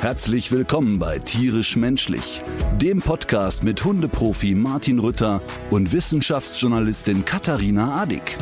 Herzlich 0.00 0.52
willkommen 0.52 1.00
bei 1.00 1.18
Tierisch 1.18 1.74
Menschlich, 1.74 2.40
dem 2.76 3.00
Podcast 3.00 3.64
mit 3.64 3.84
Hundeprofi 3.84 4.54
Martin 4.54 5.00
Rütter 5.00 5.42
und 5.72 5.90
Wissenschaftsjournalistin 5.90 7.24
Katharina 7.24 8.00
Adick. 8.00 8.38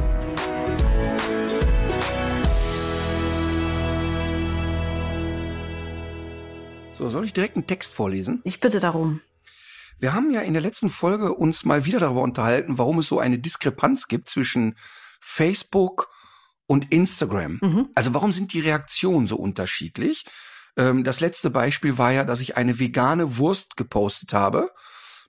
So, 6.93 7.09
soll 7.09 7.25
ich 7.25 7.33
direkt 7.33 7.57
einen 7.57 7.67
Text 7.67 7.95
vorlesen? 7.95 8.43
Ich 8.45 8.61
bitte 8.61 8.79
darum. 8.79 9.23
Wir 9.99 10.13
haben 10.13 10.31
ja 10.33 10.43
in 10.43 10.53
der 10.53 10.63
letzten 10.63 10.91
Folge 10.91 11.33
uns 11.33 11.65
mal 11.65 11.87
wieder 11.87 12.01
darüber 12.01 12.21
unterhalten, 12.21 12.77
warum 12.77 12.99
es 12.99 13.09
so 13.09 13.19
eine 13.19 13.39
Diskrepanz 13.39 14.09
gibt 14.09 14.29
zwischen 14.29 14.77
Facebook 15.21 16.11
und 16.67 16.93
Instagram. 16.93 17.61
Mhm. 17.63 17.89
Also 17.95 18.13
warum 18.13 18.31
sind 18.31 18.53
die 18.53 18.61
Reaktionen 18.61 19.27
so 19.27 19.37
unterschiedlich? 19.37 20.27
Ähm, 20.77 21.05
das 21.05 21.21
letzte 21.21 21.51
Beispiel 21.51 21.99
war 21.99 22.13
ja, 22.13 22.25
dass 22.25 22.41
ich 22.41 22.57
eine 22.57 22.79
vegane 22.79 23.39
Wurst 23.39 23.77
gepostet 23.77 24.33
habe 24.33 24.71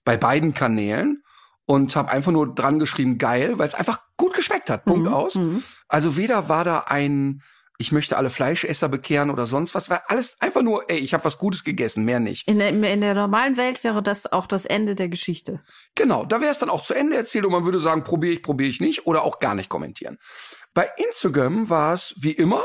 bei 0.04 0.18
beiden 0.18 0.54
Kanälen 0.54 1.24
und 1.66 1.96
habe 1.96 2.10
einfach 2.10 2.32
nur 2.32 2.54
dran 2.54 2.80
geschrieben 2.80 3.18
geil, 3.18 3.60
weil 3.60 3.68
es 3.68 3.76
einfach 3.76 4.00
gut 4.16 4.34
geschmeckt 4.34 4.70
hat. 4.70 4.86
Punkt 4.86 5.08
Mhm, 5.08 5.14
aus. 5.14 5.36
mhm. 5.36 5.64
Also 5.88 6.18
weder 6.18 6.50
war 6.50 6.64
da 6.64 6.80
ein 6.88 7.42
ich 7.78 7.92
möchte 7.92 8.18
alle 8.18 8.30
Fleischesser 8.30 8.90
bekehren 8.90 9.30
oder 9.30 9.46
sonst 9.46 9.76
was, 9.76 9.90
war 9.90 10.04
alles 10.08 10.36
einfach 10.40 10.64
nur, 10.64 10.90
ey, 10.90 10.98
ich 10.98 11.14
habe 11.14 11.24
was 11.26 11.38
Gutes 11.38 11.64
gegessen, 11.64 12.06
mehr 12.06 12.20
nicht. 12.20 12.48
In 12.48 12.58
der, 12.58 12.70
in 12.70 13.02
der 13.02 13.14
normalen 13.14 13.56
Welt 13.56 13.84
wäre 13.84 14.02
das 14.02 14.32
auch 14.32 14.48
das 14.48 14.66
Ende 14.66 14.96
der 14.96 15.10
Geschichte. 15.10 15.62
Genau, 15.96 16.26
da 16.26 16.42
wäre 16.42 16.52
es 16.52 16.60
dann 16.60 16.70
auch 16.70 16.82
zu 16.82 16.94
Ende 16.96 17.16
erzählt 17.16 17.46
und 17.46 17.52
man 17.52 17.66
würde 17.66 17.80
sagen, 17.80 18.04
probiere 18.04 18.34
ich, 18.34 18.42
probiere 18.42 18.70
ich 18.70 18.82
nicht 18.82 19.06
oder 19.06 19.24
auch 19.24 19.40
gar 19.40 19.54
nicht 19.54 19.70
kommentieren. 19.70 20.18
Bei 20.74 20.90
Instagram 20.98 21.70
war 21.70 21.94
es 21.94 22.16
wie 22.18 22.32
immer, 22.32 22.64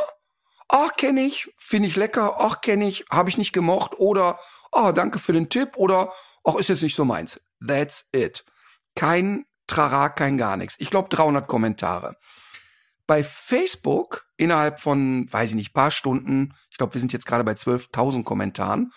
ach, 0.73 0.97
kenne 0.97 1.23
ich, 1.23 1.53
finde 1.59 1.87
ich 1.87 1.97
lecker, 1.97 2.41
ach, 2.41 2.62
kenne 2.62 2.89
ich, 2.89 3.05
habe 3.11 3.28
ich 3.28 3.39
nicht 3.39 3.53
gemocht 3.53 3.98
oder, 3.98 4.41
ah, 4.73 4.92
danke 4.92 5.19
für 5.19 5.33
den 5.33 5.48
Tipp 5.48 5.77
oder, 5.77 6.12
ach, 6.42 6.56
ist 6.56 6.69
jetzt 6.69 6.83
nicht 6.83 6.97
so 6.97 7.05
meins. 7.05 7.41
That's 7.65 8.09
it. 8.12 8.45
Kein 8.97 9.45
Trara, 9.67 10.09
kein 10.09 10.39
gar 10.39 10.56
nichts. 10.56 10.75
Ich 10.78 10.91
glaube 10.91 11.09
300 11.11 11.47
Kommentare. 11.47 12.17
Bei 13.06 13.23
Facebook 13.23 14.27
innerhalb 14.37 14.81
von, 14.81 15.31
weiß 15.31 15.50
ich 15.50 15.56
nicht, 15.56 15.75
paar 15.75 15.91
Stunden, 15.91 16.55
ich 16.70 16.78
glaube, 16.78 16.95
wir 16.95 17.00
sind 17.00 17.12
jetzt 17.12 17.27
gerade 17.27 17.45
bei 17.45 17.53
12.000 17.53 18.25
Kommentaren 18.25 18.93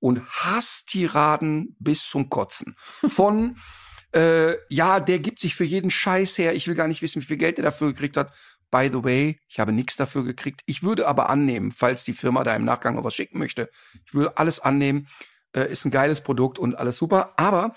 und 0.00 0.26
Hasstiraden 0.28 1.76
bis 1.78 2.08
zum 2.08 2.28
Kotzen. 2.28 2.74
Von, 3.06 3.56
äh, 4.14 4.56
ja, 4.68 4.98
der 4.98 5.20
gibt 5.20 5.38
sich 5.38 5.54
für 5.54 5.64
jeden 5.64 5.90
Scheiß 5.90 6.38
her, 6.38 6.54
ich 6.54 6.66
will 6.66 6.74
gar 6.74 6.88
nicht 6.88 7.02
wissen, 7.02 7.22
wie 7.22 7.26
viel 7.26 7.36
Geld 7.36 7.58
er 7.58 7.64
dafür 7.64 7.88
gekriegt 7.88 8.16
hat. 8.16 8.34
By 8.70 8.88
the 8.92 9.02
way, 9.04 9.40
ich 9.48 9.58
habe 9.58 9.72
nichts 9.72 9.96
dafür 9.96 10.24
gekriegt. 10.24 10.60
Ich 10.66 10.82
würde 10.82 11.08
aber 11.08 11.28
annehmen, 11.30 11.72
falls 11.72 12.04
die 12.04 12.12
Firma 12.12 12.44
da 12.44 12.54
im 12.54 12.64
Nachgang 12.64 12.94
noch 12.94 13.04
was 13.04 13.14
schicken 13.14 13.38
möchte. 13.38 13.68
Ich 14.06 14.14
würde 14.14 14.36
alles 14.38 14.60
annehmen. 14.60 15.08
Äh, 15.52 15.70
ist 15.72 15.84
ein 15.84 15.90
geiles 15.90 16.20
Produkt 16.20 16.58
und 16.60 16.76
alles 16.78 16.96
super. 16.96 17.32
Aber 17.36 17.74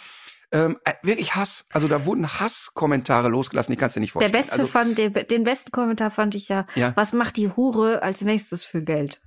ähm, 0.52 0.78
äh, 0.84 0.94
wirklich 1.02 1.34
Hass. 1.34 1.66
Also 1.72 1.88
da 1.88 2.06
wurden 2.06 2.40
Hasskommentare 2.40 3.28
losgelassen, 3.30 3.72
die 3.72 3.78
kannst 3.78 3.96
du 3.96 4.00
dir 4.00 4.02
nicht 4.02 4.14
Der 4.14 4.22
vorstellen. 4.22 4.40
beste 4.40 4.54
also, 4.54 4.68
fand, 4.68 4.98
den, 5.00 5.14
den 5.14 5.44
besten 5.44 5.72
Kommentar 5.72 6.12
fand 6.12 6.36
ich 6.36 6.48
ja, 6.50 6.68
Ja. 6.76 6.92
was 6.96 7.12
macht 7.14 7.38
die 7.38 7.50
Hure 7.50 8.04
als 8.04 8.22
nächstes 8.22 8.64
für 8.64 8.84
Geld? 8.84 9.20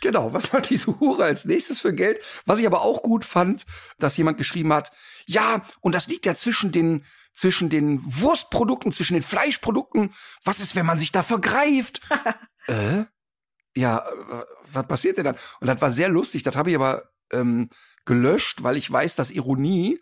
Genau, 0.00 0.32
was 0.32 0.52
macht 0.52 0.70
diese 0.70 0.98
Hure 1.00 1.24
als 1.24 1.44
nächstes 1.44 1.80
für 1.80 1.94
Geld? 1.94 2.22
Was 2.44 2.58
ich 2.58 2.66
aber 2.66 2.82
auch 2.82 3.02
gut 3.02 3.24
fand, 3.24 3.64
dass 3.98 4.16
jemand 4.16 4.38
geschrieben 4.38 4.72
hat, 4.72 4.92
ja, 5.26 5.62
und 5.80 5.94
das 5.94 6.08
liegt 6.08 6.26
ja 6.26 6.34
zwischen 6.34 6.72
den, 6.72 7.04
zwischen 7.34 7.68
den 7.68 8.00
Wurstprodukten, 8.04 8.92
zwischen 8.92 9.14
den 9.14 9.22
Fleischprodukten. 9.22 10.12
Was 10.44 10.60
ist, 10.60 10.76
wenn 10.76 10.86
man 10.86 10.98
sich 10.98 11.12
da 11.12 11.22
vergreift? 11.22 12.00
äh? 12.66 13.04
Ja, 13.76 13.98
äh, 13.98 14.44
was 14.72 14.86
passiert 14.86 15.18
denn 15.18 15.24
dann? 15.24 15.36
Und 15.60 15.66
das 15.66 15.80
war 15.80 15.90
sehr 15.90 16.08
lustig, 16.08 16.42
das 16.42 16.56
habe 16.56 16.70
ich 16.70 16.76
aber 16.76 17.10
ähm, 17.32 17.68
gelöscht, 18.04 18.62
weil 18.62 18.76
ich 18.76 18.90
weiß, 18.90 19.16
dass 19.16 19.30
Ironie, 19.30 20.00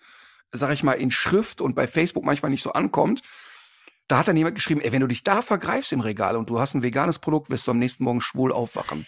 sag 0.53 0.72
ich 0.72 0.83
mal, 0.83 0.93
in 0.93 1.10
Schrift 1.10 1.60
und 1.60 1.75
bei 1.75 1.87
Facebook 1.87 2.25
manchmal 2.25 2.50
nicht 2.50 2.62
so 2.62 2.72
ankommt. 2.72 3.22
Da 4.06 4.19
hat 4.19 4.28
dann 4.28 4.37
jemand 4.37 4.54
geschrieben, 4.54 4.81
ey, 4.81 4.93
wenn 4.93 5.00
du 5.00 5.06
dich 5.06 5.25
da 5.25 5.41
vergreifst 5.41 5.93
im 5.93 6.00
Regal 6.00 6.37
und 6.37 6.50
du 6.50 6.60
hast 6.60 6.75
ein 6.75 6.83
veganes 6.83 7.19
Produkt, 7.19 7.50
wirst 7.50 7.66
du 7.66 7.71
am 7.71 7.78
nächsten 7.78 8.04
Morgen 8.04 8.21
schwul 8.21 8.53
aufwachen. 8.53 9.06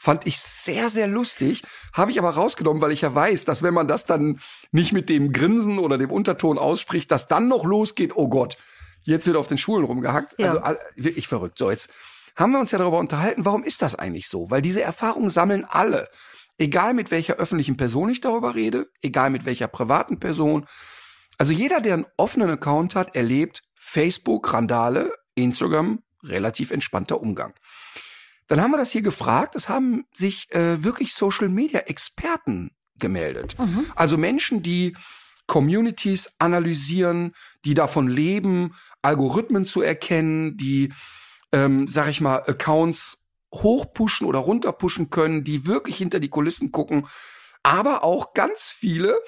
Fand 0.00 0.28
ich 0.28 0.38
sehr, 0.38 0.90
sehr 0.90 1.08
lustig. 1.08 1.62
Habe 1.92 2.12
ich 2.12 2.18
aber 2.20 2.30
rausgenommen, 2.30 2.80
weil 2.80 2.92
ich 2.92 3.00
ja 3.00 3.14
weiß, 3.14 3.44
dass 3.44 3.62
wenn 3.64 3.74
man 3.74 3.88
das 3.88 4.06
dann 4.06 4.38
nicht 4.70 4.92
mit 4.92 5.08
dem 5.08 5.32
Grinsen 5.32 5.80
oder 5.80 5.98
dem 5.98 6.12
Unterton 6.12 6.56
ausspricht, 6.56 7.10
dass 7.10 7.26
dann 7.26 7.48
noch 7.48 7.64
losgeht, 7.64 8.12
oh 8.14 8.28
Gott, 8.28 8.56
jetzt 9.02 9.26
wird 9.26 9.36
auf 9.36 9.48
den 9.48 9.58
Schulen 9.58 9.84
rumgehackt. 9.84 10.38
Ja. 10.38 10.56
Also 10.58 10.80
wirklich 10.94 11.26
verrückt. 11.26 11.58
So, 11.58 11.70
jetzt 11.70 11.90
haben 12.36 12.52
wir 12.52 12.60
uns 12.60 12.70
ja 12.70 12.78
darüber 12.78 12.98
unterhalten, 12.98 13.44
warum 13.44 13.64
ist 13.64 13.82
das 13.82 13.96
eigentlich 13.96 14.28
so? 14.28 14.48
Weil 14.50 14.62
diese 14.62 14.82
Erfahrungen 14.82 15.30
sammeln 15.30 15.64
alle. 15.64 16.08
Egal 16.58 16.94
mit 16.94 17.10
welcher 17.10 17.34
öffentlichen 17.34 17.76
Person 17.76 18.08
ich 18.08 18.20
darüber 18.20 18.54
rede, 18.54 18.86
egal 19.02 19.30
mit 19.30 19.44
welcher 19.44 19.66
privaten 19.66 20.20
Person. 20.20 20.66
Also 21.38 21.52
jeder, 21.52 21.80
der 21.80 21.94
einen 21.94 22.06
offenen 22.16 22.50
Account 22.50 22.94
hat, 22.94 23.16
erlebt 23.16 23.62
Facebook, 23.74 24.52
Randale, 24.52 25.12
Instagram, 25.34 26.02
relativ 26.22 26.70
entspannter 26.70 27.20
Umgang. 27.20 27.54
Dann 28.48 28.60
haben 28.60 28.70
wir 28.70 28.78
das 28.78 28.90
hier 28.90 29.02
gefragt. 29.02 29.54
Es 29.54 29.68
haben 29.68 30.04
sich 30.12 30.50
äh, 30.52 30.82
wirklich 30.82 31.14
Social 31.14 31.48
Media 31.48 31.80
Experten 31.80 32.70
gemeldet. 32.98 33.56
Also 33.94 34.16
Menschen, 34.16 34.62
die 34.62 34.96
Communities 35.46 36.30
analysieren, 36.38 37.32
die 37.64 37.74
davon 37.74 38.08
leben, 38.08 38.74
Algorithmen 39.02 39.64
zu 39.64 39.80
erkennen, 39.80 40.56
die, 40.56 40.92
ähm, 41.52 41.88
sag 41.88 42.08
ich 42.08 42.20
mal, 42.20 42.42
Accounts 42.46 43.18
hochpushen 43.54 44.26
oder 44.26 44.40
runterpushen 44.40 45.08
können, 45.08 45.44
die 45.44 45.66
wirklich 45.66 45.96
hinter 45.96 46.20
die 46.20 46.28
Kulissen 46.28 46.70
gucken, 46.70 47.06
aber 47.62 48.04
auch 48.04 48.34
ganz 48.34 48.68
viele 48.68 49.18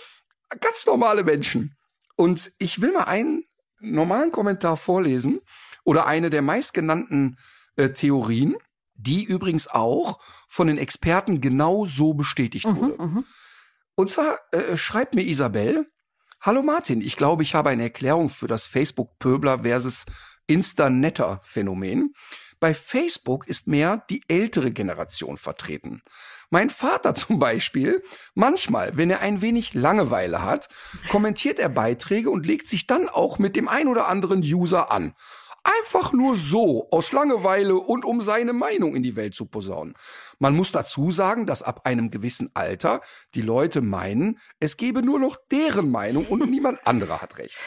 ganz 0.61 0.87
normale 0.87 1.25
Menschen. 1.25 1.77
Und 2.17 2.53
ich 2.59 2.81
will 2.81 2.93
mal 2.93 3.05
einen 3.05 3.45
normalen 3.81 4.33
Kommentar 4.33 4.77
vorlesen 4.77 5.41
oder 5.85 6.07
eine 6.07 6.29
der 6.29 6.43
meistgenannten 6.43 7.37
äh, 7.77 7.91
Theorien, 7.91 8.57
die 9.03 9.25
übrigens 9.25 9.69
auch 9.69 10.21
von 10.49 10.67
den 10.67 10.79
Experten 10.79 11.41
genau 11.41 11.87
so 11.87 12.15
bestätigt 12.15 12.67
wurde. 12.67 13.03
Mhm, 13.03 13.15
mhm. 13.15 13.25
Und 13.95 14.11
zwar 14.11 14.39
äh, 14.53 14.77
schreibt 14.77 15.15
mir 15.15 15.23
Isabel, 15.23 15.87
Hallo 16.41 16.63
Martin, 16.63 17.03
ich 17.03 17.17
glaube, 17.17 17.43
ich 17.43 17.55
habe 17.55 17.69
eine 17.69 17.83
Erklärung 17.83 18.31
für 18.31 18.47
das 18.47 18.65
Facebook-Pöbler 18.65 19.63
versus 19.63 20.07
Insta-Netter-Phänomen. 20.47 22.15
Bei 22.61 22.75
Facebook 22.75 23.47
ist 23.47 23.67
mehr 23.67 24.05
die 24.11 24.23
ältere 24.29 24.71
Generation 24.71 25.37
vertreten. 25.37 26.03
Mein 26.51 26.71
Vater 26.71 27.15
zum 27.15 27.39
Beispiel, 27.39 28.03
manchmal, 28.35 28.97
wenn 28.97 29.11
er 29.11 29.21
ein 29.21 29.43
wenig 29.43 29.75
Langeweile 29.75 30.43
hat, 30.43 30.69
kommentiert 31.11 31.59
er 31.59 31.69
Beiträge 31.69 32.31
und 32.31 32.47
legt 32.47 32.69
sich 32.69 32.87
dann 32.87 33.09
auch 33.09 33.39
mit 33.39 33.55
dem 33.55 33.69
ein 33.69 33.89
oder 33.89 34.09
anderen 34.09 34.41
User 34.41 34.91
an. 34.91 35.15
Einfach 35.63 36.13
nur 36.13 36.37
so, 36.37 36.89
aus 36.91 37.13
Langeweile 37.13 37.77
und 37.77 38.05
um 38.05 38.21
seine 38.21 38.53
Meinung 38.53 38.95
in 38.95 39.03
die 39.03 39.17
Welt 39.17 39.35
zu 39.35 39.47
posaunen. 39.47 39.95
Man 40.39 40.57
muss 40.57 40.73
dazu 40.73 41.13
sagen, 41.13 41.47
dass 41.47 41.63
ab 41.63 41.83
einem 41.85 42.11
gewissen 42.11 42.51
Alter 42.55 43.01
die 43.35 43.43
Leute 43.43 43.81
meinen, 43.81 44.39
es 44.59 44.77
gebe 44.77 45.03
nur 45.03 45.19
noch 45.19 45.37
deren 45.51 45.91
Meinung 45.91 46.27
und 46.27 46.41
niemand 46.51 46.87
anderer 46.87 47.21
hat 47.21 47.39
recht. 47.39 47.59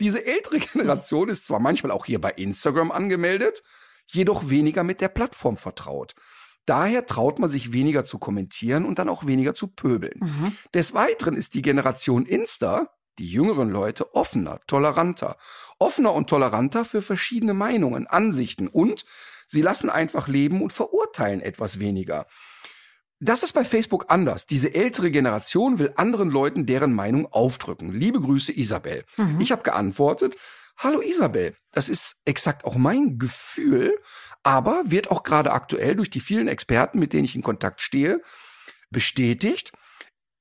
Diese 0.00 0.24
ältere 0.24 0.58
Generation 0.58 1.28
ist 1.28 1.44
zwar 1.46 1.60
manchmal 1.60 1.92
auch 1.92 2.06
hier 2.06 2.20
bei 2.20 2.30
Instagram 2.30 2.90
angemeldet, 2.90 3.62
jedoch 4.06 4.48
weniger 4.48 4.82
mit 4.82 5.00
der 5.00 5.08
Plattform 5.08 5.56
vertraut. 5.56 6.14
Daher 6.64 7.06
traut 7.06 7.38
man 7.38 7.50
sich 7.50 7.72
weniger 7.72 8.04
zu 8.04 8.18
kommentieren 8.18 8.84
und 8.84 8.98
dann 8.98 9.08
auch 9.08 9.26
weniger 9.26 9.54
zu 9.54 9.66
pöbeln. 9.66 10.20
Mhm. 10.20 10.56
Des 10.74 10.94
Weiteren 10.94 11.34
ist 11.34 11.54
die 11.54 11.62
Generation 11.62 12.24
Insta, 12.24 12.88
die 13.18 13.28
jüngeren 13.28 13.70
Leute, 13.70 14.14
offener, 14.14 14.60
toleranter. 14.66 15.36
Offener 15.78 16.12
und 16.12 16.28
toleranter 16.28 16.84
für 16.84 17.02
verschiedene 17.02 17.54
Meinungen, 17.54 18.06
Ansichten 18.06 18.68
und 18.68 19.04
sie 19.46 19.62
lassen 19.62 19.90
einfach 19.90 20.28
leben 20.28 20.62
und 20.62 20.72
verurteilen 20.72 21.40
etwas 21.40 21.78
weniger. 21.78 22.26
Das 23.20 23.42
ist 23.44 23.52
bei 23.52 23.64
Facebook 23.64 24.06
anders. 24.08 24.46
Diese 24.46 24.74
ältere 24.74 25.10
Generation 25.10 25.78
will 25.78 25.92
anderen 25.96 26.30
Leuten 26.30 26.66
deren 26.66 26.92
Meinung 26.92 27.26
aufdrücken. 27.26 27.92
Liebe 27.92 28.20
Grüße, 28.20 28.52
Isabel. 28.52 29.04
Mhm. 29.16 29.40
Ich 29.40 29.52
habe 29.52 29.62
geantwortet, 29.62 30.36
Hallo 30.76 31.00
Isabel, 31.00 31.54
das 31.70 31.88
ist 31.88 32.16
exakt 32.24 32.64
auch 32.64 32.74
mein 32.74 33.18
Gefühl, 33.18 33.96
aber 34.42 34.82
wird 34.86 35.10
auch 35.10 35.22
gerade 35.22 35.52
aktuell 35.52 35.94
durch 35.94 36.10
die 36.10 36.18
vielen 36.18 36.48
Experten, 36.48 36.98
mit 36.98 37.12
denen 37.12 37.24
ich 37.24 37.36
in 37.36 37.42
Kontakt 37.42 37.80
stehe, 37.80 38.20
bestätigt. 38.90 39.72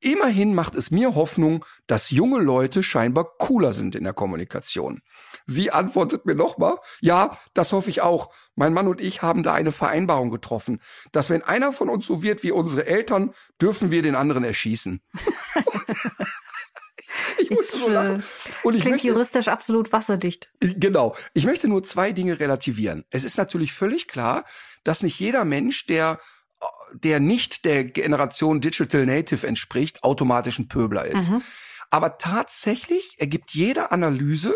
Immerhin 0.04 0.56
macht 0.56 0.74
es 0.74 0.90
mir 0.90 1.14
Hoffnung, 1.14 1.64
dass 1.86 2.10
junge 2.10 2.40
Leute 2.40 2.82
scheinbar 2.82 3.38
cooler 3.38 3.72
sind 3.72 3.94
in 3.94 4.04
der 4.04 4.14
Kommunikation. 4.14 5.02
Sie 5.46 5.70
antwortet 5.70 6.26
mir 6.26 6.34
nochmal, 6.34 6.78
ja, 7.02 7.38
das 7.54 7.72
hoffe 7.72 7.92
ich 7.92 8.02
auch. 8.02 8.34
Mein 8.56 8.74
Mann 8.74 8.88
und 8.88 9.00
ich 9.00 9.22
haben 9.22 9.44
da 9.44 9.54
eine 9.54 9.72
Vereinbarung 9.72 10.32
getroffen, 10.32 10.82
dass 11.12 11.30
wenn 11.30 11.44
einer 11.44 11.72
von 11.72 11.88
uns 11.88 12.08
so 12.08 12.24
wird 12.24 12.42
wie 12.42 12.52
unsere 12.52 12.88
Eltern, 12.88 13.36
dürfen 13.62 13.92
wir 13.92 14.02
den 14.02 14.16
anderen 14.16 14.44
erschießen. 14.44 15.02
ich 17.38 17.52
musste 17.52 17.76
Ist, 17.76 17.84
so 17.84 17.90
lachen. 17.90 18.24
Und 18.64 18.74
ich 18.74 18.82
Klingt 18.82 18.96
möchte, 18.96 19.08
juristisch 19.08 19.50
absolut 19.50 19.92
wasserdicht. 19.92 20.50
Genau. 20.60 21.16
Ich 21.36 21.46
möchte 21.46 21.68
nur 21.68 21.84
zwei 21.84 22.12
Dinge 22.12 22.40
relativieren. 22.40 23.06
Es 23.12 23.24
ist 23.24 23.38
natürlich 23.38 23.72
völlig 23.74 24.08
klar, 24.08 24.46
dass 24.84 25.04
nicht 25.04 25.20
jeder 25.20 25.46
Mensch, 25.46 25.86
der 25.86 26.18
der 26.94 27.20
nicht 27.20 27.66
der 27.66 27.86
Generation 27.86 28.62
Digital 28.62 29.06
Native 29.06 29.48
entspricht, 29.48 30.04
automatisch 30.04 30.60
ein 30.60 30.68
Pöbler 30.68 31.06
ist. 31.06 31.30
Mhm. 31.30 31.42
Aber 31.90 32.18
tatsächlich 32.18 33.16
ergibt 33.20 33.52
jede 33.52 33.92
Analyse, 33.92 34.54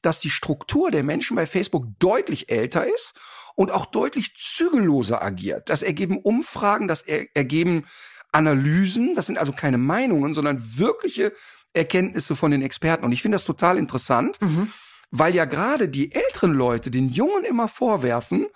dass 0.00 0.20
die 0.20 0.30
Struktur 0.30 0.90
der 0.90 1.02
Menschen 1.02 1.34
bei 1.34 1.46
Facebook 1.46 1.86
deutlich 1.98 2.50
älter 2.50 2.86
ist 2.86 3.14
und 3.56 3.72
auch 3.72 3.86
deutlich 3.86 4.34
zügelloser 4.36 5.22
agiert. 5.22 5.68
Das 5.70 5.82
ergeben 5.82 6.18
Umfragen, 6.18 6.86
das 6.86 7.02
er 7.02 7.26
ergeben 7.34 7.84
Analysen, 8.30 9.14
das 9.14 9.26
sind 9.26 9.38
also 9.38 9.52
keine 9.52 9.78
Meinungen, 9.78 10.34
sondern 10.34 10.78
wirkliche 10.78 11.32
Erkenntnisse 11.72 12.36
von 12.36 12.50
den 12.50 12.62
Experten. 12.62 13.04
Und 13.04 13.12
ich 13.12 13.22
finde 13.22 13.36
das 13.36 13.44
total 13.44 13.78
interessant, 13.78 14.40
Mhm. 14.40 14.72
weil 15.10 15.34
ja 15.34 15.46
gerade 15.46 15.88
die 15.88 16.12
älteren 16.12 16.52
Leute 16.52 16.90
den 16.90 17.08
Jungen 17.08 17.44
immer 17.44 17.68
vorwerfen, 17.68 18.46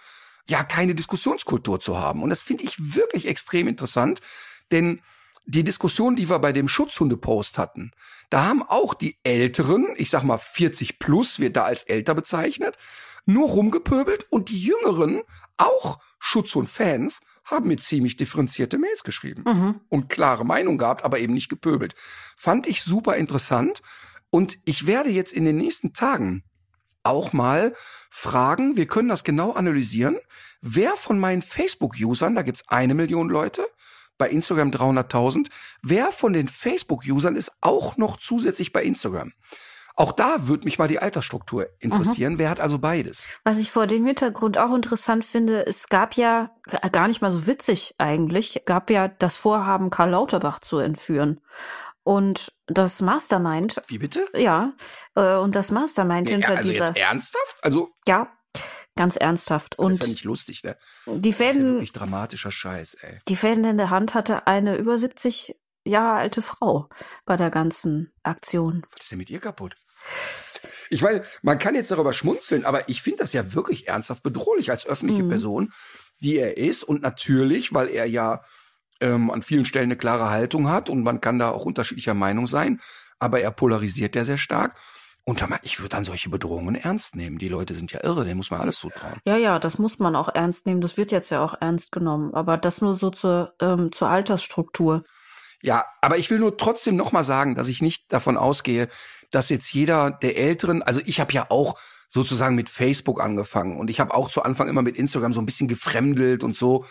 ja, 0.49 0.65
keine 0.65 0.95
Diskussionskultur 0.95 1.81
zu 1.81 1.99
haben. 1.99 2.23
Und 2.23 2.31
das 2.31 2.43
finde 2.43 2.65
ich 2.65 2.95
wirklich 2.95 3.27
extrem 3.29 3.69
interessant, 3.69 4.21
denn 4.71 5.01
die 5.45 5.65
Diskussion, 5.65 6.15
die 6.15 6.31
wir 6.31 6.39
bei 6.39 6.53
dem 6.53 6.69
Schutzhunde-Post 6.69 7.59
hatten, 7.59 7.91
da 8.31 8.45
haben 8.47 8.63
auch 8.63 8.95
die 8.95 9.19
Älteren, 9.25 9.89
ich 9.97 10.09
sag 10.11 10.23
mal 10.23 10.39
40 10.39 10.99
plus, 11.01 11.41
wird 11.41 11.57
da 11.57 11.65
als 11.65 11.83
älter 11.83 12.15
bezeichnet, 12.15 12.77
nur 13.25 13.49
rumgepöbelt 13.49 14.27
und 14.31 14.51
die 14.51 14.61
Jüngeren, 14.61 15.23
auch 15.57 15.99
Schutzhund-Fans, 16.21 17.21
haben 17.45 17.69
mir 17.69 17.77
ziemlich 17.79 18.17
differenzierte 18.17 18.79
Mails 18.79 19.03
geschrieben 19.05 19.43
Mhm. 19.47 19.81
und 19.89 20.09
klare 20.09 20.45
Meinung 20.45 20.79
gehabt, 20.79 21.05
aber 21.05 21.19
eben 21.19 21.35
nicht 21.35 21.49
gepöbelt. 21.49 21.95
Fand 22.37 22.67
ich 22.67 22.83
super 22.83 23.17
interessant 23.17 23.83
und 24.31 24.59
ich 24.65 24.87
werde 24.87 25.11
jetzt 25.11 25.33
in 25.33 25.45
den 25.45 25.57
nächsten 25.57 25.93
Tagen 25.93 26.45
auch 27.03 27.33
mal 27.33 27.75
fragen, 28.11 28.77
wir 28.77 28.87
können 28.87 29.09
das 29.09 29.25
genau 29.25 29.53
analysieren, 29.53 30.19
wer 30.61 30.97
von 30.97 31.19
meinen 31.19 31.43
Facebook-Usern, 31.43 32.35
da 32.35 32.43
gibt's 32.43 32.69
eine 32.69 32.95
Million 32.95 33.29
Leute, 33.29 33.67
bei 34.19 34.29
Instagram 34.29 34.71
300.000, 34.71 35.49
wer 35.83 36.13
von 36.13 36.33
den 36.33 36.49
Facebook-Usern 36.49 37.35
ist 37.35 37.53
auch 37.61 37.97
noch 37.97 38.19
zusätzlich 38.19 38.73
bei 38.73 38.83
Instagram? 38.83 39.33
Auch 39.95 40.13
da 40.13 40.49
würde 40.49 40.65
mich 40.65 40.79
mal 40.79 40.89
die 40.89 41.01
Altersstruktur 41.01 41.69
interessieren. 41.79 42.39
Wer 42.39 42.49
hat 42.49 42.61
also 42.61 42.79
beides? 42.79 43.29
Was 43.45 43.59
ich 43.59 43.71
vor 43.71 43.87
dem 43.87 44.07
Hintergrund 44.07 44.57
auch 44.57 44.75
interessant 44.75 45.25
finde, 45.25 45.67
es 45.67 45.89
gab 45.89 46.15
ja, 46.15 46.51
gar 46.93 47.09
nicht 47.09 47.21
mal 47.21 47.31
so 47.31 47.47
witzig 47.47 47.95
eigentlich, 47.99 48.63
gab 48.65 48.91
ja 48.91 49.09
das 49.09 49.37
Vorhaben, 49.37 49.91
Karl 49.91 50.11
Lauterbach 50.11 50.61
zu 50.61 50.79
entführen. 50.79 51.41
Und 52.05 52.53
das 52.67 53.01
Mastermind, 53.01 53.81
Wie 53.87 53.99
bitte? 53.99 54.27
ja, 54.35 54.73
äh, 55.15 55.37
und 55.37 55.55
das 55.55 55.71
Mastermind 55.71 56.27
Nee, 56.27 56.33
hinter 56.33 56.57
also 56.57 56.71
dieser, 56.71 56.87
jetzt 56.89 56.97
ernsthaft? 56.99 57.57
Also, 57.63 57.91
ja, 58.09 58.33
ganz 58.97 59.17
ernsthaft. 59.17 59.77
das 59.79 59.93
ist 59.93 60.01
ja 60.01 60.05
Und 60.07 60.11
nicht 60.11 60.25
lustig, 60.25 60.65
ne? 60.65 60.77
die 61.07 61.31
Das 61.31 61.41
ist 61.41 61.47
ja 61.47 61.53
Fäden, 61.53 61.73
wirklich 61.75 61.93
dramatischer 61.93 62.51
Scheiß, 62.51 62.95
ey. 62.95 63.21
die 63.29 63.37
Fäden 63.37 63.65
in 63.65 63.79
der 63.79 63.91
Hand 63.91 64.15
hatte 64.15 64.47
eine 64.47 64.77
über 64.77 64.99
70 64.99 65.55
Jahre 65.85 66.19
alte 66.19 66.43
Frau 66.43 66.89
bei 67.25 67.37
der 67.37 67.51
ganzen 67.51 68.13
Aktion. 68.23 68.85
Was 68.93 69.03
ist 69.03 69.11
denn 69.13 69.19
mit 69.19 69.31
ihr 69.31 69.41
kaputt? 69.41 69.75
Ich 70.91 71.03
meine, 71.03 71.25
man 71.43 71.59
kann 71.59 71.75
jetzt 71.75 71.91
darüber 71.91 72.13
schmunzeln, 72.13 72.65
aber 72.65 72.89
ich 72.89 73.03
finde 73.03 73.19
das 73.21 73.33
ja 73.33 73.55
wirklich 73.55 73.89
ernsthaft 73.89 74.23
bedrohlich 74.23 74.71
als 74.71 74.87
öffentliche 74.87 75.23
Mhm. 75.23 75.29
Person, 75.29 75.73
die 76.21 76.37
er 76.37 76.57
ist. 76.57 76.83
Und 76.85 77.03
natürlich, 77.03 77.73
weil 77.75 77.89
er 77.89 78.07
ja 78.07 78.43
ähm, 79.03 79.31
an 79.31 79.43
vielen 79.43 79.65
Stellen 79.65 79.85
eine 79.87 79.97
klare 79.97 80.31
Haltung 80.31 80.69
hat 80.69 80.89
und 80.89 81.03
man 81.03 81.21
kann 81.21 81.39
da 81.39 81.51
auch 81.51 81.65
unterschiedlicher 81.65 82.15
Meinung 82.15 82.47
sein, 82.47 82.81
aber 83.19 83.41
er 83.41 83.51
polarisiert 83.51 84.17
ja 84.17 84.25
sehr 84.25 84.39
stark. 84.39 84.77
Und 85.25 85.45
ich 85.63 85.79
würde 85.79 85.91
dann 85.91 86.05
solche 86.05 86.31
Bedrohungen 86.31 86.75
ernst 86.75 87.15
nehmen. 87.15 87.39
Die 87.39 87.49
Leute 87.49 87.75
sind 87.75 87.93
ja 87.93 88.03
irre, 88.03 88.25
denen 88.25 88.39
muss 88.39 88.51
man 88.51 88.61
alles 88.61 88.81
zutrauen. 88.81 89.21
Ja, 89.25 89.37
ja, 89.37 89.61
das 89.61 89.79
muss 89.79 90.01
man 90.01 90.17
auch 90.17 90.29
ernst 90.29 90.67
nehmen. 90.67 90.81
Das 90.81 90.97
wird 90.97 91.13
jetzt 91.13 91.31
ja 91.31 91.45
auch 91.45 91.55
ernst 91.61 91.93
genommen. 91.93 92.35
Aber 92.35 92.57
das 92.57 92.81
nur 92.81 92.95
so 92.95 93.11
zur, 93.11 93.55
ähm, 93.61 93.93
zur 93.93 94.09
Altersstruktur. 94.09 95.05
Ja, 95.63 95.85
aber 96.01 96.19
ich 96.19 96.29
will 96.29 96.41
nur 96.41 96.57
trotzdem 96.57 96.97
noch 96.97 97.13
mal 97.13 97.23
sagen, 97.23 97.55
dass 97.55 97.69
ich 97.69 97.83
nicht 97.83 98.13
davon 98.13 98.37
ausgehe, 98.37 98.89
dass 99.31 99.49
jetzt 99.49 99.73
jeder 99.73 100.11
der 100.11 100.37
Älteren, 100.37 100.83
also 100.83 101.01
ich 101.05 101.21
habe 101.21 101.33
ja 101.33 101.47
auch 101.51 101.79
sozusagen 102.09 102.57
mit 102.57 102.69
Facebook 102.69 103.21
angefangen 103.21 103.79
und 103.79 103.91
ich 103.91 104.01
habe 104.01 104.13
auch 104.13 104.29
zu 104.29 104.43
Anfang 104.43 104.69
immer 104.69 104.83
mit 104.83 104.97
Instagram 104.97 105.33
so 105.33 105.41
ein 105.41 105.47
bisschen 105.47 105.69
gefremdelt 105.69 106.43
und 106.43 106.57
so. 106.57 106.85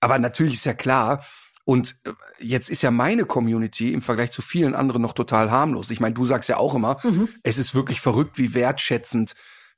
Aber 0.00 0.18
natürlich 0.18 0.54
ist 0.54 0.66
ja 0.66 0.74
klar, 0.74 1.24
und 1.66 1.96
äh, 2.04 2.12
jetzt 2.38 2.70
ist 2.70 2.80
ja 2.82 2.90
meine 2.92 3.24
Community 3.26 3.92
im 3.92 4.00
Vergleich 4.00 4.30
zu 4.30 4.40
vielen 4.40 4.74
anderen 4.76 5.02
noch 5.02 5.12
total 5.12 5.50
harmlos. 5.50 5.90
Ich 5.90 5.98
meine, 6.00 6.14
du 6.14 6.24
sagst 6.24 6.48
ja 6.48 6.56
auch 6.58 6.74
immer, 6.76 6.96
Mhm. 7.02 7.28
es 7.42 7.58
ist 7.58 7.74
wirklich 7.74 8.00
verrückt, 8.00 8.38
wie 8.38 8.54
wertschätzend 8.54 9.34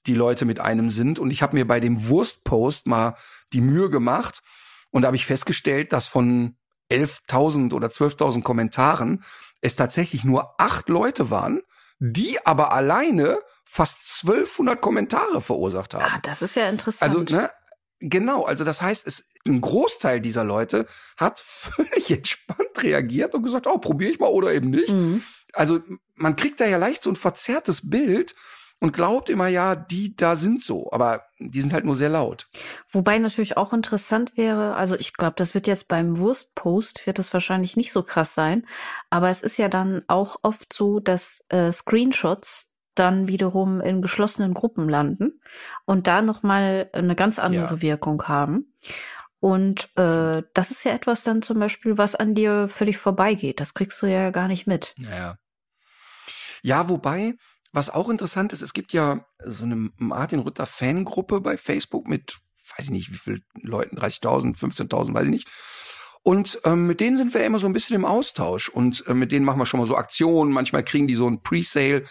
die 0.07 0.15
Leute 0.15 0.45
mit 0.45 0.61
einem 0.61 0.91
sind. 0.91 1.19
Und 1.19 1.31
ich 1.31 1.43
habe 1.43 1.57
mir 1.57 1.67
bei 1.67 1.81
dem 1.81 2.09
Wurstpost 2.09 2.87
mal 2.87 3.15
die 3.55 3.63
Mühe 3.63 3.89
gemacht 3.89 4.43
und 4.91 5.03
da 5.03 5.07
habe 5.07 5.17
ich 5.17 5.25
festgestellt, 5.25 5.93
dass 5.95 6.07
von 6.07 6.57
11.000 6.91 7.73
oder 7.73 7.89
12.000 7.89 8.43
Kommentaren 8.43 9.25
es 9.63 9.75
tatsächlich 9.75 10.25
nur 10.25 10.61
acht 10.61 10.89
Leute 10.91 11.31
waren, 11.31 11.63
die 12.01 12.39
aber 12.47 12.73
alleine 12.73 13.39
fast 13.65 13.99
1200 14.27 14.81
Kommentare 14.81 15.41
verursacht 15.41 15.95
haben. 15.95 16.05
Ah, 16.05 16.19
das 16.23 16.43
ist 16.43 16.55
ja 16.55 16.69
interessant. 16.69 17.15
Also, 17.15 17.23
ne, 17.35 17.51
genau, 18.01 18.45
also 18.45 18.65
das 18.65 18.83
heißt, 18.83 19.07
es, 19.07 19.29
ein 19.47 19.61
Großteil 19.61 20.21
dieser 20.21 20.45
Leute 20.45 20.87
hat 21.17 21.41
völlig 21.45 22.11
entspannt 22.11 22.83
reagiert 22.83 23.35
und 23.35 23.43
gesagt, 23.43 23.67
oh, 23.67 23.79
probiere 23.79 24.11
ich 24.11 24.19
mal 24.19 24.29
oder 24.29 24.53
eben 24.53 24.71
nicht. 24.71 24.93
Mhm. 24.93 25.23
Also 25.53 25.81
man 26.15 26.37
kriegt 26.37 26.61
da 26.61 26.67
ja 26.67 26.77
leicht 26.77 27.03
so 27.03 27.11
ein 27.11 27.17
verzerrtes 27.17 27.89
Bild 27.89 28.35
und 28.81 28.93
glaubt 28.93 29.29
immer, 29.29 29.49
ja, 29.49 29.75
die 29.75 30.15
da 30.15 30.37
sind 30.37 30.63
so, 30.63 30.93
aber 30.93 31.25
die 31.39 31.61
sind 31.61 31.73
halt 31.73 31.85
nur 31.85 31.97
sehr 31.97 32.09
laut. 32.09 32.49
Wobei 32.89 33.19
natürlich 33.19 33.57
auch 33.57 33.73
interessant 33.73 34.37
wäre, 34.37 34.77
also 34.77 34.95
ich 34.95 35.15
glaube, 35.15 35.35
das 35.37 35.55
wird 35.55 35.67
jetzt 35.67 35.89
beim 35.89 36.19
Wurstpost, 36.19 37.07
wird 37.07 37.19
es 37.19 37.33
wahrscheinlich 37.33 37.77
nicht 37.77 37.93
so 37.93 38.03
krass 38.03 38.35
sein, 38.35 38.67
aber 39.11 39.31
es 39.31 39.43
ist 39.43 39.59
ja 39.59 39.69
dann 39.69 40.03
auch 40.07 40.37
oft 40.43 40.73
so, 40.73 41.01
dass 41.01 41.45
äh, 41.49 41.73
Screenshots 41.73 42.68
dann 42.99 43.29
wiederum 43.29 43.81
in 43.81 44.03
geschlossenen 44.03 44.55
Gruppen 44.55 44.89
landen 44.89 45.41
und 45.85 46.07
da 46.07 46.23
nochmal 46.23 46.91
eine 46.93 47.15
ganz 47.17 47.39
andere 47.39 47.75
Ja. 47.75 47.83
Wirkung 47.83 48.25
haben. 48.25 48.75
Und 49.41 49.97
äh, 49.97 50.43
das 50.55 50.71
ist 50.73 50.83
ja 50.85 50.93
etwas 50.93 51.23
dann 51.23 51.43
zum 51.43 51.61
Beispiel, 51.61 51.97
was 51.97 52.15
an 52.17 52.35
dir 52.35 52.69
völlig 52.69 52.99
vorbeigeht. 52.99 53.61
Das 53.61 53.73
kriegst 53.73 54.03
du 54.03 54.07
ja 54.07 54.31
gar 54.31 54.49
nicht 54.49 54.67
mit. 54.67 54.95
Ja. 54.99 55.39
Ja, 56.63 56.89
wobei, 56.89 57.35
was 57.73 57.91
auch 57.91 58.09
interessant 58.09 58.53
ist, 58.53 58.63
es 58.63 58.73
gibt 58.73 58.93
ja 58.93 59.25
so 59.45 59.65
eine 59.65 59.91
Martin 59.97 60.41
Rütter 60.41 60.67
Fangruppe 60.67 61.41
bei 61.41 61.57
Facebook 61.57 62.09
mit, 62.09 62.39
weiß 62.77 62.87
ich 62.87 62.91
nicht, 62.91 63.13
wie 63.13 63.17
viel 63.17 63.43
Leuten, 63.63 63.97
30.000, 63.99 64.59
15.000, 64.59 65.15
weiß 65.15 65.25
ich 65.27 65.31
nicht. 65.31 65.49
Und 66.23 66.61
ähm, 66.65 66.89
mit 66.89 67.01
denen 67.01 67.17
sind 67.17 67.33
wir 67.33 67.45
immer 67.45 67.61
so 67.61 67.69
ein 67.69 67.73
bisschen 67.73 67.95
im 67.95 68.05
Austausch 68.05 68.69
und 68.69 69.07
äh, 69.07 69.15
mit 69.15 69.31
denen 69.31 69.45
machen 69.47 69.61
wir 69.61 69.67
schon 69.67 69.79
mal 69.79 69.87
so 69.87 69.97
Aktionen. 69.97 70.53
Manchmal 70.53 70.83
kriegen 70.83 71.07
die 71.07 71.15
so 71.15 71.29
ein 71.31 71.43
Pre-Sale. 71.43 72.03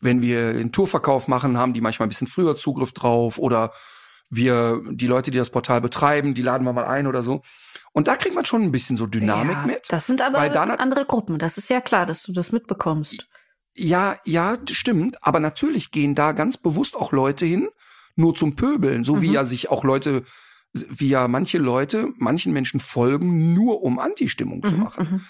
Wenn 0.00 0.22
wir 0.22 0.52
den 0.54 0.72
Tourverkauf 0.72 1.28
machen, 1.28 1.58
haben 1.58 1.74
die 1.74 1.80
manchmal 1.80 2.06
ein 2.06 2.10
bisschen 2.10 2.26
früher 2.26 2.56
Zugriff 2.56 2.92
drauf 2.92 3.38
oder 3.38 3.72
wir, 4.30 4.80
die 4.90 5.06
Leute, 5.06 5.30
die 5.30 5.38
das 5.38 5.50
Portal 5.50 5.80
betreiben, 5.80 6.34
die 6.34 6.42
laden 6.42 6.64
wir 6.64 6.72
mal 6.72 6.84
ein 6.86 7.06
oder 7.06 7.22
so. 7.22 7.42
Und 7.92 8.06
da 8.06 8.16
kriegt 8.16 8.34
man 8.34 8.44
schon 8.44 8.62
ein 8.62 8.70
bisschen 8.72 8.96
so 8.96 9.06
Dynamik 9.06 9.56
ja, 9.56 9.66
mit. 9.66 9.82
Das 9.88 10.06
sind 10.06 10.22
aber 10.22 10.38
andere 10.78 11.04
Gruppen. 11.04 11.38
Das 11.38 11.58
ist 11.58 11.68
ja 11.68 11.80
klar, 11.80 12.06
dass 12.06 12.22
du 12.22 12.32
das 12.32 12.52
mitbekommst. 12.52 13.28
Ja, 13.74 14.16
ja, 14.24 14.56
stimmt. 14.70 15.18
Aber 15.24 15.40
natürlich 15.40 15.90
gehen 15.90 16.14
da 16.14 16.32
ganz 16.32 16.56
bewusst 16.56 16.96
auch 16.96 17.12
Leute 17.12 17.46
hin, 17.46 17.68
nur 18.14 18.34
zum 18.34 18.54
Pöbeln. 18.54 19.04
So 19.04 19.20
wie 19.20 19.28
Mhm. 19.28 19.34
ja 19.34 19.44
sich 19.44 19.68
auch 19.70 19.82
Leute, 19.82 20.22
wie 20.72 21.08
ja 21.08 21.26
manche 21.26 21.58
Leute, 21.58 22.10
manchen 22.16 22.52
Menschen 22.52 22.78
folgen, 22.78 23.54
nur 23.54 23.82
um 23.82 23.98
Anti-Stimmung 23.98 24.64
zu 24.64 24.74
Mhm, 24.76 24.82
machen. 24.82 25.08
mhm. 25.10 25.20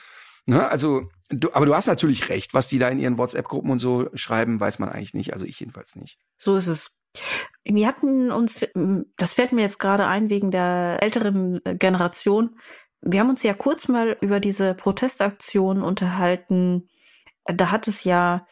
Ne? 0.55 0.69
Also, 0.69 1.09
du, 1.31 1.53
aber 1.53 1.67
du 1.67 1.75
hast 1.75 1.87
natürlich 1.87 2.29
recht. 2.29 2.55
Was 2.55 2.69
die 2.69 2.79
da 2.79 2.89
in 2.89 2.99
ihren 2.99 3.19
WhatsApp-Gruppen 3.19 3.71
und 3.71 3.79
so 3.79 4.11
schreiben, 4.15 4.61
weiß 4.61 4.79
man 4.79 4.91
eigentlich 4.91 5.15
nicht. 5.15 5.33
Also 5.33 5.47
ich 5.47 5.59
jedenfalls 5.61 5.97
nicht. 5.97 6.19
So 6.37 6.57
ist 6.57 6.67
es. 6.67 6.95
Wir 7.65 7.87
hatten 7.87 8.31
uns, 8.31 8.69
das 9.17 9.35
fällt 9.35 9.53
mir 9.53 9.63
jetzt 9.63 9.79
gerade 9.79 10.07
ein 10.07 10.31
wegen 10.31 10.51
der 10.51 10.99
älteren 11.01 11.61
Generation. 11.65 12.59
Wir 13.01 13.21
haben 13.21 13.31
uns 13.31 13.43
ja 13.43 13.55
kurz 13.55 13.89
mal 13.89 14.17
über 14.21 14.41
diese 14.41 14.75
Protestaktion 14.75 15.83
unterhalten. 15.83 16.89
Da 17.47 17.71
hat 17.71 17.89
es 17.89 18.05
ja 18.05 18.47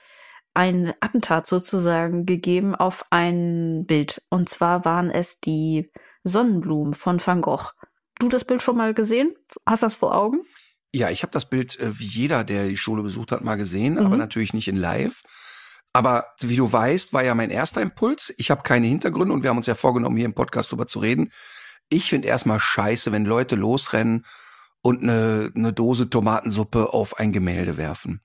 ein 0.54 0.92
Attentat 1.00 1.46
sozusagen 1.46 2.26
gegeben 2.26 2.74
auf 2.74 3.06
ein 3.10 3.84
Bild. 3.86 4.22
Und 4.28 4.48
zwar 4.48 4.84
waren 4.84 5.10
es 5.10 5.38
die 5.38 5.92
Sonnenblumen 6.24 6.94
von 6.94 7.24
Van 7.24 7.42
Gogh. 7.42 7.70
Du 8.18 8.28
das 8.28 8.44
Bild 8.44 8.62
schon 8.62 8.76
mal 8.76 8.94
gesehen? 8.94 9.36
Hast 9.64 9.84
das 9.84 9.94
vor 9.94 10.16
Augen? 10.16 10.40
Ja, 10.92 11.10
ich 11.10 11.22
habe 11.22 11.32
das 11.32 11.48
Bild 11.48 11.78
äh, 11.78 11.98
wie 11.98 12.06
jeder, 12.06 12.44
der 12.44 12.66
die 12.66 12.76
Schule 12.76 13.02
besucht 13.02 13.32
hat, 13.32 13.44
mal 13.44 13.56
gesehen, 13.56 13.94
mhm. 13.94 14.06
aber 14.06 14.16
natürlich 14.16 14.54
nicht 14.54 14.68
in 14.68 14.76
live. 14.76 15.22
Aber 15.92 16.26
wie 16.40 16.56
du 16.56 16.70
weißt, 16.70 17.12
war 17.12 17.24
ja 17.24 17.34
mein 17.34 17.50
erster 17.50 17.80
Impuls. 17.80 18.32
Ich 18.36 18.50
habe 18.50 18.62
keine 18.62 18.86
Hintergründe 18.86 19.34
und 19.34 19.42
wir 19.42 19.50
haben 19.50 19.56
uns 19.56 19.66
ja 19.66 19.74
vorgenommen, 19.74 20.16
hier 20.16 20.26
im 20.26 20.34
Podcast 20.34 20.70
drüber 20.70 20.86
zu 20.86 20.98
reden. 20.98 21.30
Ich 21.88 22.10
finde 22.10 22.28
erstmal 22.28 22.60
scheiße, 22.60 23.12
wenn 23.12 23.24
Leute 23.24 23.56
losrennen 23.56 24.24
und 24.82 25.02
eine, 25.02 25.50
eine 25.54 25.72
Dose 25.72 26.08
Tomatensuppe 26.08 26.92
auf 26.92 27.18
ein 27.18 27.32
Gemälde 27.32 27.76
werfen. 27.76 28.20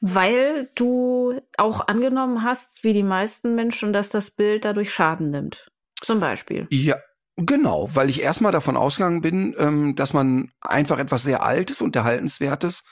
Weil 0.00 0.70
du 0.74 1.40
auch 1.56 1.86
angenommen 1.88 2.44
hast, 2.44 2.84
wie 2.84 2.92
die 2.92 3.02
meisten 3.02 3.54
Menschen, 3.54 3.92
dass 3.92 4.08
das 4.08 4.30
Bild 4.30 4.64
dadurch 4.64 4.92
Schaden 4.92 5.30
nimmt. 5.30 5.70
Zum 6.00 6.20
Beispiel. 6.20 6.66
Ja, 6.70 6.96
genau, 7.38 7.88
weil 7.94 8.10
ich 8.10 8.22
erstmal 8.22 8.52
davon 8.52 8.76
ausgegangen 8.76 9.20
bin, 9.20 9.54
ähm, 9.58 9.94
dass 9.94 10.12
man 10.12 10.50
einfach 10.60 10.98
etwas 10.98 11.22
sehr 11.22 11.42
Altes 11.42 11.80
und 11.80 11.96
Erhaltenswertes 11.96 12.82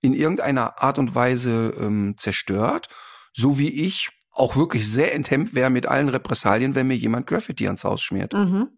in 0.00 0.12
irgendeiner 0.12 0.82
Art 0.82 0.98
und 0.98 1.14
Weise 1.14 1.74
ähm, 1.78 2.16
zerstört, 2.18 2.88
so 3.32 3.58
wie 3.58 3.70
ich 3.84 4.10
auch 4.32 4.56
wirklich 4.56 4.90
sehr 4.90 5.14
enthemmt 5.14 5.54
wäre 5.54 5.70
mit 5.70 5.86
allen 5.86 6.08
Repressalien, 6.08 6.74
wenn 6.74 6.88
mir 6.88 6.96
jemand 6.96 7.26
Graffiti 7.26 7.66
ans 7.66 7.84
Haus 7.84 8.02
schmiert. 8.02 8.32
Mhm. 8.32 8.68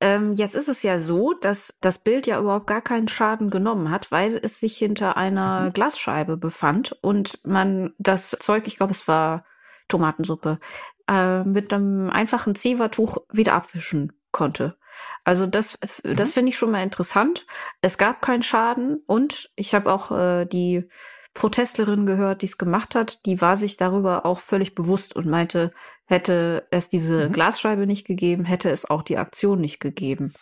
Ähm, 0.00 0.34
jetzt 0.34 0.54
ist 0.54 0.68
es 0.68 0.82
ja 0.82 1.00
so, 1.00 1.32
dass 1.32 1.76
das 1.80 1.98
Bild 1.98 2.26
ja 2.26 2.38
überhaupt 2.38 2.66
gar 2.66 2.82
keinen 2.82 3.08
Schaden 3.08 3.48
genommen 3.50 3.90
hat, 3.90 4.12
weil 4.12 4.38
es 4.42 4.60
sich 4.60 4.76
hinter 4.76 5.16
einer 5.16 5.62
mhm. 5.62 5.72
Glasscheibe 5.72 6.36
befand 6.36 6.92
und 7.00 7.40
man 7.44 7.94
das 7.98 8.36
Zeug, 8.40 8.66
ich 8.66 8.76
glaube, 8.76 8.92
es 8.92 9.08
war 9.08 9.44
Tomatensuppe, 9.88 10.58
äh, 11.08 11.44
mit 11.44 11.72
einem 11.72 12.10
einfachen 12.10 12.54
Zewa-Tuch 12.54 13.18
wieder 13.32 13.54
abwischen 13.54 14.12
konnte. 14.36 14.76
Also 15.24 15.46
das, 15.46 15.78
mhm. 16.04 16.16
das 16.16 16.32
finde 16.32 16.50
ich 16.50 16.58
schon 16.58 16.70
mal 16.70 16.82
interessant. 16.82 17.46
Es 17.80 17.98
gab 17.98 18.22
keinen 18.22 18.42
Schaden 18.42 19.02
und 19.06 19.50
ich 19.56 19.74
habe 19.74 19.92
auch 19.92 20.12
äh, 20.12 20.44
die 20.44 20.88
Protestlerin 21.34 22.06
gehört, 22.06 22.42
die 22.42 22.46
es 22.46 22.58
gemacht 22.58 22.94
hat, 22.94 23.24
die 23.26 23.40
war 23.40 23.56
sich 23.56 23.76
darüber 23.76 24.24
auch 24.24 24.40
völlig 24.40 24.74
bewusst 24.74 25.16
und 25.16 25.26
meinte, 25.26 25.72
hätte 26.04 26.66
es 26.70 26.88
diese 26.88 27.28
mhm. 27.28 27.32
Glasscheibe 27.32 27.86
nicht 27.86 28.06
gegeben, 28.06 28.44
hätte 28.44 28.70
es 28.70 28.88
auch 28.88 29.02
die 29.02 29.18
Aktion 29.18 29.60
nicht 29.60 29.80
gegeben. 29.80 30.32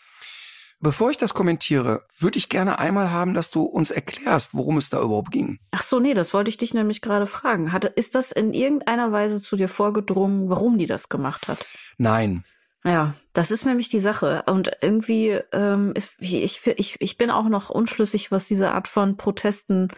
Bevor 0.80 1.10
ich 1.10 1.16
das 1.16 1.32
kommentiere, 1.32 2.04
würde 2.18 2.36
ich 2.36 2.48
gerne 2.48 2.78
einmal 2.78 3.10
haben, 3.10 3.32
dass 3.32 3.50
du 3.50 3.62
uns 3.62 3.90
erklärst, 3.90 4.54
worum 4.54 4.76
es 4.76 4.90
da 4.90 5.00
überhaupt 5.00 5.30
ging. 5.30 5.58
Ach 5.70 5.82
so, 5.82 5.98
nee, 5.98 6.14
das 6.14 6.34
wollte 6.34 6.50
ich 6.50 6.58
dich 6.58 6.74
nämlich 6.74 7.00
gerade 7.00 7.26
fragen. 7.26 7.72
Hatte, 7.72 7.88
ist 7.88 8.14
das 8.14 8.32
in 8.32 8.52
irgendeiner 8.52 9.10
Weise 9.10 9.40
zu 9.40 9.56
dir 9.56 9.68
vorgedrungen, 9.68 10.50
warum 10.50 10.76
die 10.76 10.86
das 10.86 11.08
gemacht 11.08 11.48
hat? 11.48 11.66
Nein. 11.96 12.44
Ja, 12.86 13.14
das 13.32 13.50
ist 13.50 13.64
nämlich 13.64 13.88
die 13.88 14.00
Sache. 14.00 14.42
Und 14.46 14.70
irgendwie, 14.82 15.40
ähm, 15.52 15.92
ist, 15.94 16.16
ich, 16.20 16.66
ich, 16.66 16.96
ich 17.00 17.16
bin 17.16 17.30
auch 17.30 17.48
noch 17.48 17.70
unschlüssig, 17.70 18.30
was 18.30 18.46
diese 18.46 18.72
Art 18.72 18.88
von 18.88 19.16
Protesten 19.16 19.88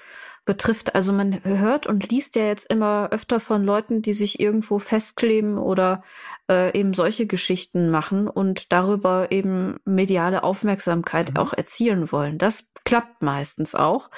betrifft. 0.45 0.95
Also 0.95 1.13
man 1.13 1.43
hört 1.45 1.89
und 1.89 2.09
liest 2.09 2.37
ja 2.37 2.45
jetzt 2.45 2.71
immer 2.71 3.09
öfter 3.11 3.41
von 3.41 3.65
Leuten, 3.65 4.03
die 4.03 4.13
sich 4.13 4.39
irgendwo 4.39 4.79
festkleben 4.79 5.59
oder 5.59 6.05
äh, 6.49 6.79
eben 6.79 6.95
solche 6.95 7.27
Geschichten 7.27 7.91
machen 7.91 8.29
und 8.29 8.73
darüber 8.73 9.33
eben 9.33 9.81
mediale 9.85 10.45
Aufmerksamkeit 10.45 11.33
mhm. 11.33 11.39
auch 11.39 11.53
erzielen 11.53 12.13
wollen. 12.13 12.39
Das 12.39 12.69
klappt 12.85 13.21
meistens 13.21 13.75
auch. 13.75 14.11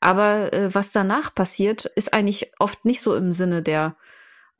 Aber 0.00 0.52
äh, 0.52 0.74
was 0.74 0.90
danach 0.90 1.32
passiert, 1.32 1.84
ist 1.84 2.12
eigentlich 2.12 2.50
oft 2.58 2.84
nicht 2.84 3.00
so 3.00 3.14
im 3.14 3.32
Sinne 3.32 3.62
der 3.62 3.94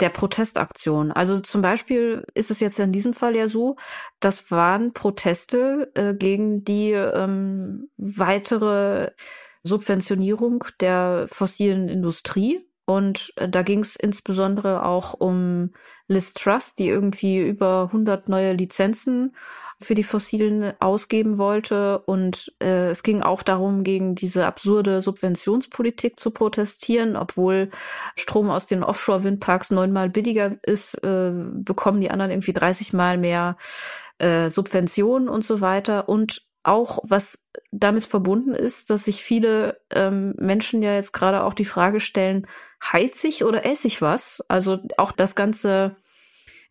der 0.01 0.11
Protestaktion. 0.11 1.11
Also 1.13 1.41
zum 1.41 1.63
Beispiel 1.63 2.25
ist 2.35 2.51
es 2.51 2.61
jetzt 2.61 2.79
in 2.79 2.93
diesem 2.93 3.15
Fall 3.15 3.35
ja 3.35 3.49
so, 3.49 3.77
das 4.21 4.51
waren 4.51 4.93
Proteste 4.93 5.91
äh, 5.95 6.15
gegen 6.15 6.65
die 6.65 6.93
ähm, 6.93 7.89
weitere 7.97 9.11
Subventionierung 9.63 10.65
der 10.81 11.27
fossilen 11.29 11.89
Industrie. 11.89 12.67
Und 12.85 13.33
äh, 13.37 13.49
da 13.49 13.63
ging 13.63 13.81
es 13.81 13.97
insbesondere 13.97 14.85
auch 14.85 15.15
um 15.15 15.73
Liz 16.09 16.35
Trust, 16.35 16.79
die 16.79 16.89
irgendwie 16.89 17.39
über 17.39 17.85
100 17.85 18.29
neue 18.29 18.53
Lizenzen 18.53 19.35
für 19.79 19.95
die 19.95 20.05
Fossilen 20.05 20.73
ausgeben 20.81 21.39
wollte. 21.39 21.99
Und 22.01 22.53
äh, 22.63 22.89
es 22.91 23.03
ging 23.03 23.23
auch 23.23 23.43
darum, 23.43 23.85
gegen 23.85 24.15
diese 24.15 24.47
absurde 24.47 25.03
Subventionspolitik 25.03 26.19
zu 26.19 26.31
protestieren. 26.31 27.17
Obwohl 27.17 27.71
Strom 28.17 28.51
aus 28.51 28.67
den 28.67 28.83
Offshore-Windparks 28.83 29.71
neunmal 29.71 30.09
billiger 30.09 30.57
ist, 30.63 30.95
äh, 31.05 31.31
bekommen 31.33 32.01
die 32.01 32.11
anderen 32.11 32.31
irgendwie 32.31 32.55
30 32.55 32.93
Mal 32.93 33.19
mehr 33.19 33.57
äh, 34.19 34.49
Subventionen 34.49 35.29
und 35.29 35.45
so 35.45 35.61
weiter. 35.61 36.09
Und 36.09 36.47
auch 36.63 36.99
was 37.05 37.45
damit 37.71 38.05
verbunden 38.05 38.55
ist, 38.55 38.91
dass 38.91 39.05
sich 39.05 39.23
viele 39.23 39.81
ähm, 39.91 40.35
Menschen 40.39 40.83
ja 40.83 40.95
jetzt 40.95 41.13
gerade 41.13 41.45
auch 41.45 41.55
die 41.55 41.65
Frage 41.65 42.01
stellen, 42.01 42.47
heiz 42.83 43.23
ich 43.25 43.45
oder 43.45 43.65
esse 43.65 43.87
ich 43.87 44.03
was? 44.03 44.43
Also 44.49 44.79
auch 44.97 45.13
das 45.13 45.35
ganze 45.35 45.97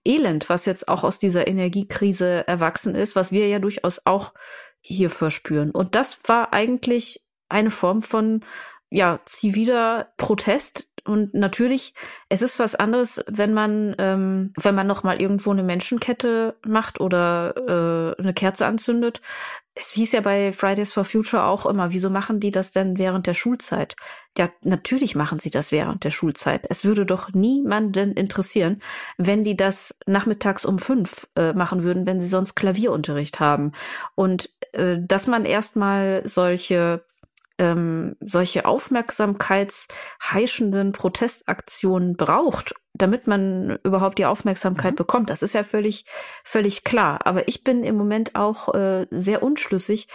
Elend, 0.06 0.50
was 0.50 0.66
jetzt 0.66 0.88
auch 0.88 1.04
aus 1.04 1.20
dieser 1.20 1.48
Energiekrise 1.48 2.48
erwachsen 2.48 2.96
ist, 2.96 3.16
was 3.16 3.32
wir 3.32 3.48
ja 3.48 3.60
durchaus 3.60 4.02
auch 4.06 4.34
hier 4.80 5.10
verspüren. 5.10 5.72
Und 5.72 5.96
das 5.96 6.20
war 6.26 6.54
eigentlich 6.54 7.22
eine 7.50 7.72
Form 7.72 8.02
von 8.02 8.42
ja, 8.90 9.20
ziviler 9.26 10.14
Protest. 10.18 10.88
Und 11.06 11.34
natürlich, 11.34 11.94
es 12.30 12.42
ist 12.42 12.60
was 12.60 12.76
anderes, 12.76 13.24
wenn 13.28 13.54
man, 13.54 13.96
ähm, 14.00 14.54
wenn 14.58 14.76
man 14.76 14.88
noch 14.88 15.04
mal 15.04 15.22
irgendwo 15.22 15.52
eine 15.52 15.64
Menschenkette 15.64 16.58
macht 16.66 17.00
oder 17.00 18.16
äh, 18.18 18.22
eine 18.22 18.34
Kerze 18.34 18.66
anzündet, 18.66 19.22
es 19.76 19.92
hieß 19.92 20.14
ja 20.14 20.22
bei 20.22 20.54
Fridays 20.54 20.94
for 20.94 21.04
Future 21.04 21.44
auch 21.44 21.66
immer, 21.66 21.92
wieso 21.92 22.10
machen 22.10 22.40
die 22.40 22.50
das 22.50 22.72
denn 22.72 22.98
während 22.98 23.28
der 23.28 23.34
Schulzeit? 23.34 23.98
Ja, 24.38 24.50
natürlich 24.62 25.16
machen 25.16 25.40
sie 25.40 25.50
das 25.50 25.74
während 25.74 26.06
der 26.06 26.12
Schulzeit. 26.12 26.66
Es 26.70 26.86
würde 26.86 27.06
doch 27.06 27.34
niemanden 27.34 28.14
interessieren, 28.14 28.82
wenn 29.18 29.44
die 29.44 29.58
das 29.58 29.96
nachmittags 30.06 30.66
um 30.66 30.80
fünf 30.80 31.28
äh, 31.36 31.52
machen 31.54 31.84
würden, 31.84 32.06
wenn 32.06 32.22
sie 32.22 32.28
sonst 32.28 32.56
Klavierunterricht 32.56 33.42
haben. 33.42 33.74
Und 34.16 34.50
äh, 34.72 34.98
dass 35.00 35.28
man 35.28 35.44
erstmal 35.44 36.22
solche 36.26 37.04
ähm, 37.58 38.16
solche 38.20 38.66
aufmerksamkeitsheischenden 38.66 40.92
Protestaktionen 40.92 42.16
braucht, 42.16 42.76
damit 42.98 43.28
man 43.28 43.78
überhaupt 43.84 44.18
die 44.18 44.26
Aufmerksamkeit 44.26 44.94
mhm. 44.94 44.98
bekommt. 44.98 45.30
Das 45.30 45.42
ist 45.42 45.54
ja 45.54 45.64
völlig, 45.64 46.06
völlig 46.44 46.84
klar. 46.84 47.20
Aber 47.26 47.48
ich 47.48 47.64
bin 47.64 47.84
im 47.84 47.96
Moment 47.96 48.36
auch 48.36 48.74
äh, 48.74 49.08
sehr 49.12 49.44
unschlüssig, 49.44 50.08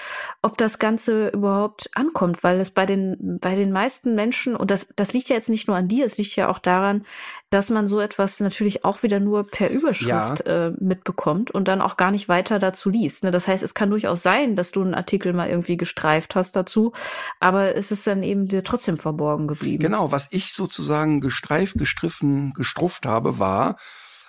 ob 0.43 0.57
das 0.57 0.79
Ganze 0.79 1.29
überhaupt 1.29 1.91
ankommt, 1.95 2.43
weil 2.43 2.59
es 2.61 2.71
bei 2.71 2.87
den, 2.87 3.39
bei 3.41 3.55
den 3.55 3.73
meisten 3.73 4.15
Menschen, 4.15 4.57
und 4.57 4.71
das, 4.71 4.89
das 4.97 5.13
liegt 5.13 5.29
ja 5.29 5.37
jetzt 5.37 5.51
nicht 5.51 5.69
nur 5.69 5.77
an 5.77 5.89
dir, 5.89 6.05
es 6.05 6.17
liegt 6.19 6.35
ja 6.37 6.49
auch 6.49 6.59
daran, 6.59 7.05
dass 7.51 7.69
man 7.69 7.89
so 7.89 8.01
etwas 8.01 8.39
natürlich 8.41 8.85
auch 8.85 9.03
wieder 9.03 9.19
nur 9.19 9.45
per 9.45 9.71
Überschrift 9.71 10.47
ja. 10.47 10.69
äh, 10.69 10.73
mitbekommt 10.79 11.51
und 11.51 11.67
dann 11.67 11.81
auch 11.81 11.97
gar 11.97 12.13
nicht 12.13 12.29
weiter 12.29 12.61
dazu 12.61 12.89
liest. 12.91 13.25
Ne? 13.25 13.33
Das 13.33 13.49
heißt, 13.49 13.63
es 13.63 13.75
kann 13.75 13.91
durchaus 13.91 14.23
sein, 14.23 14.55
dass 14.55 14.71
du 14.71 14.83
einen 14.83 14.95
Artikel 14.95 15.33
mal 15.33 15.49
irgendwie 15.49 15.77
gestreift 15.77 16.37
hast 16.37 16.55
dazu, 16.55 16.93
aber 17.41 17.75
es 17.77 17.91
ist 17.91 18.07
dann 18.07 18.23
eben 18.23 18.47
dir 18.47 18.63
trotzdem 18.63 18.99
verborgen 18.99 19.49
geblieben. 19.49 19.83
Genau, 19.83 20.13
was 20.13 20.29
ich 20.31 20.53
sozusagen 20.53 21.21
gestreift, 21.21 21.77
gestriffen, 21.77 22.53
gestrufft 22.71 23.05
habe, 23.05 23.39
war, 23.41 23.77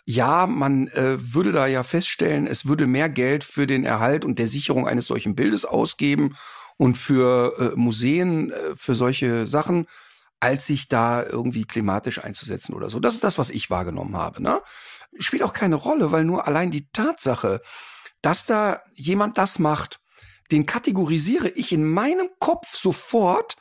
ja, 0.03 0.48
man 0.48 0.88
äh, 0.88 1.17
würde 1.19 1.51
da 1.51 1.67
ja 1.67 1.83
feststellen, 1.83 2.48
es 2.48 2.65
würde 2.65 2.88
mehr 2.88 3.07
Geld 3.07 3.43
für 3.43 3.67
den 3.67 3.86
Erhalt 3.86 4.25
und 4.25 4.39
der 4.39 4.48
Sicherung 4.48 4.88
eines 4.88 5.05
solchen 5.05 5.36
Bildes 5.36 5.63
ausgeben 5.63 6.36
und 6.77 6.98
für 6.98 7.60
äh, 7.60 7.75
Museen, 7.75 8.51
äh, 8.51 8.75
für 8.75 8.95
solche 8.95 9.45
Sachen 9.48 9.86
als 10.39 10.65
sich 10.65 10.88
da 10.88 11.24
irgendwie 11.24 11.65
klimatisch 11.65 12.24
einzusetzen 12.24 12.74
oder 12.74 12.89
so. 12.89 13.00
Das 13.00 13.13
ist 13.13 13.24
das, 13.24 13.38
was 13.38 13.51
ich 13.51 13.69
wahrgenommen 13.69 14.17
habe. 14.17 14.41
Ne? 14.41 14.60
Spielt 15.19 15.43
auch 15.43 15.53
keine 15.53 15.75
Rolle, 15.75 16.12
weil 16.12 16.24
nur 16.24 16.48
allein 16.48 16.71
die 16.71 16.89
Tatsache, 16.91 17.62
dass 18.24 18.48
da 18.48 18.81
jemand 18.95 19.38
das 19.38 19.60
macht, 19.60 20.00
den 20.51 20.65
kategorisiere 20.65 21.50
ich 21.50 21.71
in 21.71 21.86
meinem 21.86 22.27
Kopf 22.39 22.75
sofort 22.75 23.55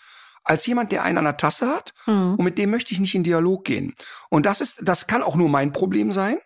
als 0.44 0.66
jemand, 0.66 0.92
der 0.92 1.02
einen 1.02 1.18
an 1.18 1.24
der 1.24 1.36
Tasse 1.36 1.68
hat 1.68 1.92
mhm. 2.06 2.34
und 2.36 2.44
mit 2.44 2.58
dem 2.58 2.70
möchte 2.70 2.92
ich 2.92 3.00
nicht 3.00 3.14
in 3.14 3.24
Dialog 3.24 3.64
gehen. 3.64 3.94
Und 4.28 4.46
das 4.46 4.60
ist, 4.60 4.78
das 4.82 5.06
kann 5.06 5.22
auch 5.22 5.36
nur 5.36 5.48
mein 5.48 5.72
Problem 5.72 6.12
sein. 6.12 6.38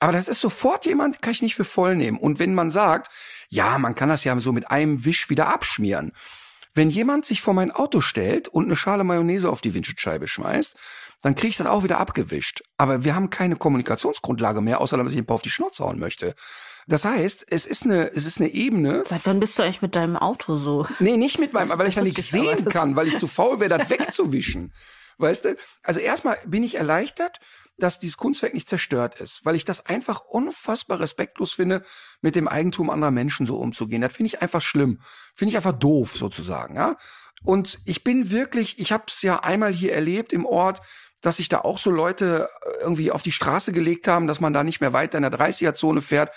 Aber 0.00 0.12
das 0.12 0.28
ist 0.28 0.40
sofort 0.40 0.86
jemand, 0.86 1.22
kann 1.22 1.32
ich 1.32 1.42
nicht 1.42 1.54
für 1.54 1.64
voll 1.64 1.96
nehmen. 1.96 2.18
Und 2.18 2.38
wenn 2.38 2.54
man 2.54 2.70
sagt, 2.70 3.10
ja, 3.48 3.78
man 3.78 3.94
kann 3.94 4.08
das 4.08 4.24
ja 4.24 4.38
so 4.40 4.52
mit 4.52 4.70
einem 4.70 5.04
Wisch 5.04 5.30
wieder 5.30 5.48
abschmieren, 5.48 6.12
wenn 6.74 6.90
jemand 6.90 7.24
sich 7.24 7.40
vor 7.40 7.54
mein 7.54 7.70
Auto 7.70 8.00
stellt 8.00 8.48
und 8.48 8.64
eine 8.64 8.76
Schale 8.76 9.04
Mayonnaise 9.04 9.48
auf 9.48 9.60
die 9.60 9.74
Windschutzscheibe 9.74 10.26
schmeißt, 10.26 10.76
dann 11.22 11.36
kriege 11.36 11.48
ich 11.48 11.56
das 11.56 11.68
auch 11.68 11.84
wieder 11.84 11.98
abgewischt. 11.98 12.64
Aber 12.76 13.04
wir 13.04 13.14
haben 13.14 13.30
keine 13.30 13.56
Kommunikationsgrundlage 13.56 14.60
mehr, 14.60 14.80
außer 14.80 14.98
dass 14.98 15.12
ich 15.12 15.18
ein 15.18 15.26
paar 15.26 15.36
auf 15.36 15.42
die 15.42 15.50
Schnauze 15.50 15.84
hauen 15.84 15.98
möchte. 15.98 16.34
Das 16.86 17.04
heißt, 17.04 17.46
es 17.50 17.66
ist 17.66 17.84
eine, 17.84 18.12
es 18.12 18.26
ist 18.26 18.40
eine 18.40 18.50
Ebene. 18.50 19.04
Seit 19.06 19.26
wann 19.26 19.40
bist 19.40 19.58
du 19.58 19.62
eigentlich 19.62 19.82
mit 19.82 19.96
deinem 19.96 20.16
Auto 20.16 20.56
so? 20.56 20.86
Nee, 20.98 21.16
nicht 21.16 21.38
mit 21.38 21.52
meinem, 21.52 21.70
weil 21.78 21.88
ich 21.88 21.94
da 21.94 22.02
nichts 22.02 22.30
sehen 22.30 22.64
kann, 22.66 22.96
weil 22.96 23.08
ich 23.08 23.16
zu 23.16 23.26
faul 23.26 23.60
wäre, 23.60 23.78
das 23.78 23.90
wegzuwischen. 23.90 24.72
Weißt 25.18 25.44
du? 25.44 25.56
Also 25.82 26.00
erstmal 26.00 26.38
bin 26.44 26.62
ich 26.62 26.74
erleichtert, 26.74 27.38
dass 27.78 27.98
dieses 27.98 28.16
Kunstwerk 28.16 28.54
nicht 28.54 28.68
zerstört 28.68 29.20
ist, 29.20 29.44
weil 29.44 29.54
ich 29.54 29.64
das 29.64 29.86
einfach 29.86 30.20
unfassbar 30.20 31.00
respektlos 31.00 31.52
finde, 31.52 31.82
mit 32.20 32.36
dem 32.36 32.48
Eigentum 32.48 32.90
anderer 32.90 33.10
Menschen 33.10 33.46
so 33.46 33.56
umzugehen. 33.58 34.02
Das 34.02 34.14
finde 34.14 34.28
ich 34.28 34.42
einfach 34.42 34.60
schlimm. 34.60 35.00
Finde 35.34 35.50
ich 35.50 35.56
einfach 35.56 35.72
doof 35.72 36.16
sozusagen, 36.16 36.76
ja? 36.76 36.96
Und 37.42 37.78
ich 37.84 38.04
bin 38.04 38.30
wirklich, 38.30 38.78
ich 38.78 38.90
habe 38.90 39.04
es 39.08 39.20
ja 39.22 39.40
einmal 39.40 39.72
hier 39.72 39.92
erlebt 39.92 40.32
im 40.32 40.46
Ort, 40.46 40.80
dass 41.20 41.38
sich 41.38 41.48
da 41.48 41.60
auch 41.60 41.78
so 41.78 41.90
Leute 41.90 42.48
äh, 42.62 42.82
irgendwie 42.82 43.10
auf 43.10 43.22
die 43.22 43.32
Straße 43.32 43.72
gelegt 43.72 44.08
haben, 44.08 44.26
dass 44.26 44.40
man 44.40 44.52
da 44.52 44.62
nicht 44.62 44.80
mehr 44.80 44.92
weiter 44.92 45.18
in 45.18 45.22
der 45.22 45.32
30er-Zone 45.32 46.00
fährt. 46.00 46.30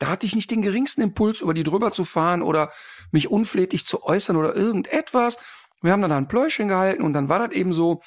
Da 0.00 0.08
hatte 0.08 0.26
ich 0.26 0.34
nicht 0.34 0.50
den 0.50 0.62
geringsten 0.62 1.02
Impuls, 1.02 1.42
über 1.42 1.52
die 1.54 1.62
drüber 1.62 1.92
zu 1.92 2.04
fahren 2.04 2.42
oder 2.42 2.72
mich 3.12 3.30
unflätig 3.30 3.86
zu 3.86 4.02
äußern 4.02 4.34
oder 4.34 4.56
irgendetwas. 4.56 5.36
Wir 5.82 5.92
haben 5.92 6.00
dann 6.00 6.10
ein 6.10 6.26
Pläuschen 6.26 6.68
gehalten 6.68 7.02
und 7.02 7.12
dann 7.12 7.28
war 7.28 7.38
das 7.38 7.56
eben 7.56 7.72
so. 7.74 8.00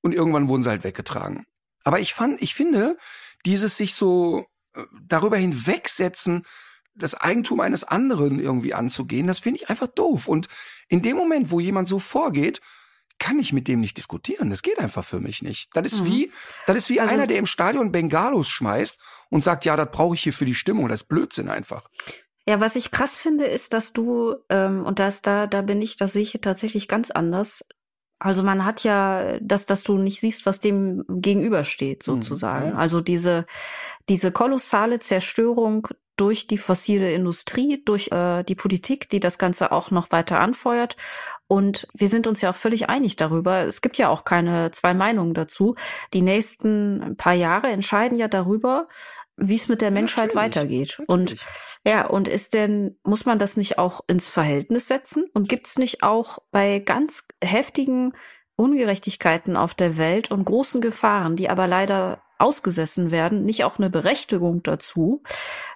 Und 0.00 0.14
irgendwann 0.14 0.48
wurden 0.48 0.62
sie 0.62 0.70
halt 0.70 0.84
weggetragen. 0.84 1.44
Aber 1.82 1.98
ich 1.98 2.14
fand, 2.14 2.40
ich 2.40 2.54
finde, 2.54 2.96
dieses 3.44 3.76
sich 3.76 3.94
so 3.94 4.46
äh, 4.74 4.84
darüber 5.02 5.36
hinwegsetzen, 5.36 6.44
das 6.94 7.14
Eigentum 7.14 7.58
eines 7.58 7.82
anderen 7.82 8.38
irgendwie 8.38 8.72
anzugehen, 8.72 9.26
das 9.26 9.40
finde 9.40 9.60
ich 9.60 9.68
einfach 9.68 9.88
doof. 9.88 10.28
Und 10.28 10.46
in 10.88 11.02
dem 11.02 11.16
Moment, 11.16 11.50
wo 11.50 11.58
jemand 11.58 11.88
so 11.88 11.98
vorgeht, 11.98 12.60
kann 13.18 13.38
ich 13.38 13.52
mit 13.52 13.68
dem 13.68 13.80
nicht 13.80 13.96
diskutieren. 13.96 14.50
Das 14.50 14.62
geht 14.62 14.78
einfach 14.78 15.04
für 15.04 15.20
mich 15.20 15.42
nicht. 15.42 15.74
Das 15.74 15.86
ist 15.86 16.02
mhm. 16.02 16.06
wie, 16.06 16.32
das 16.66 16.76
ist 16.76 16.90
wie 16.90 17.00
also, 17.00 17.14
einer, 17.14 17.26
der 17.26 17.38
im 17.38 17.46
Stadion 17.46 17.92
Bengalos 17.92 18.48
schmeißt 18.48 18.98
und 19.30 19.44
sagt, 19.44 19.64
ja, 19.64 19.76
das 19.76 19.90
brauche 19.90 20.14
ich 20.14 20.22
hier 20.22 20.32
für 20.32 20.44
die 20.44 20.54
Stimmung. 20.54 20.88
Das 20.88 21.02
ist 21.02 21.08
Blödsinn 21.08 21.48
einfach. 21.48 21.88
Ja, 22.46 22.60
was 22.60 22.76
ich 22.76 22.90
krass 22.90 23.16
finde, 23.16 23.46
ist, 23.46 23.72
dass 23.72 23.92
du, 23.92 24.34
ähm, 24.50 24.84
und 24.84 24.98
das, 24.98 25.22
da, 25.22 25.46
da 25.46 25.62
bin 25.62 25.80
ich, 25.80 25.96
das 25.96 26.12
sehe 26.12 26.22
ich 26.22 26.38
tatsächlich 26.42 26.88
ganz 26.88 27.10
anders. 27.10 27.64
Also 28.18 28.42
man 28.42 28.64
hat 28.64 28.84
ja, 28.84 29.38
dass, 29.40 29.66
dass 29.66 29.82
du 29.82 29.96
nicht 29.98 30.20
siehst, 30.20 30.46
was 30.46 30.60
dem 30.60 31.04
gegenübersteht, 31.08 32.06
mhm, 32.06 32.12
sozusagen. 32.12 32.70
Mhm. 32.70 32.76
Also 32.76 33.00
diese, 33.00 33.46
diese 34.08 34.32
kolossale 34.32 34.98
Zerstörung 34.98 35.88
durch 36.16 36.46
die 36.46 36.58
fossile 36.58 37.12
Industrie, 37.12 37.82
durch 37.84 38.08
äh, 38.12 38.44
die 38.44 38.54
Politik, 38.54 39.08
die 39.08 39.20
das 39.20 39.38
Ganze 39.38 39.72
auch 39.72 39.90
noch 39.90 40.12
weiter 40.12 40.38
anfeuert. 40.38 40.96
Und 41.46 41.86
wir 41.94 42.08
sind 42.08 42.26
uns 42.26 42.40
ja 42.40 42.50
auch 42.50 42.56
völlig 42.56 42.88
einig 42.88 43.16
darüber. 43.16 43.64
Es 43.64 43.80
gibt 43.80 43.98
ja 43.98 44.08
auch 44.08 44.24
keine 44.24 44.70
zwei 44.70 44.94
Meinungen 44.94 45.34
dazu. 45.34 45.74
Die 46.12 46.22
nächsten 46.22 47.16
paar 47.16 47.34
Jahre 47.34 47.68
entscheiden 47.68 48.18
ja 48.18 48.28
darüber, 48.28 48.88
wie 49.36 49.54
es 49.54 49.68
mit 49.68 49.80
der 49.80 49.90
Menschheit 49.90 50.34
natürlich, 50.34 50.56
weitergeht. 50.56 50.96
Natürlich. 50.98 51.08
Und 51.08 51.46
ja, 51.84 52.06
und 52.06 52.28
ist 52.28 52.54
denn, 52.54 52.96
muss 53.02 53.26
man 53.26 53.38
das 53.38 53.56
nicht 53.56 53.78
auch 53.78 54.00
ins 54.06 54.28
Verhältnis 54.28 54.88
setzen? 54.88 55.26
Und 55.34 55.48
gibt 55.48 55.66
es 55.66 55.76
nicht 55.76 56.02
auch 56.02 56.38
bei 56.50 56.78
ganz 56.78 57.26
heftigen 57.42 58.14
Ungerechtigkeiten 58.56 59.56
auf 59.56 59.74
der 59.74 59.98
Welt 59.98 60.30
und 60.30 60.44
großen 60.44 60.80
Gefahren, 60.80 61.36
die 61.36 61.50
aber 61.50 61.66
leider 61.66 62.22
ausgesessen 62.44 63.10
werden, 63.10 63.44
nicht 63.44 63.64
auch 63.64 63.78
eine 63.78 63.90
Berechtigung 63.90 64.62
dazu, 64.62 65.22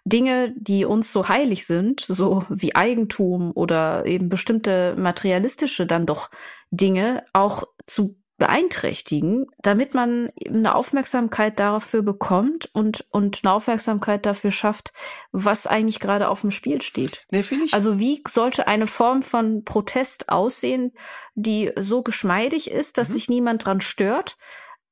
Dinge, 0.05 0.55
die 0.57 0.85
uns 0.85 1.13
so 1.13 1.29
heilig 1.29 1.67
sind, 1.67 2.05
so 2.07 2.45
wie 2.49 2.75
Eigentum 2.75 3.53
oder 3.55 4.07
eben 4.07 4.29
bestimmte 4.29 4.95
materialistische 4.97 5.87
dann 5.87 6.07
doch 6.07 6.31
Dinge 6.71 7.25
auch 7.33 7.65
zu 7.87 8.17
beeinträchtigen, 8.39 9.47
damit 9.63 9.95
man 9.95 10.31
eine 10.47 10.77
Aufmerksamkeit 10.77 11.59
dafür 11.59 12.03
bekommt 12.03 12.71
und, 12.73 13.05
und 13.11 13.41
eine 13.43 13.53
Aufmerksamkeit 13.53 14.25
dafür 14.27 14.53
schafft, 14.53 14.93
was 15.33 15.67
eigentlich 15.67 15.99
gerade 15.99 16.29
auf 16.29 16.43
dem 16.43 16.53
Spiel 16.53 16.81
steht. 16.81 17.27
Nee, 17.31 17.43
ich. 17.65 17.75
Also 17.75 17.99
wie 17.99 18.23
sollte 18.27 18.69
eine 18.69 18.87
Form 18.87 19.23
von 19.25 19.65
Protest 19.65 20.29
aussehen, 20.29 20.93
die 21.35 21.73
so 21.79 22.03
geschmeidig 22.03 22.71
ist, 22.71 22.97
dass 22.97 23.09
mhm. 23.09 23.13
sich 23.15 23.29
niemand 23.29 23.65
dran 23.65 23.81
stört, 23.81 24.37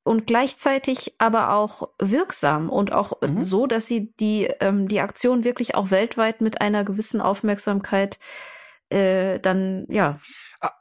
und 0.07 0.25
gleichzeitig 0.25 1.13
aber 1.17 1.53
auch 1.53 1.89
wirksam 1.99 2.69
und 2.69 2.91
auch 2.91 3.21
mhm. 3.21 3.43
so, 3.43 3.67
dass 3.67 3.85
sie 3.85 4.13
die, 4.19 4.45
ähm, 4.59 4.87
die 4.87 5.01
Aktion 5.01 5.43
wirklich 5.43 5.75
auch 5.75 5.91
weltweit 5.91 6.41
mit 6.41 6.61
einer 6.61 6.83
gewissen 6.83 7.21
Aufmerksamkeit 7.21 8.17
äh, 8.89 9.39
dann, 9.39 9.85
ja. 9.89 10.19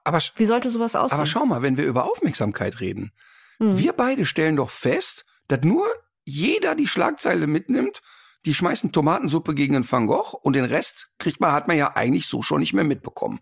Aber, 0.04 0.20
Wie 0.36 0.46
sollte 0.46 0.70
sowas 0.70 0.94
aussehen? 0.96 1.18
Aber 1.18 1.26
schau 1.26 1.44
mal, 1.44 1.62
wenn 1.62 1.76
wir 1.76 1.84
über 1.84 2.04
Aufmerksamkeit 2.04 2.80
reden, 2.80 3.12
mhm. 3.58 3.78
wir 3.78 3.92
beide 3.92 4.24
stellen 4.24 4.56
doch 4.56 4.70
fest, 4.70 5.26
dass 5.48 5.60
nur 5.62 5.86
jeder 6.24 6.74
die 6.74 6.86
Schlagzeile 6.86 7.46
mitnimmt, 7.46 8.02
die 8.46 8.54
schmeißen 8.54 8.92
Tomatensuppe 8.92 9.54
gegen 9.54 9.74
einen 9.74 9.90
Van 9.90 10.06
Gogh 10.06 10.38
und 10.40 10.54
den 10.54 10.64
Rest 10.64 11.08
kriegt 11.18 11.40
man, 11.40 11.52
hat 11.52 11.66
man 11.66 11.76
ja 11.76 11.96
eigentlich 11.96 12.26
so 12.26 12.42
schon 12.42 12.60
nicht 12.60 12.72
mehr 12.72 12.84
mitbekommen. 12.84 13.40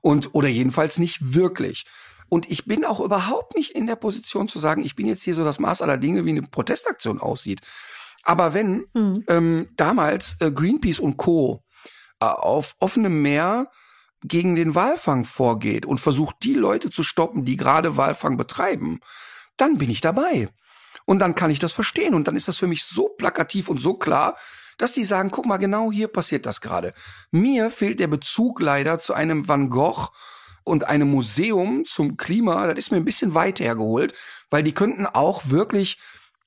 Und, 0.00 0.34
oder 0.34 0.48
jedenfalls 0.48 0.98
nicht 0.98 1.34
wirklich. 1.34 1.84
Und 2.28 2.50
ich 2.50 2.64
bin 2.64 2.84
auch 2.84 3.00
überhaupt 3.00 3.54
nicht 3.54 3.72
in 3.72 3.86
der 3.86 3.96
Position 3.96 4.48
zu 4.48 4.58
sagen, 4.58 4.84
ich 4.84 4.96
bin 4.96 5.06
jetzt 5.06 5.22
hier 5.22 5.34
so 5.34 5.44
das 5.44 5.58
Maß 5.58 5.82
aller 5.82 5.98
Dinge, 5.98 6.24
wie 6.24 6.30
eine 6.30 6.42
Protestaktion 6.42 7.20
aussieht. 7.20 7.60
Aber 8.22 8.54
wenn 8.54 8.86
mhm. 8.94 9.24
ähm, 9.28 9.68
damals 9.76 10.36
äh, 10.40 10.50
Greenpeace 10.50 10.98
und 10.98 11.16
Co. 11.16 11.62
Äh, 12.20 12.26
auf 12.26 12.76
offenem 12.80 13.22
Meer 13.22 13.70
gegen 14.22 14.56
den 14.56 14.74
Walfang 14.74 15.24
vorgeht 15.24 15.84
und 15.84 15.98
versucht, 15.98 16.36
die 16.42 16.54
Leute 16.54 16.90
zu 16.90 17.02
stoppen, 17.02 17.44
die 17.44 17.56
gerade 17.56 17.96
Walfang 17.96 18.36
betreiben, 18.36 19.00
dann 19.56 19.78
bin 19.78 19.90
ich 19.90 20.00
dabei. 20.00 20.48
Und 21.04 21.20
dann 21.20 21.34
kann 21.34 21.50
ich 21.50 21.58
das 21.58 21.72
verstehen. 21.72 22.14
Und 22.14 22.26
dann 22.26 22.34
ist 22.34 22.48
das 22.48 22.56
für 22.56 22.66
mich 22.66 22.84
so 22.84 23.08
plakativ 23.10 23.68
und 23.68 23.80
so 23.80 23.94
klar, 23.94 24.36
dass 24.78 24.92
die 24.92 25.04
sagen, 25.04 25.30
guck 25.30 25.46
mal, 25.46 25.58
genau 25.58 25.92
hier 25.92 26.08
passiert 26.08 26.46
das 26.46 26.60
gerade. 26.60 26.94
Mir 27.30 27.70
fehlt 27.70 28.00
der 28.00 28.08
Bezug 28.08 28.60
leider 28.60 28.98
zu 28.98 29.14
einem 29.14 29.46
Van 29.46 29.70
Gogh 29.70 30.08
und 30.66 30.84
einem 30.84 31.10
Museum 31.10 31.84
zum 31.86 32.16
Klima, 32.16 32.66
das 32.66 32.76
ist 32.76 32.90
mir 32.90 32.96
ein 32.96 33.04
bisschen 33.04 33.34
weit 33.34 33.60
hergeholt, 33.60 34.14
weil 34.50 34.64
die 34.64 34.74
könnten 34.74 35.06
auch 35.06 35.48
wirklich 35.48 35.98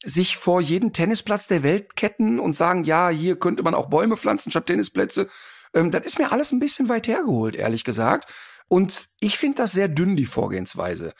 sich 0.03 0.35
vor 0.35 0.59
jeden 0.61 0.91
Tennisplatz 0.93 1.47
der 1.47 1.63
Welt 1.63 1.95
ketten 1.95 2.39
und 2.39 2.55
sagen, 2.55 2.83
ja, 2.83 3.09
hier 3.09 3.39
könnte 3.39 3.63
man 3.63 3.73
auch 3.73 3.87
Bäume 3.89 4.17
pflanzen 4.17 4.51
statt 4.51 4.65
Tennisplätze. 4.65 5.27
Ähm, 5.73 5.89
das 5.91 6.05
ist 6.05 6.19
mir 6.19 6.31
alles 6.31 6.51
ein 6.51 6.59
bisschen 6.59 6.89
weit 6.89 7.07
hergeholt, 7.07 7.55
ehrlich 7.55 7.83
gesagt. 7.85 8.31
Und 8.67 9.07
ich 9.19 9.37
finde 9.37 9.57
das 9.57 9.71
sehr 9.71 9.87
dünn, 9.87 10.15
die 10.15 10.25
Vorgehensweise. 10.25 11.13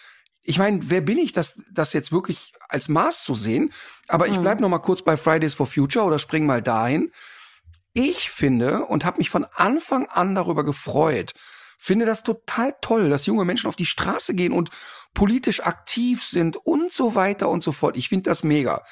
Ich 0.44 0.60
meine, 0.60 0.80
wer 0.84 1.02
bin 1.02 1.18
ich, 1.18 1.32
das, 1.32 1.62
das 1.72 1.94
jetzt 1.94 2.12
wirklich 2.12 2.54
als 2.68 2.90
Maß 2.90 3.24
zu 3.24 3.34
sehen? 3.34 3.72
Aber 4.08 4.28
ich 4.28 4.38
mhm. 4.38 4.42
bleib 4.42 4.60
noch 4.60 4.70
mal 4.70 4.80
kurz 4.80 5.04
bei 5.04 5.16
Fridays 5.16 5.54
for 5.54 5.66
Future 5.66 6.06
oder 6.06 6.20
spring 6.20 6.46
mal 6.46 6.62
dahin. 6.62 7.12
Ich 7.94 8.30
finde 8.30 8.86
und 8.86 9.06
habe 9.06 9.18
mich 9.18 9.30
von 9.30 9.46
Anfang 9.56 10.08
an 10.08 10.36
darüber 10.36 10.64
gefreut, 10.64 11.34
finde 11.82 12.06
das 12.06 12.24
total 12.24 12.76
toll, 12.82 13.10
dass 13.10 13.26
junge 13.26 13.46
Menschen 13.46 13.68
auf 13.68 13.78
die 13.78 13.86
Straße 13.86 14.36
gehen 14.36 14.52
und 14.52 14.70
politisch 15.14 15.64
aktiv 15.64 16.24
sind 16.24 16.58
und 16.58 16.92
so 16.92 17.16
weiter 17.16 17.48
und 17.50 17.64
so 17.64 17.72
fort. 17.72 17.96
Ich 17.96 18.10
finde 18.10 18.30
das 18.30 18.44
mega. 18.44 18.84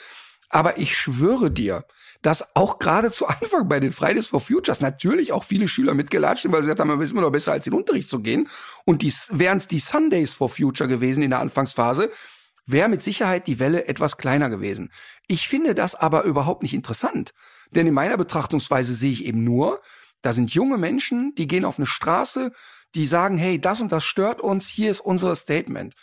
Aber 0.50 0.78
ich 0.78 0.96
schwöre 0.96 1.52
dir, 1.52 1.84
dass 2.22 2.56
auch 2.56 2.80
gerade 2.80 3.12
zu 3.12 3.28
Anfang 3.28 3.68
bei 3.68 3.82
den 3.82 3.92
Fridays 3.92 4.28
for 4.28 4.40
Futures 4.40 4.80
natürlich 4.80 5.34
auch 5.34 5.44
viele 5.44 5.68
Schüler 5.68 5.94
mitgelatscht 5.94 6.44
sind, 6.44 6.54
weil 6.54 6.62
sie 6.62 6.68
gesagt 6.68 6.80
haben, 6.80 6.90
es 7.02 7.10
ist 7.10 7.12
immer 7.12 7.22
noch 7.22 7.32
besser, 7.32 7.52
als 7.52 7.68
in 7.68 7.72
den 7.72 7.80
Unterricht 7.80 8.10
zu 8.10 8.22
gehen. 8.22 8.48
Und 8.86 9.04
wären 9.38 9.58
es 9.58 9.68
die 9.68 9.80
Sundays 9.80 10.34
for 10.34 10.48
Future 10.48 10.88
gewesen 10.88 11.22
in 11.24 11.32
der 11.32 11.42
Anfangsphase, 11.42 12.10
wäre 12.66 12.88
mit 12.88 13.04
Sicherheit 13.04 13.48
die 13.48 13.60
Welle 13.60 13.88
etwas 13.88 14.16
kleiner 14.16 14.50
gewesen. 14.50 14.92
Ich 15.28 15.50
finde 15.50 15.76
das 15.76 15.94
aber 15.94 16.24
überhaupt 16.24 16.64
nicht 16.64 16.74
interessant. 16.74 17.34
Denn 17.72 17.86
in 17.86 17.94
meiner 17.94 18.16
Betrachtungsweise 18.16 18.94
sehe 18.94 19.12
ich 19.12 19.26
eben 19.26 19.44
nur, 19.44 19.82
da 20.22 20.34
sind 20.34 20.54
junge 20.54 20.78
Menschen, 20.78 21.36
die 21.36 21.48
gehen 21.48 21.66
auf 21.66 21.78
eine 21.78 21.86
Straße, 21.86 22.52
die 22.96 23.06
sagen, 23.06 23.38
hey, 23.38 23.60
das 23.60 23.82
und 23.82 23.92
das 23.92 24.04
stört 24.04 24.42
uns, 24.42 24.68
hier 24.68 24.92
ist 24.92 25.02
unser 25.02 25.36
Statement. 25.36 25.94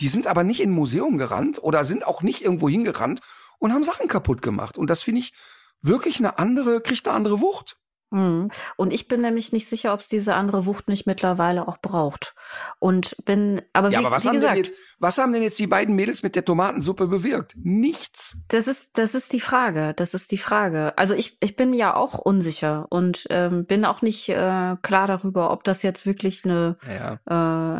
Die 0.00 0.08
sind 0.08 0.26
aber 0.26 0.44
nicht 0.44 0.60
in 0.60 0.70
ein 0.70 0.74
Museum 0.74 1.18
gerannt 1.18 1.62
oder 1.62 1.84
sind 1.84 2.06
auch 2.06 2.22
nicht 2.22 2.42
irgendwo 2.42 2.68
hingerannt 2.68 3.20
und 3.58 3.72
haben 3.72 3.84
Sachen 3.84 4.08
kaputt 4.08 4.42
gemacht. 4.42 4.78
Und 4.78 4.90
das 4.90 5.02
finde 5.02 5.20
ich 5.20 5.32
wirklich 5.80 6.18
eine 6.18 6.38
andere, 6.38 6.80
kriegt 6.80 7.06
eine 7.06 7.16
andere 7.16 7.40
Wucht. 7.40 7.76
Mhm. 8.12 8.50
Und 8.76 8.92
ich 8.92 9.08
bin 9.08 9.22
nämlich 9.22 9.52
nicht 9.52 9.66
sicher, 9.66 9.94
ob 9.94 10.00
es 10.00 10.08
diese 10.08 10.34
andere 10.34 10.66
Wucht 10.66 10.88
nicht 10.88 11.06
mittlerweile 11.06 11.66
auch 11.66 11.78
braucht. 11.78 12.34
Und 12.78 13.16
bin, 13.24 13.62
aber 13.72 13.88
wie, 13.88 13.94
ja, 13.94 14.00
aber 14.00 14.10
was 14.10 14.24
wie 14.24 14.28
haben 14.28 14.34
gesagt, 14.34 14.56
denn 14.56 14.64
jetzt, 14.64 14.96
was 14.98 15.18
haben 15.18 15.32
denn 15.32 15.42
jetzt 15.42 15.58
die 15.58 15.66
beiden 15.66 15.96
Mädels 15.96 16.22
mit 16.22 16.36
der 16.36 16.44
Tomatensuppe 16.44 17.06
bewirkt? 17.06 17.54
Nichts. 17.56 18.36
Das 18.48 18.68
ist, 18.68 18.98
das 18.98 19.14
ist 19.14 19.32
die 19.32 19.40
Frage. 19.40 19.94
Das 19.96 20.14
ist 20.14 20.30
die 20.30 20.38
Frage. 20.38 20.92
Also 20.98 21.14
ich, 21.14 21.38
ich 21.40 21.56
bin 21.56 21.72
ja 21.72 21.96
auch 21.96 22.18
unsicher 22.18 22.86
und 22.90 23.26
ähm, 23.30 23.64
bin 23.64 23.84
auch 23.84 24.02
nicht 24.02 24.28
äh, 24.28 24.76
klar 24.82 25.06
darüber, 25.06 25.50
ob 25.50 25.64
das 25.64 25.82
jetzt 25.82 26.04
wirklich 26.04 26.44
eine 26.44 26.76
ja. 26.86 27.18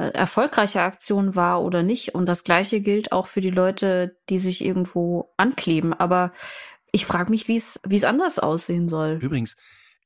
äh, 0.06 0.12
erfolgreiche 0.12 0.80
Aktion 0.80 1.34
war 1.34 1.62
oder 1.62 1.82
nicht. 1.82 2.14
Und 2.14 2.26
das 2.26 2.42
Gleiche 2.42 2.80
gilt 2.80 3.12
auch 3.12 3.26
für 3.26 3.42
die 3.42 3.50
Leute, 3.50 4.16
die 4.30 4.38
sich 4.38 4.64
irgendwo 4.64 5.32
ankleben. 5.36 5.92
Aber 5.92 6.32
ich 6.90 7.06
frage 7.06 7.30
mich, 7.30 7.48
wie 7.48 7.56
es, 7.56 7.80
wie 7.86 7.96
es 7.96 8.04
anders 8.04 8.38
aussehen 8.38 8.88
soll. 8.88 9.18
Übrigens, 9.20 9.56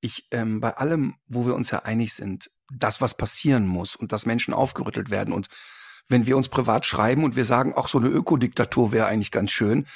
ich 0.06 0.26
ähm, 0.30 0.60
bei 0.60 0.76
allem, 0.76 1.16
wo 1.26 1.46
wir 1.46 1.54
uns 1.54 1.70
ja 1.70 1.80
einig 1.80 2.14
sind, 2.14 2.50
das, 2.72 3.00
was 3.00 3.16
passieren 3.16 3.66
muss 3.66 3.94
und 3.96 4.12
dass 4.12 4.26
Menschen 4.26 4.54
aufgerüttelt 4.54 5.10
werden 5.10 5.32
und 5.32 5.48
wenn 6.08 6.26
wir 6.26 6.36
uns 6.36 6.48
privat 6.48 6.86
schreiben 6.86 7.24
und 7.24 7.36
wir 7.36 7.44
sagen, 7.44 7.74
auch 7.74 7.88
so 7.88 7.98
eine 7.98 8.08
Ökodiktatur 8.08 8.92
wäre 8.92 9.06
eigentlich 9.06 9.32
ganz 9.32 9.50
schön, 9.50 9.86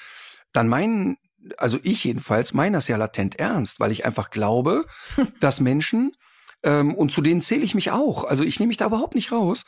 dann 0.52 0.68
meinen, 0.68 1.16
also 1.56 1.78
ich 1.82 2.04
jedenfalls, 2.04 2.52
meine 2.52 2.76
das 2.76 2.88
ja 2.88 2.96
latent 2.96 3.36
ernst, 3.36 3.80
weil 3.80 3.92
ich 3.92 4.04
einfach 4.04 4.30
glaube, 4.30 4.86
dass 5.40 5.60
Menschen, 5.60 6.16
ähm, 6.62 6.94
und 6.94 7.12
zu 7.12 7.22
denen 7.22 7.42
zähle 7.42 7.62
ich 7.62 7.74
mich 7.74 7.90
auch, 7.90 8.24
also 8.24 8.44
ich 8.44 8.58
nehme 8.58 8.68
mich 8.68 8.76
da 8.76 8.86
überhaupt 8.86 9.14
nicht 9.14 9.32
raus, 9.32 9.64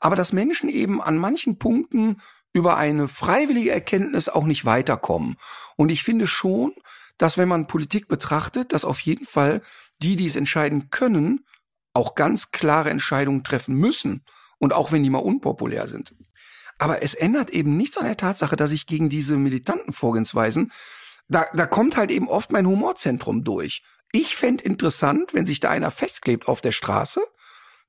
aber 0.00 0.16
dass 0.16 0.32
Menschen 0.32 0.68
eben 0.68 1.00
an 1.00 1.18
manchen 1.18 1.58
Punkten 1.58 2.20
über 2.52 2.76
eine 2.76 3.06
freiwillige 3.06 3.70
Erkenntnis 3.70 4.28
auch 4.28 4.44
nicht 4.44 4.64
weiterkommen. 4.64 5.36
Und 5.76 5.90
ich 5.90 6.02
finde 6.02 6.26
schon, 6.26 6.72
dass 7.18 7.38
wenn 7.38 7.48
man 7.48 7.66
Politik 7.66 8.08
betrachtet, 8.08 8.72
dass 8.72 8.84
auf 8.84 9.00
jeden 9.00 9.26
Fall 9.26 9.60
die, 10.02 10.16
die 10.16 10.26
es 10.26 10.36
entscheiden 10.36 10.88
können, 10.90 11.44
auch 11.92 12.14
ganz 12.14 12.50
klare 12.50 12.90
Entscheidungen 12.90 13.44
treffen 13.44 13.74
müssen. 13.74 14.24
Und 14.58 14.72
auch 14.72 14.92
wenn 14.92 15.02
die 15.02 15.10
mal 15.10 15.18
unpopulär 15.18 15.86
sind. 15.88 16.14
Aber 16.78 17.02
es 17.02 17.14
ändert 17.14 17.50
eben 17.50 17.76
nichts 17.76 17.98
an 17.98 18.04
der 18.04 18.16
Tatsache, 18.16 18.56
dass 18.56 18.72
ich 18.72 18.86
gegen 18.86 19.08
diese 19.08 19.36
militanten 19.36 19.92
Vorgehensweisen, 19.92 20.72
da, 21.28 21.44
da 21.54 21.66
kommt 21.66 21.96
halt 21.96 22.10
eben 22.10 22.28
oft 22.28 22.52
mein 22.52 22.66
Humorzentrum 22.66 23.44
durch. 23.44 23.82
Ich 24.12 24.34
fände 24.34 24.64
interessant, 24.64 25.34
wenn 25.34 25.46
sich 25.46 25.60
da 25.60 25.70
einer 25.70 25.90
festklebt 25.90 26.48
auf 26.48 26.60
der 26.60 26.72
Straße, 26.72 27.22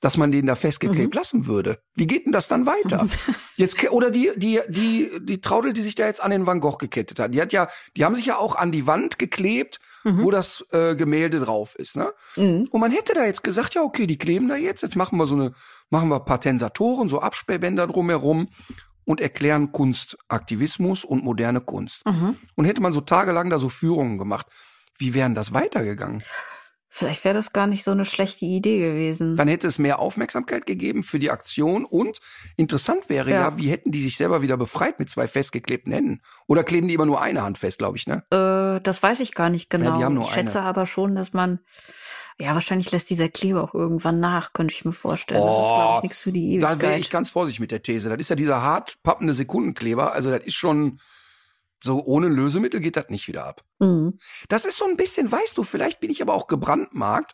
dass 0.02 0.18
man 0.18 0.32
den 0.32 0.48
da 0.48 0.56
festgeklebt 0.56 1.14
mhm. 1.14 1.18
lassen 1.18 1.48
würde. 1.48 1.80
Wie 1.96 2.08
geht 2.08 2.26
denn 2.26 2.32
das 2.34 2.48
dann 2.48 2.66
weiter? 2.66 3.08
Jetzt 3.56 3.90
oder 3.92 4.12
die 4.12 4.32
die 4.36 4.60
die 4.68 5.12
die 5.22 5.40
Traudel, 5.40 5.74
die 5.74 5.82
sich 5.82 5.96
da 5.96 6.08
jetzt 6.08 6.22
an 6.24 6.32
den 6.32 6.48
Van 6.48 6.60
Gogh 6.60 6.78
gekettet 6.78 7.20
hat, 7.20 7.34
die 7.34 7.42
hat 7.42 7.54
ja, 7.54 7.68
die 7.96 8.04
haben 8.04 8.16
sich 8.16 8.26
ja 8.26 8.38
auch 8.38 8.56
an 8.56 8.72
die 8.72 8.88
Wand 8.88 9.20
geklebt, 9.20 9.80
mhm. 10.04 10.24
wo 10.24 10.32
das 10.32 10.66
äh, 10.72 10.96
Gemälde 10.96 11.40
drauf 11.40 11.76
ist, 11.76 11.96
ne? 11.96 12.12
Mhm. 12.36 12.68
Und 12.72 12.82
man 12.82 12.92
hätte 12.92 13.14
da 13.14 13.26
jetzt 13.26 13.44
gesagt, 13.44 13.76
ja 13.76 13.84
okay, 13.84 14.08
die 14.08 14.18
kleben 14.18 14.50
da 14.50 14.56
jetzt, 14.56 14.82
jetzt 14.82 14.96
machen 14.96 15.18
wir 15.18 15.26
so 15.28 15.36
eine, 15.36 15.54
machen 15.90 16.10
wir 16.10 16.16
ein 16.16 16.26
paar 16.26 16.42
Tensatoren, 16.42 17.08
so 17.08 17.22
Absperrbänder 17.22 17.86
drumherum 17.86 18.50
und 19.06 19.22
erklären 19.22 19.72
Kunstaktivismus 19.72 21.06
und 21.06 21.24
moderne 21.24 21.62
Kunst. 21.62 22.06
Mhm. 22.06 22.38
Und 22.56 22.66
hätte 22.66 22.82
man 22.82 22.94
so 22.94 23.02
tagelang 23.02 23.50
da 23.50 23.60
so 23.60 23.70
Führungen 23.70 24.18
gemacht, 24.18 24.48
wie 24.98 25.14
wären 25.14 25.36
das 25.36 25.54
weitergegangen? 25.54 26.24
Vielleicht 26.94 27.24
wäre 27.24 27.34
das 27.34 27.54
gar 27.54 27.68
nicht 27.68 27.86
so 27.86 27.92
eine 27.92 28.04
schlechte 28.04 28.44
Idee 28.44 28.80
gewesen. 28.80 29.38
Dann 29.38 29.48
hätte 29.48 29.66
es 29.66 29.80
mehr 29.80 30.00
Aufmerksamkeit 30.00 30.66
gegeben 30.66 31.04
für 31.04 31.20
die 31.20 31.32
Aktion 31.32 31.86
und 31.86 32.20
interessant 32.58 33.08
wäre 33.08 33.30
ja, 33.30 33.42
ja 33.42 33.58
wie 33.58 33.70
hätten 33.70 33.92
die 33.92 34.02
sich 34.02 34.18
selber 34.18 34.42
wieder 34.42 34.58
befreit 34.58 35.00
mit 35.00 35.10
zwei 35.10 35.30
festgeklebten 35.30 35.94
Händen? 35.94 36.22
Oder 36.48 36.66
kleben 36.66 36.90
die 36.90 36.94
immer 36.94 37.06
nur 37.06 37.22
eine 37.22 37.44
Hand 37.44 37.58
fest, 37.58 37.78
glaube 37.78 37.96
ich, 37.96 38.08
ne? 38.08 38.26
Äh, 38.30 38.82
das 38.84 39.02
weiß 39.02 39.22
ich 39.22 39.34
gar 39.36 39.50
nicht 39.50 39.70
genau. 39.70 39.86
Ja, 39.86 39.98
die 39.98 40.04
haben 40.04 40.16
nur 40.16 40.26
ich 40.26 40.32
schätze 40.32 40.62
aber 40.62 40.86
schon, 40.86 41.16
dass 41.16 41.32
man 41.32 41.62
ja, 42.38 42.54
wahrscheinlich 42.54 42.92
lässt 42.92 43.10
dieser 43.10 43.30
Kleber 43.30 43.64
auch 43.64 43.74
irgendwann 43.74 44.20
nach, 44.20 44.52
könnte 44.52 44.74
ich 44.74 44.84
mir 44.84 44.92
vorstellen. 44.92 45.42
Oh, 45.42 45.48
das 45.48 45.66
ist, 45.66 45.72
glaube 45.72 45.96
ich, 45.96 46.04
nichts 46.04 46.20
für 46.20 46.32
die 46.34 46.56
Ewigkeit. 46.56 46.78
Da 46.78 46.82
wäre 46.82 47.00
ich 47.00 47.10
ganz 47.10 47.30
vorsichtig 47.30 47.62
mit 47.62 47.72
der 47.72 47.84
These. 47.84 48.10
Das 48.10 48.20
ist 48.20 48.30
ja 48.30 48.36
dieser 48.36 48.62
hart 48.62 49.02
pappende 49.02 49.34
Sekundenkleber. 49.34 50.12
Also 50.12 50.30
das 50.30 50.44
ist 50.44 50.56
schon, 50.56 51.00
so 51.84 52.04
ohne 52.06 52.28
Lösemittel 52.28 52.80
geht 52.80 52.96
das 52.96 53.10
nicht 53.10 53.28
wieder 53.28 53.46
ab. 53.46 53.64
Mhm. 53.80 54.20
Das 54.50 54.66
ist 54.66 54.78
so 54.78 54.86
ein 54.86 54.98
bisschen, 54.98 55.32
weißt 55.32 55.58
du, 55.58 55.64
vielleicht 55.64 56.00
bin 56.00 56.12
ich 56.12 56.22
aber 56.22 56.34
auch 56.34 56.48
gebrandmarkt. 56.48 57.34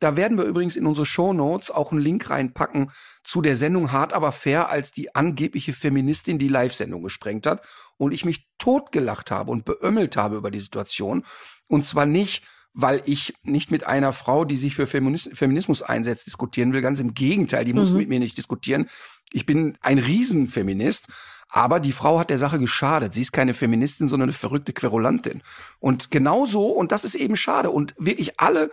Da 0.00 0.16
werden 0.16 0.38
wir 0.38 0.44
übrigens 0.44 0.76
in 0.76 0.86
unsere 0.86 1.06
Show 1.06 1.32
Notes 1.32 1.70
auch 1.70 1.90
einen 1.90 2.00
Link 2.00 2.30
reinpacken 2.30 2.90
zu 3.24 3.42
der 3.42 3.56
Sendung 3.56 3.90
Hart 3.90 4.12
aber 4.12 4.30
fair, 4.30 4.68
als 4.68 4.92
die 4.92 5.14
angebliche 5.14 5.72
Feministin 5.72 6.38
die 6.38 6.48
Live-Sendung 6.48 7.02
gesprengt 7.02 7.46
hat 7.46 7.66
und 7.96 8.12
ich 8.12 8.24
mich 8.24 8.46
totgelacht 8.58 9.30
habe 9.30 9.50
und 9.50 9.64
beömmelt 9.64 10.16
habe 10.16 10.36
über 10.36 10.50
die 10.50 10.60
Situation. 10.60 11.24
Und 11.66 11.84
zwar 11.84 12.06
nicht, 12.06 12.44
weil 12.74 13.02
ich 13.06 13.34
nicht 13.42 13.72
mit 13.72 13.84
einer 13.84 14.12
Frau, 14.12 14.44
die 14.44 14.56
sich 14.56 14.76
für 14.76 14.86
Feminismus 14.86 15.82
einsetzt, 15.82 16.28
diskutieren 16.28 16.72
will. 16.72 16.80
Ganz 16.80 17.00
im 17.00 17.14
Gegenteil, 17.14 17.64
die 17.64 17.72
mhm. 17.72 17.80
muss 17.80 17.92
mit 17.92 18.08
mir 18.08 18.20
nicht 18.20 18.38
diskutieren. 18.38 18.88
Ich 19.32 19.46
bin 19.46 19.76
ein 19.80 19.98
Riesenfeminist. 19.98 21.08
Aber 21.48 21.80
die 21.80 21.92
Frau 21.92 22.18
hat 22.18 22.30
der 22.30 22.38
Sache 22.38 22.58
geschadet. 22.58 23.14
Sie 23.14 23.22
ist 23.22 23.32
keine 23.32 23.54
Feministin, 23.54 24.08
sondern 24.08 24.28
eine 24.28 24.34
verrückte 24.34 24.72
Querulantin. 24.72 25.42
Und 25.80 26.10
genau 26.10 26.46
so, 26.46 26.66
und 26.66 26.92
das 26.92 27.04
ist 27.04 27.14
eben 27.14 27.36
schade. 27.36 27.70
Und 27.70 27.94
wirklich 27.98 28.38
alle 28.38 28.70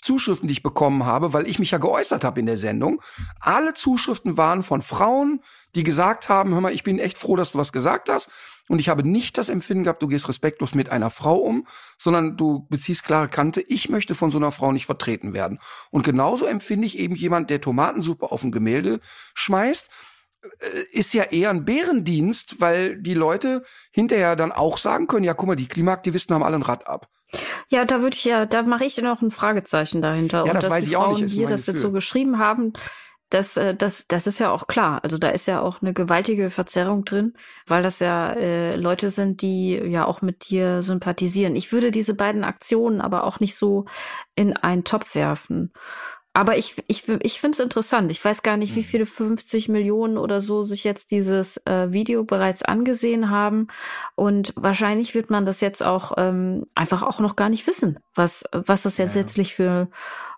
Zuschriften, 0.00 0.46
die 0.46 0.52
ich 0.52 0.62
bekommen 0.62 1.06
habe, 1.06 1.32
weil 1.32 1.48
ich 1.48 1.58
mich 1.58 1.72
ja 1.72 1.78
geäußert 1.78 2.24
habe 2.24 2.40
in 2.40 2.46
der 2.46 2.56
Sendung, 2.56 3.02
alle 3.40 3.74
Zuschriften 3.74 4.36
waren 4.36 4.62
von 4.62 4.82
Frauen, 4.82 5.40
die 5.74 5.82
gesagt 5.82 6.28
haben, 6.28 6.52
hör 6.52 6.60
mal, 6.60 6.72
ich 6.72 6.84
bin 6.84 6.98
echt 6.98 7.18
froh, 7.18 7.36
dass 7.36 7.52
du 7.52 7.58
was 7.58 7.72
gesagt 7.72 8.08
hast. 8.08 8.30
Und 8.68 8.80
ich 8.80 8.90
habe 8.90 9.02
nicht 9.02 9.38
das 9.38 9.48
Empfinden 9.48 9.84
gehabt, 9.84 10.02
du 10.02 10.08
gehst 10.08 10.28
respektlos 10.28 10.74
mit 10.74 10.90
einer 10.90 11.08
Frau 11.10 11.36
um, 11.36 11.66
sondern 11.98 12.36
du 12.36 12.66
beziehst 12.68 13.04
klare 13.04 13.28
Kante. 13.28 13.62
Ich 13.62 13.88
möchte 13.88 14.14
von 14.14 14.30
so 14.30 14.38
einer 14.38 14.52
Frau 14.52 14.72
nicht 14.72 14.86
vertreten 14.86 15.32
werden. 15.32 15.58
Und 15.90 16.04
genauso 16.04 16.44
empfinde 16.44 16.86
ich 16.86 16.98
eben 16.98 17.14
jemand, 17.14 17.48
der 17.48 17.62
Tomatensuppe 17.62 18.30
auf 18.30 18.44
ein 18.44 18.52
Gemälde 18.52 19.00
schmeißt 19.34 19.90
ist 20.92 21.14
ja 21.14 21.24
eher 21.24 21.50
ein 21.50 21.64
Bärendienst, 21.64 22.60
weil 22.60 23.00
die 23.00 23.14
Leute 23.14 23.62
hinterher 23.90 24.36
dann 24.36 24.52
auch 24.52 24.78
sagen 24.78 25.06
können, 25.06 25.24
ja, 25.24 25.34
guck 25.34 25.48
mal, 25.48 25.56
die 25.56 25.68
Klimaaktivisten 25.68 26.34
haben 26.34 26.42
alle 26.42 26.56
ein 26.56 26.62
Rad 26.62 26.86
ab. 26.86 27.08
Ja, 27.68 27.84
da 27.84 28.00
würde 28.00 28.16
ich 28.16 28.24
ja, 28.24 28.46
da 28.46 28.62
mache 28.62 28.84
ich 28.84 28.96
noch 28.98 29.20
ein 29.20 29.30
Fragezeichen 29.30 30.00
dahinter. 30.00 30.46
Ja, 30.46 30.54
das 30.54 30.66
Und 30.66 30.70
weiß 30.70 30.86
ich 30.86 30.94
Frauen 30.94 31.14
auch 31.14 31.20
nicht. 31.20 31.34
Die 31.34 31.44
das 31.44 31.66
jetzt 31.66 31.80
so 31.80 31.92
geschrieben 31.92 32.38
haben, 32.38 32.72
das, 33.30 33.56
äh, 33.58 33.74
das, 33.74 34.06
das 34.08 34.26
ist 34.26 34.38
ja 34.38 34.50
auch 34.50 34.66
klar. 34.66 35.00
Also 35.02 35.18
da 35.18 35.28
ist 35.28 35.46
ja 35.46 35.60
auch 35.60 35.82
eine 35.82 35.92
gewaltige 35.92 36.50
Verzerrung 36.50 37.04
drin, 37.04 37.34
weil 37.66 37.82
das 37.82 37.98
ja 37.98 38.32
äh, 38.32 38.76
Leute 38.76 39.10
sind, 39.10 39.42
die 39.42 39.74
ja 39.74 40.06
auch 40.06 40.22
mit 40.22 40.48
dir 40.48 40.82
sympathisieren. 40.82 41.54
Ich 41.54 41.72
würde 41.72 41.90
diese 41.90 42.14
beiden 42.14 42.44
Aktionen 42.44 43.00
aber 43.00 43.24
auch 43.24 43.40
nicht 43.40 43.56
so 43.56 43.84
in 44.34 44.56
einen 44.56 44.84
Topf 44.84 45.14
werfen. 45.14 45.72
Aber 46.38 46.56
ich, 46.56 46.76
ich, 46.86 47.08
ich 47.08 47.40
finde 47.40 47.56
es 47.56 47.58
interessant. 47.58 48.12
Ich 48.12 48.24
weiß 48.24 48.44
gar 48.44 48.56
nicht, 48.56 48.76
wie 48.76 48.80
mhm. 48.80 48.84
viele 48.84 49.06
50 49.06 49.68
Millionen 49.68 50.16
oder 50.16 50.40
so 50.40 50.62
sich 50.62 50.84
jetzt 50.84 51.10
dieses 51.10 51.56
äh, 51.66 51.90
Video 51.90 52.22
bereits 52.22 52.62
angesehen 52.62 53.28
haben. 53.28 53.66
Und 54.14 54.52
wahrscheinlich 54.54 55.16
wird 55.16 55.30
man 55.30 55.46
das 55.46 55.60
jetzt 55.60 55.82
auch 55.82 56.12
ähm, 56.16 56.66
einfach 56.76 57.02
auch 57.02 57.18
noch 57.18 57.34
gar 57.34 57.48
nicht 57.48 57.66
wissen, 57.66 57.98
was, 58.14 58.44
was 58.52 58.84
das 58.84 58.98
jetzt 58.98 59.16
ja. 59.16 59.22
letztlich 59.22 59.52
für 59.52 59.88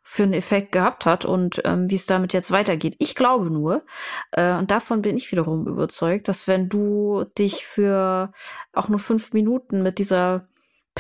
für 0.03 0.23
einen 0.23 0.33
Effekt 0.33 0.73
gehabt 0.73 1.05
hat 1.05 1.27
und 1.27 1.61
ähm, 1.67 1.91
wie 1.91 1.97
es 1.97 2.07
damit 2.07 2.33
jetzt 2.33 2.51
weitergeht. 2.51 2.97
Ich 2.99 3.15
glaube 3.15 3.51
nur, 3.51 3.85
äh, 4.33 4.55
und 4.55 4.71
davon 4.71 5.03
bin 5.03 5.19
ich 5.19 5.31
wiederum 5.31 5.69
überzeugt, 5.69 6.27
dass 6.29 6.49
wenn 6.49 6.71
du 6.71 7.25
dich 7.37 7.67
für 7.67 8.33
auch 8.73 8.89
nur 8.89 8.99
fünf 8.99 9.35
Minuten 9.35 9.83
mit 9.83 9.99
dieser 9.99 10.49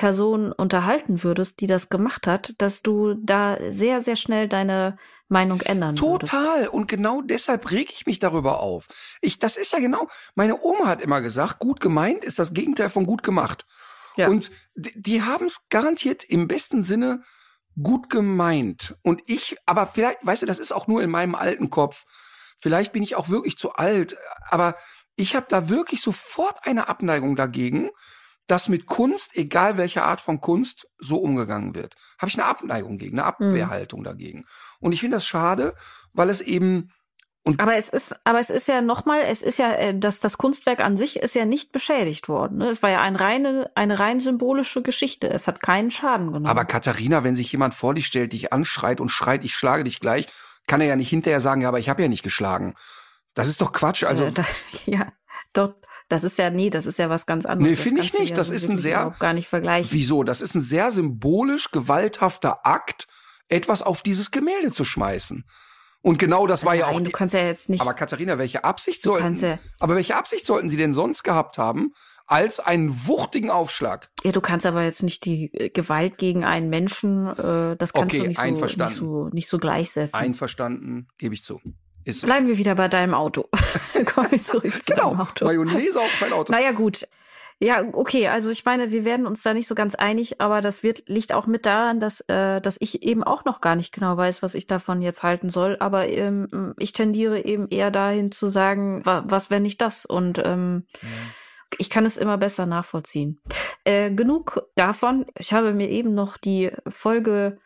Person 0.00 0.50
unterhalten 0.50 1.22
würdest, 1.22 1.60
die 1.60 1.66
das 1.66 1.90
gemacht 1.90 2.26
hat, 2.26 2.54
dass 2.56 2.80
du 2.80 3.12
da 3.22 3.58
sehr, 3.68 4.00
sehr 4.00 4.16
schnell 4.16 4.48
deine 4.48 4.96
Meinung 5.28 5.60
ändern 5.60 5.94
Total. 5.94 6.60
Würdest. 6.60 6.72
Und 6.72 6.88
genau 6.88 7.20
deshalb 7.20 7.70
reg 7.70 7.92
ich 7.92 8.06
mich 8.06 8.18
darüber 8.18 8.60
auf. 8.60 8.86
Ich, 9.20 9.38
das 9.38 9.58
ist 9.58 9.74
ja 9.74 9.78
genau, 9.78 10.08
meine 10.34 10.58
Oma 10.62 10.86
hat 10.86 11.02
immer 11.02 11.20
gesagt, 11.20 11.58
gut 11.58 11.80
gemeint 11.80 12.24
ist 12.24 12.38
das 12.38 12.54
Gegenteil 12.54 12.88
von 12.88 13.04
gut 13.04 13.22
gemacht. 13.22 13.66
Ja. 14.16 14.28
Und 14.28 14.50
die, 14.74 14.92
die 14.96 15.22
haben 15.22 15.44
es 15.44 15.68
garantiert 15.68 16.24
im 16.24 16.48
besten 16.48 16.82
Sinne 16.82 17.22
gut 17.82 18.08
gemeint. 18.08 18.94
Und 19.02 19.20
ich, 19.26 19.58
aber 19.66 19.86
vielleicht, 19.86 20.24
weißt 20.24 20.40
du, 20.40 20.46
das 20.46 20.58
ist 20.58 20.72
auch 20.72 20.86
nur 20.86 21.02
in 21.02 21.10
meinem 21.10 21.34
alten 21.34 21.68
Kopf. 21.68 22.06
Vielleicht 22.58 22.94
bin 22.94 23.02
ich 23.02 23.16
auch 23.16 23.28
wirklich 23.28 23.58
zu 23.58 23.74
alt, 23.74 24.16
aber 24.48 24.76
ich 25.14 25.36
habe 25.36 25.44
da 25.50 25.68
wirklich 25.68 26.00
sofort 26.00 26.66
eine 26.66 26.88
Abneigung 26.88 27.36
dagegen, 27.36 27.90
dass 28.50 28.68
mit 28.68 28.86
Kunst, 28.86 29.36
egal 29.36 29.76
welche 29.76 30.02
Art 30.02 30.20
von 30.20 30.40
Kunst, 30.40 30.88
so 30.98 31.18
umgegangen 31.18 31.76
wird. 31.76 31.94
Habe 32.18 32.30
ich 32.30 32.38
eine 32.38 32.48
Abneigung 32.48 32.98
gegen, 32.98 33.18
eine 33.18 33.26
Abwehrhaltung 33.26 34.00
mhm. 34.00 34.04
dagegen. 34.04 34.44
Und 34.80 34.92
ich 34.92 35.00
finde 35.00 35.18
das 35.18 35.26
schade, 35.26 35.74
weil 36.12 36.30
es 36.30 36.40
eben 36.40 36.90
und 37.42 37.58
aber 37.58 37.76
es 37.76 37.88
ist, 37.88 38.20
aber 38.24 38.38
es 38.38 38.50
ist 38.50 38.68
ja 38.68 38.82
nochmal, 38.82 39.20
es 39.22 39.40
ist 39.40 39.58
ja, 39.58 39.72
äh, 39.72 39.98
das, 39.98 40.20
das 40.20 40.36
Kunstwerk 40.36 40.80
an 40.80 40.98
sich 40.98 41.16
ist 41.20 41.34
ja 41.34 41.46
nicht 41.46 41.72
beschädigt 41.72 42.28
worden. 42.28 42.58
Ne? 42.58 42.68
Es 42.68 42.82
war 42.82 42.90
ja 42.90 43.00
ein 43.00 43.16
reine, 43.16 43.70
eine 43.74 43.98
rein 43.98 44.20
symbolische 44.20 44.82
Geschichte. 44.82 45.30
Es 45.30 45.48
hat 45.48 45.62
keinen 45.62 45.90
Schaden 45.90 46.26
genommen. 46.26 46.46
Aber 46.46 46.66
Katharina, 46.66 47.24
wenn 47.24 47.36
sich 47.36 47.50
jemand 47.50 47.72
vor 47.72 47.94
dich 47.94 48.04
stellt, 48.04 48.34
dich 48.34 48.52
anschreit 48.52 49.00
und 49.00 49.08
schreit, 49.08 49.42
ich 49.42 49.54
schlage 49.54 49.84
dich 49.84 50.00
gleich, 50.00 50.28
kann 50.66 50.82
er 50.82 50.88
ja 50.88 50.96
nicht 50.96 51.08
hinterher 51.08 51.40
sagen, 51.40 51.62
ja, 51.62 51.68
aber 51.68 51.78
ich 51.78 51.88
habe 51.88 52.02
ja 52.02 52.08
nicht 52.08 52.22
geschlagen. 52.22 52.74
Das 53.32 53.48
ist 53.48 53.62
doch 53.62 53.72
Quatsch. 53.72 54.04
Also 54.04 54.24
äh, 54.24 54.32
da, 54.32 54.44
ja, 54.84 55.10
dort 55.54 55.76
das 56.10 56.24
ist 56.24 56.38
ja, 56.38 56.50
nee, 56.50 56.70
das 56.70 56.86
ist 56.86 56.98
ja 56.98 57.08
was 57.08 57.24
ganz 57.24 57.46
anderes. 57.46 57.70
Nee, 57.70 57.76
finde 57.76 58.02
ich 58.02 58.12
nicht. 58.18 58.30
Ja 58.30 58.36
das 58.36 58.50
ist 58.50 58.68
ein 58.68 58.78
sehr. 58.78 59.14
Gar 59.20 59.32
nicht 59.32 59.46
vergleichen. 59.48 59.92
Wieso? 59.92 60.24
Das 60.24 60.40
ist 60.40 60.56
ein 60.56 60.60
sehr 60.60 60.90
symbolisch 60.90 61.70
gewalthafter 61.70 62.66
Akt, 62.66 63.06
etwas 63.48 63.80
auf 63.80 64.02
dieses 64.02 64.32
Gemälde 64.32 64.72
zu 64.72 64.84
schmeißen. 64.84 65.44
Und 66.02 66.18
genau 66.18 66.48
das 66.48 66.64
war 66.64 66.72
Nein, 66.72 66.80
ja 66.80 66.86
auch. 66.88 67.00
Du 67.00 67.10
kannst 67.10 67.34
ja 67.34 67.44
jetzt 67.44 67.68
nicht. 67.68 67.80
Aber 67.80 67.94
Katharina, 67.94 68.38
welche 68.38 68.64
Absicht 68.64 69.02
sollten? 69.02 69.36
Ja, 69.36 69.58
aber 69.78 69.94
welche 69.94 70.16
Absicht 70.16 70.46
sollten 70.46 70.68
Sie 70.68 70.76
denn 70.76 70.94
sonst 70.94 71.22
gehabt 71.22 71.58
haben, 71.58 71.92
als 72.26 72.58
einen 72.58 73.06
wuchtigen 73.06 73.50
Aufschlag? 73.50 74.10
Ja, 74.24 74.32
du 74.32 74.40
kannst 74.40 74.66
aber 74.66 74.82
jetzt 74.82 75.04
nicht 75.04 75.24
die 75.24 75.52
äh, 75.54 75.68
Gewalt 75.68 76.18
gegen 76.18 76.44
einen 76.44 76.70
Menschen, 76.70 77.28
äh, 77.28 77.76
das 77.76 77.92
kannst 77.92 78.14
okay, 78.14 78.22
du 78.22 78.28
nicht 78.28 78.40
so, 78.40 78.46
nicht 78.46 78.96
so 78.96 79.28
nicht 79.32 79.48
so 79.48 79.58
gleichsetzen. 79.58 80.18
Einverstanden, 80.18 81.06
gebe 81.18 81.34
ich 81.34 81.44
zu. 81.44 81.60
Ist 82.04 82.24
Bleiben 82.24 82.48
wir 82.48 82.58
wieder 82.58 82.74
bei 82.74 82.88
deinem 82.88 83.14
Auto. 83.14 83.48
Kommen 84.14 84.30
wir 84.30 84.42
zurück 84.42 84.82
zu 84.82 84.92
genau, 84.92 85.10
deinem 85.10 85.20
Auto. 85.20 85.44
Mayonnaise 85.44 86.00
auf 86.00 86.20
mein 86.20 86.32
Auto. 86.32 86.52
Naja, 86.52 86.72
gut. 86.72 87.06
Ja, 87.62 87.84
okay, 87.92 88.28
also 88.28 88.48
ich 88.48 88.64
meine, 88.64 88.90
wir 88.90 89.04
werden 89.04 89.26
uns 89.26 89.42
da 89.42 89.52
nicht 89.52 89.66
so 89.66 89.74
ganz 89.74 89.94
einig, 89.94 90.40
aber 90.40 90.62
das 90.62 90.82
wird, 90.82 91.02
liegt 91.08 91.34
auch 91.34 91.46
mit 91.46 91.66
daran, 91.66 92.00
dass, 92.00 92.22
äh, 92.22 92.58
dass 92.62 92.78
ich 92.80 93.02
eben 93.02 93.22
auch 93.22 93.44
noch 93.44 93.60
gar 93.60 93.76
nicht 93.76 93.92
genau 93.92 94.16
weiß, 94.16 94.42
was 94.42 94.54
ich 94.54 94.66
davon 94.66 95.02
jetzt 95.02 95.22
halten 95.22 95.50
soll. 95.50 95.76
Aber 95.78 96.08
ähm, 96.08 96.74
ich 96.78 96.94
tendiere 96.94 97.44
eben 97.44 97.68
eher 97.68 97.90
dahin 97.90 98.32
zu 98.32 98.48
sagen, 98.48 99.04
wa 99.04 99.24
was 99.26 99.50
wenn 99.50 99.62
nicht 99.62 99.82
das? 99.82 100.06
Und 100.06 100.40
ähm, 100.42 100.86
ja. 101.02 101.08
ich 101.76 101.90
kann 101.90 102.06
es 102.06 102.16
immer 102.16 102.38
besser 102.38 102.64
nachvollziehen. 102.64 103.38
Äh, 103.84 104.10
genug 104.10 104.62
davon. 104.74 105.26
Ich 105.38 105.52
habe 105.52 105.74
mir 105.74 105.90
eben 105.90 106.14
noch 106.14 106.38
die 106.38 106.70
Folge, 106.88 107.58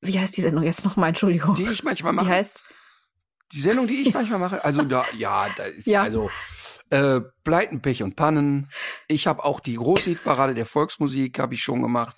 wie 0.00 0.18
heißt 0.18 0.34
die 0.34 0.42
Sendung 0.42 0.64
jetzt 0.64 0.82
nochmal, 0.82 1.10
Entschuldigung. 1.10 1.56
Die 1.56 1.64
ich 1.64 1.84
manchmal 1.84 2.14
mache. 2.14 2.24
Die 2.24 2.32
heißt 2.32 2.64
die 3.52 3.60
Sendung, 3.60 3.86
die 3.86 4.00
ich 4.02 4.14
manchmal 4.14 4.38
mache, 4.38 4.64
also 4.64 4.82
da, 4.82 5.04
ja, 5.16 5.48
da 5.56 5.64
ist 5.64 5.86
Ja. 5.86 6.02
also 6.02 6.30
äh, 6.90 7.20
Pleiten, 7.44 7.80
Pech 7.82 8.02
und 8.02 8.16
Pannen. 8.16 8.70
Ich 9.08 9.26
habe 9.26 9.44
auch 9.44 9.60
die 9.60 9.76
Großhitparade 9.76 10.54
der 10.54 10.66
Volksmusik, 10.66 11.38
habe 11.38 11.54
ich 11.54 11.62
schon 11.62 11.80
gemacht. 11.82 12.16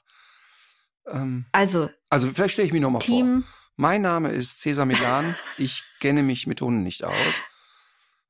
Ähm, 1.07 1.47
Also, 1.53 1.91
also 2.11 2.29
vielleicht 2.33 2.55
stelle 2.55 2.67
ich 2.67 2.73
mich 2.73 2.83
noch 2.83 2.91
mal 2.91 3.01
vor. 3.01 3.07
Team, 3.07 3.45
Mein 3.77 4.03
Name 4.03 4.31
ist 4.31 4.61
Cesar 4.61 4.87
Milan. 4.87 5.35
Ich 5.59 5.85
kenne 6.01 6.23
mich 6.23 6.47
mit 6.47 6.61
Hunden 6.61 6.83
nicht 6.83 7.05
aus. 7.05 7.15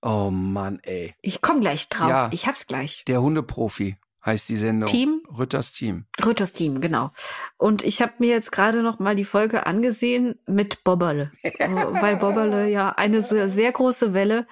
Oh 0.02 0.30
Mann, 0.30 0.80
ey. 0.82 1.14
ich 1.22 1.40
komme 1.40 1.60
gleich 1.60 1.88
drauf. 1.88 2.08
Ja. 2.10 2.28
Ich 2.32 2.46
hab's 2.46 2.66
gleich. 2.66 3.04
Der 3.06 3.22
Hundeprofi 3.22 3.96
heißt 4.24 4.48
die 4.48 4.56
Sendung. 4.56 4.88
Team? 4.88 5.22
Rütters 5.36 5.72
Team. 5.72 6.06
Rütters 6.24 6.52
Team, 6.52 6.80
genau. 6.80 7.10
Und 7.56 7.84
ich 7.84 8.00
habe 8.00 8.14
mir 8.18 8.30
jetzt 8.30 8.52
gerade 8.52 8.82
noch 8.82 8.98
mal 8.98 9.16
die 9.16 9.24
Folge 9.24 9.66
angesehen 9.66 10.38
mit 10.46 10.84
Bobberle, 10.84 11.32
weil 12.00 12.16
Bobberle 12.16 12.68
ja 12.68 12.90
eine 12.90 13.22
sehr, 13.22 13.50
sehr 13.50 13.72
große 13.72 14.14
Welle 14.14 14.46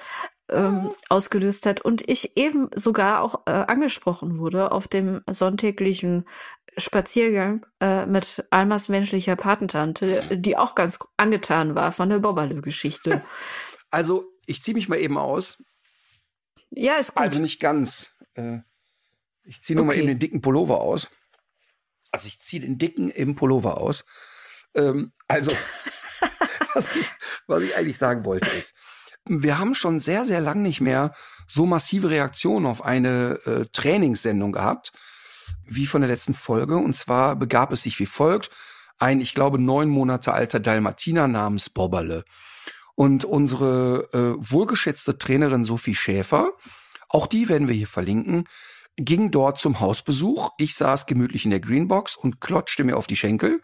ähm, 0.50 0.94
ausgelöst 1.08 1.66
hat 1.66 1.80
und 1.80 2.08
ich 2.08 2.36
eben 2.36 2.68
sogar 2.74 3.22
auch 3.22 3.42
äh, 3.46 3.52
angesprochen 3.52 4.38
wurde 4.38 4.72
auf 4.72 4.88
dem 4.88 5.22
sonntäglichen 5.30 6.26
Spaziergang 6.76 7.66
äh, 7.80 8.06
mit 8.06 8.44
Almas 8.50 8.88
menschlicher 8.88 9.36
Patentante, 9.36 10.22
die 10.30 10.56
auch 10.56 10.74
ganz 10.74 10.98
angetan 11.16 11.74
war 11.74 11.92
von 11.92 12.08
der 12.08 12.18
Bobberle-Geschichte. 12.18 13.22
Also, 13.90 14.24
ich 14.46 14.62
ziehe 14.62 14.74
mich 14.74 14.88
mal 14.88 14.98
eben 14.98 15.18
aus. 15.18 15.62
ja, 16.70 16.94
ist 16.94 17.14
gut. 17.14 17.22
Also 17.22 17.40
nicht 17.40 17.60
ganz. 17.60 18.10
Äh, 18.34 18.60
ich 19.44 19.62
ziehe 19.62 19.76
nur 19.76 19.84
mal 19.84 19.92
Okay. 19.92 20.00
eben 20.00 20.08
den 20.08 20.18
dicken 20.18 20.40
Pullover 20.40 20.80
aus. 20.80 21.10
Also 22.10 22.28
ich 22.28 22.40
ziehe 22.40 22.62
den 22.62 22.78
dicken 22.78 23.10
im 23.10 23.34
Pullover 23.34 23.78
aus. 23.78 24.04
Ähm, 24.74 25.12
also, 25.28 25.52
was, 26.74 26.94
ich, 26.96 27.06
was 27.46 27.62
ich 27.62 27.76
eigentlich 27.76 27.98
sagen 27.98 28.24
wollte 28.24 28.50
ist, 28.50 28.74
wir 29.24 29.58
haben 29.58 29.74
schon 29.74 30.00
sehr, 30.00 30.24
sehr 30.24 30.40
lang 30.40 30.62
nicht 30.62 30.80
mehr 30.80 31.12
so 31.46 31.64
massive 31.66 32.10
Reaktionen 32.10 32.66
auf 32.66 32.84
eine 32.84 33.38
äh, 33.46 33.66
Trainingssendung 33.72 34.52
gehabt, 34.52 34.92
wie 35.64 35.86
von 35.86 36.00
der 36.02 36.10
letzten 36.10 36.34
Folge. 36.34 36.76
Und 36.76 36.96
zwar 36.96 37.36
begab 37.36 37.72
es 37.72 37.82
sich 37.82 37.98
wie 37.98 38.06
folgt. 38.06 38.50
Ein, 38.98 39.20
ich 39.20 39.34
glaube, 39.34 39.58
neun 39.58 39.88
Monate 39.88 40.32
alter 40.32 40.60
Dalmatiner 40.60 41.28
namens 41.28 41.70
Bobberle. 41.70 42.24
Und 42.94 43.24
unsere 43.24 44.08
äh, 44.12 44.34
wohlgeschätzte 44.38 45.18
Trainerin 45.18 45.64
Sophie 45.64 45.94
Schäfer, 45.94 46.50
auch 47.08 47.26
die 47.26 47.48
werden 47.48 47.68
wir 47.68 47.74
hier 47.74 47.86
verlinken, 47.86 48.44
ging 48.96 49.30
dort 49.30 49.58
zum 49.58 49.80
Hausbesuch. 49.80 50.50
Ich 50.58 50.74
saß 50.74 51.06
gemütlich 51.06 51.44
in 51.44 51.50
der 51.50 51.60
Greenbox 51.60 52.16
und 52.16 52.40
klotschte 52.40 52.84
mir 52.84 52.96
auf 52.96 53.06
die 53.06 53.16
Schenkel. 53.16 53.60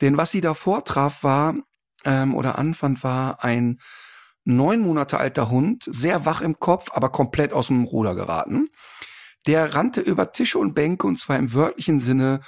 Denn 0.00 0.16
was 0.16 0.30
sie 0.30 0.40
da 0.40 0.54
vortraf, 0.54 1.22
war 1.22 1.54
ähm, 2.04 2.34
oder 2.34 2.58
anfand, 2.58 3.04
war 3.04 3.44
ein 3.44 3.80
neun 4.44 4.80
Monate 4.80 5.18
alter 5.18 5.50
Hund, 5.50 5.84
sehr 5.86 6.24
wach 6.24 6.40
im 6.40 6.58
Kopf, 6.58 6.90
aber 6.92 7.10
komplett 7.10 7.52
aus 7.52 7.66
dem 7.66 7.84
Ruder 7.84 8.14
geraten. 8.14 8.68
Der 9.46 9.74
rannte 9.74 10.00
über 10.00 10.32
Tische 10.32 10.58
und 10.58 10.74
Bänke 10.74 11.06
und 11.06 11.18
zwar 11.18 11.36
im 11.36 11.52
wörtlichen 11.52 12.00
Sinne. 12.00 12.40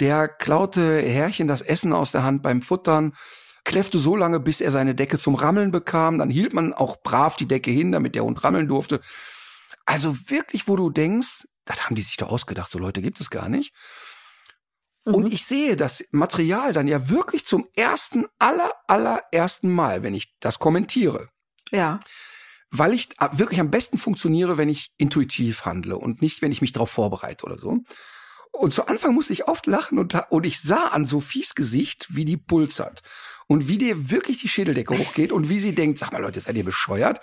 Der 0.00 0.28
klaute 0.28 1.00
Herrchen 1.00 1.48
das 1.48 1.62
Essen 1.62 1.92
aus 1.92 2.12
der 2.12 2.24
Hand 2.24 2.42
beim 2.42 2.62
Futtern, 2.62 3.12
kläffte 3.64 3.98
so 3.98 4.16
lange, 4.16 4.40
bis 4.40 4.60
er 4.60 4.72
seine 4.72 4.94
Decke 4.94 5.18
zum 5.18 5.34
Rammeln 5.34 5.70
bekam. 5.70 6.18
Dann 6.18 6.30
hielt 6.30 6.52
man 6.52 6.72
auch 6.72 7.02
brav 7.02 7.36
die 7.36 7.46
Decke 7.46 7.70
hin, 7.70 7.92
damit 7.92 8.14
der 8.14 8.24
Hund 8.24 8.42
rammeln 8.42 8.68
durfte. 8.68 9.00
Also 9.84 10.16
wirklich, 10.30 10.68
wo 10.68 10.76
du 10.76 10.90
denkst, 10.90 11.44
das 11.64 11.84
haben 11.84 11.94
die 11.94 12.02
sich 12.02 12.16
doch 12.16 12.28
ausgedacht, 12.28 12.70
so 12.70 12.78
Leute 12.78 13.02
gibt 13.02 13.20
es 13.20 13.30
gar 13.30 13.48
nicht. 13.48 13.74
Mhm. 15.04 15.14
Und 15.14 15.32
ich 15.32 15.44
sehe 15.44 15.76
das 15.76 16.04
Material 16.10 16.72
dann 16.72 16.88
ja 16.88 17.08
wirklich 17.08 17.46
zum 17.46 17.66
ersten, 17.74 18.26
aller, 18.38 18.72
allerersten 18.86 19.70
Mal, 19.70 20.02
wenn 20.02 20.14
ich 20.14 20.34
das 20.40 20.58
kommentiere. 20.58 21.28
ja. 21.70 22.00
Weil 22.74 22.94
ich 22.94 23.10
wirklich 23.32 23.60
am 23.60 23.70
besten 23.70 23.98
funktioniere, 23.98 24.56
wenn 24.56 24.70
ich 24.70 24.92
intuitiv 24.96 25.66
handle 25.66 25.98
und 25.98 26.22
nicht, 26.22 26.40
wenn 26.40 26.52
ich 26.52 26.62
mich 26.62 26.72
darauf 26.72 26.90
vorbereite 26.90 27.44
oder 27.44 27.58
so. 27.58 27.80
Und 28.50 28.72
zu 28.72 28.86
Anfang 28.86 29.14
musste 29.14 29.34
ich 29.34 29.46
oft 29.46 29.66
lachen 29.66 29.98
und, 29.98 30.14
und 30.30 30.46
ich 30.46 30.60
sah 30.60 30.88
an 30.88 31.04
Sophies 31.04 31.54
Gesicht, 31.54 32.06
wie 32.10 32.24
die 32.24 32.38
Puls 32.38 32.80
hat. 32.80 33.02
Und 33.46 33.68
wie 33.68 33.76
dir 33.76 34.10
wirklich 34.10 34.38
die 34.38 34.48
Schädeldecke 34.48 34.96
hochgeht 34.98 35.32
und 35.32 35.50
wie 35.50 35.58
sie 35.58 35.74
denkt, 35.74 35.98
sag 35.98 36.12
mal 36.12 36.22
Leute, 36.22 36.40
seid 36.40 36.56
ihr 36.56 36.64
bescheuert? 36.64 37.20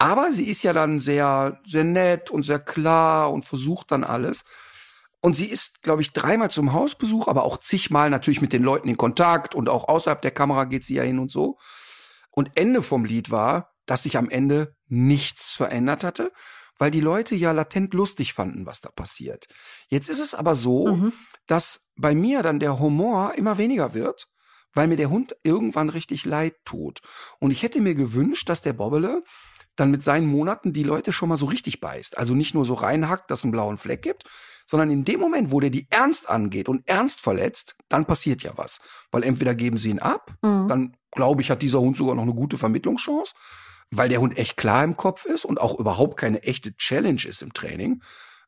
Aber 0.00 0.32
sie 0.32 0.48
ist 0.48 0.62
ja 0.62 0.72
dann 0.72 0.98
sehr, 0.98 1.60
sehr 1.66 1.84
nett 1.84 2.30
und 2.30 2.42
sehr 2.42 2.58
klar 2.58 3.30
und 3.30 3.44
versucht 3.44 3.90
dann 3.92 4.02
alles. 4.02 4.44
Und 5.20 5.36
sie 5.36 5.46
ist, 5.46 5.82
glaube 5.82 6.00
ich, 6.00 6.14
dreimal 6.14 6.50
zum 6.50 6.72
Hausbesuch, 6.72 7.28
aber 7.28 7.44
auch 7.44 7.58
zigmal 7.58 8.08
natürlich 8.08 8.40
mit 8.40 8.54
den 8.54 8.62
Leuten 8.62 8.88
in 8.88 8.96
Kontakt 8.96 9.54
und 9.54 9.68
auch 9.68 9.88
außerhalb 9.88 10.22
der 10.22 10.30
Kamera 10.30 10.64
geht 10.64 10.84
sie 10.84 10.94
ja 10.94 11.02
hin 11.02 11.18
und 11.18 11.30
so. 11.30 11.58
Und 12.30 12.52
Ende 12.54 12.80
vom 12.80 13.04
Lied 13.04 13.30
war, 13.30 13.74
dass 13.84 14.04
sich 14.04 14.16
am 14.16 14.30
Ende 14.30 14.74
nichts 14.86 15.50
verändert 15.50 16.02
hatte, 16.02 16.32
weil 16.78 16.90
die 16.90 17.00
Leute 17.00 17.34
ja 17.34 17.52
latent 17.52 17.92
lustig 17.92 18.32
fanden, 18.32 18.64
was 18.64 18.80
da 18.80 18.90
passiert. 18.90 19.48
Jetzt 19.88 20.08
ist 20.08 20.20
es 20.20 20.34
aber 20.34 20.54
so, 20.54 20.86
Mhm. 20.94 21.12
dass 21.46 21.82
bei 21.96 22.14
mir 22.14 22.42
dann 22.42 22.58
der 22.58 22.78
Humor 22.78 23.34
immer 23.34 23.58
weniger 23.58 23.92
wird, 23.92 24.28
weil 24.72 24.86
mir 24.88 24.96
der 24.96 25.10
Hund 25.10 25.36
irgendwann 25.42 25.90
richtig 25.90 26.24
leid 26.24 26.54
tut. 26.64 27.00
Und 27.38 27.50
ich 27.50 27.62
hätte 27.62 27.82
mir 27.82 27.94
gewünscht, 27.94 28.48
dass 28.48 28.62
der 28.62 28.72
Bobbele 28.72 29.22
dann 29.76 29.90
mit 29.90 30.02
seinen 30.04 30.26
Monaten 30.26 30.72
die 30.72 30.82
Leute 30.82 31.12
schon 31.12 31.28
mal 31.28 31.36
so 31.36 31.46
richtig 31.46 31.80
beißt. 31.80 32.18
Also 32.18 32.34
nicht 32.34 32.54
nur 32.54 32.64
so 32.64 32.74
reinhackt, 32.74 33.30
dass 33.30 33.40
es 33.40 33.44
einen 33.44 33.52
blauen 33.52 33.78
Fleck 33.78 34.02
gibt, 34.02 34.24
sondern 34.66 34.90
in 34.90 35.04
dem 35.04 35.20
Moment, 35.20 35.50
wo 35.52 35.60
der 35.60 35.70
die 35.70 35.86
ernst 35.90 36.28
angeht 36.28 36.68
und 36.68 36.86
ernst 36.88 37.20
verletzt, 37.22 37.76
dann 37.88 38.04
passiert 38.04 38.42
ja 38.42 38.52
was. 38.56 38.80
Weil 39.10 39.24
entweder 39.24 39.54
geben 39.54 39.78
sie 39.78 39.90
ihn 39.90 39.98
ab, 39.98 40.32
Mhm. 40.42 40.68
dann 40.68 40.96
glaube 41.12 41.42
ich, 41.42 41.50
hat 41.50 41.62
dieser 41.62 41.80
Hund 41.80 41.96
sogar 41.96 42.14
noch 42.14 42.22
eine 42.22 42.34
gute 42.34 42.56
Vermittlungschance, 42.56 43.34
weil 43.90 44.08
der 44.08 44.20
Hund 44.20 44.38
echt 44.38 44.56
klar 44.56 44.84
im 44.84 44.96
Kopf 44.96 45.24
ist 45.24 45.44
und 45.44 45.60
auch 45.60 45.78
überhaupt 45.78 46.16
keine 46.16 46.42
echte 46.44 46.76
Challenge 46.76 47.22
ist 47.24 47.42
im 47.42 47.52
Training. 47.52 48.02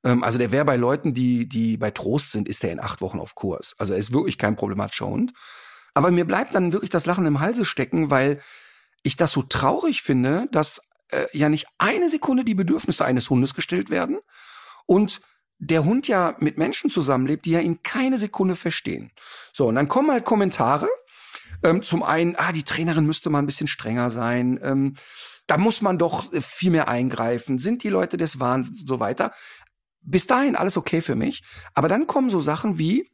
Ähm, 0.05 0.23
also 0.23 0.39
der 0.39 0.53
wäre 0.53 0.65
bei 0.65 0.77
Leuten, 0.77 1.15
die, 1.15 1.49
die 1.49 1.77
bei 1.77 1.91
Trost 1.91 2.31
sind, 2.33 2.49
ist 2.49 2.63
der 2.63 2.73
in 2.73 2.81
acht 2.81 3.01
Wochen 3.01 3.19
auf 3.19 3.35
Kurs. 3.35 3.75
Also 3.79 3.95
er 3.95 3.99
ist 3.99 4.13
wirklich 4.13 4.39
kein 4.39 4.55
problematischer 4.55 5.07
Hund. 5.09 5.33
Aber 5.95 6.11
mir 6.13 6.25
bleibt 6.25 6.55
dann 6.55 6.73
wirklich 6.73 6.91
das 6.91 7.07
Lachen 7.07 7.27
im 7.27 7.41
Halse 7.41 7.65
stecken, 7.65 8.11
weil 8.11 8.41
ich 9.03 9.17
das 9.17 9.33
so 9.33 9.43
traurig 9.43 10.03
finde, 10.03 10.47
dass 10.53 10.81
äh, 11.13 11.27
ja 11.33 11.49
nicht 11.49 11.67
eine 11.79 12.09
Sekunde 12.09 12.45
die 12.45 12.55
Bedürfnisse 12.55 13.05
eines 13.05 13.31
Hundes 13.31 13.55
gestillt 13.55 13.91
werden 13.91 14.19
und 14.87 15.21
der 15.59 15.85
Hund 15.85 16.09
ja 16.09 16.35
mit 16.41 16.59
Menschen 16.59 16.91
zusammenlebt, 16.91 17.45
die 17.45 17.53
ja 17.53 17.61
ihn 17.61 17.83
keine 17.85 18.19
Sekunde 18.19 18.57
verstehen. 18.57 19.13
So, 19.53 19.69
und 19.69 19.77
dann 19.77 19.89
kommen 19.89 20.11
halt 20.11 20.25
Kommentare. 20.25 20.89
Ähm, 21.63 21.85
zum 21.85 22.03
einen, 22.03 22.35
ah, 22.35 22.51
die 22.51 22.65
Trainerin 22.65 23.07
müsste 23.07 23.31
mal 23.31 23.39
ein 23.39 23.47
bisschen 23.47 23.69
strenger 23.69 24.11
sein. 24.11 24.59
Ähm, 24.61 24.97
da 25.47 25.59
muss 25.59 25.81
man 25.81 25.99
doch 25.99 26.33
äh, 26.33 26.41
viel 26.41 26.73
mehr 26.73 26.89
eingreifen. 26.89 27.59
Sind 27.59 27.85
die 27.85 27.91
Leute 27.91 28.17
des 28.17 28.41
Wahnsinns 28.41 28.81
und 28.81 28.89
so 28.89 28.99
weiter. 28.99 29.31
Bis 30.01 30.27
dahin 30.27 30.57
alles 30.57 30.77
okay 30.77 31.01
für 31.01 31.15
mich. 31.15 31.45
Aber 31.75 31.87
dann 31.87 32.09
kommen 32.09 32.29
so 32.29 32.41
Sachen 32.41 32.79
wie, 32.79 33.09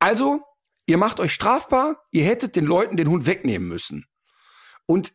also, 0.00 0.42
ihr 0.86 0.98
macht 0.98 1.20
euch 1.20 1.32
strafbar, 1.32 2.02
ihr 2.10 2.24
hättet 2.24 2.56
den 2.56 2.64
Leuten 2.64 2.96
den 2.96 3.08
Hund 3.08 3.26
wegnehmen 3.26 3.68
müssen. 3.68 4.06
Und 4.86 5.12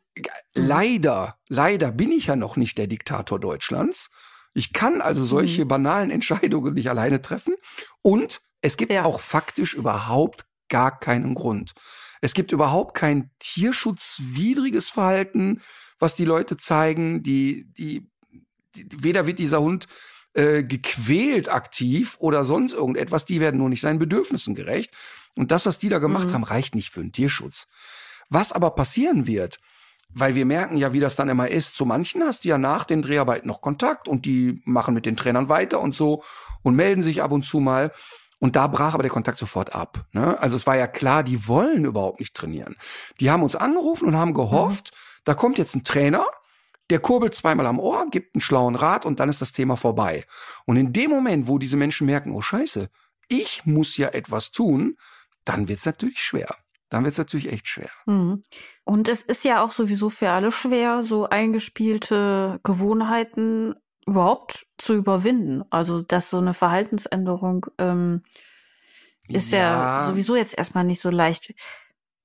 leider, 0.53 1.37
leider 1.47 1.91
bin 1.91 2.11
ich 2.11 2.27
ja 2.27 2.35
noch 2.35 2.55
nicht 2.57 2.77
der 2.77 2.87
Diktator 2.87 3.39
Deutschlands. 3.39 4.09
Ich 4.53 4.71
kann 4.73 5.01
also 5.01 5.25
solche 5.25 5.65
banalen 5.65 6.11
Entscheidungen 6.11 6.73
nicht 6.75 6.89
alleine 6.89 7.21
treffen. 7.21 7.55
Und 8.01 8.41
es 8.61 8.77
gibt 8.77 8.91
Ja. 8.91 9.03
auch 9.05 9.19
faktisch 9.19 9.73
überhaupt 9.73 10.45
gar 10.69 10.97
keinen 10.99 11.35
Grund. 11.35 11.73
Es 12.21 12.33
gibt 12.33 12.51
überhaupt 12.51 12.95
kein 12.97 13.29
tierschutzwidriges 13.39 14.89
Verhalten, 14.89 15.61
was 15.99 16.15
die 16.15 16.25
Leute 16.25 16.57
zeigen. 16.57 17.21
Die, 17.21 17.65
die, 17.77 18.09
die 18.75 18.87
weder 19.03 19.27
wird 19.27 19.39
dieser 19.39 19.59
Hund 19.61 19.87
äh, 20.33 20.63
gequält 20.63 21.49
aktiv 21.49 22.15
oder 22.19 22.43
sonst 22.45 22.73
irgendetwas. 22.73 23.25
Die 23.25 23.39
werden 23.39 23.57
nur 23.59 23.69
nicht 23.69 23.81
seinen 23.81 23.99
Bedürfnissen 23.99 24.55
gerecht. 24.55 24.93
Und 25.35 25.51
das, 25.51 25.65
was 25.65 25.77
die 25.77 25.89
da 25.89 25.99
gemacht 25.99 26.29
Mhm. 26.29 26.33
haben, 26.33 26.43
reicht 26.43 26.75
nicht 26.75 26.89
für 26.89 27.01
den 27.01 27.11
Tierschutz. 27.11 27.67
Was 28.29 28.51
aber 28.51 28.71
passieren 28.71 29.27
wird, 29.27 29.59
weil 30.15 30.33
wir 30.33 30.45
merken 30.45 30.77
ja, 30.77 30.93
wie 30.93 31.01
das 31.01 31.17
dann 31.17 31.29
immer 31.29 31.49
ist. 31.49 31.75
Zu 31.75 31.85
manchen 31.85 32.23
hast 32.23 32.45
du 32.45 32.49
ja 32.49 32.57
nach 32.57 32.85
den 32.85 33.01
Dreharbeiten 33.01 33.47
noch 33.47 33.61
Kontakt 33.61 34.07
und 34.07 34.25
die 34.25 34.61
machen 34.63 34.93
mit 34.93 35.05
den 35.05 35.17
Trainern 35.17 35.49
weiter 35.49 35.81
und 35.81 35.93
so 35.93 36.23
und 36.63 36.75
melden 36.75 37.03
sich 37.03 37.21
ab 37.21 37.31
und 37.31 37.43
zu 37.43 37.59
mal. 37.59 37.91
Und 38.39 38.55
da 38.55 38.67
brach 38.67 38.93
aber 38.93 39.03
der 39.03 39.11
Kontakt 39.11 39.37
sofort 39.37 39.75
ab. 39.75 40.05
Ne? 40.13 40.39
Also 40.39 40.55
es 40.55 40.65
war 40.65 40.77
ja 40.77 40.87
klar, 40.87 41.23
die 41.23 41.47
wollen 41.47 41.83
überhaupt 41.83 42.19
nicht 42.19 42.33
trainieren. 42.33 42.77
Die 43.19 43.29
haben 43.29 43.43
uns 43.43 43.55
angerufen 43.55 44.07
und 44.07 44.15
haben 44.15 44.33
gehofft, 44.33 44.93
da 45.25 45.33
kommt 45.33 45.57
jetzt 45.57 45.75
ein 45.75 45.83
Trainer, 45.83 46.25
der 46.89 46.99
kurbelt 46.99 47.35
zweimal 47.35 47.67
am 47.67 47.79
Ohr, 47.79 48.07
gibt 48.09 48.35
einen 48.35 48.41
schlauen 48.41 48.75
Rat 48.75 49.05
und 49.05 49.19
dann 49.19 49.27
ist 49.27 49.41
das 49.41 49.51
Thema 49.51 49.75
vorbei. 49.75 50.25
Und 50.65 50.77
in 50.77 50.93
dem 50.93 51.09
Moment, 51.09 51.47
wo 51.47 51.57
diese 51.57 51.77
Menschen 51.77 52.05
merken, 52.05 52.31
oh 52.31 52.41
scheiße, 52.41 52.89
ich 53.27 53.65
muss 53.65 53.97
ja 53.97 54.09
etwas 54.09 54.51
tun, 54.51 54.97
dann 55.43 55.67
wird's 55.67 55.85
natürlich 55.85 56.23
schwer. 56.23 56.55
Dann 56.89 57.03
wird's 57.03 57.17
natürlich 57.17 57.51
echt 57.51 57.67
schwer. 57.67 57.89
Mhm. 58.05 58.43
Und 58.83 59.09
es 59.09 59.23
ist 59.23 59.43
ja 59.43 59.63
auch 59.63 59.71
sowieso 59.71 60.09
für 60.09 60.29
alle 60.29 60.51
schwer, 60.51 61.01
so 61.01 61.27
eingespielte 61.27 62.59
Gewohnheiten 62.63 63.75
überhaupt 64.05 64.67
zu 64.77 64.93
überwinden. 64.93 65.63
Also, 65.69 66.01
dass 66.01 66.29
so 66.29 66.37
eine 66.37 66.53
Verhaltensänderung 66.53 67.65
ähm, 67.79 68.23
ist 69.27 69.51
ja. 69.51 70.01
sowieso 70.01 70.35
jetzt 70.35 70.57
erstmal 70.57 70.83
nicht 70.83 71.01
so 71.01 71.09
leicht. 71.09 71.53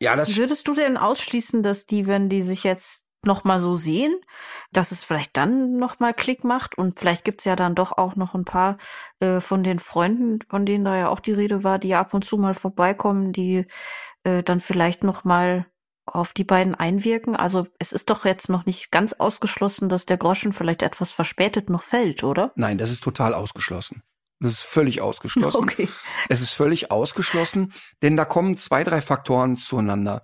Ja, 0.00 0.16
das 0.16 0.36
Würdest 0.36 0.68
du 0.68 0.74
denn 0.74 0.96
ausschließen, 0.96 1.62
dass 1.62 1.86
die, 1.86 2.06
wenn 2.06 2.28
die 2.28 2.42
sich 2.42 2.64
jetzt 2.64 3.04
noch 3.22 3.44
mal 3.44 3.60
so 3.60 3.74
sehen, 3.74 4.14
dass 4.72 4.92
es 4.92 5.04
vielleicht 5.04 5.36
dann 5.36 5.76
noch 5.76 6.00
mal 6.00 6.14
Klick 6.14 6.42
macht 6.42 6.78
und 6.78 6.98
vielleicht 6.98 7.24
gibt's 7.24 7.44
ja 7.44 7.54
dann 7.54 7.74
doch 7.74 7.92
auch 7.92 8.16
noch 8.16 8.34
ein 8.34 8.46
paar 8.46 8.78
äh, 9.20 9.40
von 9.40 9.62
den 9.62 9.78
Freunden, 9.78 10.38
von 10.48 10.64
denen 10.64 10.86
da 10.86 10.96
ja 10.96 11.08
auch 11.08 11.20
die 11.20 11.32
Rede 11.32 11.62
war, 11.62 11.78
die 11.78 11.88
ja 11.88 12.00
ab 12.00 12.14
und 12.14 12.24
zu 12.24 12.38
mal 12.38 12.54
vorbeikommen, 12.54 13.32
die 13.32 13.66
äh, 14.24 14.42
dann 14.42 14.60
vielleicht 14.60 15.04
noch 15.04 15.24
mal 15.24 15.66
auf 16.06 16.32
die 16.32 16.44
beiden 16.44 16.74
einwirken. 16.74 17.36
Also 17.36 17.66
es 17.78 17.92
ist 17.92 18.10
doch 18.10 18.24
jetzt 18.24 18.48
noch 18.48 18.66
nicht 18.66 18.90
ganz 18.90 19.12
ausgeschlossen, 19.12 19.88
dass 19.88 20.06
der 20.06 20.16
Groschen 20.16 20.52
vielleicht 20.52 20.82
etwas 20.82 21.12
verspätet 21.12 21.70
noch 21.70 21.82
fällt, 21.82 22.24
oder? 22.24 22.52
Nein, 22.56 22.78
das 22.78 22.90
ist 22.90 23.04
total 23.04 23.34
ausgeschlossen. 23.34 24.02
Das 24.40 24.52
ist 24.52 24.62
völlig 24.62 25.00
ausgeschlossen. 25.00 25.60
Okay. 25.62 25.88
Es 26.28 26.40
ist 26.40 26.52
völlig 26.52 26.90
ausgeschlossen, 26.90 27.72
denn 28.02 28.16
da 28.16 28.24
kommen 28.24 28.56
zwei, 28.56 28.84
drei 28.84 29.00
Faktoren 29.00 29.56
zueinander. 29.56 30.22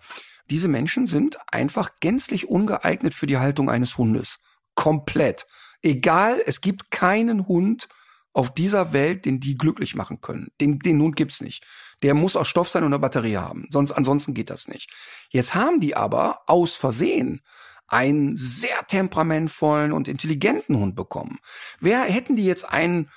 Diese 0.51 0.69
Menschen 0.69 1.07
sind 1.07 1.39
einfach 1.49 1.91
gänzlich 2.01 2.49
ungeeignet 2.49 3.15
für 3.15 3.27
die 3.27 3.39
Haltung 3.39 3.69
eines 3.69 3.99
Hundes. 3.99 4.39
Komplett. 4.75 5.47
Egal, 5.83 6.41
es 6.47 6.61
gibt 6.61 6.91
keinen 6.91 7.47
Hund 7.47 7.89
auf 8.33 8.53
dieser 8.55 8.93
Welt, 8.93 9.25
den 9.25 9.41
die 9.41 9.57
glücklich 9.57 9.95
machen 9.95 10.21
können. 10.21 10.49
Den, 10.61 10.79
den 10.79 11.01
Hund 11.01 11.17
gibt's 11.17 11.41
nicht. 11.41 11.65
Der 12.03 12.15
muss 12.15 12.37
aus 12.37 12.49
Stoff 12.49 12.69
sein 12.69 12.85
und 12.85 12.93
eine 12.93 12.99
Batterie 12.99 13.37
haben. 13.37 13.67
Sonst, 13.71 13.93
ansonsten 13.93 14.35
geht 14.35 14.51
das 14.51 14.69
nicht. 14.69 14.91
Jetzt 15.31 15.55
haben 15.55 15.81
die 15.81 15.97
aber 15.97 16.41
aus 16.47 16.75
Versehen 16.75 17.41
einen 17.89 18.37
sehr 18.37 18.87
temperamentvollen 18.87 19.93
und 19.93 20.09
intelligenten 20.09 20.77
Hund 20.77 20.97
bekommen. 20.97 21.39
Wer 21.81 22.03
hätten 22.03 22.37
die 22.37 22.45
jetzt 22.45 22.69
einen, 22.69 23.11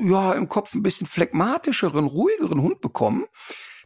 ja, 0.00 0.32
im 0.32 0.48
Kopf 0.48 0.74
ein 0.74 0.82
bisschen 0.82 1.06
phlegmatischeren, 1.06 2.06
ruhigeren 2.06 2.62
Hund 2.62 2.80
bekommen, 2.80 3.26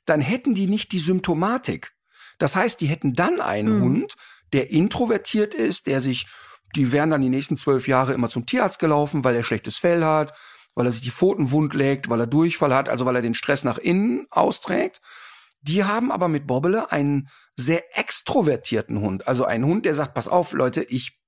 dann 0.04 0.20
hätten 0.20 0.54
die 0.54 0.66
nicht 0.66 0.92
die 0.92 1.00
Symptomatik. 1.00 1.92
Das 2.38 2.56
heißt, 2.56 2.80
die 2.80 2.86
hätten 2.86 3.14
dann 3.14 3.40
einen 3.40 3.78
Mhm. 3.78 3.82
Hund, 3.82 4.14
der 4.52 4.70
introvertiert 4.70 5.54
ist, 5.54 5.86
der 5.86 6.00
sich, 6.00 6.26
die 6.74 6.92
wären 6.92 7.10
dann 7.10 7.22
die 7.22 7.28
nächsten 7.28 7.56
zwölf 7.56 7.88
Jahre 7.88 8.12
immer 8.12 8.28
zum 8.28 8.46
Tierarzt 8.46 8.78
gelaufen, 8.78 9.24
weil 9.24 9.34
er 9.34 9.42
schlechtes 9.42 9.76
Fell 9.76 10.04
hat, 10.04 10.36
weil 10.74 10.86
er 10.86 10.92
sich 10.92 11.02
die 11.02 11.10
Pfoten 11.10 11.50
wund 11.50 11.74
legt, 11.74 12.08
weil 12.08 12.20
er 12.20 12.26
Durchfall 12.26 12.74
hat, 12.74 12.88
also 12.88 13.04
weil 13.06 13.16
er 13.16 13.22
den 13.22 13.34
Stress 13.34 13.64
nach 13.64 13.78
innen 13.78 14.26
austrägt. 14.30 15.00
Die 15.60 15.84
haben 15.84 16.10
aber 16.10 16.28
mit 16.28 16.46
Bobbele 16.46 16.90
einen 16.90 17.28
sehr 17.56 17.96
extrovertierten 17.98 19.00
Hund, 19.00 19.28
also 19.28 19.44
einen 19.44 19.64
Hund, 19.64 19.84
der 19.84 19.94
sagt, 19.94 20.14
pass 20.14 20.28
auf, 20.28 20.52
Leute, 20.52 20.82
ich 20.82 21.18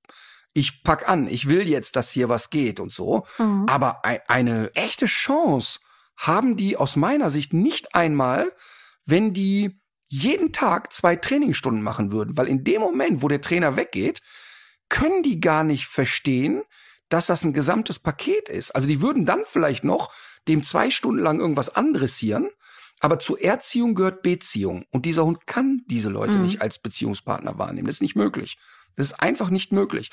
ich 0.57 0.83
pack 0.83 1.09
an, 1.09 1.27
ich 1.27 1.49
will 1.49 1.67
jetzt, 1.67 1.97
dass 1.97 2.11
hier 2.11 2.29
was 2.29 2.49
geht 2.49 2.79
und 2.79 2.93
so. 2.93 3.25
Mhm. 3.39 3.65
Aber 3.67 4.05
ei- 4.05 4.21
eine 4.29 4.73
echte 4.73 5.05
Chance 5.05 5.79
haben 6.15 6.55
die 6.55 6.77
aus 6.77 6.95
meiner 6.95 7.29
Sicht 7.29 7.51
nicht 7.51 7.93
einmal, 7.93 8.53
wenn 9.05 9.33
die 9.33 9.81
jeden 10.07 10.53
Tag 10.53 10.93
zwei 10.93 11.17
Trainingsstunden 11.17 11.81
machen 11.83 12.13
würden, 12.13 12.37
weil 12.37 12.47
in 12.47 12.63
dem 12.63 12.79
Moment, 12.79 13.21
wo 13.21 13.27
der 13.27 13.41
Trainer 13.41 13.75
weggeht, 13.75 14.21
können 14.87 15.23
die 15.23 15.41
gar 15.41 15.65
nicht 15.65 15.87
verstehen, 15.87 16.61
dass 17.09 17.27
das 17.27 17.43
ein 17.43 17.53
gesamtes 17.53 17.99
Paket 17.99 18.49
ist. 18.49 18.71
Also 18.71 18.87
die 18.87 19.01
würden 19.01 19.25
dann 19.25 19.43
vielleicht 19.45 19.83
noch 19.83 20.11
dem 20.47 20.63
zwei 20.63 20.89
Stunden 20.89 21.21
lang 21.21 21.39
irgendwas 21.39 21.75
andressieren, 21.75 22.49
aber 22.99 23.19
zur 23.19 23.41
Erziehung 23.41 23.93
gehört 23.95 24.21
Beziehung. 24.23 24.85
Und 24.91 25.05
dieser 25.05 25.25
Hund 25.25 25.45
kann 25.47 25.81
diese 25.87 26.09
Leute 26.09 26.37
Mhm. 26.37 26.43
nicht 26.43 26.61
als 26.61 26.79
Beziehungspartner 26.79 27.57
wahrnehmen. 27.57 27.87
Das 27.87 27.97
ist 27.97 28.01
nicht 28.01 28.15
möglich. 28.15 28.57
Das 28.95 29.07
ist 29.07 29.19
einfach 29.19 29.49
nicht 29.49 29.71
möglich. 29.71 30.11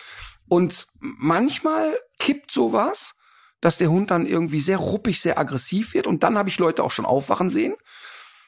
Und 0.48 0.86
manchmal 1.00 1.98
kippt 2.18 2.50
sowas, 2.50 3.14
dass 3.60 3.78
der 3.78 3.90
Hund 3.90 4.10
dann 4.10 4.26
irgendwie 4.26 4.60
sehr 4.60 4.78
ruppig, 4.78 5.20
sehr 5.20 5.38
aggressiv 5.38 5.94
wird. 5.94 6.08
Und 6.08 6.24
dann 6.24 6.36
habe 6.36 6.48
ich 6.48 6.58
Leute 6.58 6.82
auch 6.82 6.90
schon 6.90 7.06
aufwachen 7.06 7.48
sehen. 7.48 7.76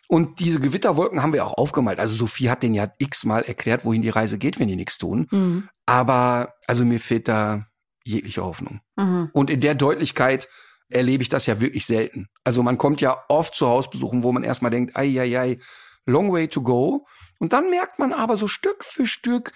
Und 0.09 0.41
diese 0.41 0.61
Gewitterwolken 0.61 1.23
haben 1.23 1.33
wir 1.33 1.47
auch 1.47 1.55
aufgemalt. 1.57 2.01
Also 2.01 2.15
Sophie 2.17 2.51
hat 2.51 2.63
denen 2.63 2.75
ja 2.75 2.93
x-mal 2.99 3.43
erklärt, 3.43 3.85
wohin 3.85 4.03
die 4.03 4.11
Reise 4.11 4.37
geht, 4.39 4.59
wenn 4.59 4.69
die 4.69 4.77
nichts 4.77 4.99
tun. 4.99 5.29
Mhm. 5.31 5.69
Aber 5.87 6.55
also 6.67 6.85
mir 6.85 7.01
fehlt 7.01 7.29
da 7.29 7.67
jegliche 8.05 8.45
Hoffnung. 8.45 8.81
Mhm. 8.97 9.31
Und 9.33 9.51
in 9.51 9.61
der 9.61 9.75
Deutlichkeit 9.75 10.49
erlebe 10.89 11.23
ich 11.23 11.29
das 11.29 11.47
ja 11.47 11.61
wirklich 11.61 11.87
selten. 11.87 12.29
Also 12.45 12.63
man 12.63 12.79
kommt 12.79 13.01
ja 13.01 13.25
oft 13.29 13.55
zu 13.55 13.67
Hausbesuchen, 13.67 14.23
wo 14.23 14.33
man 14.33 14.45
erstmal 14.45 14.71
denkt, 14.71 14.97
ei, 14.97 15.21
ei, 15.21 15.39
ei, 15.39 15.59
long 16.07 16.33
way 16.33 16.49
to 16.49 16.63
go. 16.63 17.07
Und 17.39 17.53
dann 17.53 17.71
merkt 17.71 17.99
man 17.99 18.13
aber 18.13 18.37
so 18.37 18.49
Stück 18.49 18.85
für 18.85 19.07
Stück, 19.07 19.53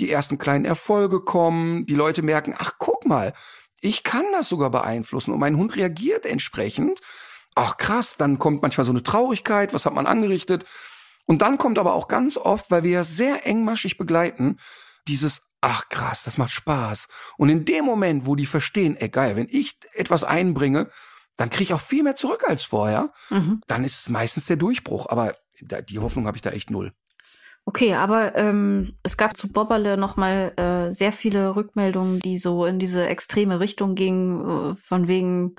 die 0.00 0.10
ersten 0.10 0.38
kleinen 0.38 0.64
Erfolge 0.64 1.20
kommen, 1.20 1.84
die 1.86 1.94
Leute 1.94 2.22
merken, 2.22 2.54
ach, 2.56 2.74
guck 2.78 3.04
mal, 3.06 3.34
ich 3.80 4.04
kann 4.04 4.24
das 4.32 4.48
sogar 4.48 4.70
beeinflussen 4.70 5.32
und 5.32 5.40
mein 5.40 5.56
Hund 5.56 5.76
reagiert 5.76 6.26
entsprechend. 6.26 7.00
Ach 7.54 7.76
krass, 7.76 8.16
dann 8.16 8.38
kommt 8.38 8.62
manchmal 8.62 8.84
so 8.84 8.92
eine 8.92 9.02
Traurigkeit, 9.02 9.74
was 9.74 9.86
hat 9.86 9.94
man 9.94 10.06
angerichtet? 10.06 10.64
Und 11.26 11.42
dann 11.42 11.58
kommt 11.58 11.78
aber 11.78 11.94
auch 11.94 12.08
ganz 12.08 12.36
oft, 12.36 12.70
weil 12.70 12.84
wir 12.84 12.90
ja 12.92 13.04
sehr 13.04 13.46
engmaschig 13.46 13.98
begleiten, 13.98 14.58
dieses, 15.08 15.47
ach 15.60 15.88
krass, 15.88 16.24
das 16.24 16.38
macht 16.38 16.50
Spaß. 16.52 17.08
Und 17.36 17.48
in 17.48 17.64
dem 17.64 17.84
Moment, 17.84 18.26
wo 18.26 18.34
die 18.36 18.46
verstehen, 18.46 18.96
ey 18.96 19.08
geil, 19.08 19.36
wenn 19.36 19.48
ich 19.50 19.78
etwas 19.94 20.24
einbringe, 20.24 20.88
dann 21.36 21.50
kriege 21.50 21.64
ich 21.64 21.74
auch 21.74 21.80
viel 21.80 22.02
mehr 22.02 22.16
zurück 22.16 22.44
als 22.46 22.62
vorher, 22.62 23.12
Mhm. 23.30 23.60
dann 23.66 23.84
ist 23.84 24.00
es 24.00 24.08
meistens 24.08 24.46
der 24.46 24.56
Durchbruch. 24.56 25.06
Aber 25.08 25.34
da, 25.60 25.80
die 25.80 25.98
Hoffnung 25.98 26.26
habe 26.26 26.36
ich 26.36 26.42
da 26.42 26.50
echt 26.50 26.70
null. 26.70 26.92
Okay, 27.64 27.94
aber 27.94 28.34
ähm, 28.34 28.94
es 29.02 29.18
gab 29.18 29.36
zu 29.36 29.48
Bobberle 29.48 29.98
nochmal 29.98 30.52
äh, 30.56 30.90
sehr 30.90 31.12
viele 31.12 31.54
Rückmeldungen, 31.54 32.18
die 32.20 32.38
so 32.38 32.64
in 32.64 32.78
diese 32.78 33.06
extreme 33.06 33.60
Richtung 33.60 33.94
gingen, 33.94 34.70
äh, 34.70 34.74
von 34.74 35.06
wegen 35.06 35.54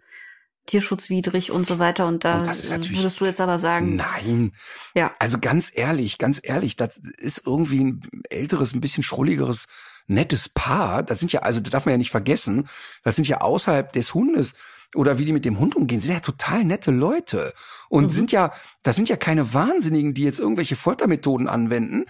tierschutzwidrig 0.70 1.52
und 1.52 1.66
so 1.68 1.80
weiter. 1.80 2.08
Und 2.08 2.24
da 2.24 2.40
Und 2.40 2.48
das 2.48 2.62
ist 2.62 2.72
natürlich- 2.72 3.00
würdest 3.00 3.20
du 3.20 3.26
jetzt 3.26 3.42
aber 3.42 3.60
sagen, 3.60 3.96
Nein. 3.96 4.54
Ja. 4.96 5.14
Also 5.20 5.38
ganz 5.40 5.72
ehrlich, 5.74 6.18
ganz 6.18 6.40
ehrlich, 6.42 6.76
das 6.76 6.98
ist 7.18 7.44
irgendwie 7.46 7.84
ein 7.84 8.02
älteres, 8.30 8.74
ein 8.74 8.82
bisschen 8.82 9.04
schrulligeres, 9.04 9.66
nettes 10.08 10.50
Paar. 10.50 11.04
Das 11.04 11.20
sind 11.20 11.32
ja, 11.32 11.42
also 11.42 11.60
das 11.60 11.72
darf 11.72 11.86
man 11.86 11.94
ja 11.94 11.98
nicht 11.98 12.12
vergessen, 12.12 12.68
das 13.04 13.16
sind 13.16 13.28
ja 13.28 13.42
außerhalb 13.42 13.92
des 13.92 14.14
Hundes 14.14 14.54
oder 14.96 15.18
wie 15.20 15.26
die 15.26 15.34
mit 15.34 15.46
dem 15.46 15.60
Hund 15.60 15.76
umgehen, 15.76 16.02
sind 16.02 16.14
ja 16.14 16.20
total 16.20 16.64
nette 16.64 16.90
Leute. 16.92 17.54
Und 17.90 18.06
Mhm. 18.06 18.10
sind 18.10 18.32
ja, 18.32 18.52
das 18.82 18.96
sind 18.96 19.08
ja 19.10 19.18
keine 19.18 19.54
Wahnsinnigen, 19.54 20.14
die 20.16 20.24
jetzt 20.24 20.40
irgendwelche 20.40 20.76
Foltermethoden 20.76 21.48
anwenden. 21.48 22.06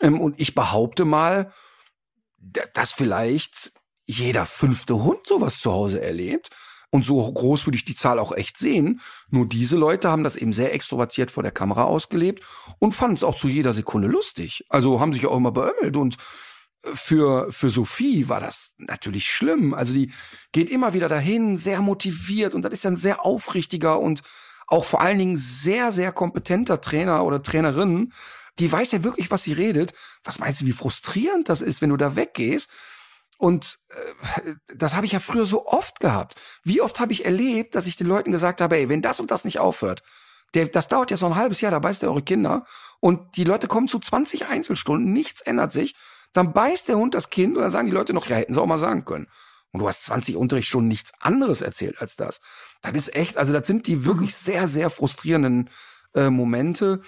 Ähm, 0.00 0.20
und 0.20 0.40
ich 0.40 0.54
behaupte 0.54 1.04
mal, 1.04 1.52
dass 2.74 2.92
vielleicht 2.92 3.72
jeder 4.06 4.44
fünfte 4.44 5.02
Hund 5.02 5.26
sowas 5.26 5.58
zu 5.60 5.72
Hause 5.72 6.00
erlebt. 6.02 6.50
Und 6.94 7.04
so 7.04 7.20
groß 7.20 7.66
würde 7.66 7.74
ich 7.74 7.84
die 7.84 7.96
Zahl 7.96 8.20
auch 8.20 8.30
echt 8.30 8.56
sehen. 8.56 9.00
Nur 9.28 9.48
diese 9.48 9.76
Leute 9.76 10.10
haben 10.10 10.22
das 10.22 10.36
eben 10.36 10.52
sehr 10.52 10.72
extrovertiert 10.72 11.32
vor 11.32 11.42
der 11.42 11.50
Kamera 11.50 11.82
ausgelebt 11.82 12.44
und 12.78 12.92
fanden 12.92 13.16
es 13.16 13.24
auch 13.24 13.34
zu 13.34 13.48
jeder 13.48 13.72
Sekunde 13.72 14.06
lustig. 14.06 14.64
Also 14.68 15.00
haben 15.00 15.12
sich 15.12 15.26
auch 15.26 15.36
immer 15.36 15.50
beömmelt 15.50 15.96
und 15.96 16.18
für, 16.84 17.50
für 17.50 17.68
Sophie 17.68 18.28
war 18.28 18.38
das 18.38 18.74
natürlich 18.78 19.28
schlimm. 19.28 19.74
Also 19.74 19.92
die 19.92 20.12
geht 20.52 20.70
immer 20.70 20.94
wieder 20.94 21.08
dahin, 21.08 21.58
sehr 21.58 21.82
motiviert 21.82 22.54
und 22.54 22.62
das 22.62 22.72
ist 22.72 22.84
ja 22.84 22.92
ein 22.92 22.96
sehr 22.96 23.26
aufrichtiger 23.26 23.98
und 23.98 24.22
auch 24.68 24.84
vor 24.84 25.00
allen 25.00 25.18
Dingen 25.18 25.36
sehr, 25.36 25.90
sehr 25.90 26.12
kompetenter 26.12 26.80
Trainer 26.80 27.24
oder 27.24 27.42
Trainerin. 27.42 28.12
Die 28.60 28.70
weiß 28.70 28.92
ja 28.92 29.02
wirklich, 29.02 29.32
was 29.32 29.42
sie 29.42 29.52
redet. 29.52 29.94
Was 30.22 30.38
meinst 30.38 30.60
du, 30.60 30.66
wie 30.66 30.70
frustrierend 30.70 31.48
das 31.48 31.60
ist, 31.60 31.82
wenn 31.82 31.90
du 31.90 31.96
da 31.96 32.14
weggehst? 32.14 32.70
Und 33.38 33.78
äh, 33.88 34.54
das 34.74 34.94
habe 34.94 35.06
ich 35.06 35.12
ja 35.12 35.18
früher 35.18 35.46
so 35.46 35.66
oft 35.66 36.00
gehabt. 36.00 36.34
Wie 36.62 36.80
oft 36.80 37.00
habe 37.00 37.12
ich 37.12 37.24
erlebt, 37.24 37.74
dass 37.74 37.86
ich 37.86 37.96
den 37.96 38.06
Leuten 38.06 38.32
gesagt 38.32 38.60
habe, 38.60 38.76
ey, 38.76 38.88
wenn 38.88 39.02
das 39.02 39.20
und 39.20 39.30
das 39.30 39.44
nicht 39.44 39.58
aufhört, 39.58 40.02
der, 40.54 40.68
das 40.68 40.88
dauert 40.88 41.10
ja 41.10 41.16
so 41.16 41.26
ein 41.26 41.34
halbes 41.34 41.60
Jahr, 41.60 41.72
da 41.72 41.78
beißt 41.78 42.02
ihr 42.02 42.08
eure 42.08 42.22
Kinder 42.22 42.64
und 43.00 43.36
die 43.36 43.44
Leute 43.44 43.66
kommen 43.66 43.88
zu 43.88 43.98
20 43.98 44.46
Einzelstunden, 44.46 45.12
nichts 45.12 45.40
ändert 45.40 45.72
sich, 45.72 45.94
dann 46.32 46.52
beißt 46.52 46.88
der 46.88 46.96
Hund 46.96 47.14
das 47.14 47.30
Kind 47.30 47.56
und 47.56 47.62
dann 47.62 47.70
sagen 47.70 47.86
die 47.86 47.94
Leute 47.94 48.12
noch, 48.12 48.28
ja, 48.28 48.36
hätten 48.36 48.54
sie 48.54 48.60
auch 48.60 48.66
mal 48.66 48.78
sagen 48.78 49.04
können. 49.04 49.28
Und 49.72 49.80
du 49.80 49.88
hast 49.88 50.04
20 50.04 50.36
Unterrichtsstunden 50.36 50.88
nichts 50.88 51.12
anderes 51.20 51.60
erzählt 51.60 52.00
als 52.00 52.14
das. 52.14 52.40
Das 52.82 52.92
ist 52.92 53.16
echt, 53.16 53.36
also 53.36 53.52
das 53.52 53.66
sind 53.66 53.88
die 53.88 54.04
wirklich 54.04 54.36
sehr, 54.36 54.68
sehr 54.68 54.88
frustrierenden 54.88 55.68
äh, 56.14 56.30
Momente, 56.30 57.02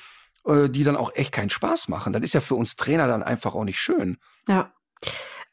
äh, 0.45 0.69
die 0.69 0.83
dann 0.83 0.97
auch 0.97 1.15
echt 1.15 1.31
keinen 1.33 1.51
Spaß 1.51 1.89
machen. 1.89 2.13
Das 2.13 2.23
ist 2.23 2.35
ja 2.35 2.41
für 2.41 2.57
uns 2.57 2.75
Trainer 2.75 3.07
dann 3.07 3.23
einfach 3.23 3.55
auch 3.55 3.65
nicht 3.65 3.79
schön. 3.79 4.19
Ja. 4.49 4.73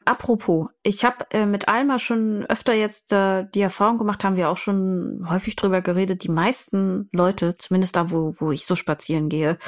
Apropos, 0.04 0.68
ich 0.82 1.04
habe 1.04 1.26
äh, 1.30 1.46
mit 1.46 1.68
Alma 1.68 1.98
schon 1.98 2.44
öfter 2.46 2.74
jetzt 2.74 3.12
äh, 3.12 3.46
die 3.54 3.60
Erfahrung 3.60 3.98
gemacht, 3.98 4.24
haben 4.24 4.36
wir 4.36 4.50
auch 4.50 4.56
schon 4.56 5.26
häufig 5.28 5.56
drüber 5.56 5.80
geredet, 5.80 6.24
die 6.24 6.30
meisten 6.30 7.08
Leute, 7.12 7.56
zumindest 7.56 7.96
da, 7.96 8.10
wo, 8.10 8.34
wo 8.38 8.52
ich 8.52 8.66
so 8.66 8.76
spazieren 8.76 9.28
gehe, 9.28 9.58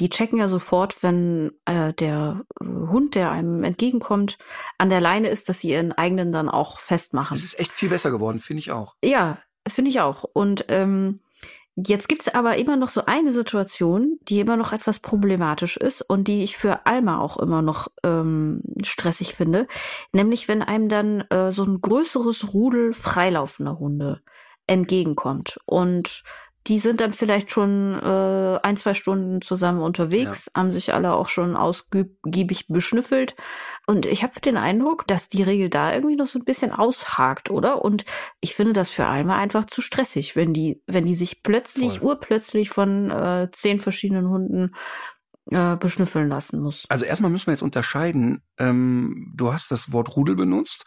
die 0.00 0.08
checken 0.08 0.38
ja 0.38 0.48
sofort, 0.48 1.02
wenn 1.02 1.52
äh, 1.66 1.92
der 1.92 2.42
äh, 2.60 2.64
Hund, 2.64 3.14
der 3.14 3.30
einem 3.30 3.64
entgegenkommt, 3.64 4.38
an 4.78 4.90
der 4.90 5.00
Leine 5.00 5.28
ist, 5.28 5.48
dass 5.48 5.60
sie 5.60 5.70
ihren 5.70 5.92
eigenen 5.92 6.32
dann 6.32 6.48
auch 6.48 6.78
festmachen. 6.78 7.36
Es 7.36 7.44
ist 7.44 7.58
echt 7.60 7.72
viel 7.72 7.88
besser 7.88 8.10
geworden, 8.10 8.40
finde 8.40 8.60
ich 8.60 8.72
auch. 8.72 8.96
Ja, 9.04 9.38
finde 9.68 9.90
ich 9.90 10.00
auch. 10.00 10.24
Und 10.24 10.66
ähm, 10.68 11.20
jetzt 11.76 12.08
gibt's 12.08 12.28
aber 12.28 12.56
immer 12.56 12.76
noch 12.76 12.88
so 12.88 13.04
eine 13.04 13.32
Situation, 13.32 14.18
die 14.22 14.40
immer 14.40 14.56
noch 14.56 14.72
etwas 14.72 14.98
problematisch 14.98 15.76
ist 15.76 16.02
und 16.02 16.26
die 16.26 16.42
ich 16.42 16.56
für 16.56 16.86
Alma 16.86 17.20
auch 17.20 17.36
immer 17.38 17.62
noch 17.62 17.88
ähm, 18.02 18.62
stressig 18.82 19.34
finde. 19.34 19.68
Nämlich, 20.12 20.48
wenn 20.48 20.62
einem 20.62 20.88
dann 20.88 21.20
äh, 21.30 21.52
so 21.52 21.64
ein 21.64 21.80
größeres 21.80 22.54
Rudel 22.54 22.94
freilaufender 22.94 23.78
Hunde 23.78 24.22
entgegenkommt. 24.66 25.60
Und 25.66 26.24
die 26.66 26.78
sind 26.78 27.00
dann 27.00 27.12
vielleicht 27.12 27.50
schon 27.50 27.94
äh, 28.00 28.58
ein, 28.62 28.76
zwei 28.76 28.94
Stunden 28.94 29.40
zusammen 29.40 29.80
unterwegs, 29.80 30.46
ja. 30.46 30.60
haben 30.60 30.72
sich 30.72 30.92
alle 30.92 31.14
auch 31.14 31.28
schon 31.28 31.56
ausgiebig 31.56 32.66
beschnüffelt. 32.68 33.36
Und 33.86 34.06
ich 34.06 34.22
habe 34.22 34.40
den 34.40 34.56
Eindruck, 34.56 35.06
dass 35.06 35.28
die 35.28 35.42
Regel 35.42 35.70
da 35.70 35.94
irgendwie 35.94 36.16
noch 36.16 36.26
so 36.26 36.38
ein 36.38 36.44
bisschen 36.44 36.72
aushakt, 36.72 37.50
oder? 37.50 37.84
Und 37.84 38.04
ich 38.40 38.54
finde 38.54 38.72
das 38.72 38.90
für 38.90 39.06
Alma 39.06 39.36
einfach 39.36 39.66
zu 39.66 39.80
stressig, 39.80 40.34
wenn 40.34 40.52
die, 40.52 40.82
wenn 40.86 41.06
die 41.06 41.14
sich 41.14 41.42
plötzlich, 41.42 42.00
Voll. 42.00 42.10
urplötzlich 42.10 42.70
von 42.70 43.10
äh, 43.10 43.48
zehn 43.52 43.78
verschiedenen 43.78 44.28
Hunden 44.28 44.74
äh, 45.50 45.76
beschnüffeln 45.76 46.28
lassen 46.28 46.60
muss. 46.60 46.84
Also 46.88 47.04
erstmal 47.04 47.30
müssen 47.30 47.46
wir 47.46 47.52
jetzt 47.52 47.62
unterscheiden. 47.62 48.42
Ähm, 48.58 49.32
du 49.36 49.52
hast 49.52 49.70
das 49.70 49.92
Wort 49.92 50.16
Rudel 50.16 50.34
benutzt. 50.34 50.84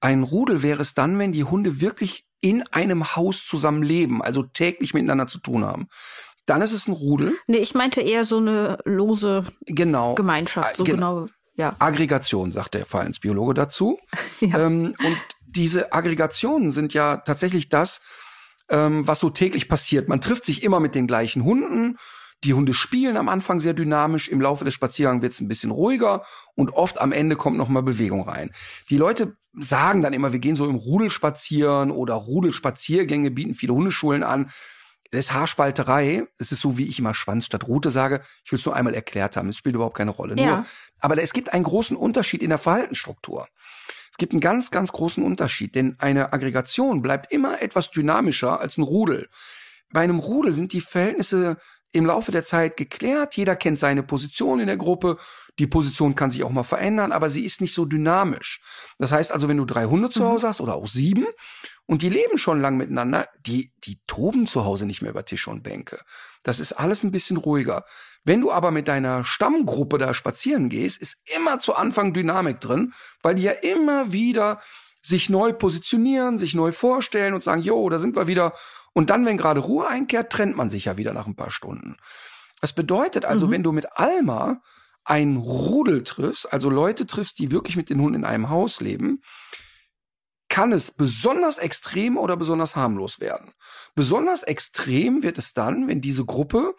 Ein 0.00 0.22
Rudel 0.22 0.62
wäre 0.62 0.82
es 0.82 0.92
dann, 0.92 1.18
wenn 1.18 1.32
die 1.32 1.44
Hunde 1.44 1.80
wirklich 1.80 2.25
in 2.40 2.64
einem 2.70 3.16
Haus 3.16 3.44
zusammen 3.46 3.82
leben, 3.82 4.22
also 4.22 4.42
täglich 4.42 4.94
miteinander 4.94 5.26
zu 5.26 5.38
tun 5.38 5.64
haben. 5.64 5.88
Dann 6.46 6.62
ist 6.62 6.72
es 6.72 6.86
ein 6.86 6.92
Rudel. 6.92 7.36
Nee, 7.48 7.58
ich 7.58 7.74
meinte 7.74 8.00
eher 8.00 8.24
so 8.24 8.38
eine 8.38 8.78
lose 8.84 9.44
genau. 9.62 10.14
Gemeinschaft. 10.14 10.76
So 10.76 10.84
genau. 10.84 11.22
genau. 11.22 11.32
ja. 11.56 11.74
Aggregation, 11.80 12.52
sagt 12.52 12.74
der 12.74 12.86
Verhaltensbiologe 12.86 13.54
dazu. 13.54 13.98
ja. 14.40 14.66
Ähm, 14.66 14.94
und 15.04 15.18
diese 15.44 15.92
Aggregationen 15.92 16.70
sind 16.70 16.94
ja 16.94 17.16
tatsächlich 17.16 17.68
das, 17.68 18.00
ähm, 18.68 19.06
was 19.08 19.20
so 19.20 19.30
täglich 19.30 19.68
passiert. 19.68 20.08
Man 20.08 20.20
trifft 20.20 20.44
sich 20.44 20.62
immer 20.62 20.78
mit 20.78 20.94
den 20.94 21.06
gleichen 21.06 21.44
Hunden. 21.44 21.96
Die 22.44 22.54
Hunde 22.54 22.74
spielen 22.74 23.16
am 23.16 23.28
Anfang 23.28 23.60
sehr 23.60 23.74
dynamisch, 23.74 24.28
im 24.28 24.40
Laufe 24.40 24.64
des 24.64 24.74
Spaziergangs 24.74 25.22
wird 25.22 25.32
es 25.32 25.40
ein 25.40 25.48
bisschen 25.48 25.70
ruhiger 25.70 26.22
und 26.54 26.70
oft 26.74 27.00
am 27.00 27.12
Ende 27.12 27.36
kommt 27.36 27.56
noch 27.56 27.68
mal 27.68 27.82
Bewegung 27.82 28.28
rein. 28.28 28.52
Die 28.90 28.98
Leute 28.98 29.36
sagen 29.58 30.02
dann 30.02 30.12
immer, 30.12 30.32
wir 30.32 30.38
gehen 30.38 30.56
so 30.56 30.68
im 30.68 30.76
Rudel 30.76 31.10
spazieren 31.10 31.90
oder 31.90 32.14
Rudelspaziergänge 32.14 33.30
bieten 33.30 33.54
viele 33.54 33.74
Hundeschulen 33.74 34.22
an. 34.22 34.50
Das 35.10 35.26
ist 35.26 35.32
Haarspalterei. 35.32 36.26
Es 36.38 36.52
ist 36.52 36.60
so, 36.60 36.76
wie 36.78 36.86
ich 36.86 36.98
immer 36.98 37.14
Schwanz 37.14 37.46
statt 37.46 37.66
Rute 37.66 37.90
sage. 37.90 38.20
Ich 38.44 38.52
will 38.52 38.58
es 38.58 38.66
nur 38.66 38.76
einmal 38.76 38.94
erklärt 38.94 39.36
haben. 39.36 39.48
Es 39.48 39.56
spielt 39.56 39.74
überhaupt 39.74 39.96
keine 39.96 40.10
Rolle. 40.10 40.36
Ja. 40.36 40.56
Nur, 40.56 40.66
aber 41.00 41.22
es 41.22 41.32
gibt 41.32 41.54
einen 41.54 41.64
großen 41.64 41.96
Unterschied 41.96 42.42
in 42.42 42.50
der 42.50 42.58
Verhaltensstruktur. 42.58 43.48
Es 44.10 44.18
gibt 44.18 44.32
einen 44.32 44.40
ganz, 44.40 44.70
ganz 44.70 44.92
großen 44.92 45.22
Unterschied, 45.22 45.74
denn 45.74 45.96
eine 45.98 46.32
Aggregation 46.32 47.02
bleibt 47.02 47.32
immer 47.32 47.62
etwas 47.62 47.90
dynamischer 47.90 48.60
als 48.60 48.78
ein 48.78 48.82
Rudel. 48.82 49.28
Bei 49.92 50.00
einem 50.00 50.18
Rudel 50.18 50.54
sind 50.54 50.72
die 50.72 50.80
Verhältnisse 50.80 51.58
im 51.92 52.06
Laufe 52.06 52.32
der 52.32 52.44
Zeit 52.44 52.76
geklärt. 52.76 53.36
Jeder 53.36 53.56
kennt 53.56 53.78
seine 53.78 54.02
Position 54.02 54.60
in 54.60 54.66
der 54.66 54.76
Gruppe. 54.76 55.16
Die 55.58 55.66
Position 55.66 56.14
kann 56.14 56.30
sich 56.30 56.44
auch 56.44 56.50
mal 56.50 56.62
verändern, 56.62 57.12
aber 57.12 57.30
sie 57.30 57.44
ist 57.44 57.60
nicht 57.60 57.74
so 57.74 57.84
dynamisch. 57.84 58.60
Das 58.98 59.12
heißt 59.12 59.32
also, 59.32 59.48
wenn 59.48 59.56
du 59.56 59.64
drei 59.64 59.86
Hunde 59.86 60.10
zu 60.10 60.22
mhm. 60.22 60.28
Hause 60.28 60.48
hast 60.48 60.60
oder 60.60 60.74
auch 60.74 60.86
sieben 60.86 61.26
und 61.86 62.02
die 62.02 62.10
leben 62.10 62.36
schon 62.36 62.60
lang 62.60 62.76
miteinander, 62.76 63.28
die, 63.40 63.72
die 63.84 64.00
toben 64.06 64.46
zu 64.46 64.64
Hause 64.64 64.86
nicht 64.86 65.02
mehr 65.02 65.12
über 65.12 65.24
Tische 65.24 65.50
und 65.50 65.62
Bänke. 65.62 66.00
Das 66.42 66.60
ist 66.60 66.72
alles 66.72 67.02
ein 67.02 67.12
bisschen 67.12 67.36
ruhiger. 67.36 67.84
Wenn 68.24 68.40
du 68.40 68.50
aber 68.50 68.72
mit 68.72 68.88
deiner 68.88 69.22
Stammgruppe 69.24 69.98
da 69.98 70.12
spazieren 70.12 70.68
gehst, 70.68 71.00
ist 71.00 71.22
immer 71.36 71.60
zu 71.60 71.76
Anfang 71.76 72.12
Dynamik 72.12 72.60
drin, 72.60 72.92
weil 73.22 73.36
die 73.36 73.44
ja 73.44 73.52
immer 73.52 74.12
wieder 74.12 74.58
sich 75.06 75.30
neu 75.30 75.52
positionieren, 75.52 76.38
sich 76.38 76.54
neu 76.54 76.72
vorstellen 76.72 77.34
und 77.34 77.44
sagen, 77.44 77.62
jo, 77.62 77.88
da 77.88 78.00
sind 78.00 78.16
wir 78.16 78.26
wieder. 78.26 78.54
Und 78.92 79.08
dann, 79.10 79.24
wenn 79.24 79.36
gerade 79.36 79.60
Ruhe 79.60 79.86
einkehrt, 79.86 80.32
trennt 80.32 80.56
man 80.56 80.68
sich 80.68 80.86
ja 80.86 80.96
wieder 80.96 81.12
nach 81.12 81.28
ein 81.28 81.36
paar 81.36 81.52
Stunden. 81.52 81.96
Das 82.60 82.72
bedeutet 82.72 83.24
also, 83.24 83.46
mhm. 83.46 83.50
wenn 83.52 83.62
du 83.62 83.70
mit 83.70 83.86
Alma 83.96 84.60
ein 85.04 85.36
Rudel 85.36 86.02
triffst, 86.02 86.52
also 86.52 86.70
Leute 86.70 87.06
triffst, 87.06 87.38
die 87.38 87.52
wirklich 87.52 87.76
mit 87.76 87.88
den 87.88 88.00
Hunden 88.00 88.16
in 88.16 88.24
einem 88.24 88.50
Haus 88.50 88.80
leben, 88.80 89.22
kann 90.48 90.72
es 90.72 90.90
besonders 90.90 91.58
extrem 91.58 92.16
oder 92.16 92.36
besonders 92.36 92.74
harmlos 92.74 93.20
werden. 93.20 93.52
Besonders 93.94 94.42
extrem 94.42 95.22
wird 95.22 95.38
es 95.38 95.52
dann, 95.52 95.86
wenn 95.86 96.00
diese 96.00 96.24
Gruppe, 96.24 96.74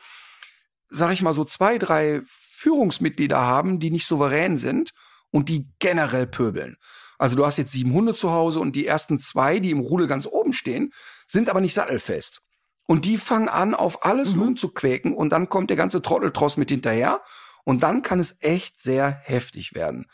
sag 0.90 1.14
ich 1.14 1.22
mal 1.22 1.34
so 1.34 1.46
zwei, 1.46 1.78
drei 1.78 2.20
Führungsmitglieder 2.26 3.40
haben, 3.40 3.80
die 3.80 3.92
nicht 3.92 4.06
souverän 4.06 4.58
sind 4.58 4.92
und 5.38 5.50
die 5.50 5.70
generell 5.78 6.26
pöbeln. 6.26 6.78
Also 7.20 7.36
du 7.36 7.46
hast 7.46 7.58
jetzt 7.58 7.72
sieben 7.72 7.94
Hunde 7.94 8.16
zu 8.16 8.32
Hause 8.32 8.60
und 8.60 8.76
die 8.76 8.88
ersten 8.88 9.20
zwei, 9.20 9.60
die 9.60 9.70
im 9.70 9.82
Rudel 9.82 10.08
ganz 10.08 10.26
oben 10.26 10.52
stehen, 10.52 10.92
sind 11.28 11.48
aber 11.48 11.62
nicht 11.62 11.76
sattelfest. 11.76 12.42
Und 12.88 13.06
die 13.06 13.20
fangen 13.20 13.48
an, 13.48 13.76
auf 13.76 14.04
alles 14.04 14.34
mhm. 14.34 14.42
rumzuquäken 14.42 15.14
und 15.14 15.30
dann 15.30 15.48
kommt 15.48 15.70
der 15.70 15.78
ganze 15.78 16.02
Trotteltross 16.02 16.58
mit 16.58 16.72
hinterher 16.72 17.22
und 17.66 17.84
dann 17.84 18.02
kann 18.02 18.20
es 18.20 18.38
echt 18.40 18.82
sehr 18.82 19.12
heftig 19.12 19.76
werden. 19.76 20.08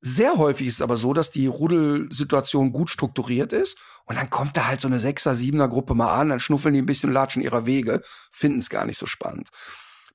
Sehr 0.00 0.38
häufig 0.38 0.68
ist 0.68 0.76
es 0.76 0.82
aber 0.82 0.96
so, 0.96 1.12
dass 1.12 1.30
die 1.30 1.46
Rudelsituation 1.46 2.72
gut 2.72 2.88
strukturiert 2.88 3.52
ist 3.52 3.76
und 4.06 4.16
dann 4.16 4.30
kommt 4.30 4.56
da 4.56 4.66
halt 4.66 4.80
so 4.80 4.88
eine 4.88 4.98
Sechser, 4.98 5.34
Siebener 5.34 5.68
Gruppe 5.68 5.94
mal 5.94 6.18
an, 6.18 6.30
dann 6.30 6.40
schnuffeln 6.40 6.72
die 6.72 6.80
ein 6.80 6.86
bisschen, 6.86 7.12
latschen 7.12 7.42
ihrer 7.42 7.66
Wege, 7.66 8.00
finden 8.30 8.60
es 8.60 8.70
gar 8.70 8.86
nicht 8.86 8.98
so 8.98 9.04
spannend. 9.04 9.50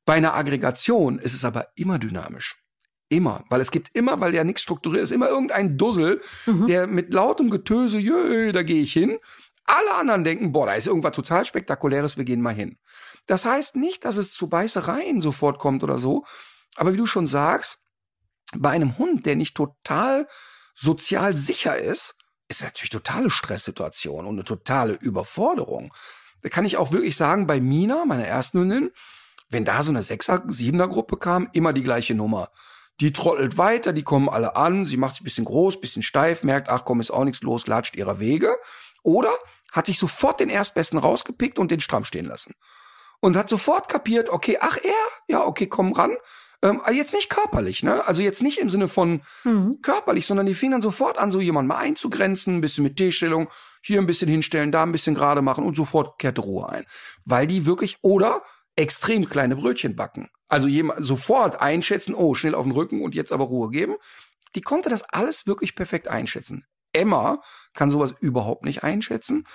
Bei 0.05 0.15
einer 0.15 0.33
Aggregation 0.33 1.19
ist 1.19 1.35
es 1.35 1.45
aber 1.45 1.67
immer 1.75 1.99
dynamisch. 1.99 2.64
Immer, 3.09 3.45
weil 3.49 3.61
es 3.61 3.69
gibt 3.69 3.95
immer, 3.95 4.19
weil 4.19 4.33
ja 4.33 4.43
nichts 4.43 4.63
strukturiert 4.63 5.03
ist, 5.03 5.11
immer 5.11 5.29
irgendein 5.29 5.77
Dussel, 5.77 6.21
mhm. 6.47 6.67
der 6.67 6.87
mit 6.87 7.13
lautem 7.13 7.49
Getöse, 7.49 7.99
jö, 7.99 8.51
da 8.51 8.63
gehe 8.63 8.81
ich 8.81 8.93
hin. 8.93 9.19
Alle 9.65 9.95
anderen 9.95 10.23
denken, 10.23 10.51
boah, 10.51 10.65
da 10.65 10.73
ist 10.73 10.87
irgendwas 10.87 11.13
total 11.13 11.45
spektakuläres, 11.45 12.17
wir 12.17 12.25
gehen 12.25 12.41
mal 12.41 12.53
hin. 12.53 12.77
Das 13.27 13.45
heißt 13.45 13.75
nicht, 13.75 14.05
dass 14.05 14.17
es 14.17 14.31
zu 14.31 14.47
Beißereien 14.47 15.21
sofort 15.21 15.59
kommt 15.59 15.83
oder 15.83 15.97
so, 15.97 16.23
aber 16.75 16.93
wie 16.93 16.97
du 16.97 17.05
schon 17.05 17.27
sagst, 17.27 17.79
bei 18.55 18.69
einem 18.69 18.97
Hund, 18.97 19.25
der 19.25 19.35
nicht 19.35 19.55
total 19.55 20.27
sozial 20.73 21.35
sicher 21.35 21.77
ist, 21.77 22.15
ist 22.47 22.63
natürlich 22.63 22.91
totale 22.91 23.29
Stresssituation 23.29 24.25
und 24.25 24.35
eine 24.35 24.43
totale 24.43 24.93
Überforderung. 24.93 25.93
Da 26.41 26.49
kann 26.49 26.65
ich 26.65 26.77
auch 26.77 26.91
wirklich 26.91 27.17
sagen, 27.17 27.47
bei 27.47 27.59
Mina, 27.59 28.05
meiner 28.05 28.27
ersten 28.27 28.59
Hündin, 28.59 28.91
wenn 29.49 29.65
da 29.65 29.81
so 29.81 29.91
eine 29.91 30.03
Sechser, 30.03 30.43
Siebener 30.47 30.87
Gruppe 30.87 31.17
kam, 31.17 31.49
immer 31.53 31.73
die 31.73 31.83
gleiche 31.83 32.13
Nummer. 32.13 32.51
Die 33.01 33.11
trottelt 33.11 33.57
weiter, 33.57 33.91
die 33.91 34.03
kommen 34.03 34.29
alle 34.29 34.55
an, 34.55 34.85
sie 34.85 34.97
macht 34.97 35.15
sich 35.15 35.21
ein 35.21 35.25
bisschen 35.25 35.45
groß, 35.45 35.81
bisschen 35.81 36.03
steif, 36.03 36.43
merkt, 36.43 36.69
ach 36.69 36.85
komm, 36.85 37.01
ist 37.01 37.11
auch 37.11 37.25
nichts 37.25 37.41
los, 37.41 37.67
latscht 37.67 37.95
ihrer 37.95 38.19
Wege. 38.19 38.55
Oder 39.03 39.31
hat 39.71 39.85
sich 39.85 39.99
sofort 39.99 40.39
den 40.39 40.49
Erstbesten 40.49 40.97
rausgepickt 40.97 41.59
und 41.59 41.71
den 41.71 41.81
stramm 41.81 42.05
stehen 42.05 42.25
lassen. 42.25 42.53
Und 43.19 43.35
hat 43.35 43.49
sofort 43.49 43.89
kapiert, 43.89 44.29
okay, 44.29 44.57
ach 44.61 44.77
er, 44.81 44.93
ja, 45.27 45.45
okay, 45.45 45.67
komm 45.67 45.91
ran. 45.91 46.15
Ähm, 46.61 46.81
jetzt 46.91 47.13
nicht 47.13 47.29
körperlich, 47.29 47.83
ne? 47.83 48.05
Also 48.07 48.21
jetzt 48.21 48.41
nicht 48.41 48.59
im 48.59 48.69
Sinne 48.69 48.87
von 48.87 49.21
mhm. 49.43 49.79
körperlich, 49.81 50.25
sondern 50.25 50.45
die 50.45 50.53
fingen 50.53 50.73
dann 50.73 50.81
sofort 50.81 51.17
an, 51.17 51.31
so 51.31 51.41
jemanden 51.41 51.67
mal 51.67 51.77
einzugrenzen, 51.77 52.57
ein 52.57 52.61
bisschen 52.61 52.83
mit 52.83 52.95
T-Stellung, 52.95 53.49
hier 53.83 53.99
ein 53.99 54.07
bisschen 54.07 54.29
hinstellen, 54.29 54.71
da 54.71 54.83
ein 54.83 54.91
bisschen 54.91 55.15
gerade 55.15 55.41
machen 55.41 55.65
und 55.65 55.75
sofort 55.75 56.17
kehrte 56.17 56.41
Ruhe 56.41 56.69
ein. 56.69 56.85
Weil 57.25 57.45
die 57.45 57.65
wirklich, 57.65 57.97
oder 58.01 58.41
extrem 58.75 59.27
kleine 59.27 59.55
Brötchen 59.55 59.95
backen. 59.95 60.29
Also 60.47 60.67
jemand 60.67 61.05
sofort 61.05 61.61
einschätzen, 61.61 62.13
oh, 62.13 62.33
schnell 62.33 62.55
auf 62.55 62.65
den 62.65 62.71
Rücken 62.71 63.01
und 63.01 63.15
jetzt 63.15 63.31
aber 63.31 63.45
Ruhe 63.45 63.69
geben. 63.69 63.95
Die 64.55 64.61
konnte 64.61 64.89
das 64.89 65.03
alles 65.03 65.47
wirklich 65.47 65.75
perfekt 65.75 66.07
einschätzen. 66.07 66.65
Emma 66.93 67.41
kann 67.73 67.91
sowas 67.91 68.15
überhaupt 68.19 68.63
nicht 68.63 68.83
einschätzen. 68.83 69.45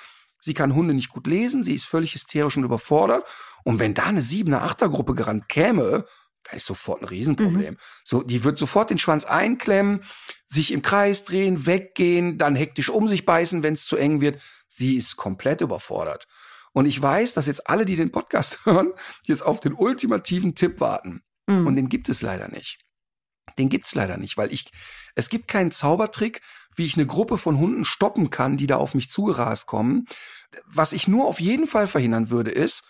Sie 0.41 0.55
kann 0.55 0.75
Hunde 0.75 0.95
nicht 0.95 1.11
gut 1.11 1.27
lesen, 1.27 1.65
sie 1.65 1.75
ist 1.75 1.85
völlig 1.85 2.15
hysterisch 2.15 2.57
und 2.57 2.65
überfordert. 2.65 3.25
Und 3.65 3.79
wenn 3.79 3.95
da 3.95 4.05
eine 4.05 4.23
siebener, 4.23 4.63
achter 4.63 4.89
Gruppe 4.89 5.15
gerannt 5.15 5.49
käme, 5.49 6.07
da 6.45 6.57
ist 6.57 6.67
sofort 6.67 7.03
ein 7.03 7.09
Riesenproblem. 7.09 7.75
Mhm. 7.75 7.79
So, 8.05 8.23
die 8.23 8.43
wird 8.45 8.59
sofort 8.59 8.91
den 8.91 8.99
Schwanz 8.99 9.27
einklemmen, 9.27 10.03
sich 10.47 10.73
im 10.73 10.81
Kreis 10.81 11.25
drehen, 11.25 11.67
weggehen, 11.67 12.39
dann 12.39 12.57
hektisch 12.57 12.89
um 12.89 13.09
sich 13.09 13.27
beißen, 13.27 13.63
wenn 13.63 13.75
es 13.75 13.85
zu 13.85 13.97
eng 13.97 14.21
wird. 14.23 14.41
Sie 14.69 14.97
ist 14.97 15.17
komplett 15.17 15.61
überfordert. 15.61 16.27
Und 16.73 16.87
ich 16.87 17.01
weiß, 17.01 17.35
dass 17.35 17.47
jetzt 17.47 17.69
alle, 17.69 17.85
die 17.85 17.97
den 17.97 18.13
Podcast 18.13 18.59
hören, 18.65 18.93
jetzt 19.25 19.43
auf 19.43 19.61
den 19.61 19.75
ultimativen 19.75 20.55
Tipp 20.55 20.81
warten. 20.81 21.23
Mhm. 21.47 21.67
Und 21.67 21.77
den 21.77 21.89
gibt 21.89 22.09
es 22.09 22.23
leider 22.23 22.49
nicht. 22.49 22.81
Den 23.59 23.69
gibt's 23.69 23.95
leider 23.95 24.17
nicht, 24.17 24.37
weil 24.37 24.53
ich, 24.53 24.71
es 25.17 25.29
gibt 25.29 25.49
keinen 25.49 25.73
Zaubertrick, 25.73 26.41
wie 26.77 26.87
ich 26.87 26.97
eine 26.97 27.07
Gruppe 27.07 27.37
von 27.37 27.59
Hunden 27.59 27.85
stoppen 27.85 28.31
kann, 28.31 28.57
die 28.57 28.67
da 28.67 28.77
auf 28.77 28.95
mich 28.95 29.11
zugerast 29.11 29.67
kommen. 29.67 30.07
Was 30.67 30.93
ich 30.93 31.09
nur 31.09 31.27
auf 31.27 31.41
jeden 31.41 31.67
Fall 31.67 31.87
verhindern 31.87 32.31
würde, 32.31 32.51
ist, 32.53 32.85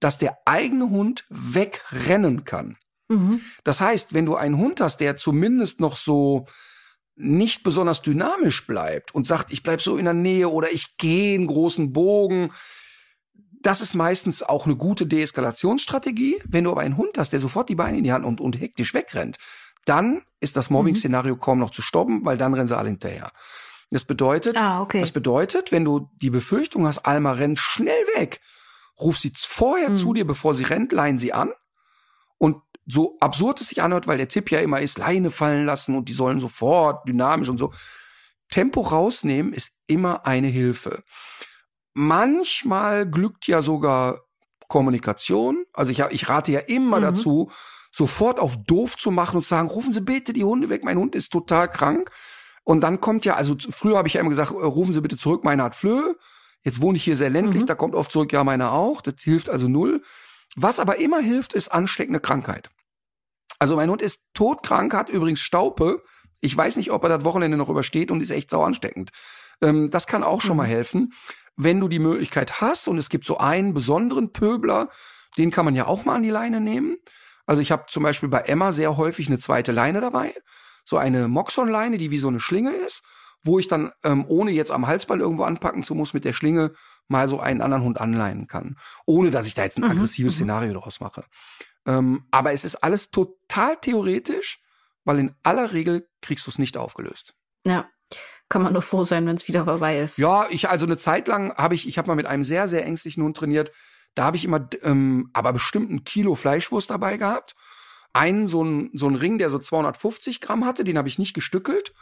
dass 0.00 0.18
der 0.18 0.36
eigene 0.44 0.90
Hund 0.90 1.24
wegrennen 1.30 2.44
kann. 2.44 2.76
Mhm. 3.08 3.40
Das 3.64 3.80
heißt, 3.80 4.14
wenn 4.14 4.26
du 4.26 4.36
einen 4.36 4.58
Hund 4.58 4.80
hast, 4.80 4.98
der 4.98 5.16
zumindest 5.16 5.80
noch 5.80 5.96
so 5.96 6.46
nicht 7.14 7.62
besonders 7.62 8.02
dynamisch 8.02 8.66
bleibt 8.66 9.14
und 9.14 9.26
sagt, 9.26 9.52
ich 9.52 9.62
bleib 9.62 9.80
so 9.80 9.96
in 9.96 10.04
der 10.06 10.14
Nähe 10.14 10.48
oder 10.48 10.72
ich 10.72 10.96
gehe 10.96 11.34
einen 11.34 11.46
großen 11.46 11.92
Bogen, 11.92 12.50
das 13.62 13.80
ist 13.80 13.94
meistens 13.94 14.42
auch 14.42 14.66
eine 14.66 14.76
gute 14.76 15.06
Deeskalationsstrategie. 15.06 16.42
Wenn 16.46 16.64
du 16.64 16.70
aber 16.70 16.82
einen 16.82 16.96
Hund 16.96 17.18
hast, 17.18 17.32
der 17.32 17.40
sofort 17.40 17.68
die 17.68 17.74
Beine 17.74 17.98
in 17.98 18.04
die 18.04 18.12
Hand 18.12 18.24
und, 18.24 18.40
und 18.40 18.60
hektisch 18.60 18.94
wegrennt, 18.94 19.38
dann 19.84 20.22
ist 20.40 20.56
das 20.56 20.70
Mobbing-Szenario 20.70 21.36
mhm. 21.36 21.40
kaum 21.40 21.58
noch 21.58 21.70
zu 21.70 21.82
stoppen, 21.82 22.24
weil 22.24 22.36
dann 22.36 22.54
rennen 22.54 22.68
sie 22.68 22.76
alle 22.76 22.88
hinterher. 22.88 23.30
Das 23.90 24.04
bedeutet, 24.04 24.56
ah, 24.56 24.80
okay. 24.80 25.00
das 25.00 25.12
bedeutet, 25.12 25.70
wenn 25.70 25.84
du 25.84 26.08
die 26.22 26.30
Befürchtung 26.30 26.86
hast, 26.86 27.00
Alma 27.00 27.32
rennt 27.32 27.58
schnell 27.58 28.02
weg, 28.16 28.40
ruf 28.98 29.18
sie 29.18 29.32
vorher 29.36 29.90
mhm. 29.90 29.96
zu 29.96 30.14
dir, 30.14 30.26
bevor 30.26 30.54
sie 30.54 30.64
rennt, 30.64 30.92
leihen 30.92 31.18
sie 31.18 31.32
an. 31.32 31.52
Und 32.38 32.56
so 32.86 33.16
absurd 33.20 33.60
es 33.60 33.68
sich 33.68 33.82
anhört, 33.82 34.06
weil 34.06 34.18
der 34.18 34.28
Tipp 34.28 34.50
ja 34.50 34.60
immer 34.60 34.80
ist, 34.80 34.98
Leine 34.98 35.30
fallen 35.30 35.66
lassen 35.66 35.96
und 35.96 36.08
die 36.08 36.14
sollen 36.14 36.40
sofort 36.40 37.06
dynamisch 37.06 37.48
und 37.48 37.58
so. 37.58 37.72
Tempo 38.50 38.80
rausnehmen 38.80 39.52
ist 39.52 39.72
immer 39.86 40.26
eine 40.26 40.48
Hilfe. 40.48 41.02
Manchmal 41.94 43.06
glückt 43.08 43.46
ja 43.46 43.62
sogar 43.62 44.22
Kommunikation. 44.68 45.64
Also 45.72 45.90
ich, 45.92 46.00
ich 46.10 46.28
rate 46.28 46.52
ja 46.52 46.60
immer 46.60 46.98
Mhm. 46.98 47.02
dazu, 47.02 47.50
sofort 47.90 48.40
auf 48.40 48.56
doof 48.64 48.96
zu 48.96 49.10
machen 49.10 49.36
und 49.36 49.42
zu 49.42 49.50
sagen, 49.50 49.68
rufen 49.68 49.92
Sie 49.92 50.00
bitte 50.00 50.32
die 50.32 50.44
Hunde 50.44 50.70
weg, 50.70 50.84
mein 50.84 50.98
Hund 50.98 51.14
ist 51.14 51.30
total 51.30 51.70
krank. 51.70 52.10
Und 52.64 52.80
dann 52.80 53.00
kommt 53.00 53.24
ja, 53.24 53.34
also 53.34 53.56
früher 53.70 53.98
habe 53.98 54.08
ich 54.08 54.14
ja 54.14 54.20
immer 54.20 54.30
gesagt, 54.30 54.52
äh, 54.52 54.54
rufen 54.54 54.92
Sie 54.94 55.00
bitte 55.00 55.18
zurück, 55.18 55.44
meine 55.44 55.62
hat 55.64 55.74
Flöhe. 55.74 56.16
Jetzt 56.64 56.80
wohne 56.80 56.96
ich 56.96 57.04
hier 57.04 57.16
sehr 57.16 57.28
ländlich, 57.30 57.62
Mhm. 57.64 57.66
da 57.66 57.74
kommt 57.74 57.94
oft 57.94 58.12
zurück, 58.12 58.32
ja, 58.32 58.44
meine 58.44 58.70
auch. 58.70 59.00
Das 59.02 59.14
hilft 59.20 59.50
also 59.50 59.68
null. 59.68 60.00
Was 60.56 60.78
aber 60.80 60.98
immer 60.98 61.18
hilft, 61.18 61.54
ist 61.54 61.68
ansteckende 61.68 62.20
Krankheit. 62.20 62.70
Also 63.58 63.76
mein 63.76 63.90
Hund 63.90 64.00
ist 64.00 64.24
todkrank, 64.34 64.94
hat 64.94 65.08
übrigens 65.08 65.40
Staupe. 65.40 66.02
Ich 66.40 66.56
weiß 66.56 66.76
nicht, 66.76 66.90
ob 66.92 67.02
er 67.04 67.08
das 67.08 67.24
Wochenende 67.24 67.56
noch 67.56 67.68
übersteht 67.68 68.10
und 68.10 68.20
ist 68.20 68.30
echt 68.30 68.50
sau 68.50 68.62
ansteckend. 68.64 69.10
Ähm, 69.60 69.90
das 69.90 70.06
kann 70.06 70.22
auch 70.22 70.40
schon 70.40 70.52
Mhm. 70.52 70.56
mal 70.58 70.66
helfen. 70.66 71.12
Wenn 71.56 71.80
du 71.80 71.88
die 71.88 71.98
Möglichkeit 71.98 72.60
hast 72.60 72.88
und 72.88 72.98
es 72.98 73.08
gibt 73.08 73.26
so 73.26 73.38
einen 73.38 73.74
besonderen 73.74 74.32
Pöbler, 74.32 74.88
den 75.36 75.50
kann 75.50 75.64
man 75.64 75.74
ja 75.74 75.86
auch 75.86 76.04
mal 76.04 76.16
an 76.16 76.22
die 76.22 76.30
Leine 76.30 76.60
nehmen. 76.60 76.96
Also 77.46 77.62
ich 77.62 77.72
habe 77.72 77.84
zum 77.88 78.02
Beispiel 78.02 78.28
bei 78.28 78.40
Emma 78.40 78.72
sehr 78.72 78.96
häufig 78.96 79.28
eine 79.28 79.38
zweite 79.38 79.72
Leine 79.72 80.00
dabei. 80.00 80.32
So 80.84 80.96
eine 80.96 81.28
Moxon-Leine, 81.28 81.98
die 81.98 82.10
wie 82.10 82.18
so 82.18 82.28
eine 82.28 82.40
Schlinge 82.40 82.70
ist, 82.70 83.04
wo 83.42 83.58
ich 83.58 83.68
dann, 83.68 83.92
ähm, 84.04 84.24
ohne 84.28 84.52
jetzt 84.52 84.70
am 84.70 84.86
Halsband 84.86 85.20
irgendwo 85.20 85.44
anpacken 85.44 85.82
zu 85.82 85.94
muss, 85.94 86.14
mit 86.14 86.24
der 86.24 86.32
Schlinge 86.32 86.72
mal 87.08 87.28
so 87.28 87.40
einen 87.40 87.60
anderen 87.60 87.82
Hund 87.82 88.00
anleinen 88.00 88.46
kann. 88.46 88.76
Ohne 89.06 89.30
dass 89.30 89.46
ich 89.46 89.54
da 89.54 89.64
jetzt 89.64 89.78
ein 89.78 89.84
Mhm, 89.84 89.90
aggressives 89.90 90.34
mhm. 90.34 90.36
Szenario 90.36 90.74
draus 90.74 91.00
mache. 91.00 91.24
Ähm, 91.86 92.26
aber 92.30 92.52
es 92.52 92.64
ist 92.64 92.76
alles 92.76 93.10
total 93.10 93.76
theoretisch, 93.76 94.60
weil 95.04 95.18
in 95.18 95.34
aller 95.42 95.72
Regel 95.72 96.08
kriegst 96.20 96.46
du 96.46 96.50
es 96.50 96.58
nicht 96.58 96.76
aufgelöst. 96.76 97.34
Ja. 97.66 97.88
Kann 98.52 98.60
man 98.62 98.74
nur 98.74 98.82
froh 98.82 99.04
sein, 99.04 99.24
wenn 99.26 99.36
es 99.36 99.48
wieder 99.48 99.64
vorbei 99.64 99.98
ist. 99.98 100.18
Ja, 100.18 100.46
ich 100.50 100.68
also 100.68 100.84
eine 100.84 100.98
Zeit 100.98 101.26
lang 101.26 101.54
habe 101.56 101.74
ich, 101.74 101.88
ich 101.88 101.96
habe 101.96 102.08
mal 102.08 102.14
mit 102.16 102.26
einem 102.26 102.44
sehr 102.44 102.68
sehr 102.68 102.84
ängstlichen 102.84 103.22
Hund 103.22 103.34
trainiert. 103.34 103.72
Da 104.14 104.24
habe 104.24 104.36
ich 104.36 104.44
immer, 104.44 104.68
ähm, 104.82 105.30
aber 105.32 105.54
bestimmt 105.54 105.90
ein 105.90 106.04
Kilo 106.04 106.34
Fleischwurst 106.34 106.90
dabei 106.90 107.16
gehabt. 107.16 107.54
Einen 108.12 108.46
so 108.46 108.62
ein 108.62 108.90
so 108.92 109.08
ein 109.08 109.14
Ring, 109.14 109.38
der 109.38 109.48
so 109.48 109.58
250 109.58 110.42
Gramm 110.42 110.66
hatte, 110.66 110.84
den 110.84 110.98
habe 110.98 111.08
ich 111.08 111.18
nicht 111.18 111.32
gestückelt. 111.32 111.94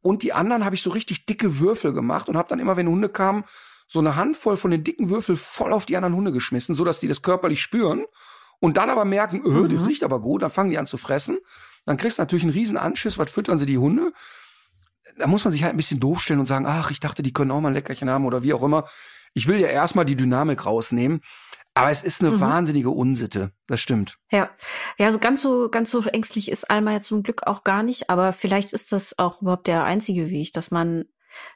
Und 0.00 0.24
die 0.24 0.32
anderen 0.32 0.64
habe 0.64 0.74
ich 0.74 0.82
so 0.82 0.90
richtig 0.90 1.24
dicke 1.26 1.60
Würfel 1.60 1.92
gemacht 1.92 2.28
und 2.28 2.36
habe 2.36 2.48
dann 2.48 2.58
immer, 2.58 2.76
wenn 2.76 2.88
Hunde 2.88 3.08
kamen, 3.08 3.44
so 3.86 4.00
eine 4.00 4.16
Handvoll 4.16 4.56
von 4.56 4.72
den 4.72 4.82
dicken 4.82 5.08
Würfel 5.08 5.36
voll 5.36 5.72
auf 5.72 5.86
die 5.86 5.96
anderen 5.96 6.16
Hunde 6.16 6.32
geschmissen, 6.32 6.74
so 6.74 6.84
dass 6.84 6.98
die 6.98 7.06
das 7.06 7.22
körperlich 7.22 7.62
spüren 7.62 8.06
und 8.58 8.76
dann 8.76 8.90
aber 8.90 9.04
merken, 9.04 9.42
öh, 9.46 9.68
das 9.68 9.78
Mhm. 9.78 9.86
riecht 9.86 10.02
aber 10.02 10.18
gut, 10.20 10.42
dann 10.42 10.50
fangen 10.50 10.70
die 10.70 10.78
an 10.78 10.88
zu 10.88 10.96
fressen. 10.96 11.38
Dann 11.84 11.96
kriegst 11.96 12.18
du 12.18 12.22
natürlich 12.22 12.42
einen 12.42 12.52
riesen 12.52 12.76
Anschiss, 12.76 13.18
was 13.18 13.30
füttern 13.30 13.58
sie 13.60 13.66
die 13.66 13.78
Hunde? 13.78 14.12
Da 15.18 15.26
muss 15.26 15.44
man 15.44 15.52
sich 15.52 15.62
halt 15.62 15.74
ein 15.74 15.76
bisschen 15.76 16.00
doof 16.00 16.20
stellen 16.20 16.40
und 16.40 16.46
sagen, 16.46 16.66
ach, 16.66 16.90
ich 16.90 17.00
dachte, 17.00 17.22
die 17.22 17.32
können 17.32 17.50
auch 17.50 17.60
mal 17.60 17.68
ein 17.68 17.74
Leckerchen 17.74 18.08
haben 18.10 18.24
oder 18.26 18.42
wie 18.42 18.54
auch 18.54 18.62
immer. 18.62 18.84
Ich 19.34 19.46
will 19.48 19.60
ja 19.60 19.68
erstmal 19.68 20.04
die 20.04 20.16
Dynamik 20.16 20.64
rausnehmen. 20.66 21.20
Aber 21.74 21.90
es 21.90 22.02
ist 22.02 22.22
eine 22.22 22.32
Mhm. 22.32 22.40
wahnsinnige 22.40 22.90
Unsitte. 22.90 23.52
Das 23.66 23.80
stimmt. 23.80 24.18
Ja, 24.30 24.50
ja, 24.98 25.10
so 25.10 25.18
ganz 25.18 25.40
so 25.40 25.70
ganz 25.70 25.90
so 25.90 26.02
ängstlich 26.02 26.50
ist 26.50 26.70
Alma 26.70 26.92
ja 26.92 27.00
zum 27.00 27.22
Glück 27.22 27.46
auch 27.46 27.64
gar 27.64 27.82
nicht, 27.82 28.10
aber 28.10 28.34
vielleicht 28.34 28.74
ist 28.74 28.92
das 28.92 29.18
auch 29.18 29.40
überhaupt 29.40 29.66
der 29.68 29.84
einzige 29.84 30.28
Weg, 30.28 30.52
dass 30.52 30.70
man 30.70 31.04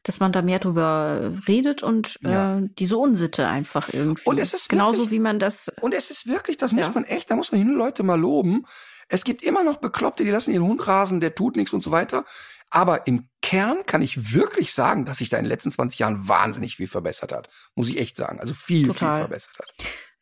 dass 0.04 0.20
man 0.20 0.32
da 0.32 0.40
mehr 0.40 0.58
drüber 0.58 1.32
redet 1.46 1.82
und 1.82 2.18
Ja. 2.22 2.60
äh, 2.60 2.62
diese 2.78 2.96
Unsitte 2.96 3.46
einfach 3.46 3.92
irgendwie. 3.92 4.22
Und 4.24 4.38
es 4.38 4.54
ist 4.54 4.70
genauso 4.70 5.00
wirklich- 5.00 5.10
wie 5.12 5.20
man 5.20 5.38
das 5.38 5.70
Und 5.82 5.92
es 5.92 6.10
ist 6.10 6.26
wirklich, 6.26 6.56
das 6.56 6.72
muss 6.72 6.86
Ja. 6.86 6.92
man 6.94 7.04
echt, 7.04 7.30
da 7.30 7.36
muss 7.36 7.52
man 7.52 7.60
die 7.62 7.70
Leute 7.70 8.02
mal 8.02 8.18
loben. 8.18 8.64
Es 9.08 9.22
gibt 9.22 9.42
immer 9.42 9.62
noch 9.64 9.76
Bekloppte, 9.76 10.24
die 10.24 10.30
lassen 10.30 10.54
ihren 10.54 10.64
Hund 10.64 10.86
rasen, 10.88 11.20
der 11.20 11.34
tut 11.34 11.56
nichts 11.56 11.74
und 11.74 11.82
so 11.84 11.90
weiter. 11.90 12.24
Aber 12.70 13.06
im 13.06 13.28
Kern 13.42 13.86
kann 13.86 14.02
ich 14.02 14.34
wirklich 14.34 14.74
sagen, 14.74 15.04
dass 15.04 15.18
sich 15.18 15.28
da 15.28 15.36
in 15.36 15.44
den 15.44 15.50
letzten 15.50 15.70
20 15.70 15.98
Jahren 16.00 16.28
wahnsinnig 16.28 16.76
viel 16.76 16.88
verbessert 16.88 17.32
hat. 17.32 17.48
Muss 17.74 17.88
ich 17.88 17.98
echt 17.98 18.16
sagen. 18.16 18.40
Also 18.40 18.54
viel, 18.54 18.88
Total. 18.88 19.10
viel 19.12 19.18
verbessert 19.18 19.58
hat. 19.58 19.72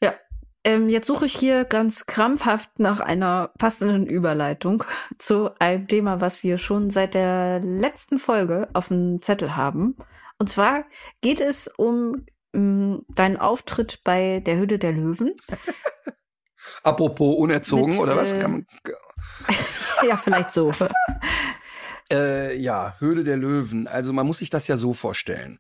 Ja. 0.03 0.15
Ähm, 0.67 0.89
jetzt 0.89 1.07
suche 1.07 1.27
ich 1.27 1.35
hier 1.35 1.65
ganz 1.65 2.07
krampfhaft 2.07 2.79
nach 2.79 3.01
einer 3.01 3.53
passenden 3.59 4.07
Überleitung 4.07 4.85
zu 5.19 5.51
einem 5.59 5.89
Thema, 5.89 6.21
was 6.21 6.43
wir 6.43 6.59
schon 6.59 6.91
seit 6.91 7.15
der 7.15 7.61
letzten 7.61 8.19
Folge 8.19 8.69
auf 8.73 8.89
dem 8.89 9.21
Zettel 9.23 9.57
haben. 9.57 9.97
Und 10.39 10.49
zwar 10.49 10.85
geht 11.21 11.41
es 11.41 11.69
um 11.77 12.27
ähm, 12.55 13.05
deinen 13.09 13.37
Auftritt 13.37 14.01
bei 14.05 14.41
der 14.41 14.57
Höhle 14.57 14.79
der 14.79 14.93
Löwen. 14.93 15.35
Apropos 16.83 17.37
unerzogen, 17.37 17.91
Mit, 17.91 18.01
oder 18.01 18.17
was? 18.17 18.33
äh, 18.33 18.47
ja, 20.07 20.17
vielleicht 20.17 20.53
so. 20.53 20.73
Äh, 22.11 22.57
ja, 22.57 22.95
Höhle 22.99 23.25
der 23.25 23.37
Löwen. 23.37 23.87
Also 23.87 24.13
man 24.13 24.27
muss 24.27 24.39
sich 24.39 24.51
das 24.51 24.69
ja 24.69 24.77
so 24.77 24.93
vorstellen. 24.93 25.59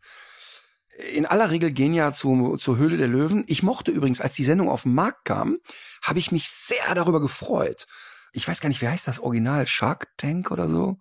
In 1.13 1.27
aller 1.27 1.51
Regel 1.51 1.73
gehen 1.73 1.95
ja 1.95 2.13
zu, 2.13 2.57
zur 2.59 2.77
Höhle 2.77 2.97
der 2.97 3.09
Löwen. 3.09 3.45
Ich 3.49 3.63
mochte 3.63 3.91
übrigens, 3.91 4.21
als 4.21 4.37
die 4.37 4.45
Sendung 4.45 4.69
auf 4.69 4.83
den 4.83 4.95
Markt 4.95 5.25
kam, 5.25 5.59
habe 6.03 6.19
ich 6.19 6.31
mich 6.31 6.49
sehr 6.49 6.95
darüber 6.95 7.21
gefreut. 7.21 7.87
Ich 8.33 8.47
weiß 8.47 8.61
gar 8.61 8.69
nicht, 8.69 8.83
wie 8.83 8.89
heißt 8.89 9.09
das 9.09 9.21
Original? 9.21 9.67
Shark 9.67 10.09
Tank 10.17 10.51
oder 10.51 10.69
so? 10.69 10.99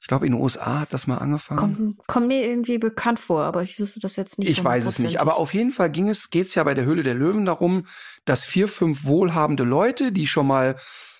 Ich 0.00 0.08
glaube, 0.08 0.26
in 0.26 0.32
den 0.32 0.40
USA 0.40 0.80
hat 0.80 0.92
das 0.92 1.06
mal 1.06 1.18
angefangen. 1.18 1.58
Kommt, 1.58 2.06
kommt 2.06 2.28
mir 2.28 2.46
irgendwie 2.46 2.78
bekannt 2.78 3.18
vor, 3.18 3.42
aber 3.42 3.62
ich 3.62 3.78
wüsste 3.80 3.98
das 3.98 4.14
jetzt 4.16 4.38
nicht. 4.38 4.48
Ich 4.48 4.62
weiß 4.62 4.86
es 4.86 4.98
nicht, 4.98 5.20
aber 5.20 5.36
auf 5.36 5.54
jeden 5.54 5.72
Fall 5.72 5.90
ging 5.90 6.08
es, 6.08 6.30
geht's 6.30 6.54
ja 6.54 6.62
bei 6.62 6.74
der 6.74 6.84
Höhle 6.84 7.02
der 7.02 7.14
Löwen 7.14 7.44
darum, 7.44 7.86
dass 8.24 8.44
vier, 8.44 8.68
fünf 8.68 9.04
wohlhabende 9.04 9.64
Leute, 9.64 10.12
die 10.12 10.26
schon 10.26 10.46
mal 10.46 10.76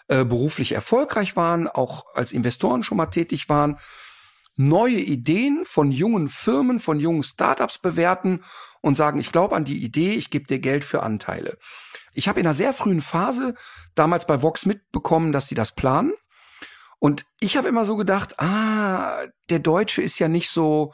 äh, 0.09 0.25
beruflich 0.25 0.73
erfolgreich 0.73 1.37
waren, 1.37 1.69
auch 1.69 2.07
als 2.15 2.33
Investoren 2.33 2.83
schon 2.83 2.99
mal 2.99 3.07
tätig 3.07 3.49
waren, 3.49 3.79
neue 4.57 4.99
Ideen 4.99 5.65
von 5.65 5.93
jungen 5.93 6.29
Firmen, 6.29 6.81
von 6.81 6.99
jungen 6.99 7.23
Startups 7.23 7.79
bewerten 7.79 8.41
und 8.81 8.97
sagen, 8.97 9.21
ich 9.21 9.33
glaube 9.33 9.55
an 9.55 9.65
die 9.65 9.85
Idee, 9.85 10.15
ich 10.15 10.31
gebe 10.31 10.47
dir 10.47 10.59
Geld 10.59 10.85
für 10.85 11.03
Anteile. 11.03 11.59
Ich 12.15 12.29
habe 12.29 12.41
in 12.41 12.47
einer 12.47 12.55
sehr 12.55 12.73
frühen 12.73 13.03
Phase 13.03 13.55
damals 13.95 14.27
bei 14.27 14.43
Vox 14.43 14.65
mitbekommen, 14.65 15.33
dass 15.33 15.49
sie 15.49 15.55
das 15.55 15.73
planen. 15.73 16.13
Und 16.99 17.27
ich 17.41 17.59
habe 17.59 17.69
immer 17.69 17.85
so 17.85 17.97
gedacht, 17.97 18.41
ah, 18.41 19.19
der 19.51 19.59
Deutsche 19.59 20.01
ist 20.01 20.19
ja 20.19 20.29
nicht 20.29 20.49
so 20.51 20.93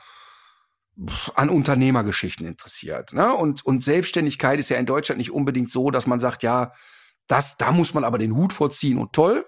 an 1.34 1.48
Unternehmergeschichten 1.48 2.46
interessiert. 2.46 3.12
Ne? 3.12 3.32
Und, 3.32 3.64
und 3.64 3.84
Selbstständigkeit 3.84 4.58
ist 4.58 4.68
ja 4.68 4.76
in 4.76 4.86
Deutschland 4.86 5.18
nicht 5.18 5.30
unbedingt 5.30 5.70
so, 5.70 5.90
dass 5.90 6.06
man 6.06 6.20
sagt, 6.20 6.42
ja, 6.42 6.72
das, 7.32 7.56
da 7.56 7.72
muss 7.72 7.94
man 7.94 8.04
aber 8.04 8.18
den 8.18 8.36
Hut 8.36 8.52
vorziehen 8.52 8.98
und 8.98 9.14
toll. 9.14 9.46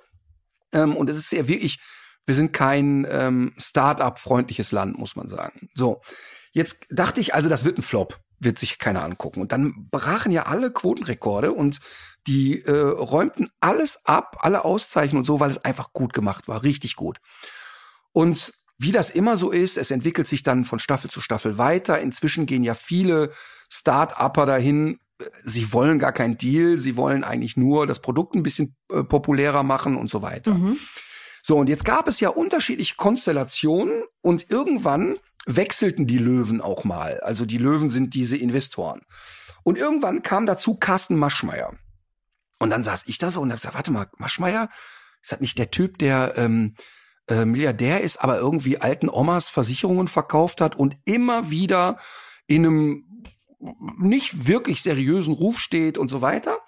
Ähm, 0.72 0.96
und 0.96 1.10
es 1.10 1.18
ist 1.18 1.32
ja 1.32 1.46
wirklich, 1.46 1.80
wir 2.24 2.34
sind 2.34 2.54
kein 2.54 3.06
ähm, 3.10 3.52
Start-up-freundliches 3.58 4.72
Land, 4.72 4.98
muss 4.98 5.16
man 5.16 5.28
sagen. 5.28 5.68
So, 5.74 6.00
jetzt 6.52 6.86
dachte 6.90 7.20
ich, 7.20 7.34
also 7.34 7.50
das 7.50 7.66
wird 7.66 7.76
ein 7.76 7.82
Flop, 7.82 8.18
wird 8.38 8.58
sich 8.58 8.78
keiner 8.78 9.04
angucken. 9.04 9.42
Und 9.42 9.52
dann 9.52 9.88
brachen 9.90 10.32
ja 10.32 10.44
alle 10.44 10.72
Quotenrekorde 10.72 11.52
und 11.52 11.80
die 12.26 12.62
äh, 12.62 12.72
räumten 12.72 13.50
alles 13.60 14.00
ab, 14.06 14.38
alle 14.40 14.64
Auszeichnungen 14.64 15.20
und 15.20 15.26
so, 15.26 15.38
weil 15.38 15.50
es 15.50 15.62
einfach 15.62 15.92
gut 15.92 16.14
gemacht 16.14 16.48
war, 16.48 16.62
richtig 16.62 16.96
gut. 16.96 17.18
Und 18.12 18.54
wie 18.78 18.92
das 18.92 19.10
immer 19.10 19.36
so 19.36 19.50
ist, 19.50 19.76
es 19.76 19.90
entwickelt 19.90 20.26
sich 20.26 20.42
dann 20.42 20.64
von 20.64 20.78
Staffel 20.78 21.10
zu 21.10 21.20
Staffel 21.20 21.58
weiter. 21.58 21.98
Inzwischen 22.00 22.46
gehen 22.46 22.64
ja 22.64 22.72
viele 22.72 23.30
Start-Upper 23.68 24.46
dahin. 24.46 24.98
Sie 25.44 25.72
wollen 25.72 25.98
gar 25.98 26.12
keinen 26.12 26.38
Deal, 26.38 26.78
sie 26.78 26.96
wollen 26.96 27.24
eigentlich 27.24 27.56
nur 27.56 27.86
das 27.86 28.00
Produkt 28.00 28.34
ein 28.34 28.42
bisschen 28.42 28.76
äh, 28.90 29.02
populärer 29.02 29.62
machen 29.62 29.96
und 29.96 30.10
so 30.10 30.22
weiter. 30.22 30.54
Mhm. 30.54 30.78
So, 31.42 31.56
und 31.58 31.68
jetzt 31.68 31.84
gab 31.84 32.08
es 32.08 32.20
ja 32.20 32.30
unterschiedliche 32.30 32.96
Konstellationen 32.96 34.04
und 34.22 34.50
irgendwann 34.50 35.16
wechselten 35.46 36.06
die 36.06 36.18
Löwen 36.18 36.60
auch 36.60 36.84
mal. 36.84 37.20
Also 37.20 37.44
die 37.44 37.58
Löwen 37.58 37.90
sind 37.90 38.14
diese 38.14 38.36
Investoren. 38.36 39.02
Und 39.62 39.78
irgendwann 39.78 40.22
kam 40.22 40.46
dazu 40.46 40.74
Carsten 40.74 41.16
Maschmeyer. 41.16 41.74
Und 42.58 42.70
dann 42.70 42.82
saß 42.82 43.04
ich 43.06 43.18
da 43.18 43.30
so 43.30 43.40
und 43.40 43.50
hab 43.50 43.58
gesagt, 43.58 43.74
warte 43.74 43.90
mal, 43.90 44.08
Maschmeyer, 44.16 44.70
ist 45.20 45.32
das 45.32 45.40
nicht 45.40 45.58
der 45.58 45.70
Typ, 45.70 45.98
der 45.98 46.34
ähm, 46.36 46.74
äh, 47.28 47.44
Milliardär 47.44 48.00
ist, 48.00 48.18
aber 48.22 48.38
irgendwie 48.38 48.80
alten 48.80 49.08
Omas 49.08 49.48
Versicherungen 49.48 50.08
verkauft 50.08 50.60
hat 50.60 50.76
und 50.76 50.96
immer 51.04 51.50
wieder 51.50 51.98
in 52.46 52.64
einem 52.64 53.04
nicht 53.98 54.46
wirklich 54.48 54.82
seriösen 54.82 55.34
Ruf 55.34 55.58
steht 55.58 55.98
und 55.98 56.08
so 56.08 56.20
weiter? 56.20 56.58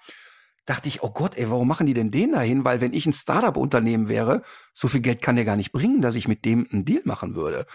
dachte 0.67 0.89
ich, 0.89 1.01
oh 1.01 1.09
Gott, 1.09 1.37
ey, 1.37 1.49
warum 1.49 1.67
machen 1.67 1.87
die 1.87 1.93
denn 1.93 2.11
den 2.11 2.33
dahin? 2.33 2.65
Weil 2.65 2.81
wenn 2.81 2.93
ich 2.93 3.05
ein 3.05 3.13
Startup-Unternehmen 3.13 4.09
wäre, 4.09 4.43
so 4.73 4.87
viel 4.87 4.99
Geld 4.99 5.21
kann 5.21 5.37
der 5.37 5.45
gar 5.45 5.55
nicht 5.55 5.71
bringen, 5.71 6.01
dass 6.01 6.15
ich 6.15 6.27
mit 6.27 6.45
dem 6.45 6.67
einen 6.71 6.85
Deal 6.85 7.01
machen 7.05 7.35
würde. 7.35 7.65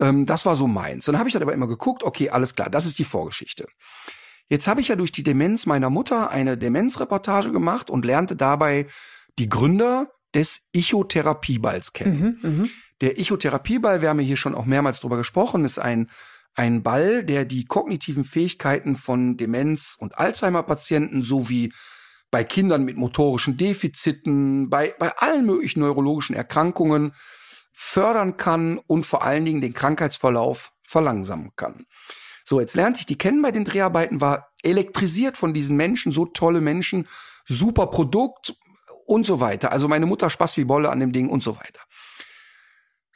Ähm, 0.00 0.26
das 0.26 0.46
war 0.46 0.54
so 0.54 0.66
meins. 0.66 1.06
Und 1.06 1.12
dann 1.12 1.18
habe 1.18 1.28
ich 1.28 1.32
dann 1.32 1.42
aber 1.42 1.52
immer 1.52 1.66
geguckt, 1.66 2.04
okay, 2.04 2.30
alles 2.30 2.54
klar, 2.54 2.70
das 2.70 2.86
ist 2.86 2.98
die 2.98 3.04
Vorgeschichte. 3.04 3.66
Jetzt 4.48 4.68
habe 4.68 4.80
ich 4.80 4.88
ja 4.88 4.96
durch 4.96 5.10
die 5.10 5.24
Demenz 5.24 5.66
meiner 5.66 5.90
Mutter 5.90 6.30
eine 6.30 6.56
Demenzreportage 6.56 7.50
gemacht 7.50 7.90
und 7.90 8.04
lernte 8.04 8.36
dabei 8.36 8.86
die 9.40 9.48
Gründer 9.48 10.12
des 10.32 10.68
Ichotherapieballs 10.72 11.92
kennen. 11.92 12.38
Mhm, 12.42 12.50
mhm. 12.50 12.70
Der 13.00 13.18
Ichotherapieball, 13.18 14.02
wir 14.02 14.08
haben 14.08 14.20
ja 14.20 14.26
hier 14.26 14.36
schon 14.36 14.54
auch 14.54 14.64
mehrmals 14.64 15.00
drüber 15.00 15.16
gesprochen, 15.16 15.64
ist 15.64 15.78
ein, 15.78 16.08
ein 16.56 16.82
Ball, 16.82 17.22
der 17.22 17.44
die 17.44 17.64
kognitiven 17.64 18.24
Fähigkeiten 18.24 18.96
von 18.96 19.36
Demenz- 19.36 19.96
und 19.98 20.18
Alzheimer-Patienten 20.18 21.22
sowie 21.22 21.72
bei 22.30 22.44
Kindern 22.44 22.84
mit 22.84 22.96
motorischen 22.96 23.56
Defiziten, 23.56 24.68
bei, 24.68 24.94
bei 24.98 25.16
allen 25.16 25.46
möglichen 25.46 25.80
neurologischen 25.80 26.34
Erkrankungen 26.34 27.12
fördern 27.72 28.36
kann 28.36 28.78
und 28.78 29.04
vor 29.04 29.22
allen 29.22 29.44
Dingen 29.44 29.60
den 29.60 29.74
Krankheitsverlauf 29.74 30.72
verlangsamen 30.82 31.52
kann. 31.56 31.86
So, 32.44 32.60
jetzt 32.60 32.74
lernte 32.74 33.00
ich 33.00 33.06
die 33.06 33.18
kennen 33.18 33.42
bei 33.42 33.52
den 33.52 33.64
Dreharbeiten, 33.64 34.20
war 34.20 34.48
elektrisiert 34.62 35.36
von 35.36 35.52
diesen 35.52 35.76
Menschen, 35.76 36.10
so 36.10 36.26
tolle 36.26 36.60
Menschen, 36.60 37.06
super 37.46 37.88
Produkt 37.88 38.56
und 39.04 39.26
so 39.26 39.40
weiter. 39.40 39.72
Also 39.72 39.88
meine 39.88 40.06
Mutter 40.06 40.30
Spaß 40.30 40.56
wie 40.56 40.64
Bolle 40.64 40.90
an 40.90 41.00
dem 41.00 41.12
Ding 41.12 41.28
und 41.28 41.42
so 41.42 41.56
weiter. 41.56 41.80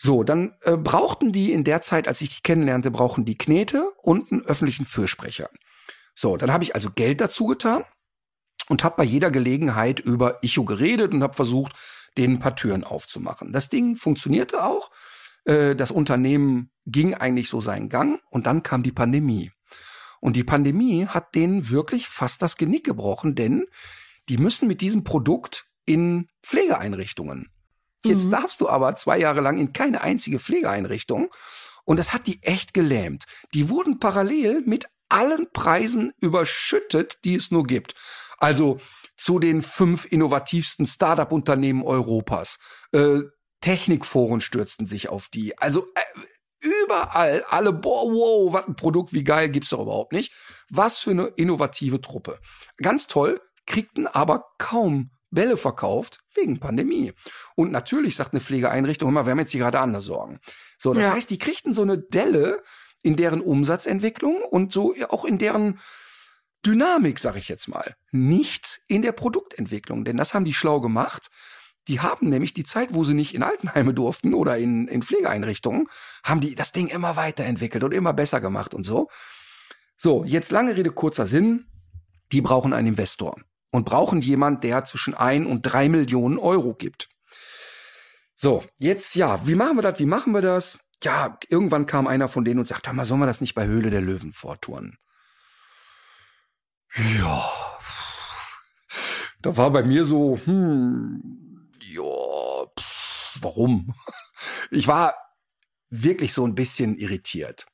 So, 0.02 0.24
dann 0.24 0.54
äh, 0.62 0.78
brauchten 0.78 1.30
die 1.30 1.52
in 1.52 1.62
der 1.62 1.82
Zeit, 1.82 2.08
als 2.08 2.22
ich 2.22 2.30
die 2.30 2.42
kennenlernte, 2.42 2.90
brauchen 2.90 3.26
die 3.26 3.36
Knete 3.36 3.92
und 4.02 4.32
einen 4.32 4.40
öffentlichen 4.46 4.86
Fürsprecher. 4.86 5.50
So, 6.14 6.38
dann 6.38 6.50
habe 6.50 6.64
ich 6.64 6.74
also 6.74 6.90
Geld 6.90 7.20
dazu 7.20 7.44
getan 7.44 7.84
und 8.70 8.82
habe 8.82 8.96
bei 8.96 9.04
jeder 9.04 9.30
Gelegenheit 9.30 10.00
über 10.00 10.42
Icho 10.42 10.64
geredet 10.64 11.12
und 11.12 11.22
habe 11.22 11.34
versucht, 11.34 11.74
denen 12.16 12.36
ein 12.36 12.40
paar 12.40 12.56
Türen 12.56 12.82
aufzumachen. 12.82 13.52
Das 13.52 13.68
Ding 13.68 13.94
funktionierte 13.94 14.64
auch. 14.64 14.90
Äh, 15.44 15.76
das 15.76 15.90
Unternehmen 15.90 16.70
ging 16.86 17.12
eigentlich 17.12 17.50
so 17.50 17.60
seinen 17.60 17.90
Gang 17.90 18.22
und 18.30 18.46
dann 18.46 18.62
kam 18.62 18.82
die 18.82 18.92
Pandemie. 18.92 19.52
Und 20.22 20.34
die 20.34 20.44
Pandemie 20.44 21.06
hat 21.08 21.34
denen 21.34 21.68
wirklich 21.68 22.08
fast 22.08 22.40
das 22.40 22.56
Genick 22.56 22.84
gebrochen, 22.84 23.34
denn 23.34 23.66
die 24.30 24.38
müssen 24.38 24.66
mit 24.66 24.80
diesem 24.80 25.04
Produkt 25.04 25.66
in 25.84 26.28
Pflegeeinrichtungen. 26.42 27.50
Jetzt 28.04 28.26
mhm. 28.26 28.30
darfst 28.30 28.60
du 28.60 28.68
aber 28.68 28.94
zwei 28.94 29.18
Jahre 29.18 29.40
lang 29.40 29.58
in 29.58 29.72
keine 29.72 30.00
einzige 30.00 30.38
Pflegeeinrichtung. 30.38 31.30
Und 31.84 31.98
das 31.98 32.12
hat 32.12 32.26
die 32.26 32.42
echt 32.42 32.74
gelähmt. 32.74 33.24
Die 33.54 33.68
wurden 33.68 33.98
parallel 33.98 34.62
mit 34.64 34.86
allen 35.08 35.50
Preisen 35.52 36.12
überschüttet, 36.20 37.18
die 37.24 37.34
es 37.34 37.50
nur 37.50 37.64
gibt. 37.64 37.94
Also 38.38 38.78
zu 39.16 39.38
den 39.38 39.60
fünf 39.60 40.06
innovativsten 40.10 40.86
Startup-Unternehmen 40.86 41.82
Europas. 41.82 42.58
Äh, 42.92 43.20
Technikforen 43.60 44.40
stürzten 44.40 44.86
sich 44.86 45.08
auf 45.08 45.28
die. 45.28 45.58
Also 45.58 45.88
äh, 45.94 46.00
überall 46.84 47.44
alle, 47.48 47.72
boah, 47.72 48.10
wow, 48.10 48.52
was 48.52 48.66
ein 48.66 48.76
Produkt, 48.76 49.12
wie 49.12 49.24
geil, 49.24 49.50
gibt's 49.50 49.70
doch 49.70 49.80
überhaupt 49.80 50.12
nicht. 50.12 50.32
Was 50.70 50.98
für 50.98 51.10
eine 51.10 51.26
innovative 51.26 52.00
Truppe. 52.00 52.38
Ganz 52.78 53.06
toll, 53.06 53.40
kriegten 53.66 54.06
aber 54.06 54.44
kaum 54.58 55.10
Bälle 55.30 55.56
verkauft 55.56 56.20
wegen 56.34 56.58
Pandemie. 56.58 57.12
Und 57.54 57.70
natürlich 57.70 58.16
sagt 58.16 58.32
eine 58.32 58.40
Pflegeeinrichtung 58.40 59.08
immer, 59.08 59.26
wir 59.26 59.32
haben 59.32 59.38
jetzt 59.38 59.52
hier 59.52 59.60
gerade 59.60 59.80
andere 59.80 60.02
Sorgen. 60.02 60.40
So, 60.78 60.92
das 60.92 61.06
ja. 61.06 61.12
heißt, 61.14 61.30
die 61.30 61.38
kriegten 61.38 61.72
so 61.72 61.82
eine 61.82 61.98
Delle 61.98 62.62
in 63.02 63.16
deren 63.16 63.40
Umsatzentwicklung 63.40 64.42
und 64.42 64.72
so 64.72 64.94
auch 65.08 65.24
in 65.24 65.38
deren 65.38 65.78
Dynamik, 66.66 67.18
sag 67.18 67.36
ich 67.36 67.48
jetzt 67.48 67.68
mal. 67.68 67.94
Nicht 68.10 68.82
in 68.86 69.02
der 69.02 69.12
Produktentwicklung, 69.12 70.04
denn 70.04 70.16
das 70.16 70.34
haben 70.34 70.44
die 70.44 70.52
schlau 70.52 70.80
gemacht. 70.80 71.28
Die 71.88 72.00
haben 72.00 72.28
nämlich 72.28 72.52
die 72.52 72.64
Zeit, 72.64 72.92
wo 72.92 73.04
sie 73.04 73.14
nicht 73.14 73.34
in 73.34 73.42
Altenheime 73.42 73.94
durften 73.94 74.34
oder 74.34 74.58
in, 74.58 74.86
in 74.86 75.02
Pflegeeinrichtungen, 75.02 75.88
haben 76.22 76.40
die 76.40 76.54
das 76.54 76.72
Ding 76.72 76.88
immer 76.88 77.16
weiterentwickelt 77.16 77.82
und 77.82 77.94
immer 77.94 78.12
besser 78.12 78.40
gemacht 78.40 78.74
und 78.74 78.84
so. 78.84 79.08
So, 79.96 80.24
jetzt 80.24 80.50
lange 80.50 80.76
Rede, 80.76 80.90
kurzer 80.90 81.24
Sinn. 81.24 81.66
Die 82.32 82.42
brauchen 82.42 82.72
einen 82.72 82.88
Investor 82.88 83.36
und 83.70 83.84
brauchen 83.84 84.20
jemand, 84.20 84.64
der 84.64 84.84
zwischen 84.84 85.14
ein 85.14 85.46
und 85.46 85.62
drei 85.62 85.88
Millionen 85.88 86.38
Euro 86.38 86.74
gibt. 86.74 87.08
So, 88.34 88.64
jetzt 88.78 89.14
ja, 89.16 89.46
wie 89.46 89.54
machen 89.54 89.76
wir 89.76 89.82
das? 89.82 89.98
Wie 89.98 90.06
machen 90.06 90.32
wir 90.32 90.42
das? 90.42 90.80
Ja, 91.02 91.38
irgendwann 91.48 91.86
kam 91.86 92.06
einer 92.06 92.28
von 92.28 92.44
denen 92.44 92.60
und 92.60 92.68
sagte, 92.68 92.90
hör 92.90 92.94
mal, 92.94 93.04
sollen 93.04 93.20
wir 93.20 93.26
das 93.26 93.40
nicht 93.40 93.54
bei 93.54 93.66
Höhle 93.66 93.90
der 93.90 94.00
Löwen 94.00 94.32
vortouren? 94.32 94.98
Ja, 96.96 97.48
da 99.42 99.56
war 99.56 99.70
bei 99.70 99.82
mir 99.82 100.04
so, 100.04 100.38
hm, 100.44 101.70
ja, 101.80 102.66
pff, 102.78 103.38
warum? 103.42 103.94
Ich 104.70 104.88
war 104.88 105.14
wirklich 105.90 106.32
so 106.32 106.46
ein 106.46 106.54
bisschen 106.54 106.96
irritiert. 106.96 107.66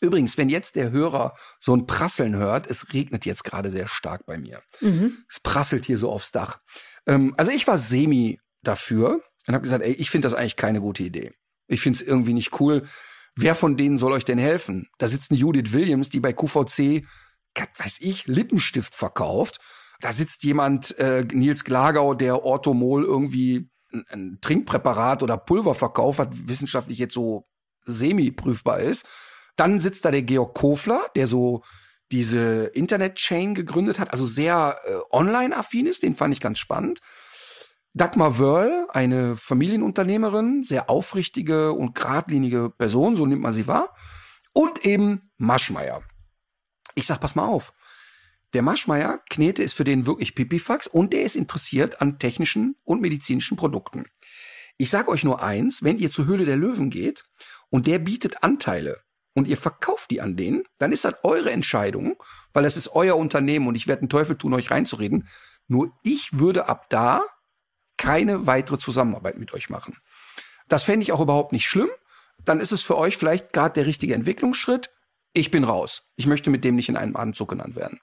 Übrigens, 0.00 0.38
wenn 0.38 0.48
jetzt 0.48 0.76
der 0.76 0.90
Hörer 0.90 1.34
so 1.60 1.74
ein 1.74 1.86
Prasseln 1.86 2.36
hört, 2.36 2.68
es 2.68 2.92
regnet 2.92 3.24
jetzt 3.26 3.44
gerade 3.44 3.70
sehr 3.70 3.88
stark 3.88 4.26
bei 4.26 4.38
mir. 4.38 4.62
Mhm. 4.80 5.18
Es 5.28 5.40
prasselt 5.40 5.84
hier 5.84 5.98
so 5.98 6.10
aufs 6.10 6.32
Dach. 6.32 6.60
Ähm, 7.06 7.34
also 7.36 7.50
ich 7.50 7.66
war 7.66 7.78
semi 7.78 8.40
dafür 8.62 9.22
und 9.46 9.54
habe 9.54 9.62
gesagt, 9.62 9.84
ey, 9.84 9.92
ich 9.92 10.10
finde 10.10 10.26
das 10.26 10.34
eigentlich 10.34 10.56
keine 10.56 10.80
gute 10.80 11.02
Idee. 11.02 11.32
Ich 11.66 11.80
finde 11.80 11.98
es 11.98 12.02
irgendwie 12.02 12.34
nicht 12.34 12.60
cool. 12.60 12.86
Wer 13.34 13.54
von 13.54 13.76
denen 13.76 13.98
soll 13.98 14.12
euch 14.12 14.24
denn 14.24 14.38
helfen? 14.38 14.88
Da 14.98 15.08
sitzt 15.08 15.30
eine 15.30 15.38
Judith 15.38 15.72
Williams, 15.72 16.08
die 16.08 16.20
bei 16.20 16.32
QVC, 16.32 17.04
weiß 17.54 17.98
ich, 18.00 18.26
Lippenstift 18.26 18.94
verkauft. 18.94 19.60
Da 20.00 20.12
sitzt 20.12 20.44
jemand, 20.44 20.96
äh, 20.98 21.24
Nils 21.24 21.64
Glagau, 21.64 22.14
der 22.14 22.44
Orthomol 22.44 23.04
irgendwie 23.04 23.68
ein, 23.92 24.04
ein 24.10 24.38
Trinkpräparat 24.40 25.22
oder 25.22 25.36
Pulver 25.36 25.74
verkauft, 25.74 26.18
was 26.18 26.28
wissenschaftlich 26.32 26.98
jetzt 26.98 27.14
so 27.14 27.48
semi-prüfbar 27.84 28.80
ist. 28.80 29.06
Dann 29.58 29.80
sitzt 29.80 30.04
da 30.04 30.12
der 30.12 30.22
Georg 30.22 30.54
Kofler, 30.54 31.10
der 31.16 31.26
so 31.26 31.64
diese 32.12 32.66
Internet-Chain 32.66 33.54
gegründet 33.54 33.98
hat, 33.98 34.12
also 34.12 34.24
sehr 34.24 34.78
äh, 34.84 34.94
online-affin 35.10 35.86
ist, 35.86 36.04
den 36.04 36.14
fand 36.14 36.32
ich 36.32 36.40
ganz 36.40 36.60
spannend. 36.60 37.00
Dagmar 37.92 38.38
Wörl, 38.38 38.86
eine 38.90 39.36
Familienunternehmerin, 39.36 40.62
sehr 40.62 40.88
aufrichtige 40.88 41.72
und 41.72 41.96
geradlinige 41.96 42.70
Person, 42.70 43.16
so 43.16 43.26
nimmt 43.26 43.42
man 43.42 43.52
sie 43.52 43.66
wahr. 43.66 43.94
Und 44.52 44.84
eben 44.86 45.32
Maschmeyer. 45.38 46.04
Ich 46.94 47.06
sag, 47.06 47.20
pass 47.20 47.34
mal 47.34 47.46
auf. 47.46 47.72
Der 48.52 48.62
Maschmeyer, 48.62 49.20
Knete 49.28 49.64
ist 49.64 49.72
für 49.72 49.84
den 49.84 50.06
wirklich 50.06 50.36
Pipifax 50.36 50.86
und 50.86 51.12
der 51.12 51.24
ist 51.24 51.34
interessiert 51.34 52.00
an 52.00 52.20
technischen 52.20 52.76
und 52.84 53.00
medizinischen 53.00 53.56
Produkten. 53.56 54.06
Ich 54.76 54.90
sag 54.90 55.08
euch 55.08 55.24
nur 55.24 55.42
eins, 55.42 55.82
wenn 55.82 55.98
ihr 55.98 56.12
zur 56.12 56.26
Höhle 56.26 56.44
der 56.44 56.56
Löwen 56.56 56.90
geht 56.90 57.24
und 57.70 57.88
der 57.88 57.98
bietet 57.98 58.44
Anteile 58.44 59.02
und 59.38 59.46
ihr 59.46 59.56
verkauft 59.56 60.10
die 60.10 60.20
an 60.20 60.36
denen, 60.36 60.64
dann 60.78 60.90
ist 60.90 61.04
das 61.04 61.14
eure 61.22 61.52
Entscheidung, 61.52 62.16
weil 62.52 62.64
es 62.64 62.76
ist 62.76 62.88
euer 62.88 63.16
Unternehmen 63.16 63.68
und 63.68 63.76
ich 63.76 63.86
werde 63.86 64.02
einen 64.02 64.08
Teufel 64.08 64.36
tun, 64.36 64.52
euch 64.52 64.72
reinzureden. 64.72 65.28
Nur 65.68 65.92
ich 66.02 66.38
würde 66.38 66.68
ab 66.68 66.86
da 66.88 67.22
keine 67.96 68.48
weitere 68.48 68.78
Zusammenarbeit 68.78 69.38
mit 69.38 69.54
euch 69.54 69.70
machen. 69.70 69.96
Das 70.66 70.82
fände 70.82 71.04
ich 71.04 71.12
auch 71.12 71.20
überhaupt 71.20 71.52
nicht 71.52 71.68
schlimm. 71.68 71.88
Dann 72.44 72.58
ist 72.58 72.72
es 72.72 72.82
für 72.82 72.98
euch 72.98 73.16
vielleicht 73.16 73.52
gerade 73.52 73.74
der 73.74 73.86
richtige 73.86 74.14
Entwicklungsschritt. 74.14 74.90
Ich 75.32 75.52
bin 75.52 75.62
raus. 75.62 76.02
Ich 76.16 76.26
möchte 76.26 76.50
mit 76.50 76.64
dem 76.64 76.74
nicht 76.74 76.88
in 76.88 76.96
einem 76.96 77.16
Atemzug 77.16 77.48
genannt 77.48 77.76
werden. 77.76 78.00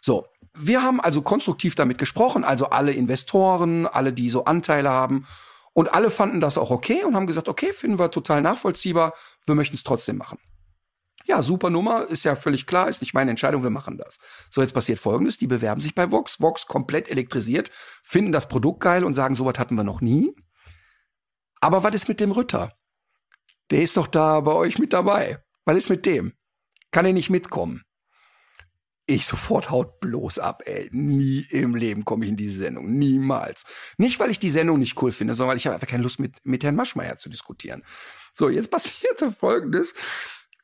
So, 0.00 0.26
wir 0.52 0.82
haben 0.82 1.00
also 1.00 1.22
konstruktiv 1.22 1.76
damit 1.76 1.98
gesprochen, 1.98 2.42
also 2.42 2.70
alle 2.70 2.92
Investoren, 2.92 3.86
alle, 3.86 4.12
die 4.12 4.30
so 4.30 4.46
Anteile 4.46 4.90
haben. 4.90 5.26
Und 5.74 5.94
alle 5.94 6.10
fanden 6.10 6.40
das 6.40 6.58
auch 6.58 6.70
okay 6.70 7.04
und 7.04 7.14
haben 7.14 7.28
gesagt, 7.28 7.48
okay, 7.48 7.72
finden 7.72 8.00
wir 8.00 8.10
total 8.10 8.42
nachvollziehbar, 8.42 9.14
wir 9.46 9.54
möchten 9.54 9.76
es 9.76 9.84
trotzdem 9.84 10.16
machen. 10.18 10.38
Ja, 11.26 11.42
super 11.42 11.70
Nummer, 11.70 12.08
ist 12.08 12.24
ja 12.24 12.34
völlig 12.34 12.66
klar, 12.66 12.88
ist 12.88 13.00
nicht 13.00 13.14
meine 13.14 13.30
Entscheidung, 13.30 13.62
wir 13.62 13.70
machen 13.70 13.98
das. 13.98 14.18
So, 14.50 14.60
jetzt 14.60 14.74
passiert 14.74 14.98
folgendes, 14.98 15.38
die 15.38 15.46
bewerben 15.46 15.80
sich 15.80 15.94
bei 15.94 16.10
Vox, 16.10 16.40
Vox 16.40 16.66
komplett 16.66 17.08
elektrisiert, 17.08 17.70
finden 17.72 18.32
das 18.32 18.48
Produkt 18.48 18.80
geil 18.80 19.04
und 19.04 19.14
sagen, 19.14 19.34
sowas 19.34 19.58
hatten 19.58 19.76
wir 19.76 19.84
noch 19.84 20.00
nie. 20.00 20.34
Aber 21.60 21.84
was 21.84 21.94
ist 21.94 22.08
mit 22.08 22.20
dem 22.20 22.32
Ritter? 22.32 22.72
Der 23.70 23.82
ist 23.82 23.96
doch 23.96 24.06
da 24.06 24.40
bei 24.40 24.52
euch 24.52 24.78
mit 24.78 24.92
dabei. 24.92 25.42
Was 25.64 25.76
ist 25.76 25.88
mit 25.88 26.06
dem? 26.06 26.32
Kann 26.90 27.06
er 27.06 27.12
nicht 27.12 27.30
mitkommen? 27.30 27.82
Ich 29.06 29.26
sofort 29.26 29.70
haut 29.70 29.98
bloß 30.00 30.38
ab, 30.38 30.62
ey. 30.66 30.88
Nie 30.92 31.46
im 31.50 31.74
Leben 31.74 32.04
komme 32.04 32.24
ich 32.24 32.30
in 32.30 32.36
diese 32.36 32.58
Sendung. 32.58 32.92
Niemals. 32.92 33.64
Nicht, 33.96 34.20
weil 34.20 34.30
ich 34.30 34.38
die 34.38 34.50
Sendung 34.50 34.78
nicht 34.78 35.00
cool 35.02 35.10
finde, 35.10 35.34
sondern 35.34 35.50
weil 35.50 35.56
ich 35.56 35.66
habe 35.66 35.74
einfach 35.74 35.88
keine 35.88 36.02
Lust, 36.02 36.20
mit, 36.20 36.36
mit 36.44 36.62
Herrn 36.62 36.76
Maschmeyer 36.76 37.16
zu 37.16 37.28
diskutieren. 37.28 37.82
So, 38.34 38.48
jetzt 38.48 38.70
passierte 38.70 39.30
folgendes 39.30 39.94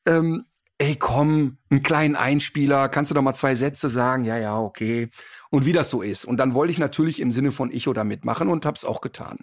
ähm, 0.07 0.45
ey 0.79 0.97
komm, 0.97 1.59
einen 1.71 1.83
kleinen 1.83 2.17
Einspieler, 2.17 2.89
kannst 2.89 3.11
du 3.11 3.15
doch 3.15 3.23
mal 3.23 3.35
zwei 3.35 3.55
Sätze 3.55 3.89
sagen? 3.89 4.25
Ja, 4.25 4.39
ja, 4.39 4.59
okay. 4.59 5.11
Und 5.51 5.67
wie 5.67 5.73
das 5.73 5.91
so 5.91 6.03
ist. 6.03 6.25
Und 6.25 6.39
dann 6.39 6.55
wollte 6.55 6.71
ich 6.71 6.79
natürlich 6.79 7.21
im 7.21 7.33
Sinne 7.33 7.53
von 7.53 7.71
ich 7.73 7.89
oder 7.89 8.05
mitmachen 8.05 8.49
und 8.49 8.65
hab's 8.65 8.85
auch 8.85 9.01
getan. 9.01 9.39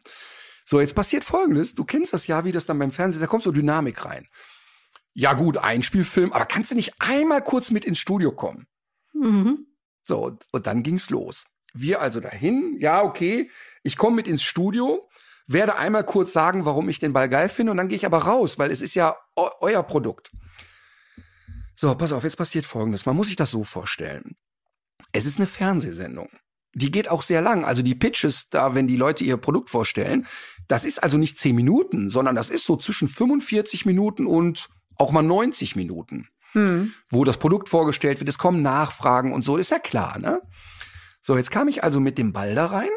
So, 0.66 0.80
jetzt 0.80 0.96
passiert 0.96 1.24
Folgendes. 1.24 1.76
Du 1.76 1.84
kennst 1.84 2.14
das 2.14 2.28
ja, 2.28 2.46
wie 2.46 2.52
das 2.52 2.66
dann 2.66 2.80
beim 2.80 2.92
Fernsehen, 2.92 3.22
da 3.22 3.28
kommt 3.28 3.44
so 3.44 3.52
Dynamik 3.52 4.06
rein. 4.06 4.28
Ja 5.14 5.34
gut, 5.34 5.58
Einspielfilm, 5.58 6.34
aber 6.34 6.46
kannst 6.46 6.72
du 6.72 6.76
nicht 6.76 6.94
einmal 7.00 7.42
kurz 7.42 7.72
mit 7.72 7.86
ins 7.86 8.00
Studio 8.00 8.32
kommen? 8.32 8.68
Mhm. 9.14 9.68
So, 10.04 10.38
und 10.52 10.68
dann 10.68 10.84
ging's 10.84 11.10
los. 11.10 11.46
Wir 11.74 12.02
also 12.02 12.20
dahin, 12.20 12.78
ja, 12.80 13.04
okay, 13.04 13.50
ich 13.84 13.98
komme 13.98 14.18
mit 14.18 14.28
ins 14.28 14.44
Studio, 14.44 15.10
werde 15.48 15.76
einmal 15.76 16.04
kurz 16.04 16.34
sagen, 16.34 16.66
warum 16.66 16.90
ich 16.90 17.00
den 17.00 17.14
Ball 17.14 17.30
geil 17.30 17.50
finde 17.50 17.72
und 17.72 17.78
dann 17.78 17.88
gehe 17.88 17.96
ich 17.96 18.06
aber 18.06 18.20
raus, 18.20 18.58
weil 18.58 18.72
es 18.72 18.82
ist 18.82 18.96
ja 18.96 19.16
euer 19.36 19.84
Produkt. 19.84 20.32
So, 21.76 21.94
pass 21.96 22.14
auf, 22.14 22.24
jetzt 22.24 22.38
passiert 22.38 22.66
Folgendes. 22.66 23.06
Man 23.06 23.16
muss 23.16 23.28
sich 23.28 23.36
das 23.36 23.52
so 23.52 23.64
vorstellen. 23.64 24.36
Es 25.12 25.26
ist 25.26 25.38
eine 25.38 25.48
Fernsehsendung. 25.48 26.30
Die 26.74 26.92
geht 26.92 27.10
auch 27.10 27.22
sehr 27.22 27.42
lang. 27.42 27.64
Also 27.64 27.82
die 27.82 27.96
Pitches 27.96 28.50
da, 28.50 28.76
wenn 28.76 28.88
die 28.88 28.98
Leute 28.98 29.24
ihr 29.24 29.38
Produkt 29.38 29.70
vorstellen, 29.70 30.26
das 30.68 30.84
ist 30.84 31.04
also 31.04 31.18
nicht 31.18 31.38
zehn 31.38 31.56
Minuten, 31.56 32.10
sondern 32.10 32.36
das 32.36 32.50
ist 32.50 32.66
so 32.66 32.76
zwischen 32.76 33.08
45 33.08 33.86
Minuten 33.86 34.26
und 34.26 34.70
auch 34.98 35.12
mal 35.12 35.22
90 35.22 35.76
Minuten, 35.76 36.28
hm. 36.54 36.94
wo 37.10 37.24
das 37.24 37.38
Produkt 37.38 37.70
vorgestellt 37.70 38.20
wird. 38.20 38.30
Es 38.30 38.38
kommen 38.38 38.62
Nachfragen 38.62 39.34
und 39.34 39.44
so, 39.44 39.58
ist 39.58 39.72
ja 39.72 39.80
klar, 39.80 40.18
ne? 40.18 40.42
So, 41.22 41.38
jetzt 41.38 41.52
kam 41.52 41.68
ich 41.68 41.84
also 41.84 42.00
mit 42.00 42.18
dem 42.18 42.34
Ball 42.34 42.56
da 42.56 42.68
rein 42.68 42.90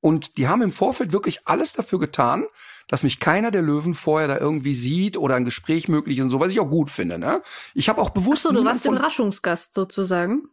Und 0.00 0.38
die 0.38 0.48
haben 0.48 0.62
im 0.62 0.72
Vorfeld 0.72 1.12
wirklich 1.12 1.46
alles 1.46 1.74
dafür 1.74 1.98
getan, 1.98 2.46
dass 2.88 3.02
mich 3.02 3.20
keiner 3.20 3.50
der 3.50 3.62
Löwen 3.62 3.94
vorher 3.94 4.28
da 4.28 4.38
irgendwie 4.38 4.74
sieht 4.74 5.16
oder 5.16 5.34
ein 5.34 5.44
Gespräch 5.44 5.88
möglich 5.88 6.18
ist 6.18 6.24
und 6.24 6.30
so, 6.30 6.40
was 6.40 6.52
ich 6.52 6.60
auch 6.60 6.70
gut 6.70 6.90
finde. 6.90 7.18
Ne? 7.18 7.42
Ich 7.74 7.88
habe 7.88 8.00
auch 8.00 8.10
bewusst. 8.10 8.46
Ach 8.46 8.50
so, 8.50 8.56
du 8.56 8.64
warst 8.64 8.86
Überraschungsgast 8.86 9.74
sozusagen. 9.74 10.48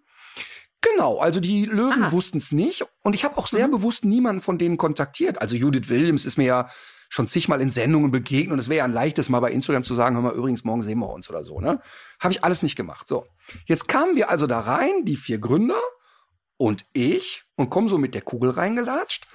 Genau, 0.81 1.17
also 1.17 1.39
die 1.39 1.65
Löwen 1.65 2.11
wussten 2.11 2.37
es 2.37 2.51
nicht 2.51 2.85
und 3.01 3.15
ich 3.15 3.23
habe 3.23 3.37
auch 3.37 3.47
sehr 3.47 3.67
mhm. 3.67 3.71
bewusst 3.71 4.05
niemanden 4.05 4.41
von 4.41 4.57
denen 4.57 4.77
kontaktiert. 4.77 5.41
Also 5.41 5.55
Judith 5.55 5.89
Williams 5.89 6.25
ist 6.25 6.37
mir 6.37 6.45
ja 6.45 6.69
schon 7.09 7.27
zigmal 7.27 7.61
in 7.61 7.71
Sendungen 7.71 8.11
begegnet 8.11 8.53
und 8.53 8.59
es 8.59 8.69
wäre 8.69 8.79
ja 8.79 8.83
ein 8.83 8.93
leichtes 8.93 9.29
mal 9.29 9.39
bei 9.39 9.51
Instagram 9.51 9.83
zu 9.83 9.95
sagen, 9.95 10.15
hör 10.15 10.21
mal, 10.21 10.33
übrigens 10.33 10.63
morgen 10.65 10.83
sehen 10.83 10.99
wir 10.99 11.09
uns 11.09 11.29
oder 11.29 11.43
so, 11.43 11.59
ne? 11.59 11.81
Habe 12.19 12.33
ich 12.33 12.43
alles 12.43 12.63
nicht 12.63 12.75
gemacht. 12.75 13.07
So, 13.07 13.25
jetzt 13.65 13.87
kamen 13.87 14.15
wir 14.15 14.29
also 14.29 14.45
da 14.45 14.59
rein, 14.59 15.03
die 15.03 15.15
vier 15.15 15.39
Gründer 15.39 15.79
und 16.57 16.85
ich 16.93 17.46
und 17.57 17.69
kommen 17.69 17.89
so 17.89 17.97
mit 17.97 18.15
der 18.15 18.21
Kugel 18.21 18.51
reingelatscht 18.51 19.27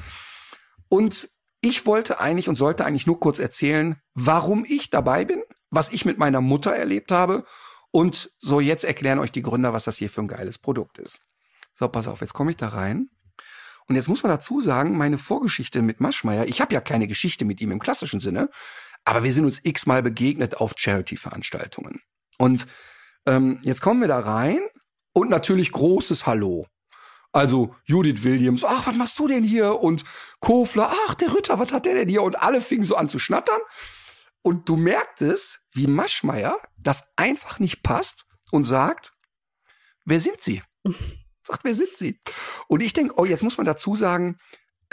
und 0.89 1.29
ich 1.61 1.87
wollte 1.87 2.19
eigentlich 2.19 2.49
und 2.49 2.57
sollte 2.57 2.85
eigentlich 2.85 3.07
nur 3.07 3.21
kurz 3.21 3.39
erzählen, 3.39 4.01
warum 4.15 4.65
ich 4.67 4.91
dabei 4.91 5.25
bin, 5.25 5.43
was 5.71 5.93
ich 5.93 6.05
mit 6.05 6.19
meiner 6.19 6.41
Mutter 6.41 6.75
erlebt 6.75 7.13
habe 7.13 7.45
und 7.93 8.31
so 8.39 8.59
jetzt 8.61 8.85
erklären 8.85 9.19
euch 9.19 9.31
die 9.31 9.43
Gründer, 9.43 9.73
was 9.73 9.85
das 9.85 9.99
hier 9.99 10.11
für 10.11 10.23
ein 10.23 10.29
geiles 10.29 10.59
Produkt 10.59 10.99
ist. 10.99 11.21
So, 11.75 11.89
pass 11.89 12.09
auf, 12.09 12.21
jetzt 12.21 12.35
komme 12.35 12.51
ich 12.51 12.57
da 12.57 12.69
rein. 12.69 13.09
Und 13.87 13.97
jetzt 13.97 14.09
muss 14.09 14.23
man 14.23 14.31
dazu 14.31 14.61
sagen, 14.61 14.97
meine 14.97 15.19
Vorgeschichte 15.19 15.83
mit 15.83 16.01
Maschmeyer, 16.01 16.47
ich 16.47 16.61
habe 16.61 16.75
ja 16.75 16.81
keine 16.81 17.09
Geschichte 17.09 17.45
mit 17.45 17.61
ihm 17.61 17.73
im 17.73 17.81
klassischen 17.81 18.21
Sinne, 18.21 18.49
aber 19.05 19.25
wir 19.25 19.33
sind 19.33 19.45
uns 19.45 19.61
x-mal 19.63 20.03
begegnet 20.03 20.57
auf 20.57 20.75
Charity-Veranstaltungen. 20.77 22.01
Und 22.39 22.67
ähm, 23.27 23.61
jetzt 23.63 23.81
kommen 23.81 24.01
wir 24.01 24.09
da 24.09 24.21
rein 24.21 24.61
und 25.13 25.31
natürlich 25.31 25.73
großes 25.73 26.27
Hallo. 26.27 26.67
Also 27.33 27.75
Judith 27.85 28.25
Williams, 28.25 28.63
ach, 28.63 28.87
was 28.87 28.97
machst 28.97 29.19
du 29.19 29.27
denn 29.27 29.43
hier? 29.43 29.81
Und 29.81 30.05
Kofler, 30.41 30.93
ach, 31.07 31.15
der 31.15 31.35
Ritter, 31.35 31.59
was 31.59 31.73
hat 31.73 31.87
der 31.87 31.95
denn 31.95 32.09
hier? 32.09 32.23
Und 32.23 32.43
alle 32.43 32.61
fingen 32.61 32.85
so 32.85 32.95
an 32.95 33.09
zu 33.09 33.19
schnattern. 33.19 33.61
Und 34.43 34.69
du 34.69 34.77
merktest, 34.77 35.61
wie 35.73 35.87
Maschmeyer 35.87 36.59
das 36.77 37.09
einfach 37.17 37.59
nicht 37.59 37.83
passt 37.83 38.27
und 38.51 38.65
sagt, 38.65 39.13
wer 40.05 40.21
sind 40.21 40.41
Sie? 40.41 40.63
Sagt, 41.45 41.65
wer 41.65 41.75
sind 41.75 41.97
Sie? 41.97 42.21
Und 42.69 42.85
ich 42.85 42.93
denke, 42.93 43.15
oh, 43.17 43.25
jetzt 43.25 43.43
muss 43.43 43.57
man 43.57 43.67
dazu 43.67 43.97
sagen, 43.97 44.37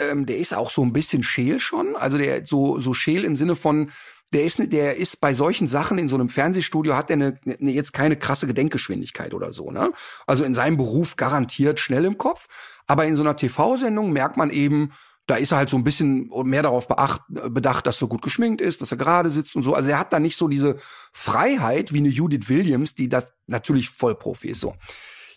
ähm, 0.00 0.26
der 0.26 0.38
ist 0.38 0.54
auch 0.54 0.70
so 0.70 0.82
ein 0.82 0.92
bisschen 0.92 1.22
scheel 1.22 1.60
schon. 1.60 1.96
Also 1.96 2.18
der 2.18 2.44
so 2.46 2.78
so 2.80 2.94
scheel 2.94 3.24
im 3.24 3.36
Sinne 3.36 3.54
von, 3.54 3.90
der 4.32 4.44
ist 4.44 4.60
der 4.72 4.96
ist 4.96 5.20
bei 5.20 5.34
solchen 5.34 5.66
Sachen 5.66 5.98
in 5.98 6.08
so 6.08 6.16
einem 6.16 6.28
Fernsehstudio 6.28 6.96
hat 6.96 7.10
der 7.10 7.16
eine, 7.16 7.40
eine, 7.44 7.70
jetzt 7.70 7.92
keine 7.92 8.16
krasse 8.16 8.46
Gedenkgeschwindigkeit 8.46 9.34
oder 9.34 9.52
so. 9.52 9.70
Ne? 9.70 9.92
Also 10.26 10.44
in 10.44 10.54
seinem 10.54 10.76
Beruf 10.76 11.16
garantiert 11.16 11.80
schnell 11.80 12.04
im 12.04 12.18
Kopf, 12.18 12.46
aber 12.86 13.04
in 13.04 13.16
so 13.16 13.22
einer 13.22 13.36
TV-Sendung 13.36 14.12
merkt 14.12 14.36
man 14.36 14.50
eben, 14.50 14.90
da 15.26 15.36
ist 15.36 15.52
er 15.52 15.58
halt 15.58 15.70
so 15.70 15.76
ein 15.76 15.84
bisschen 15.84 16.28
mehr 16.44 16.62
darauf 16.62 16.88
beacht, 16.88 17.20
bedacht, 17.28 17.86
dass 17.86 18.02
er 18.02 18.08
gut 18.08 18.22
geschminkt 18.22 18.60
ist, 18.60 18.82
dass 18.82 18.90
er 18.90 18.98
gerade 18.98 19.30
sitzt 19.30 19.54
und 19.54 19.62
so. 19.62 19.74
Also 19.74 19.90
er 19.90 19.98
hat 19.98 20.12
da 20.12 20.18
nicht 20.18 20.36
so 20.36 20.48
diese 20.48 20.76
Freiheit 21.12 21.92
wie 21.92 21.98
eine 21.98 22.08
Judith 22.08 22.48
Williams, 22.48 22.96
die 22.96 23.08
das 23.08 23.32
natürlich 23.46 23.90
Vollprofi 23.90 24.48
ist. 24.48 24.60
So 24.60 24.74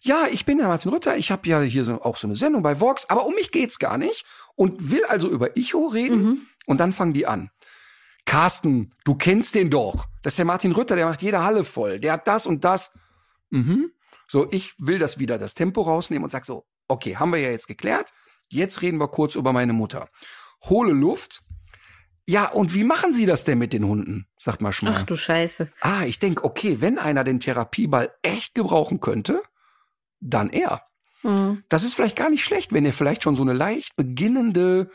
ja, 0.06 0.28
ich 0.30 0.46
bin 0.46 0.58
der 0.58 0.68
Martin 0.68 0.92
Rütter, 0.92 1.16
ich 1.16 1.32
habe 1.32 1.48
ja 1.48 1.62
hier 1.62 1.86
so, 1.86 2.02
auch 2.02 2.18
so 2.18 2.28
eine 2.28 2.36
Sendung 2.36 2.62
bei 2.62 2.82
Vox, 2.82 3.10
aber 3.10 3.26
um 3.26 3.34
mich 3.36 3.52
geht's 3.52 3.80
gar 3.80 3.98
nicht 3.98 4.26
und 4.56 4.92
will 4.92 5.06
also 5.06 5.30
über 5.30 5.56
Icho 5.56 5.88
reden 5.88 6.24
mhm. 6.24 6.42
und 6.66 6.80
dann 6.80 6.92
fangen 6.92 7.14
die 7.14 7.26
an. 7.26 7.52
Carsten, 8.26 8.94
du 9.06 9.16
kennst 9.16 9.56
den 9.56 9.70
doch. 9.70 10.08
Das 10.22 10.34
ist 10.34 10.38
der 10.38 10.46
Martin 10.46 10.74
Rütter, 10.74 10.98
der 10.98 11.08
macht 11.08 11.22
jede 11.22 11.42
Halle 11.42 11.64
voll. 11.64 12.00
Der 12.00 12.14
hat 12.14 12.28
das 12.28 12.46
und 12.46 12.66
das. 12.66 12.92
Mhm. 13.50 13.92
So, 14.28 14.48
ich 14.52 14.74
will 14.78 15.00
das 15.00 15.20
wieder 15.20 15.38
das 15.38 15.54
Tempo 15.54 15.82
rausnehmen 15.82 16.24
und 16.24 16.30
sag 16.30 16.46
so, 16.46 16.66
okay, 16.88 17.16
haben 17.16 17.32
wir 17.32 17.40
ja 17.40 17.52
jetzt 17.52 17.68
geklärt. 17.68 18.12
Jetzt 18.50 18.82
reden 18.82 18.98
wir 18.98 19.08
kurz 19.08 19.36
über 19.36 19.54
meine 19.54 19.74
Mutter. 19.74 20.10
Hole 20.64 20.94
Luft. 20.94 21.44
Ja, 22.26 22.50
und 22.50 22.74
wie 22.74 22.84
machen 22.84 23.14
Sie 23.14 23.26
das 23.26 23.44
denn 23.46 23.58
mit 23.58 23.74
den 23.74 23.86
Hunden? 23.86 24.28
sagt 24.38 24.62
Maschmeyer. 24.62 24.98
Ach 25.00 25.04
du 25.04 25.16
Scheiße. 25.16 25.72
Ah, 25.82 26.04
ich 26.06 26.20
denk, 26.20 26.44
okay, 26.44 26.82
wenn 26.82 26.98
einer 26.98 27.24
den 27.24 27.40
Therapieball 27.40 28.14
echt 28.22 28.56
gebrauchen 28.56 29.02
könnte, 29.02 29.42
dann 30.24 30.50
er. 30.50 30.82
Mhm. 31.24 31.64
Das 31.70 31.84
ist 31.84 31.94
vielleicht 31.94 32.16
gar 32.16 32.30
nicht 32.30 32.44
schlecht, 32.44 32.74
wenn 32.74 32.86
er 32.86 32.94
vielleicht 32.94 33.24
schon 33.24 33.36
so 33.36 33.44
eine 33.44 33.54
leicht 33.54 33.96
beginnende, 33.96 34.90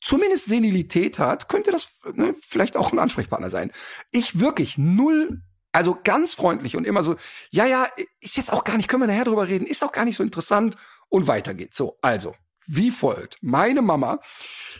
zumindest 0.00 0.46
Senilität 0.46 1.18
hat, 1.18 1.48
könnte 1.48 1.70
das 1.70 2.00
ne, 2.14 2.34
vielleicht 2.40 2.76
auch 2.76 2.92
ein 2.92 2.98
Ansprechpartner 2.98 3.50
sein. 3.50 3.72
Ich 4.10 4.40
wirklich 4.40 4.78
null, 4.78 5.42
also 5.72 5.98
ganz 6.02 6.34
freundlich 6.34 6.76
und 6.76 6.86
immer 6.86 7.02
so, 7.02 7.16
ja, 7.50 7.66
ja, 7.66 7.86
ist 8.20 8.36
jetzt 8.36 8.52
auch 8.52 8.64
gar 8.64 8.76
nicht, 8.76 8.88
können 8.88 9.02
wir 9.02 9.06
nachher 9.06 9.24
drüber 9.24 9.48
reden, 9.48 9.66
ist 9.66 9.84
auch 9.84 9.92
gar 9.92 10.04
nicht 10.04 10.16
so 10.16 10.22
interessant 10.22 10.76
und 11.08 11.26
weiter 11.26 11.54
geht's. 11.54 11.76
So, 11.76 11.98
also, 12.02 12.34
wie 12.66 12.90
folgt. 12.90 13.38
Meine 13.40 13.82
Mama. 13.82 14.20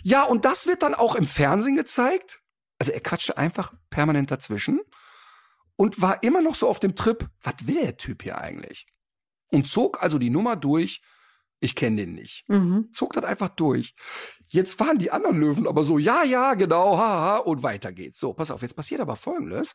Ja, 0.03 0.23
und 0.23 0.45
das 0.45 0.67
wird 0.67 0.83
dann 0.83 0.95
auch 0.95 1.15
im 1.15 1.27
Fernsehen 1.27 1.77
gezeigt. 1.77 2.41
Also 2.79 2.93
er 2.93 3.01
quatschte 3.01 3.37
einfach 3.37 3.73
permanent 3.91 4.31
dazwischen 4.31 4.81
und 5.77 6.01
war 6.01 6.23
immer 6.23 6.43
noch 6.43 6.55
so 6.55 6.69
auf 6.69 6.81
dem 6.81 6.95
Trip, 6.95 7.29
was 7.43 7.55
will 7.67 7.81
der 7.81 7.97
Typ 7.97 8.23
hier 8.23 8.39
eigentlich? 8.39 8.87
Und 9.53 9.69
zog 9.69 10.03
also 10.03 10.19
die 10.19 10.31
Nummer 10.31 10.57
durch. 10.57 11.03
Ich 11.61 11.77
kenne 11.77 11.99
den 11.99 12.15
nicht. 12.15 12.45
Mhm. 12.49 12.89
Zog 12.93 13.13
das 13.13 13.25
einfach 13.25 13.51
durch. 13.51 13.95
Jetzt 14.49 14.81
waren 14.81 14.99
die 14.99 15.13
anderen 15.13 15.39
Löwen 15.39 15.69
aber 15.69 15.85
so, 15.85 15.99
ja, 15.99 16.25
ja, 16.25 16.55
genau, 16.55 16.99
haha, 16.99 17.37
und 17.37 17.63
weiter 17.63 17.93
geht's. 17.93 18.19
So, 18.19 18.33
pass 18.33 18.51
auf, 18.51 18.63
jetzt 18.63 18.75
passiert 18.75 19.01
aber 19.01 19.15
Folgendes. 19.15 19.75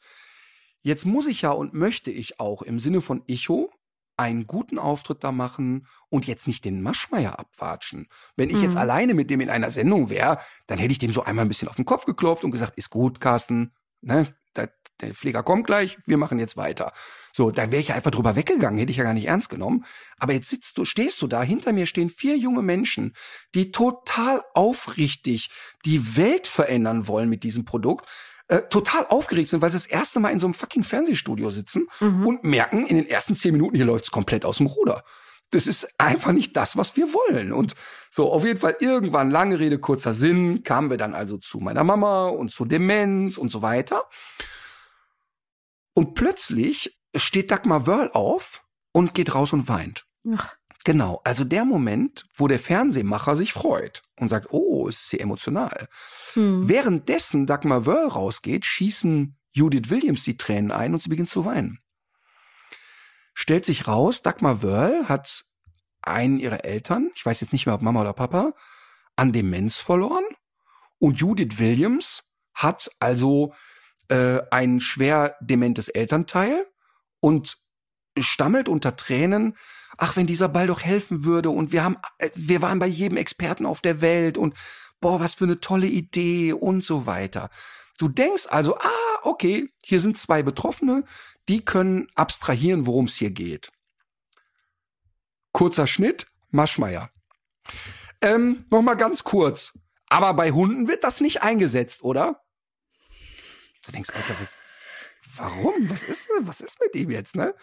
Jetzt 0.82 1.06
muss 1.06 1.28
ich 1.28 1.44
ja 1.44 1.52
und 1.52 1.74
möchte 1.74 2.12
ich 2.12 2.40
auch 2.40 2.62
im 2.62 2.80
Sinne 2.80 3.00
von 3.02 3.24
Icho 3.28 3.72
einen 4.18 4.48
guten 4.48 4.80
Auftritt 4.80 5.24
da 5.24 5.32
machen 5.32 5.86
und 6.10 6.28
jetzt 6.28 6.48
nicht 6.48 6.66
den 6.66 6.82
Maschmeier 6.82 7.40
abwatschen. 7.40 8.08
Wenn 8.36 8.50
ich 8.50 8.58
mhm. 8.58 8.64
jetzt 8.64 8.76
alleine 8.76 9.14
mit 9.14 9.30
dem 9.30 9.42
in 9.42 9.50
einer 9.50 9.72
Sendung 9.72 10.10
wäre, 10.10 10.40
dann 10.66 10.80
hätte 10.80 10.92
ich 10.92 11.00
dem 11.00 11.12
so 11.12 11.24
einmal 11.24 11.46
ein 11.46 11.50
bisschen 11.50 11.68
auf 11.68 11.76
den 11.76 11.86
Kopf 11.86 12.06
geklopft 12.06 12.44
und 12.44 12.52
gesagt, 12.52 12.78
ist 12.78 12.90
gut, 12.90 13.20
Carsten, 13.20 13.74
ne, 14.02 14.36
der 15.02 15.14
Pfleger 15.14 15.44
kommt 15.44 15.68
gleich, 15.68 15.98
wir 16.06 16.18
machen 16.18 16.40
jetzt 16.40 16.58
weiter. 16.58 16.92
So, 17.34 17.52
da 17.52 17.72
wäre 17.72 17.82
ich 17.82 17.94
einfach 17.94 18.12
drüber 18.12 18.36
weggegangen, 18.36 18.80
hätte 18.80 18.92
ich 18.92 18.98
ja 18.98 19.04
gar 19.04 19.14
nicht 19.14 19.28
ernst 19.28 19.50
genommen. 19.50 19.86
Aber 20.18 20.34
jetzt 20.34 20.50
sitzt 20.50 20.78
du, 20.78 20.86
stehst 20.86 21.22
du 21.22 21.28
da, 21.28 21.44
hinter 21.44 21.74
mir 21.74 21.86
stehen 21.86 22.10
vier 22.10 22.38
junge 22.38 22.62
Menschen, 22.62 23.14
die 23.54 23.72
total 23.72 24.44
aufrichtig 24.54 25.50
die 25.86 26.18
Welt 26.18 26.48
verändern 26.48 27.08
wollen 27.08 27.30
mit 27.30 27.44
diesem 27.44 27.66
Produkt. 27.66 28.10
Äh, 28.50 28.62
total 28.70 29.06
aufgeregt 29.08 29.50
sind, 29.50 29.62
weil 29.62 29.72
sie 29.72 29.78
das 29.78 29.88
erste 29.88 30.22
Mal 30.22 30.30
in 30.30 30.40
so 30.40 30.48
einem 30.48 30.54
fucking 30.54 30.84
Fernsehstudio 30.84 31.52
sitzen 31.52 31.88
mhm. 32.00 32.26
und 32.26 32.44
merken, 32.46 32.86
in 32.86 32.96
den 32.96 33.06
ersten 33.06 33.36
zehn 33.36 33.52
Minuten 33.52 33.76
hier 33.76 33.84
läuft's 33.84 34.10
komplett 34.10 34.46
aus 34.46 34.58
dem 34.58 34.68
Ruder. 34.68 35.04
Das 35.52 35.68
ist 35.68 35.88
einfach 35.98 36.32
nicht 36.32 36.56
das, 36.56 36.78
was 36.78 36.96
wir 36.96 37.14
wollen. 37.14 37.52
Und 37.52 37.76
so, 38.10 38.32
auf 38.32 38.46
jeden 38.46 38.60
Fall 38.60 38.78
irgendwann, 38.80 39.32
lange 39.32 39.60
Rede, 39.60 39.80
kurzer 39.80 40.14
Sinn, 40.14 40.64
kamen 40.64 40.90
wir 40.90 40.98
dann 40.98 41.14
also 41.14 41.38
zu 41.38 41.60
meiner 41.60 41.84
Mama 41.84 42.28
und 42.28 42.52
zu 42.52 42.64
Demenz 42.64 43.38
und 43.38 43.52
so 43.52 43.62
weiter. 43.62 44.06
Und 45.98 46.14
plötzlich 46.14 47.02
steht 47.16 47.50
Dagmar 47.50 47.88
Wörl 47.88 48.12
auf 48.14 48.64
und 48.92 49.16
geht 49.16 49.34
raus 49.34 49.52
und 49.52 49.68
weint. 49.68 50.06
Ach. 50.32 50.56
Genau, 50.84 51.22
also 51.24 51.44
der 51.44 51.66
Moment, 51.66 52.28
wo 52.36 52.48
der 52.48 52.60
Fernsehmacher 52.60 53.36
sich 53.36 53.52
freut 53.52 54.04
und 54.20 54.30
sagt, 54.30 54.50
oh, 54.52 54.88
es 54.88 55.00
ist 55.00 55.10
sehr 55.10 55.22
emotional. 55.22 55.90
Hm. 56.34 56.70
Währenddessen 56.70 57.48
Dagmar 57.48 57.88
Wörl 57.88 58.10
rausgeht, 58.10 58.64
schießen 58.64 59.40
Judith 59.54 59.90
Williams 59.90 60.24
die 60.24 60.38
Tränen 60.38 60.72
ein 60.72 60.94
und 60.94 61.02
sie 61.02 61.10
beginnt 61.10 61.32
zu 61.32 61.46
weinen. 61.46 61.80
Stellt 63.34 63.66
sich 63.66 63.88
raus, 63.88 64.22
Dagmar 64.22 64.62
Wörl 64.62 65.10
hat 65.10 65.46
einen 66.04 66.38
ihrer 66.38 66.64
Eltern, 66.64 67.10
ich 67.16 67.26
weiß 67.26 67.42
jetzt 67.42 67.54
nicht 67.54 67.66
mehr, 67.66 67.74
ob 67.74 67.82
Mama 67.82 68.02
oder 68.02 68.14
Papa, 68.14 68.54
an 69.16 69.34
Demenz 69.34 69.78
verloren. 69.78 70.26
Und 71.00 71.20
Judith 71.20 71.58
Williams 71.58 72.24
hat 72.54 72.92
also 73.00 73.56
äh, 74.10 74.42
ein 74.52 74.80
schwer 74.80 75.36
dementes 75.42 75.90
Elternteil 75.90 76.66
und 77.20 77.58
stammelt 78.18 78.70
unter 78.70 78.96
Tränen, 78.96 79.56
ach, 79.98 80.16
wenn 80.16 80.28
dieser 80.28 80.50
Ball 80.50 80.68
doch 80.68 80.82
helfen 80.82 81.24
würde 81.24 81.50
und 81.50 81.72
wir 81.72 81.84
haben, 81.84 81.98
äh, 82.18 82.30
wir 82.36 82.62
waren 82.62 82.80
bei 82.80 82.88
jedem 82.88 83.18
Experten 83.18 83.66
auf 83.66 83.82
der 83.82 84.02
Welt 84.02 84.38
und 84.38 84.56
boah, 85.00 85.20
was 85.20 85.36
für 85.36 85.46
eine 85.46 85.60
tolle 85.60 85.88
Idee 85.88 86.54
und 86.54 86.84
so 86.84 87.06
weiter. 87.06 87.50
Du 87.98 88.08
denkst 88.08 88.48
also, 88.50 88.78
ah, 88.78 89.20
okay, 89.24 89.70
hier 89.84 90.00
sind 90.00 90.18
zwei 90.18 90.44
Betroffene, 90.44 91.04
die 91.50 91.64
können 91.64 92.08
abstrahieren, 92.16 92.86
worum 92.86 93.06
es 93.06 93.16
hier 93.16 93.32
geht. 93.32 93.72
Kurzer 95.52 95.88
Schnitt, 95.88 96.28
Maschmeier. 96.52 97.10
Ähm, 98.22 98.66
Nochmal 98.70 98.98
ganz 98.98 99.24
kurz. 99.24 99.74
Aber 100.10 100.34
bei 100.34 100.52
Hunden 100.52 100.88
wird 100.88 101.04
das 101.04 101.20
nicht 101.20 101.42
eingesetzt, 101.42 102.04
oder? 102.04 102.42
Du 103.88 103.92
denkst, 103.94 104.10
Alter, 104.14 104.36
was, 104.40 104.60
warum? 105.36 105.90
Was 105.90 106.04
ist, 106.04 106.30
was 106.42 106.62
ist 106.62 106.78
mit 106.80 106.96
ihm 106.96 107.10
jetzt, 107.10 107.36
ne? 107.36 107.56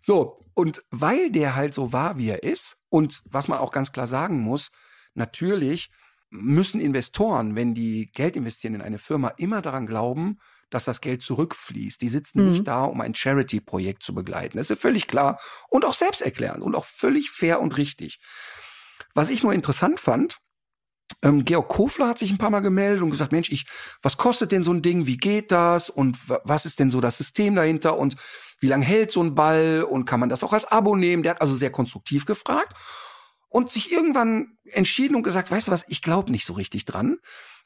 So. 0.00 0.40
Und 0.54 0.82
weil 0.90 1.30
der 1.30 1.54
halt 1.54 1.74
so 1.74 1.92
war, 1.92 2.18
wie 2.18 2.30
er 2.30 2.42
ist 2.42 2.78
und 2.88 3.22
was 3.26 3.46
man 3.46 3.58
auch 3.58 3.70
ganz 3.70 3.92
klar 3.92 4.06
sagen 4.06 4.40
muss, 4.40 4.70
natürlich 5.14 5.90
müssen 6.30 6.80
Investoren, 6.80 7.54
wenn 7.54 7.74
die 7.74 8.10
Geld 8.12 8.36
investieren 8.36 8.74
in 8.74 8.82
eine 8.82 8.98
Firma, 8.98 9.28
immer 9.36 9.62
daran 9.62 9.86
glauben, 9.86 10.38
dass 10.70 10.84
das 10.84 11.00
Geld 11.00 11.22
zurückfließt. 11.22 12.00
Die 12.00 12.08
sitzen 12.08 12.42
mhm. 12.42 12.50
nicht 12.50 12.66
da, 12.66 12.84
um 12.84 13.00
ein 13.00 13.14
Charity-Projekt 13.14 14.02
zu 14.02 14.14
begleiten. 14.14 14.56
Das 14.56 14.66
ist 14.66 14.76
ja 14.76 14.80
völlig 14.80 15.06
klar 15.06 15.40
und 15.68 15.84
auch 15.84 15.94
selbsterklärend 15.94 16.62
und 16.62 16.74
auch 16.74 16.84
völlig 16.84 17.30
fair 17.30 17.60
und 17.60 17.76
richtig. 17.76 18.18
Was 19.14 19.30
ich 19.30 19.42
nur 19.42 19.52
interessant 19.52 20.00
fand, 20.00 20.38
ähm, 21.22 21.44
Georg 21.44 21.68
Kofler 21.68 22.08
hat 22.08 22.18
sich 22.18 22.30
ein 22.30 22.38
paar 22.38 22.50
Mal 22.50 22.60
gemeldet 22.60 23.02
und 23.02 23.10
gesagt, 23.10 23.32
Mensch, 23.32 23.50
ich, 23.50 23.66
was 24.02 24.16
kostet 24.16 24.52
denn 24.52 24.64
so 24.64 24.72
ein 24.72 24.82
Ding? 24.82 25.06
Wie 25.06 25.16
geht 25.16 25.50
das? 25.52 25.90
Und 25.90 26.18
was 26.44 26.66
ist 26.66 26.78
denn 26.78 26.90
so 26.90 27.00
das 27.00 27.18
System 27.18 27.56
dahinter? 27.56 27.98
Und 27.98 28.16
wie 28.60 28.68
lange 28.68 28.84
hält 28.84 29.10
so 29.10 29.22
ein 29.22 29.34
Ball? 29.34 29.82
Und 29.82 30.04
kann 30.04 30.20
man 30.20 30.28
das 30.28 30.44
auch 30.44 30.52
als 30.52 30.66
Abo 30.66 30.96
nehmen? 30.96 31.22
Der 31.22 31.30
hat 31.30 31.40
also 31.40 31.54
sehr 31.54 31.70
konstruktiv 31.70 32.26
gefragt 32.26 32.74
und 33.48 33.72
sich 33.72 33.90
irgendwann 33.90 34.58
entschieden 34.64 35.16
und 35.16 35.22
gesagt, 35.22 35.50
weißt 35.50 35.68
du 35.68 35.72
was, 35.72 35.86
ich 35.88 36.02
glaube 36.02 36.30
nicht 36.30 36.44
so 36.44 36.52
richtig 36.52 36.84
dran. 36.84 37.18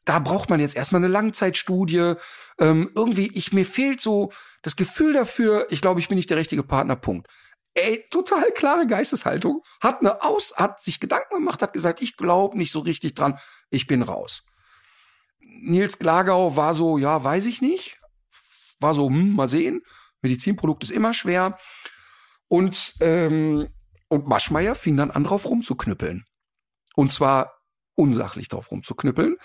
Da 0.05 0.19
braucht 0.19 0.49
man 0.49 0.61
jetzt 0.61 0.77
erstmal 0.77 1.01
eine 1.01 1.13
Langzeitstudie. 1.13 2.15
Ähm, 2.59 2.91
irgendwie, 2.95 3.31
ich 3.35 3.53
mir 3.53 3.67
fehlt 3.67 4.01
so 4.01 4.31
das 4.63 4.77
Gefühl 4.77 5.13
dafür, 5.13 5.67
ich 5.71 5.81
glaube, 5.81 6.01
ich 6.01 6.09
bin 6.09 6.17
nicht 6.17 6.31
der 6.31 6.39
richtige 6.39 6.63
Partner. 6.63 6.97
Punkt. 6.97 7.29
Ey, 7.83 8.05
total 8.11 8.51
klare 8.53 8.87
Geisteshaltung, 8.87 9.63
hat 9.81 10.01
eine 10.01 10.23
Aus, 10.23 10.55
hat 10.57 10.83
sich 10.83 11.01
Gedanken 11.01 11.35
gemacht, 11.35 11.63
hat 11.63 11.73
gesagt, 11.73 12.03
ich 12.03 12.17
glaube 12.17 12.59
nicht 12.59 12.73
so 12.73 12.81
richtig 12.81 13.15
dran, 13.15 13.39
ich 13.71 13.87
bin 13.87 14.03
raus. 14.03 14.45
Nils 15.41 15.99
Glagau 15.99 16.57
war 16.57 16.75
so, 16.75 16.99
ja, 16.99 17.25
weiß 17.25 17.47
ich 17.47 17.63
nicht. 17.63 17.99
War 18.81 18.93
so, 18.93 19.09
hm, 19.09 19.35
mal 19.35 19.49
sehen. 19.49 19.83
Medizinprodukt 20.21 20.85
ist 20.85 20.91
immer 20.91 21.15
schwer. 21.15 21.59
Und, 22.49 22.97
ähm, 23.01 23.69
und 24.09 24.27
Maschmeyer 24.27 24.75
fing 24.75 24.97
dann 24.97 25.11
an, 25.11 25.25
drauf 25.25 25.47
rumzuknüppeln. 25.47 26.27
Und 26.97 27.13
zwar 27.13 27.55
unsachlich 27.95 28.49
drauf 28.49 28.71
rumzuknüppeln, 28.71 29.37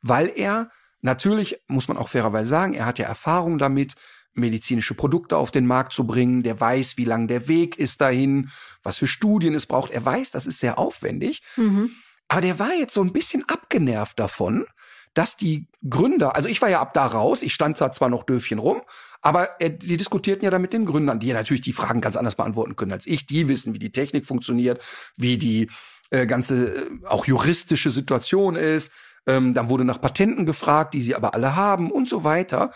weil 0.00 0.32
er 0.34 0.70
natürlich, 1.00 1.60
muss 1.68 1.88
man 1.88 1.98
auch 1.98 2.08
fairerweise 2.08 2.48
sagen, 2.48 2.74
er 2.74 2.86
hat 2.86 2.98
ja 2.98 3.06
Erfahrung 3.06 3.58
damit, 3.58 3.94
medizinische 4.34 4.94
Produkte 4.94 5.36
auf 5.36 5.50
den 5.50 5.66
Markt 5.66 5.92
zu 5.92 6.06
bringen. 6.06 6.42
Der 6.42 6.60
weiß, 6.60 6.96
wie 6.96 7.04
lang 7.04 7.28
der 7.28 7.48
Weg 7.48 7.78
ist 7.78 8.00
dahin, 8.00 8.50
was 8.82 8.96
für 8.96 9.06
Studien 9.06 9.54
es 9.54 9.66
braucht. 9.66 9.90
Er 9.90 10.04
weiß, 10.04 10.30
das 10.30 10.46
ist 10.46 10.60
sehr 10.60 10.78
aufwendig. 10.78 11.42
Mhm. 11.56 11.90
Aber 12.28 12.40
der 12.40 12.58
war 12.58 12.72
jetzt 12.74 12.94
so 12.94 13.02
ein 13.02 13.12
bisschen 13.12 13.46
abgenervt 13.48 14.18
davon, 14.18 14.66
dass 15.14 15.36
die 15.36 15.68
Gründer, 15.88 16.36
also 16.36 16.48
ich 16.48 16.62
war 16.62 16.70
ja 16.70 16.80
ab 16.80 16.94
da 16.94 17.06
raus, 17.06 17.42
ich 17.42 17.52
stand 17.52 17.80
da 17.80 17.92
zwar 17.92 18.08
noch 18.08 18.24
Döfchen 18.24 18.58
rum, 18.58 18.80
aber 19.20 19.60
äh, 19.60 19.70
die 19.70 19.96
diskutierten 19.96 20.44
ja 20.44 20.50
da 20.50 20.58
mit 20.58 20.72
den 20.72 20.86
Gründern, 20.86 21.20
die 21.20 21.26
ja 21.28 21.34
natürlich 21.34 21.60
die 21.60 21.74
Fragen 21.74 22.00
ganz 22.00 22.16
anders 22.16 22.36
beantworten 22.36 22.76
können 22.76 22.92
als 22.92 23.06
ich. 23.06 23.26
Die 23.26 23.48
wissen, 23.48 23.74
wie 23.74 23.78
die 23.78 23.92
Technik 23.92 24.24
funktioniert, 24.24 24.82
wie 25.16 25.36
die 25.36 25.68
äh, 26.10 26.26
ganze 26.26 26.74
äh, 26.74 27.06
auch 27.06 27.26
juristische 27.26 27.90
Situation 27.90 28.56
ist. 28.56 28.92
Ähm, 29.26 29.54
dann 29.54 29.68
wurde 29.68 29.84
nach 29.84 30.00
Patenten 30.00 30.46
gefragt, 30.46 30.94
die 30.94 31.02
sie 31.02 31.14
aber 31.14 31.34
alle 31.34 31.54
haben 31.54 31.90
und 31.90 32.08
so 32.08 32.24
weiter. 32.24 32.70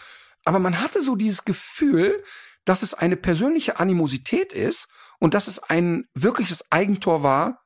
Aber 0.46 0.60
man 0.60 0.80
hatte 0.80 1.02
so 1.02 1.16
dieses 1.16 1.44
Gefühl, 1.44 2.22
dass 2.64 2.82
es 2.82 2.94
eine 2.94 3.16
persönliche 3.16 3.80
Animosität 3.80 4.52
ist 4.52 4.88
und 5.18 5.34
dass 5.34 5.48
es 5.48 5.58
ein 5.58 6.06
wirkliches 6.14 6.70
Eigentor 6.70 7.22
war 7.22 7.62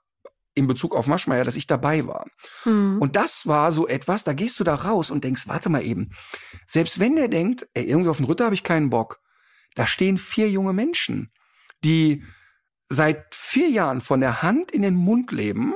in 0.54 0.66
Bezug 0.66 0.96
auf 0.96 1.06
Maschmeyer, 1.06 1.44
dass 1.44 1.56
ich 1.56 1.66
dabei 1.66 2.06
war. 2.06 2.26
Hm. 2.62 2.98
Und 3.00 3.16
das 3.16 3.46
war 3.46 3.70
so 3.70 3.86
etwas, 3.86 4.24
da 4.24 4.32
gehst 4.32 4.58
du 4.60 4.64
da 4.64 4.74
raus 4.74 5.10
und 5.10 5.24
denkst, 5.24 5.46
warte 5.46 5.68
mal 5.68 5.84
eben, 5.84 6.10
selbst 6.66 6.98
wenn 6.98 7.16
der 7.16 7.28
denkt, 7.28 7.68
ey, 7.74 7.84
irgendwie 7.84 8.08
auf 8.08 8.16
den 8.16 8.26
Ritter 8.26 8.46
habe 8.46 8.54
ich 8.54 8.64
keinen 8.64 8.90
Bock, 8.90 9.20
da 9.74 9.86
stehen 9.86 10.16
vier 10.18 10.50
junge 10.50 10.72
Menschen, 10.72 11.30
die 11.84 12.24
seit 12.88 13.34
vier 13.34 13.68
Jahren 13.68 14.00
von 14.00 14.20
der 14.20 14.42
Hand 14.42 14.70
in 14.70 14.82
den 14.82 14.94
Mund 14.94 15.32
leben, 15.32 15.74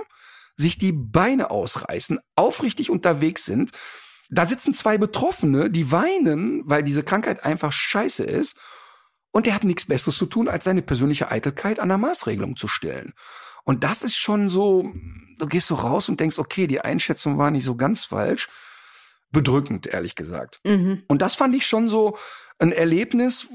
sich 0.56 0.78
die 0.78 0.92
Beine 0.92 1.50
ausreißen, 1.50 2.18
aufrichtig 2.34 2.90
unterwegs 2.90 3.44
sind 3.44 3.72
da 4.30 4.44
sitzen 4.44 4.74
zwei 4.74 4.98
Betroffene, 4.98 5.70
die 5.70 5.92
weinen, 5.92 6.62
weil 6.66 6.82
diese 6.82 7.02
Krankheit 7.02 7.44
einfach 7.44 7.72
scheiße 7.72 8.24
ist. 8.24 8.56
Und 9.32 9.46
der 9.46 9.54
hat 9.54 9.64
nichts 9.64 9.86
Besseres 9.86 10.16
zu 10.16 10.26
tun, 10.26 10.48
als 10.48 10.64
seine 10.64 10.82
persönliche 10.82 11.30
Eitelkeit 11.30 11.80
an 11.80 11.88
der 11.88 11.98
Maßregelung 11.98 12.56
zu 12.56 12.68
stellen. 12.68 13.12
Und 13.64 13.82
das 13.82 14.02
ist 14.02 14.16
schon 14.16 14.48
so, 14.48 14.92
du 15.38 15.46
gehst 15.46 15.66
so 15.66 15.74
raus 15.74 16.08
und 16.08 16.20
denkst, 16.20 16.38
okay, 16.38 16.66
die 16.66 16.80
Einschätzung 16.80 17.38
war 17.38 17.50
nicht 17.50 17.64
so 17.64 17.76
ganz 17.76 18.04
falsch. 18.04 18.48
Bedrückend, 19.32 19.88
ehrlich 19.88 20.14
gesagt. 20.14 20.60
Mhm. 20.62 21.02
Und 21.08 21.20
das 21.20 21.34
fand 21.34 21.56
ich 21.56 21.66
schon 21.66 21.88
so 21.88 22.16
ein 22.60 22.70
Erlebnis, 22.70 23.48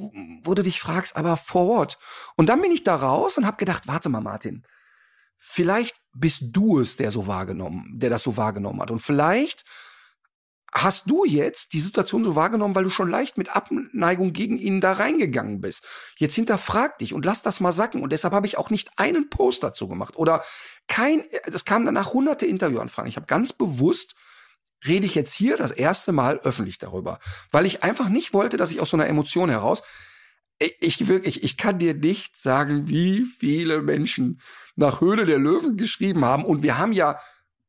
wo 0.43 0.53
du 0.53 0.61
dich 0.61 0.81
fragst, 0.81 1.15
aber 1.15 1.37
for 1.37 1.67
what? 1.67 1.97
Und 2.35 2.49
dann 2.49 2.61
bin 2.61 2.71
ich 2.71 2.83
da 2.83 2.95
raus 2.95 3.37
und 3.37 3.45
hab 3.45 3.57
gedacht, 3.57 3.87
warte 3.87 4.09
mal, 4.09 4.19
Martin, 4.19 4.63
vielleicht 5.37 5.95
bist 6.13 6.47
du 6.51 6.79
es, 6.79 6.97
der 6.97 7.11
so 7.11 7.27
wahrgenommen, 7.27 7.85
der 7.97 8.09
das 8.09 8.23
so 8.23 8.35
wahrgenommen 8.35 8.81
hat. 8.81 8.91
Und 8.91 8.99
vielleicht 8.99 9.63
hast 10.73 11.09
du 11.09 11.25
jetzt 11.25 11.73
die 11.73 11.79
Situation 11.79 12.23
so 12.23 12.35
wahrgenommen, 12.35 12.75
weil 12.75 12.83
du 12.83 12.89
schon 12.89 13.09
leicht 13.09 13.37
mit 13.37 13.55
Abneigung 13.55 14.33
gegen 14.33 14.57
ihn 14.57 14.81
da 14.81 14.93
reingegangen 14.93 15.61
bist. 15.61 15.85
Jetzt 16.17 16.35
hinterfrag 16.35 16.97
dich 16.99 17.13
und 17.13 17.25
lass 17.25 17.41
das 17.41 17.59
mal 17.59 17.71
sacken. 17.71 18.01
Und 18.01 18.11
deshalb 18.11 18.33
habe 18.33 18.47
ich 18.47 18.57
auch 18.57 18.69
nicht 18.69 18.91
einen 18.97 19.29
Post 19.29 19.63
dazu 19.63 19.87
gemacht 19.87 20.15
oder 20.15 20.43
kein, 20.87 21.23
das 21.51 21.65
kam 21.65 21.85
danach 21.85 22.13
hunderte 22.13 22.45
Interviewanfragen. 22.45 23.09
Ich 23.09 23.15
habe 23.15 23.27
ganz 23.27 23.53
bewusst 23.53 24.15
rede 24.87 25.05
ich 25.05 25.15
jetzt 25.15 25.33
hier 25.33 25.57
das 25.57 25.71
erste 25.71 26.11
Mal 26.11 26.39
öffentlich 26.39 26.77
darüber, 26.77 27.19
weil 27.51 27.65
ich 27.65 27.83
einfach 27.83 28.07
nicht 28.07 28.33
wollte, 28.33 28.55
dass 28.55 28.71
ich 28.71 28.79
aus 28.79 28.91
so 28.91 28.97
einer 28.97 29.07
Emotion 29.07 29.49
heraus 29.49 29.83
ich 30.59 31.07
wirklich, 31.07 31.43
ich 31.43 31.57
kann 31.57 31.79
dir 31.79 31.93
nicht 31.93 32.37
sagen, 32.37 32.89
wie 32.89 33.23
viele 33.23 33.81
Menschen 33.81 34.41
nach 34.75 34.99
Höhle 35.01 35.25
der 35.25 35.39
Löwen 35.39 35.77
geschrieben 35.77 36.25
haben. 36.25 36.43
Und 36.43 36.63
wir 36.63 36.77
haben 36.77 36.91
ja, 36.91 37.17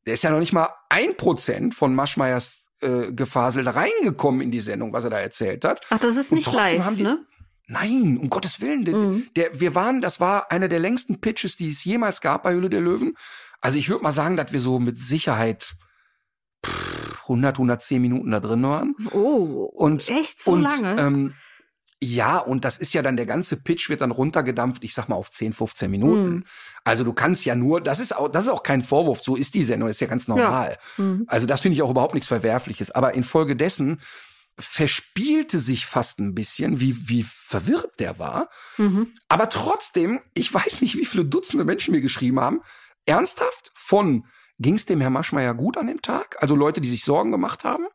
der 0.05 0.15
ist 0.15 0.23
ja 0.23 0.31
noch 0.31 0.39
nicht 0.39 0.53
mal 0.53 0.69
ein 0.89 1.15
Prozent 1.15 1.73
von 1.73 1.95
Maschmeyers 1.95 2.65
äh, 2.81 3.11
gefaselt 3.11 3.67
reingekommen 3.67 4.41
in 4.41 4.51
die 4.51 4.59
Sendung, 4.59 4.93
was 4.93 5.03
er 5.03 5.09
da 5.09 5.19
erzählt 5.19 5.65
hat. 5.65 5.81
Ach, 5.89 5.99
das 5.99 6.15
ist 6.15 6.31
nicht 6.31 6.51
live, 6.51 6.95
die, 6.95 7.03
ne? 7.03 7.25
Nein, 7.67 8.17
um 8.17 8.29
Gottes 8.29 8.59
Willen. 8.59 8.83
Der, 8.85 8.95
mhm. 8.95 9.27
der, 9.35 9.59
wir 9.59 9.75
waren, 9.75 10.01
das 10.01 10.19
war 10.19 10.51
einer 10.51 10.67
der 10.67 10.79
längsten 10.79 11.21
Pitches, 11.21 11.55
die 11.55 11.69
es 11.69 11.83
jemals 11.85 12.19
gab 12.19 12.43
bei 12.43 12.53
Hülle 12.53 12.69
der 12.69 12.81
Löwen. 12.81 13.13
Also 13.61 13.77
ich 13.77 13.89
würde 13.89 14.03
mal 14.03 14.11
sagen, 14.11 14.35
dass 14.35 14.51
wir 14.51 14.59
so 14.59 14.79
mit 14.79 14.99
Sicherheit 14.99 15.73
pff, 16.65 17.21
100, 17.23 17.55
110 17.55 18.01
Minuten 18.01 18.31
da 18.31 18.39
drin 18.39 18.63
waren. 18.63 18.95
Oh, 19.11 19.69
und 19.73 20.09
echt 20.09 20.41
so 20.41 20.51
und, 20.51 20.63
lange? 20.63 21.01
Ähm, 21.01 21.33
ja, 22.03 22.39
und 22.39 22.65
das 22.65 22.77
ist 22.77 22.93
ja 22.93 23.03
dann 23.03 23.15
der 23.15 23.27
ganze 23.27 23.57
Pitch 23.57 23.89
wird 23.89 24.01
dann 24.01 24.09
runtergedampft, 24.09 24.83
ich 24.83 24.95
sag 24.95 25.07
mal 25.07 25.15
auf 25.15 25.29
10, 25.29 25.53
15 25.53 25.91
Minuten. 25.91 26.29
Mhm. 26.29 26.43
Also 26.83 27.03
du 27.03 27.13
kannst 27.13 27.45
ja 27.45 27.53
nur, 27.53 27.79
das 27.79 27.99
ist 27.99 28.15
auch, 28.15 28.27
das 28.27 28.45
ist 28.45 28.49
auch 28.49 28.63
kein 28.63 28.81
Vorwurf, 28.81 29.21
so 29.21 29.35
ist 29.35 29.53
die 29.53 29.61
Sendung, 29.61 29.87
ist 29.87 30.01
ja 30.01 30.07
ganz 30.07 30.27
normal. 30.27 30.79
Ja. 30.97 31.03
Mhm. 31.03 31.25
Also 31.27 31.45
das 31.45 31.61
finde 31.61 31.75
ich 31.75 31.83
auch 31.83 31.91
überhaupt 31.91 32.15
nichts 32.15 32.27
Verwerfliches. 32.27 32.89
Aber 32.89 33.13
infolgedessen 33.13 34.01
verspielte 34.57 35.59
sich 35.59 35.85
fast 35.85 36.19
ein 36.19 36.33
bisschen, 36.33 36.79
wie, 36.79 37.07
wie 37.07 37.23
verwirrt 37.23 37.99
der 37.99 38.17
war. 38.17 38.49
Mhm. 38.77 39.13
Aber 39.27 39.47
trotzdem, 39.49 40.21
ich 40.33 40.51
weiß 40.51 40.81
nicht, 40.81 40.97
wie 40.97 41.05
viele 41.05 41.25
Dutzende 41.25 41.65
Menschen 41.65 41.93
mir 41.93 42.01
geschrieben 42.01 42.39
haben, 42.39 42.61
ernsthaft 43.05 43.71
von, 43.75 44.25
ging 44.57 44.73
es 44.73 44.87
dem 44.87 45.01
Herr 45.01 45.09
Maschmeyer 45.11 45.53
gut 45.53 45.77
an 45.77 45.85
dem 45.85 46.01
Tag? 46.01 46.37
Also 46.41 46.55
Leute, 46.55 46.81
die 46.81 46.89
sich 46.89 47.03
Sorgen 47.03 47.31
gemacht 47.31 47.63
haben? 47.63 47.85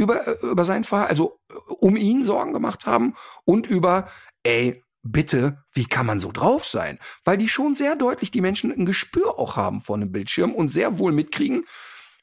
Über, 0.00 0.42
über 0.42 0.64
sein 0.64 0.82
Verhalten, 0.82 1.10
also 1.10 1.38
um 1.66 1.94
ihn 1.96 2.24
Sorgen 2.24 2.54
gemacht 2.54 2.86
haben 2.86 3.14
und 3.44 3.68
über, 3.68 4.08
ey, 4.42 4.82
bitte, 5.02 5.62
wie 5.72 5.84
kann 5.84 6.06
man 6.06 6.20
so 6.20 6.32
drauf 6.32 6.64
sein? 6.64 6.98
Weil 7.24 7.36
die 7.36 7.48
schon 7.48 7.74
sehr 7.74 7.96
deutlich 7.96 8.30
die 8.30 8.40
Menschen 8.40 8.72
ein 8.72 8.86
Gespür 8.86 9.38
auch 9.38 9.56
haben 9.56 9.82
vor 9.82 9.96
einem 9.96 10.10
Bildschirm 10.10 10.54
und 10.54 10.70
sehr 10.70 10.98
wohl 10.98 11.12
mitkriegen, 11.12 11.64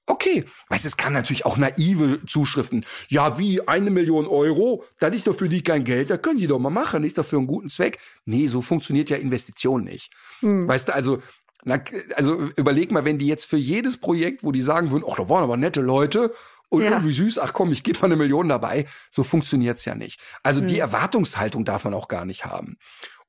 okay, 0.07 0.45
weißt 0.69 0.85
es 0.85 0.97
kann 0.97 1.13
natürlich 1.13 1.45
auch 1.45 1.57
naive 1.57 2.25
Zuschriften. 2.25 2.83
Ja, 3.09 3.37
wie 3.37 3.67
eine 3.67 3.91
Million 3.91 4.25
Euro, 4.25 4.83
das 4.99 5.13
ist 5.13 5.27
doch 5.27 5.37
für 5.37 5.49
die 5.49 5.61
kein 5.61 5.83
Geld, 5.83 6.09
da 6.09 6.17
können 6.17 6.39
die 6.39 6.47
doch 6.47 6.59
mal 6.59 6.71
machen, 6.71 7.03
ist 7.03 7.19
doch 7.19 7.25
für 7.25 7.37
einen 7.37 7.45
guten 7.45 7.69
Zweck. 7.69 7.99
Nee, 8.25 8.47
so 8.47 8.63
funktioniert 8.63 9.11
ja 9.11 9.17
Investition 9.17 9.83
nicht. 9.83 10.13
Hm. 10.39 10.67
Weißt 10.67 10.89
du, 10.89 10.95
also 10.95 11.19
na, 11.67 11.81
also 12.15 12.49
überleg 12.55 12.91
mal, 12.91 13.03
wenn 13.03 13.17
die 13.17 13.27
jetzt 13.27 13.45
für 13.45 13.57
jedes 13.57 13.97
Projekt, 13.97 14.43
wo 14.43 14.53
die 14.53 14.61
sagen 14.61 14.89
würden, 14.89 15.03
ach, 15.09 15.17
da 15.17 15.27
waren 15.27 15.43
aber 15.43 15.57
nette 15.57 15.81
Leute 15.81 16.31
und 16.69 16.83
ja. 16.83 16.91
irgendwie 16.91 17.13
süß, 17.13 17.39
ach 17.39 17.53
komm, 17.53 17.71
ich 17.71 17.83
gebe 17.83 17.99
mal 17.99 18.05
eine 18.05 18.17
Million 18.17 18.49
dabei. 18.49 18.85
So 19.09 19.23
funktioniert's 19.23 19.85
ja 19.85 19.95
nicht. 19.95 20.19
Also 20.43 20.61
mhm. 20.61 20.67
die 20.67 20.79
Erwartungshaltung 20.79 21.65
darf 21.65 21.85
man 21.85 21.93
auch 21.93 22.07
gar 22.07 22.25
nicht 22.25 22.45
haben. 22.45 22.77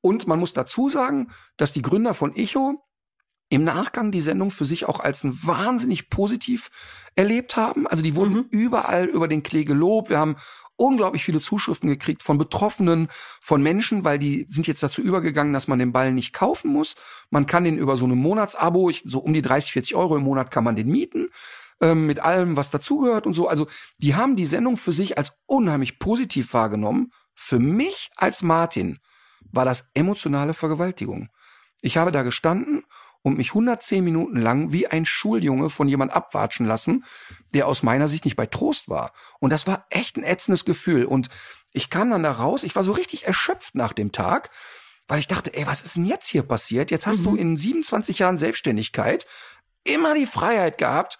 Und 0.01 0.27
man 0.27 0.39
muss 0.39 0.53
dazu 0.53 0.89
sagen, 0.89 1.31
dass 1.57 1.73
die 1.73 1.81
Gründer 1.81 2.13
von 2.13 2.35
Echo 2.35 2.83
im 3.49 3.63
Nachgang 3.63 4.11
die 4.11 4.21
Sendung 4.21 4.51
für 4.51 4.65
sich 4.65 4.85
auch 4.85 4.99
als 4.99 5.23
ein 5.23 5.33
wahnsinnig 5.43 6.09
positiv 6.09 6.69
erlebt 7.15 7.55
haben. 7.55 7.87
Also 7.87 8.03
die 8.03 8.15
wurden 8.15 8.33
mhm. 8.33 8.45
überall 8.51 9.05
über 9.05 9.27
den 9.27 9.41
Klee 9.41 9.63
gelobt. 9.63 10.09
Wir 10.09 10.19
haben 10.19 10.35
unglaublich 10.75 11.23
viele 11.23 11.41
Zuschriften 11.41 11.89
gekriegt 11.89 12.23
von 12.23 12.37
Betroffenen, 12.37 13.07
von 13.41 13.61
Menschen, 13.61 14.05
weil 14.05 14.19
die 14.19 14.45
sind 14.49 14.67
jetzt 14.67 14.83
dazu 14.83 15.01
übergegangen, 15.01 15.51
dass 15.51 15.67
man 15.67 15.79
den 15.79 15.91
Ball 15.91 16.13
nicht 16.13 16.31
kaufen 16.31 16.71
muss. 16.71 16.95
Man 17.31 17.47
kann 17.47 17.63
den 17.63 17.77
über 17.77 17.97
so 17.97 18.05
eine 18.05 18.15
Monatsabo, 18.15 18.91
so 19.03 19.19
um 19.19 19.33
die 19.33 19.41
30, 19.41 19.71
40 19.71 19.95
Euro 19.95 20.15
im 20.17 20.23
Monat 20.23 20.51
kann 20.51 20.63
man 20.63 20.75
den 20.75 20.87
mieten 20.87 21.29
ähm, 21.81 22.05
mit 22.05 22.19
allem, 22.19 22.57
was 22.57 22.69
dazugehört 22.69 23.25
und 23.25 23.33
so. 23.33 23.47
Also 23.47 23.67
die 23.97 24.15
haben 24.15 24.35
die 24.35 24.45
Sendung 24.45 24.77
für 24.77 24.91
sich 24.91 25.17
als 25.17 25.33
unheimlich 25.45 25.99
positiv 25.99 26.53
wahrgenommen. 26.53 27.11
Für 27.33 27.59
mich 27.59 28.09
als 28.15 28.41
Martin 28.41 28.99
war 29.51 29.65
das 29.65 29.89
emotionale 29.93 30.53
Vergewaltigung. 30.53 31.29
Ich 31.81 31.97
habe 31.97 32.11
da 32.11 32.23
gestanden 32.23 32.83
und 33.21 33.37
mich 33.37 33.49
110 33.49 34.03
Minuten 34.03 34.37
lang 34.37 34.71
wie 34.71 34.87
ein 34.87 35.05
Schuljunge 35.05 35.69
von 35.69 35.87
jemand 35.87 36.11
abwatschen 36.13 36.65
lassen, 36.65 37.03
der 37.53 37.67
aus 37.67 37.83
meiner 37.83 38.07
Sicht 38.07 38.25
nicht 38.25 38.35
bei 38.35 38.45
Trost 38.45 38.89
war. 38.89 39.13
Und 39.39 39.51
das 39.51 39.67
war 39.67 39.85
echt 39.89 40.17
ein 40.17 40.23
ätzendes 40.23 40.65
Gefühl. 40.65 41.05
Und 41.05 41.29
ich 41.71 41.89
kam 41.89 42.09
dann 42.09 42.23
da 42.23 42.31
raus, 42.31 42.63
ich 42.63 42.75
war 42.75 42.83
so 42.83 42.91
richtig 42.91 43.27
erschöpft 43.27 43.75
nach 43.75 43.93
dem 43.93 44.11
Tag, 44.11 44.49
weil 45.07 45.19
ich 45.19 45.27
dachte, 45.27 45.53
ey, 45.53 45.65
was 45.67 45.81
ist 45.81 45.95
denn 45.95 46.05
jetzt 46.05 46.27
hier 46.27 46.43
passiert? 46.43 46.91
Jetzt 46.91 47.07
hast 47.07 47.21
mhm. 47.21 47.23
du 47.23 47.35
in 47.35 47.57
27 47.57 48.19
Jahren 48.19 48.37
Selbstständigkeit 48.37 49.25
immer 49.83 50.13
die 50.13 50.27
Freiheit 50.27 50.77
gehabt, 50.77 51.19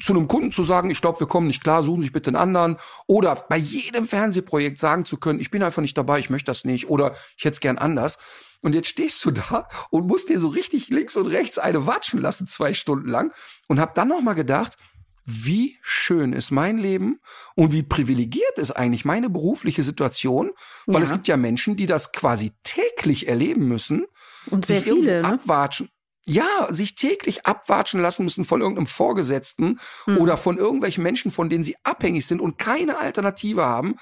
zu 0.00 0.12
einem 0.12 0.28
Kunden 0.28 0.50
zu 0.50 0.64
sagen, 0.64 0.90
ich 0.90 1.00
glaube, 1.00 1.20
wir 1.20 1.26
kommen 1.26 1.46
nicht 1.46 1.62
klar, 1.62 1.82
suchen 1.82 2.00
Sie 2.00 2.06
sich 2.06 2.12
bitte 2.12 2.28
einen 2.30 2.36
anderen. 2.36 2.76
Oder 3.06 3.34
bei 3.48 3.56
jedem 3.56 4.06
Fernsehprojekt 4.06 4.78
sagen 4.78 5.04
zu 5.04 5.18
können, 5.18 5.40
ich 5.40 5.50
bin 5.50 5.62
einfach 5.62 5.82
nicht 5.82 5.96
dabei, 5.96 6.18
ich 6.18 6.30
möchte 6.30 6.50
das 6.50 6.64
nicht. 6.64 6.88
Oder 6.88 7.14
ich 7.36 7.44
hätte 7.44 7.54
es 7.54 7.60
gern 7.60 7.78
anders. 7.78 8.18
Und 8.62 8.74
jetzt 8.74 8.88
stehst 8.88 9.22
du 9.24 9.30
da 9.30 9.68
und 9.90 10.06
musst 10.06 10.30
dir 10.30 10.38
so 10.40 10.48
richtig 10.48 10.88
links 10.88 11.16
und 11.16 11.26
rechts 11.26 11.58
eine 11.58 11.86
watschen 11.86 12.20
lassen, 12.20 12.46
zwei 12.46 12.72
Stunden 12.72 13.08
lang. 13.08 13.32
Und 13.68 13.78
hab 13.78 13.94
dann 13.94 14.08
noch 14.08 14.22
mal 14.22 14.32
gedacht, 14.32 14.78
wie 15.26 15.78
schön 15.82 16.32
ist 16.32 16.50
mein 16.50 16.76
Leben 16.78 17.18
und 17.54 17.72
wie 17.72 17.82
privilegiert 17.82 18.58
ist 18.58 18.72
eigentlich 18.72 19.04
meine 19.06 19.30
berufliche 19.30 19.82
Situation, 19.82 20.50
weil 20.86 20.96
Ja. 20.96 21.02
es 21.02 21.12
gibt 21.12 21.28
ja 21.28 21.36
Menschen, 21.38 21.76
die 21.76 21.86
das 21.86 22.12
quasi 22.12 22.52
täglich 22.62 23.26
erleben 23.28 23.66
müssen 23.66 24.04
Und 24.50 24.66
sehr 24.66 24.82
viele, 24.82 25.22
ne? 25.22 25.28
abwatschen. 25.28 25.88
Ja, 26.26 26.66
sich 26.70 26.94
täglich 26.94 27.44
abwatschen 27.46 28.00
lassen 28.00 28.24
müssen 28.24 28.44
von 28.44 28.60
irgendeinem 28.60 28.86
Vorgesetzten 28.86 29.78
Hm. 30.04 30.16
oder 30.18 30.36
von 30.36 30.56
irgendwelchen 30.58 31.02
Menschen, 31.02 31.30
von 31.30 31.50
denen 31.50 31.64
sie 31.64 31.76
abhängig 31.82 32.26
sind 32.26 32.40
und 32.40 32.58
keine 32.58 32.98
Alternative 32.98 33.64
haben. 33.64 33.96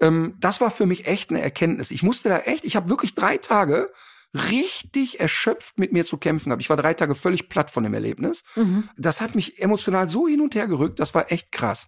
Ähm, 0.00 0.34
das 0.40 0.60
war 0.60 0.70
für 0.70 0.86
mich 0.86 1.06
echt 1.06 1.30
eine 1.30 1.40
Erkenntnis. 1.40 1.90
Ich 1.92 2.02
musste 2.02 2.28
da 2.28 2.38
echt, 2.40 2.64
ich 2.64 2.74
habe 2.76 2.88
wirklich 2.90 3.14
drei 3.14 3.36
Tage 3.36 3.90
richtig 4.34 5.20
erschöpft 5.20 5.78
mit 5.78 5.92
mir 5.92 6.04
zu 6.04 6.16
kämpfen 6.16 6.48
gehabt. 6.50 6.62
Ich 6.62 6.70
war 6.70 6.76
drei 6.76 6.94
Tage 6.94 7.14
völlig 7.14 7.48
platt 7.48 7.70
von 7.70 7.84
dem 7.84 7.94
Erlebnis. 7.94 8.42
Mhm. 8.56 8.88
Das 8.96 9.20
hat 9.20 9.34
mich 9.34 9.60
emotional 9.60 10.08
so 10.08 10.26
hin 10.26 10.40
und 10.40 10.54
her 10.54 10.66
gerückt, 10.66 11.00
das 11.00 11.14
war 11.14 11.30
echt 11.30 11.52
krass. 11.52 11.86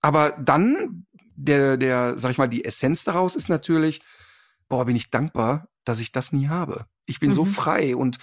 Aber 0.00 0.32
dann, 0.32 1.06
der, 1.34 1.76
der, 1.76 2.18
sag 2.18 2.30
ich 2.30 2.38
mal, 2.38 2.46
die 2.48 2.64
Essenz 2.64 3.04
daraus 3.04 3.34
ist 3.36 3.48
natürlich, 3.48 4.02
boah, 4.68 4.84
bin 4.84 4.96
ich 4.96 5.10
dankbar, 5.10 5.68
dass 5.84 5.98
ich 6.00 6.12
das 6.12 6.30
nie 6.30 6.48
habe. 6.48 6.84
Ich 7.06 7.20
bin 7.20 7.32
so 7.32 7.44
Mhm. 7.44 7.48
frei 7.48 7.96
und, 7.96 8.18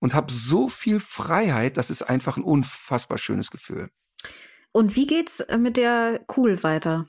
und 0.00 0.14
habe 0.14 0.32
so 0.32 0.68
viel 0.68 1.00
Freiheit, 1.00 1.76
das 1.76 1.90
ist 1.90 2.02
einfach 2.02 2.36
ein 2.36 2.44
unfassbar 2.44 3.18
schönes 3.18 3.50
Gefühl. 3.50 3.90
Und 4.72 4.94
wie 4.94 5.06
geht's 5.06 5.40
äh, 5.40 5.56
mit 5.56 5.76
der 5.78 6.20
Cool 6.36 6.62
weiter? 6.62 7.06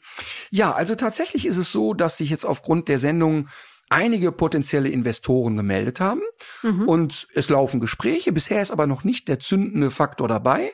Ja, 0.52 0.74
also 0.74 0.96
tatsächlich 0.96 1.46
ist 1.46 1.58
es 1.58 1.72
so, 1.72 1.94
dass 1.94 2.18
sich 2.18 2.30
jetzt 2.30 2.46
aufgrund 2.46 2.88
der 2.88 2.98
Sendung 2.98 3.50
einige 3.90 4.32
potenzielle 4.32 4.90
Investoren 4.90 5.56
gemeldet 5.58 6.00
haben 6.00 6.22
Mhm. 6.64 6.88
und 6.88 7.28
es 7.34 7.50
laufen 7.50 7.80
Gespräche. 7.80 8.32
Bisher 8.32 8.62
ist 8.62 8.72
aber 8.72 8.88
noch 8.88 9.04
nicht 9.04 9.28
der 9.28 9.40
zündende 9.40 9.92
Faktor 9.92 10.28
dabei, 10.28 10.72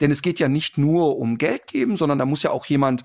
denn 0.00 0.10
es 0.10 0.22
geht 0.22 0.38
ja 0.38 0.48
nicht 0.48 0.78
nur 0.78 1.16
um 1.18 1.38
Geld 1.38 1.66
geben, 1.68 1.96
sondern 1.96 2.18
da 2.18 2.26
muss 2.26 2.42
ja 2.42 2.50
auch 2.50 2.66
jemand, 2.66 3.04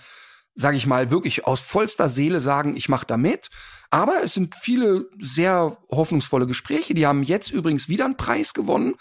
sage 0.55 0.77
ich 0.77 0.85
mal, 0.85 1.11
wirklich 1.11 1.45
aus 1.45 1.59
vollster 1.59 2.09
Seele 2.09 2.39
sagen, 2.39 2.75
ich 2.75 2.89
mache 2.89 3.05
da 3.05 3.17
mit. 3.17 3.49
Aber 3.89 4.23
es 4.23 4.33
sind 4.33 4.55
viele 4.55 5.07
sehr 5.19 5.77
hoffnungsvolle 5.89 6.47
Gespräche. 6.47 6.93
Die 6.93 7.05
haben 7.05 7.23
jetzt 7.23 7.51
übrigens 7.51 7.89
wieder 7.89 8.05
einen 8.05 8.17
Preis 8.17 8.53
gewonnen, 8.53 8.95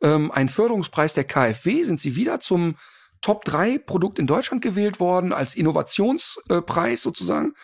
ähm, 0.00 0.30
einen 0.30 0.48
Förderungspreis 0.48 1.14
der 1.14 1.24
KfW. 1.24 1.84
Sind 1.84 2.00
sie 2.00 2.16
wieder 2.16 2.40
zum 2.40 2.76
Top 3.20 3.44
3 3.44 3.78
Produkt 3.78 4.18
in 4.18 4.26
Deutschland 4.26 4.62
gewählt 4.62 4.98
worden 4.98 5.32
als 5.32 5.54
Innovationspreis 5.54 7.02
sozusagen. 7.02 7.54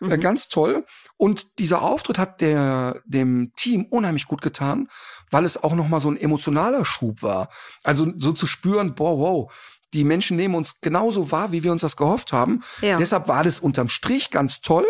Äh, 0.00 0.16
Mhm. 0.16 0.20
ganz 0.20 0.48
toll. 0.48 0.84
Und 1.16 1.60
dieser 1.60 1.82
Auftritt 1.82 2.18
hat 2.18 2.40
der, 2.40 3.02
dem 3.04 3.52
Team 3.56 3.86
unheimlich 3.88 4.26
gut 4.26 4.42
getan, 4.42 4.88
weil 5.30 5.44
es 5.44 5.62
auch 5.62 5.74
nochmal 5.74 6.00
so 6.00 6.10
ein 6.10 6.16
emotionaler 6.16 6.84
Schub 6.84 7.22
war. 7.22 7.48
Also 7.84 8.12
so 8.18 8.32
zu 8.32 8.46
spüren, 8.48 8.94
boah, 8.96 9.16
wow, 9.18 9.54
die 9.92 10.04
Menschen 10.04 10.36
nehmen 10.36 10.54
uns 10.54 10.80
genauso 10.80 11.30
wahr, 11.30 11.52
wie 11.52 11.62
wir 11.62 11.72
uns 11.72 11.82
das 11.82 11.96
gehofft 11.96 12.32
haben. 12.32 12.62
Ja. 12.80 12.96
Deshalb 12.98 13.28
war 13.28 13.44
das 13.44 13.60
unterm 13.60 13.88
Strich 13.88 14.30
ganz 14.30 14.60
toll. 14.60 14.86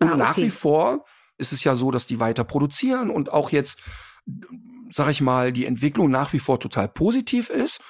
Und 0.00 0.08
Ah, 0.08 0.12
okay. 0.12 0.18
nach 0.18 0.36
wie 0.36 0.50
vor 0.50 1.04
ist 1.38 1.52
es 1.52 1.64
ja 1.64 1.74
so, 1.74 1.90
dass 1.90 2.06
die 2.06 2.20
weiter 2.20 2.44
produzieren 2.44 3.10
und 3.10 3.30
auch 3.32 3.50
jetzt, 3.50 3.78
sag 4.90 5.10
ich 5.10 5.20
mal, 5.20 5.52
die 5.52 5.66
Entwicklung 5.66 6.10
nach 6.10 6.32
wie 6.32 6.38
vor 6.38 6.58
total 6.60 6.88
positiv 6.88 7.50
ist 7.50 7.80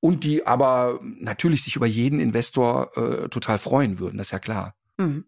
und 0.00 0.24
die 0.24 0.46
aber 0.46 1.00
natürlich 1.02 1.62
sich 1.62 1.76
über 1.76 1.86
jeden 1.86 2.20
Investor 2.20 2.96
äh, 2.96 3.28
total 3.28 3.58
freuen 3.58 3.98
würden, 3.98 4.18
das 4.18 4.28
ist 4.28 4.32
ja 4.32 4.38
klar. 4.38 4.74
Mhm. 4.96 5.24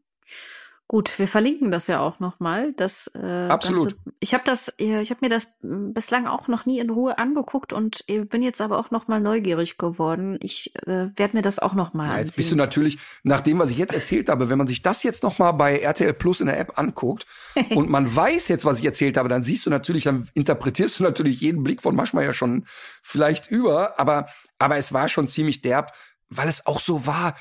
Gut, 0.90 1.18
wir 1.18 1.28
verlinken 1.28 1.70
das 1.70 1.86
ja 1.86 2.00
auch 2.00 2.18
nochmal. 2.18 2.72
Das 2.72 3.10
äh, 3.14 3.48
Absolut. 3.48 3.90
Ganze. 3.90 4.16
Ich 4.20 4.32
habe 4.32 4.44
das, 4.46 4.72
ich 4.78 5.10
habe 5.10 5.18
mir 5.20 5.28
das 5.28 5.52
m, 5.62 5.92
bislang 5.92 6.26
auch 6.26 6.48
noch 6.48 6.64
nie 6.64 6.78
in 6.78 6.88
Ruhe 6.88 7.18
angeguckt 7.18 7.74
und 7.74 8.04
äh, 8.08 8.20
bin 8.24 8.42
jetzt 8.42 8.62
aber 8.62 8.78
auch 8.78 8.90
nochmal 8.90 9.20
neugierig 9.20 9.76
geworden. 9.76 10.38
Ich 10.40 10.74
äh, 10.86 11.10
werde 11.14 11.36
mir 11.36 11.42
das 11.42 11.58
auch 11.58 11.74
nochmal 11.74 12.08
Ja, 12.08 12.18
jetzt 12.20 12.36
bist 12.36 12.50
du 12.52 12.56
natürlich, 12.56 12.98
nach 13.22 13.42
dem, 13.42 13.58
was 13.58 13.70
ich 13.70 13.76
jetzt 13.76 13.92
erzählt 13.92 14.30
habe, 14.30 14.48
wenn 14.48 14.56
man 14.56 14.66
sich 14.66 14.80
das 14.80 15.02
jetzt 15.02 15.22
noch 15.22 15.38
mal 15.38 15.52
bei 15.52 15.78
RTL 15.78 16.14
Plus 16.14 16.40
in 16.40 16.46
der 16.46 16.58
App 16.58 16.78
anguckt 16.78 17.26
und 17.74 17.90
man 17.90 18.16
weiß 18.16 18.48
jetzt, 18.48 18.64
was 18.64 18.78
ich 18.78 18.86
erzählt 18.86 19.18
habe, 19.18 19.28
dann 19.28 19.42
siehst 19.42 19.66
du 19.66 19.70
natürlich, 19.70 20.04
dann 20.04 20.26
interpretierst 20.32 21.00
du 21.00 21.04
natürlich 21.04 21.42
jeden 21.42 21.64
Blick 21.64 21.82
von 21.82 21.94
Maschmeyer 21.94 22.32
schon 22.32 22.64
vielleicht 23.02 23.50
über, 23.50 24.00
aber, 24.00 24.28
aber 24.58 24.78
es 24.78 24.94
war 24.94 25.10
schon 25.10 25.28
ziemlich 25.28 25.60
derb, 25.60 25.92
weil 26.30 26.48
es 26.48 26.64
auch 26.64 26.80
so 26.80 27.06
war, 27.06 27.34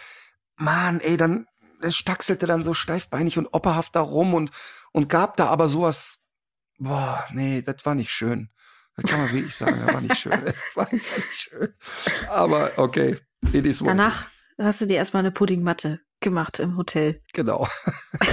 Mann, 0.58 1.00
ey, 1.00 1.18
dann, 1.18 1.46
es 1.82 1.96
stachselte 1.96 2.48
dann 2.48 2.64
so 2.64 2.74
steifbeinig 2.74 3.38
und 3.38 3.48
opperhaft 3.54 3.96
da 3.96 4.02
rum 4.02 4.34
und, 4.34 4.52
und 4.92 5.10
gab 5.10 5.38
da 5.38 5.48
aber 5.48 5.68
sowas, 5.68 6.20
boah, 6.78 7.26
nee, 7.32 7.62
das 7.62 7.86
war 7.86 7.96
nicht 7.96 8.12
schön. 8.12 8.50
Das 8.96 9.10
kann 9.12 9.22
man 9.22 9.32
wirklich 9.32 9.56
sagen, 9.56 9.80
das 9.86 9.94
war 9.94 10.02
nicht 10.02 10.18
schön. 10.18 10.32
Das 10.44 10.56
war 10.76 10.88
nicht 10.92 11.06
schön. 11.32 11.74
Aber 12.30 12.72
okay, 12.78 13.18
it 13.54 13.54
is 13.54 13.54
what 13.54 13.56
it 13.56 13.66
is. 13.66 13.80
Danach 13.86 14.30
hast 14.58 14.82
du 14.82 14.88
dir 14.88 14.98
erstmal 14.98 15.22
eine 15.22 15.32
Puddingmatte 15.32 16.02
gemacht 16.20 16.60
im 16.60 16.78
Hotel. 16.78 17.22
Genau. 17.34 17.68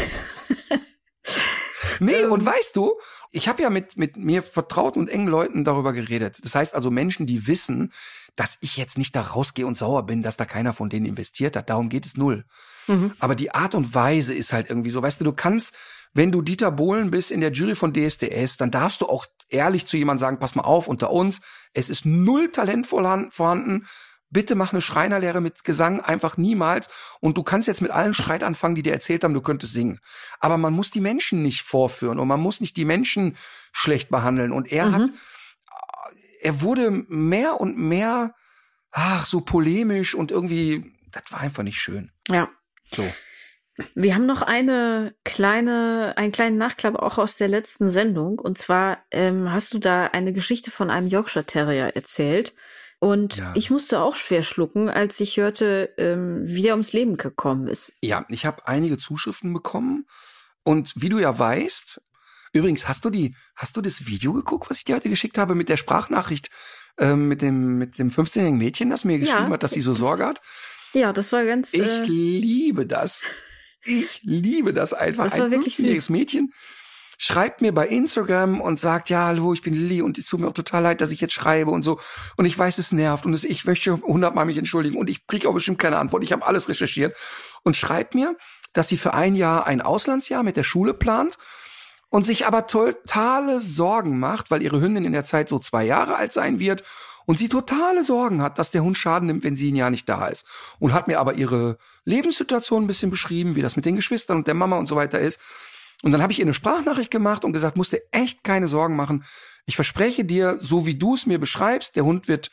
nee, 2.00 2.14
Ähm. 2.14 2.32
und 2.32 2.44
weißt 2.44 2.76
du, 2.76 2.98
ich 3.30 3.48
habe 3.48 3.62
ja 3.62 3.70
mit, 3.70 3.96
mit 3.96 4.16
mir 4.16 4.42
vertrauten 4.42 5.02
und 5.02 5.08
engen 5.08 5.28
Leuten 5.28 5.64
darüber 5.64 5.92
geredet. 5.92 6.38
Das 6.42 6.54
heißt 6.54 6.74
also 6.74 6.90
Menschen, 6.90 7.26
die 7.26 7.46
wissen, 7.46 7.92
dass 8.36 8.58
ich 8.60 8.76
jetzt 8.76 8.98
nicht 8.98 9.14
da 9.14 9.22
rausgehe 9.22 9.66
und 9.66 9.76
sauer 9.76 10.04
bin, 10.06 10.22
dass 10.22 10.36
da 10.36 10.44
keiner 10.44 10.72
von 10.72 10.90
denen 10.90 11.06
investiert 11.06 11.56
hat. 11.56 11.70
Darum 11.70 11.88
geht 11.88 12.04
es 12.06 12.16
null. 12.16 12.44
Mhm. 12.88 13.12
Aber 13.18 13.34
die 13.34 13.54
Art 13.54 13.74
und 13.74 13.94
Weise 13.94 14.34
ist 14.34 14.52
halt 14.52 14.68
irgendwie 14.68 14.90
so. 14.90 15.02
Weißt 15.02 15.20
du, 15.20 15.24
du 15.24 15.32
kannst, 15.32 15.74
wenn 16.12 16.32
du 16.32 16.42
Dieter 16.42 16.70
Bohlen 16.72 17.10
bist 17.10 17.30
in 17.30 17.40
der 17.40 17.52
Jury 17.52 17.74
von 17.74 17.92
DSDS, 17.92 18.56
dann 18.56 18.70
darfst 18.70 19.00
du 19.00 19.06
auch 19.08 19.26
ehrlich 19.48 19.86
zu 19.86 19.96
jemandem 19.96 20.20
sagen, 20.20 20.38
pass 20.38 20.54
mal 20.54 20.62
auf, 20.62 20.88
unter 20.88 21.10
uns, 21.10 21.40
es 21.72 21.90
ist 21.90 22.04
null 22.06 22.50
Talent 22.50 22.86
vorhan- 22.86 23.30
vorhanden. 23.30 23.86
Bitte 24.30 24.56
mach 24.56 24.72
eine 24.72 24.80
Schreinerlehre 24.80 25.40
mit 25.40 25.62
Gesang, 25.62 26.00
einfach 26.00 26.36
niemals. 26.36 26.88
Und 27.20 27.36
du 27.36 27.44
kannst 27.44 27.68
jetzt 27.68 27.82
mit 27.82 27.92
allen 27.92 28.14
Streit 28.14 28.42
anfangen, 28.42 28.74
die 28.74 28.82
dir 28.82 28.92
erzählt 28.92 29.22
haben, 29.22 29.32
du 29.34 29.42
könntest 29.42 29.74
singen. 29.74 30.00
Aber 30.40 30.56
man 30.58 30.72
muss 30.72 30.90
die 30.90 31.00
Menschen 31.00 31.42
nicht 31.42 31.62
vorführen 31.62 32.18
und 32.18 32.26
man 32.26 32.40
muss 32.40 32.60
nicht 32.60 32.76
die 32.76 32.84
Menschen 32.84 33.36
schlecht 33.72 34.08
behandeln. 34.08 34.50
Und 34.50 34.72
er 34.72 34.86
Mhm. 34.86 34.94
hat, 34.94 35.10
er 36.44 36.60
wurde 36.60 36.90
mehr 36.90 37.60
und 37.60 37.78
mehr, 37.78 38.34
ach, 38.92 39.24
so 39.26 39.40
polemisch 39.40 40.14
und 40.14 40.30
irgendwie, 40.30 40.92
das 41.10 41.24
war 41.30 41.40
einfach 41.40 41.62
nicht 41.62 41.78
schön. 41.80 42.12
Ja. 42.28 42.48
So. 42.84 43.02
Wir 43.96 44.14
haben 44.14 44.26
noch 44.26 44.42
eine 44.42 45.16
kleine, 45.24 46.14
einen 46.16 46.30
kleinen 46.30 46.58
Nachklapp 46.58 46.94
auch 46.94 47.18
aus 47.18 47.36
der 47.36 47.48
letzten 47.48 47.90
Sendung. 47.90 48.38
Und 48.38 48.56
zwar 48.56 48.98
ähm, 49.10 49.50
hast 49.50 49.74
du 49.74 49.78
da 49.78 50.06
eine 50.06 50.32
Geschichte 50.32 50.70
von 50.70 50.90
einem 50.90 51.08
Yorkshire 51.08 51.44
Terrier 51.44 51.96
erzählt. 51.96 52.54
Und 53.00 53.38
Ja. 53.38 53.52
ich 53.56 53.70
musste 53.70 54.00
auch 54.00 54.14
schwer 54.14 54.42
schlucken, 54.42 54.88
als 54.88 55.18
ich 55.18 55.38
hörte, 55.38 55.92
ähm, 55.98 56.42
wie 56.44 56.68
er 56.68 56.74
ums 56.74 56.92
Leben 56.92 57.16
gekommen 57.16 57.66
ist. 57.66 57.92
Ja, 58.00 58.24
ich 58.28 58.46
habe 58.46 58.66
einige 58.68 58.96
Zuschriften 58.98 59.52
bekommen 59.52 60.06
und 60.62 60.92
wie 60.96 61.08
du 61.08 61.18
ja 61.18 61.36
weißt, 61.36 62.00
übrigens 62.54 62.88
hast 62.88 63.04
du 63.04 63.10
die, 63.10 63.34
hast 63.54 63.76
du 63.76 63.82
das 63.82 64.06
Video 64.06 64.32
geguckt, 64.32 64.70
was 64.70 64.78
ich 64.78 64.84
dir 64.84 64.94
heute 64.96 65.10
geschickt 65.10 65.36
habe 65.36 65.54
mit 65.54 65.68
der 65.68 65.76
Sprachnachricht 65.76 66.48
ähm, 66.98 67.28
mit 67.28 67.42
dem 67.42 67.76
mit 67.76 67.98
dem 67.98 68.10
15-jährigen 68.10 68.56
Mädchen, 68.56 68.88
das 68.88 69.04
mir 69.04 69.18
geschrieben 69.18 69.44
Ja, 69.48 69.50
hat, 69.50 69.62
dass 69.62 69.72
sie 69.72 69.80
so 69.82 69.90
das- 69.92 70.00
Sorge 70.00 70.24
hat? 70.24 70.40
Ja, 70.94 71.12
das 71.12 71.32
war 71.32 71.44
ganz. 71.44 71.74
Ich 71.74 71.82
äh, 71.82 72.04
liebe 72.04 72.86
das. 72.86 73.22
Ich 73.84 74.20
liebe 74.22 74.72
das 74.72 74.92
einfach. 74.94 75.24
Das 75.24 75.40
Ein 75.40 75.50
wirklich 75.50 75.74
15-jähriges 75.74 75.94
süß. 75.96 76.10
Mädchen 76.10 76.52
schreibt 77.18 77.60
mir 77.62 77.72
bei 77.72 77.86
Instagram 77.88 78.60
und 78.60 78.78
sagt, 78.80 79.10
ja, 79.10 79.26
hallo, 79.26 79.52
ich 79.52 79.62
bin 79.62 79.74
Lilly 79.74 80.02
und 80.02 80.18
es 80.18 80.26
tut 80.26 80.40
mir 80.40 80.48
auch 80.48 80.52
total 80.54 80.82
leid, 80.82 81.00
dass 81.00 81.10
ich 81.10 81.20
jetzt 81.20 81.32
schreibe 81.32 81.70
und 81.70 81.82
so. 81.82 81.98
Und 82.36 82.44
ich 82.44 82.58
weiß, 82.58 82.78
es 82.78 82.92
nervt 82.92 83.26
und 83.26 83.34
es, 83.34 83.44
ich 83.44 83.64
möchte 83.64 83.92
hundertmal 84.02 84.46
mich 84.46 84.58
entschuldigen 84.58 84.96
und 84.96 85.10
ich 85.10 85.26
kriege 85.26 85.48
auch 85.48 85.54
bestimmt 85.54 85.78
keine 85.78 85.98
Antwort. 85.98 86.22
Ich 86.22 86.32
habe 86.32 86.46
alles 86.46 86.68
recherchiert 86.68 87.16
und 87.62 87.76
schreibt 87.76 88.14
mir, 88.14 88.36
dass 88.72 88.88
sie 88.88 88.96
für 88.96 89.14
ein 89.14 89.34
Jahr 89.36 89.66
ein 89.66 89.80
Auslandsjahr 89.80 90.42
mit 90.42 90.56
der 90.56 90.64
Schule 90.64 90.94
plant 90.94 91.38
und 92.14 92.24
sich 92.24 92.46
aber 92.46 92.68
totale 92.68 93.60
Sorgen 93.60 94.20
macht, 94.20 94.52
weil 94.52 94.62
ihre 94.62 94.80
Hündin 94.80 95.04
in 95.04 95.12
der 95.12 95.24
Zeit 95.24 95.48
so 95.48 95.58
zwei 95.58 95.84
Jahre 95.84 96.14
alt 96.14 96.32
sein 96.32 96.60
wird 96.60 96.84
und 97.26 97.38
sie 97.38 97.48
totale 97.48 98.04
Sorgen 98.04 98.40
hat, 98.40 98.60
dass 98.60 98.70
der 98.70 98.84
Hund 98.84 98.96
Schaden 98.96 99.26
nimmt, 99.26 99.42
wenn 99.42 99.56
sie 99.56 99.72
ein 99.72 99.74
Jahr 99.74 99.90
nicht 99.90 100.08
da 100.08 100.28
ist. 100.28 100.46
Und 100.78 100.92
hat 100.92 101.08
mir 101.08 101.18
aber 101.18 101.34
ihre 101.34 101.76
Lebenssituation 102.04 102.84
ein 102.84 102.86
bisschen 102.86 103.10
beschrieben, 103.10 103.56
wie 103.56 103.62
das 103.62 103.74
mit 103.74 103.84
den 103.84 103.96
Geschwistern 103.96 104.36
und 104.36 104.46
der 104.46 104.54
Mama 104.54 104.78
und 104.78 104.86
so 104.86 104.94
weiter 104.94 105.18
ist. 105.18 105.40
Und 106.04 106.12
dann 106.12 106.22
habe 106.22 106.32
ich 106.32 106.38
ihr 106.38 106.44
eine 106.44 106.54
Sprachnachricht 106.54 107.10
gemacht 107.10 107.44
und 107.44 107.52
gesagt, 107.52 107.76
musst 107.76 107.92
dir 107.92 108.02
echt 108.12 108.44
keine 108.44 108.68
Sorgen 108.68 108.94
machen. 108.94 109.24
Ich 109.66 109.74
verspreche 109.74 110.24
dir, 110.24 110.58
so 110.60 110.86
wie 110.86 110.94
du 110.94 111.16
es 111.16 111.26
mir 111.26 111.40
beschreibst, 111.40 111.96
der 111.96 112.04
Hund 112.04 112.28
wird 112.28 112.52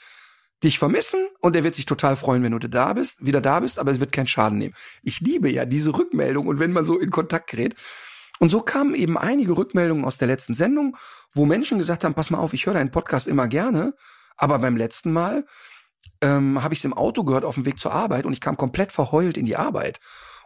dich 0.64 0.80
vermissen 0.80 1.20
und 1.39 1.55
er 1.55 1.64
wird 1.64 1.76
sich 1.76 1.86
total 1.86 2.16
freuen, 2.16 2.41
wenn 2.41 2.57
du 2.57 2.68
da 2.68 2.93
bist, 2.93 3.24
wieder 3.24 3.41
da 3.41 3.59
bist, 3.59 3.78
aber 3.78 3.91
es 3.91 3.99
wird 3.99 4.12
keinen 4.12 4.26
Schaden 4.26 4.57
nehmen. 4.57 4.74
Ich 5.03 5.20
liebe 5.20 5.51
ja 5.51 5.66
diese 5.66 5.95
Rückmeldung 5.95 6.47
und 6.47 6.57
wenn 6.57 6.72
man 6.72 6.88
so 6.88 6.97
in 6.97 7.12
Kontakt 7.12 7.51
gerät. 7.51 7.76
Und 8.42 8.50
so 8.50 8.62
kamen 8.62 8.96
eben 8.96 9.20
einige 9.20 9.56
Rückmeldungen 9.56 10.04
aus 10.04 10.18
der 10.18 10.28
letzten 10.28 10.56
Sendung, 10.56 10.98
wo 11.32 11.46
Menschen 11.46 11.78
gesagt 11.78 12.04
haben, 12.04 12.16
pass 12.16 12.32
mal 12.32 12.39
auf, 12.39 12.54
ich 12.54 12.66
höre 12.66 12.74
deinen 12.74 12.89
Podcast 12.89 13.28
immer 13.28 13.48
gerne, 13.48 13.94
aber 14.36 14.58
beim 14.58 14.76
letzten 14.76 15.14
Mal 15.14 15.46
ähm, 16.22 16.64
habe 16.64 16.74
ich 16.74 16.80
es 16.80 16.86
im 16.86 16.96
Auto 16.96 17.24
gehört 17.24 17.46
auf 17.46 17.54
dem 17.54 17.68
Weg 17.68 17.80
zur 17.80 17.94
Arbeit 17.94 18.26
und 18.26 18.34
ich 18.34 18.42
kam 18.42 18.58
komplett 18.58 18.92
verheult 18.92 19.38
in 19.38 19.46
die 19.46 19.58
Arbeit. 19.58 20.00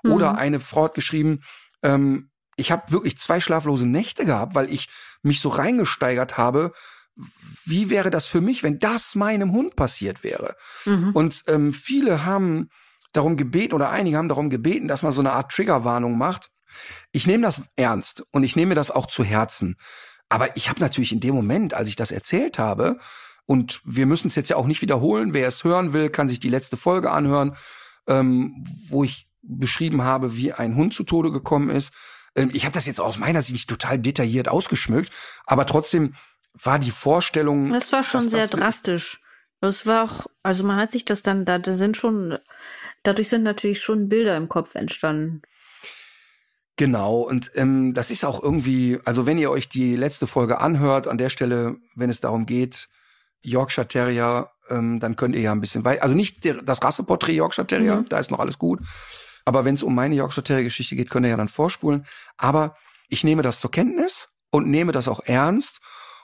Mhm. 0.03 0.11
Oder 0.11 0.37
eine 0.37 0.59
Frau 0.59 0.83
hat 0.83 0.93
geschrieben, 0.93 1.43
ähm, 1.83 2.31
ich 2.57 2.69
habe 2.69 2.91
wirklich 2.91 3.17
zwei 3.17 3.39
schlaflose 3.39 3.87
Nächte 3.87 4.25
gehabt, 4.25 4.55
weil 4.55 4.69
ich 4.69 4.89
mich 5.21 5.39
so 5.39 5.47
reingesteigert 5.47 6.37
habe. 6.37 6.73
Wie 7.63 7.89
wäre 7.89 8.09
das 8.09 8.25
für 8.25 8.41
mich, 8.41 8.61
wenn 8.61 8.77
das 8.77 9.15
meinem 9.15 9.53
Hund 9.53 9.77
passiert 9.77 10.21
wäre? 10.21 10.57
Mhm. 10.83 11.11
Und 11.13 11.43
ähm, 11.47 11.71
viele 11.71 12.25
haben 12.25 12.67
darum 13.13 13.37
gebeten 13.37 13.73
oder 13.73 13.89
einige 13.89 14.17
haben 14.17 14.27
darum 14.27 14.49
gebeten, 14.49 14.89
dass 14.89 15.01
man 15.01 15.13
so 15.13 15.21
eine 15.21 15.31
Art 15.31 15.49
Triggerwarnung 15.53 16.17
macht. 16.17 16.51
Ich 17.11 17.27
nehme 17.27 17.43
das 17.43 17.63
ernst 17.75 18.25
und 18.31 18.43
ich 18.43 18.55
nehme 18.55 18.75
das 18.75 18.91
auch 18.91 19.05
zu 19.05 19.23
Herzen. 19.23 19.77
Aber 20.29 20.55
ich 20.57 20.69
habe 20.69 20.79
natürlich 20.79 21.11
in 21.11 21.19
dem 21.19 21.35
Moment, 21.35 21.73
als 21.73 21.87
ich 21.89 21.95
das 21.95 22.11
erzählt 22.11 22.59
habe, 22.59 22.97
und 23.45 23.81
wir 23.85 24.05
müssen 24.05 24.27
es 24.27 24.35
jetzt 24.35 24.49
ja 24.49 24.55
auch 24.55 24.65
nicht 24.65 24.81
wiederholen, 24.81 25.33
wer 25.33 25.47
es 25.47 25.63
hören 25.63 25.93
will, 25.93 26.09
kann 26.09 26.27
sich 26.27 26.39
die 26.39 26.49
letzte 26.49 26.77
Folge 26.77 27.11
anhören, 27.11 27.55
ähm, 28.07 28.65
wo 28.87 29.03
ich 29.03 29.29
beschrieben 29.43 30.01
habe, 30.01 30.35
wie 30.35 30.51
ein 30.51 30.75
Hund 30.75 30.93
zu 30.93 31.03
Tode 31.03 31.31
gekommen 31.31 31.69
ist. 31.69 31.93
Ähm, 32.35 32.49
ich 32.53 32.65
habe 32.65 32.73
das 32.73 32.87
jetzt 32.87 32.99
aus 32.99 33.19
meiner 33.19 33.41
Sicht 33.41 33.53
nicht 33.53 33.69
total 33.69 33.99
detailliert 33.99 34.49
ausgeschmückt, 34.49 35.11
aber 35.45 35.67
trotzdem 35.67 36.15
war 36.53 36.79
die 36.79 36.91
Vorstellung. 36.91 37.71
Das 37.71 37.91
war 37.91 38.03
schon 38.03 38.29
sehr 38.29 38.47
drastisch. 38.47 39.21
Das 39.61 39.85
war 39.85 40.03
auch, 40.03 40.25
also 40.43 40.63
man 40.63 40.77
hat 40.77 40.91
sich 40.91 41.05
das 41.05 41.23
dann, 41.23 41.45
da 41.45 41.59
sind 41.63 41.97
schon, 41.97 42.37
dadurch 43.03 43.29
sind 43.29 43.43
natürlich 43.43 43.81
schon 43.81 44.09
Bilder 44.09 44.37
im 44.37 44.49
Kopf 44.49 44.75
entstanden. 44.75 45.41
Genau, 46.77 47.21
und 47.21 47.51
ähm, 47.55 47.93
das 47.93 48.11
ist 48.11 48.25
auch 48.25 48.43
irgendwie, 48.43 48.99
also 49.05 49.25
wenn 49.25 49.37
ihr 49.37 49.49
euch 49.49 49.69
die 49.69 49.95
letzte 49.95 50.27
Folge 50.27 50.59
anhört, 50.59 51.07
an 51.07 51.17
der 51.17 51.29
Stelle, 51.29 51.77
wenn 51.95 52.09
es 52.09 52.19
darum 52.19 52.45
geht, 52.45 52.89
Yorkshire 53.41 53.87
Terrier, 53.87 54.51
ähm, 54.69 54.99
dann 54.99 55.15
könnt 55.15 55.35
ihr 55.35 55.41
ja 55.41 55.53
ein 55.53 55.61
bisschen 55.61 55.85
weiter, 55.85 56.03
also 56.03 56.15
nicht 56.15 56.43
der, 56.43 56.61
das 56.61 56.83
Rasseporträt 56.83 57.33
Yorkshire 57.33 57.67
Terrier, 57.67 57.97
mhm. 57.97 58.09
da 58.09 58.19
ist 58.19 58.29
noch 58.29 58.39
alles 58.39 58.57
gut, 58.57 58.81
aber 59.45 59.63
wenn 59.63 59.75
es 59.75 59.83
um 59.83 59.95
meine 59.95 60.15
Yorkshire 60.15 60.43
Terrier 60.43 60.63
Geschichte 60.63 60.95
geht, 60.95 61.09
könnt 61.09 61.25
ihr 61.25 61.29
ja 61.29 61.37
dann 61.37 61.47
vorspulen. 61.47 62.05
Aber 62.35 62.75
ich 63.07 63.23
nehme 63.23 63.43
das 63.43 63.59
zur 63.59 63.71
Kenntnis 63.71 64.29
und 64.49 64.67
nehme 64.67 64.91
das 64.91 65.07
auch 65.07 65.21
ernst. 65.23 65.79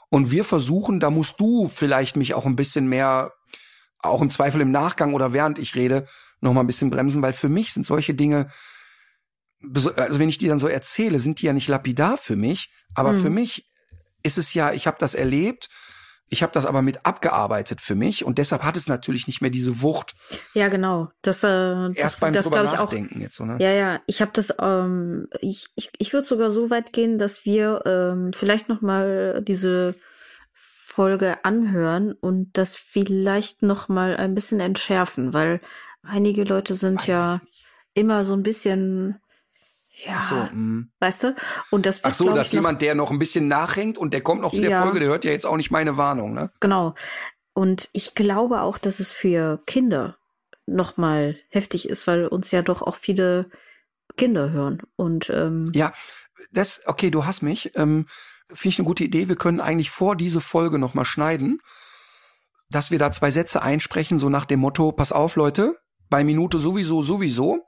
Und 0.10 0.32
wir 0.32 0.44
versuchen, 0.44 1.00
da 1.00 1.10
musst 1.12 1.40
du 1.40 1.68
vielleicht 1.68 2.18
mich 2.18 2.34
auch 2.34 2.46
ein 2.46 2.56
bisschen 2.56 2.90
mehr, 2.90 3.32
auch 4.00 4.22
im 4.22 4.32
Zweifel 4.32 4.60
im 4.60 4.72
Nachgang 4.72 5.14
oder 5.14 5.32
während 5.32 5.60
ich 5.60 5.76
rede, 5.76 6.08
noch 6.42 6.54
mal 6.54 6.62
ein 6.62 6.68
bisschen 6.68 6.90
bremsen, 6.90 7.22
weil 7.22 7.34
für 7.34 7.50
mich 7.50 7.72
sind 7.72 7.86
solche 7.86 8.16
Dinge, 8.16 8.50
also 9.96 10.20
wenn 10.20 10.30
ich 10.30 10.38
die 10.38 10.48
dann 10.48 10.60
so 10.60 10.68
erzähle, 10.68 11.20
sind 11.20 11.42
die 11.42 11.46
ja 11.46 11.54
nicht 11.54 11.68
lapidar 11.68 12.18
für 12.18 12.36
mich, 12.36 12.72
aber 12.94 13.14
mhm. 13.14 13.22
für 13.22 13.30
mich 13.30 13.70
ist 14.24 14.38
es 14.38 14.54
ja, 14.54 14.74
ich 14.74 14.88
habe 14.88 14.98
das 15.00 15.14
erlebt 15.16 15.70
ich 16.32 16.42
habe 16.42 16.54
das 16.54 16.66
aber 16.66 16.82
mit 16.82 17.06
abgearbeitet 17.06 17.82
für 17.82 17.94
mich 17.94 18.24
und 18.24 18.38
deshalb 18.38 18.64
hat 18.64 18.78
es 18.78 18.88
natürlich 18.88 19.28
nicht 19.28 19.42
mehr 19.42 19.50
diese 19.50 19.82
Wucht. 19.82 20.14
Ja, 20.54 20.70
genau. 20.70 21.10
Das, 21.22 21.44
äh, 21.44 21.48
Erst 21.48 21.98
das, 21.98 22.20
beim 22.22 22.32
das 22.32 22.46
drüber 22.46 22.64
nachdenken 22.64 23.18
auch, 23.18 23.22
jetzt 23.22 23.36
so, 23.36 23.44
ne? 23.44 23.58
Ja, 23.60 23.72
ja. 23.72 24.00
Ich 24.08 24.22
habe 24.22 24.32
das, 24.34 24.54
ähm, 24.58 25.28
ich, 25.42 25.68
ich, 25.76 25.92
ich 25.98 26.14
würde 26.14 26.26
sogar 26.26 26.50
so 26.50 26.70
weit 26.70 26.94
gehen, 26.94 27.20
dass 27.20 27.44
wir 27.44 27.82
ähm, 27.86 28.32
vielleicht 28.32 28.70
noch 28.70 28.80
mal 28.80 29.42
diese 29.46 29.96
Folge 30.54 31.44
anhören 31.44 32.14
und 32.14 32.58
das 32.58 32.78
vielleicht 32.78 33.62
noch 33.62 33.90
mal 33.90 34.16
ein 34.16 34.34
bisschen 34.34 34.62
entschärfen, 34.62 35.34
weil 35.34 35.60
einige 36.02 36.46
Leute 36.46 36.76
sind 36.76 37.02
Weiß 37.02 37.08
ja 37.08 37.42
immer 37.94 38.24
so 38.24 38.34
ein 38.34 38.44
bisschen 38.44 39.20
ja, 40.04 40.16
Ach 40.18 40.22
so, 40.22 40.36
mh. 40.36 40.86
weißt 41.00 41.24
du? 41.24 41.36
Und 41.70 41.86
das 41.86 42.04
Ach 42.04 42.14
so, 42.14 42.32
dass 42.34 42.52
jemand, 42.52 42.82
der 42.82 42.96
noch 42.96 43.12
ein 43.12 43.20
bisschen 43.20 43.48
nachhängt 43.48 43.98
und 43.98 44.14
der 44.14 44.22
kommt 44.22 44.42
noch 44.42 44.54
zu 44.54 44.62
der 44.62 44.72
ja. 44.72 44.82
Folge, 44.82 45.00
der 45.00 45.10
hört 45.10 45.26
ja 45.26 45.32
jetzt 45.32 45.46
auch 45.46 45.58
nicht 45.58 45.72
meine 45.72 45.98
Warnung, 45.98 46.34
ne? 46.34 46.52
Genau. 46.60 46.96
Und 47.54 47.90
ich 47.94 48.16
glaube 48.16 48.62
auch, 48.62 48.78
dass 48.78 49.00
es 49.00 49.12
für 49.12 49.62
Kinder 49.68 50.18
noch 50.66 50.98
mal 50.98 51.38
heftig 51.50 51.88
ist, 51.90 52.08
weil 52.08 52.28
uns 52.28 52.52
ja 52.52 52.62
doch 52.62 52.82
auch 52.82 52.96
viele 52.96 53.50
Kinder 54.18 54.52
hören. 54.52 54.82
Und 54.96 55.30
ähm, 55.30 55.72
ja, 55.76 55.94
das 56.52 56.82
okay, 56.86 57.12
du 57.12 57.26
hast 57.26 57.42
mich. 57.42 57.72
Ähm, 57.76 58.08
Finde 58.48 58.70
ich 58.70 58.80
eine 58.80 58.88
gute 58.88 59.04
Idee. 59.04 59.30
Wir 59.30 59.36
können 59.36 59.62
eigentlich 59.62 59.92
vor 59.92 60.16
diese 60.16 60.42
Folge 60.42 60.80
noch 60.80 60.94
mal 60.94 61.06
schneiden, 61.06 61.60
dass 62.70 62.92
wir 62.92 63.00
da 63.00 63.12
zwei 63.12 63.32
Sätze 63.32 63.62
einsprechen, 63.62 64.18
so 64.18 64.30
nach 64.30 64.46
dem 64.46 64.60
Motto: 64.62 64.92
Pass 64.92 65.12
auf, 65.12 65.36
Leute, 65.36 65.78
bei 66.10 66.24
Minute 66.24 66.60
sowieso 66.60 67.04
sowieso 67.04 67.68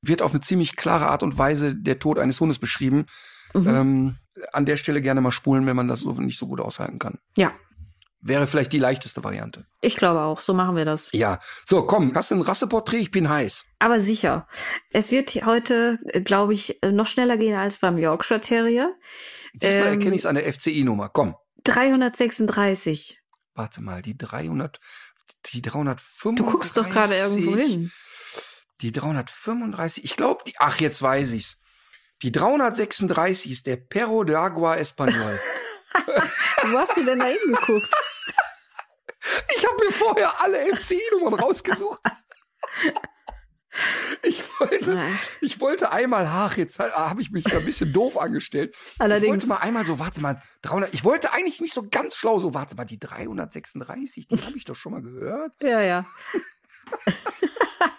wird 0.00 0.22
auf 0.22 0.32
eine 0.32 0.40
ziemlich 0.40 0.76
klare 0.76 1.08
Art 1.08 1.22
und 1.22 1.38
Weise 1.38 1.74
der 1.74 1.98
Tod 1.98 2.18
eines 2.18 2.40
Hundes 2.40 2.58
beschrieben. 2.58 3.06
Mhm. 3.54 3.68
Ähm, 3.68 4.16
an 4.52 4.66
der 4.66 4.76
Stelle 4.76 5.02
gerne 5.02 5.20
mal 5.20 5.30
spulen, 5.30 5.66
wenn 5.66 5.76
man 5.76 5.88
das 5.88 6.00
so 6.00 6.12
nicht 6.12 6.38
so 6.38 6.46
gut 6.46 6.60
aushalten 6.60 6.98
kann. 6.98 7.18
Ja. 7.36 7.52
Wäre 8.20 8.48
vielleicht 8.48 8.72
die 8.72 8.78
leichteste 8.78 9.22
Variante. 9.22 9.66
Ich 9.80 9.96
glaube 9.96 10.20
auch, 10.20 10.40
so 10.40 10.52
machen 10.52 10.74
wir 10.74 10.84
das. 10.84 11.10
Ja. 11.12 11.38
So, 11.64 11.84
komm, 11.86 12.14
hast 12.16 12.30
du 12.30 12.34
ein 12.34 12.42
Rasseporträt? 12.42 12.98
Ich 12.98 13.10
bin 13.12 13.28
heiß. 13.28 13.66
Aber 13.78 14.00
sicher. 14.00 14.48
Es 14.90 15.12
wird 15.12 15.34
heute, 15.46 15.98
glaube 16.24 16.52
ich, 16.52 16.78
noch 16.84 17.06
schneller 17.06 17.36
gehen 17.36 17.56
als 17.56 17.78
beim 17.78 17.96
Yorkshire 17.96 18.40
Terrier. 18.40 18.92
Diesmal 19.54 19.86
ähm, 19.86 19.92
erkenne 19.92 20.16
ich 20.16 20.22
es 20.22 20.26
an 20.26 20.34
der 20.34 20.52
FCI-Nummer. 20.52 21.10
Komm. 21.10 21.36
336. 21.64 23.20
Warte 23.54 23.82
mal, 23.82 24.02
die 24.02 24.16
300, 24.18 24.80
die 25.52 25.62
335. 25.62 26.44
Du 26.44 26.50
guckst 26.50 26.76
doch 26.76 26.88
gerade 26.90 27.14
irgendwo 27.14 27.56
hin. 27.56 27.92
Die 28.80 28.92
335, 28.92 30.04
ich 30.04 30.16
glaube, 30.16 30.44
die, 30.46 30.54
ach, 30.58 30.78
jetzt 30.80 31.02
weiß 31.02 31.32
ich's. 31.32 31.60
Die 32.22 32.32
336 32.32 33.50
ist 33.50 33.66
der 33.66 33.76
Perro 33.76 34.24
de 34.24 34.36
Agua 34.36 34.76
Español. 34.76 35.38
Wo 36.64 36.78
hast 36.78 36.96
du 36.96 37.04
denn 37.04 37.18
da 37.18 37.26
hingeguckt? 37.26 37.90
Ich 39.56 39.66
habe 39.66 39.76
mir 39.84 39.92
vorher 39.92 40.40
alle 40.40 40.74
FCI-Nummern 40.76 41.34
rausgesucht. 41.34 42.00
Ich 44.22 44.42
wollte, 44.58 45.00
ich 45.40 45.60
wollte 45.60 45.92
einmal, 45.92 46.26
ach, 46.26 46.56
jetzt 46.56 46.78
habe 46.78 47.20
ich 47.20 47.30
mich 47.30 47.44
da 47.44 47.58
ein 47.58 47.64
bisschen 47.64 47.92
doof 47.92 48.18
angestellt. 48.18 48.74
Allerdings. 48.98 49.44
Ich 49.44 49.48
wollte 49.48 49.60
mal 49.60 49.66
einmal 49.66 49.84
so, 49.84 49.98
warte 49.98 50.20
mal, 50.20 50.42
300, 50.62 50.92
ich 50.94 51.04
wollte 51.04 51.32
eigentlich 51.32 51.60
mich 51.60 51.72
so 51.72 51.86
ganz 51.88 52.16
schlau 52.16 52.40
so, 52.40 52.54
warte 52.54 52.74
mal, 52.74 52.84
die 52.84 52.98
336, 52.98 54.26
die 54.26 54.36
habe 54.42 54.56
ich 54.56 54.64
doch 54.64 54.74
schon 54.74 54.92
mal 54.92 55.02
gehört. 55.02 55.52
Ja, 55.62 55.80
ja. 55.80 56.06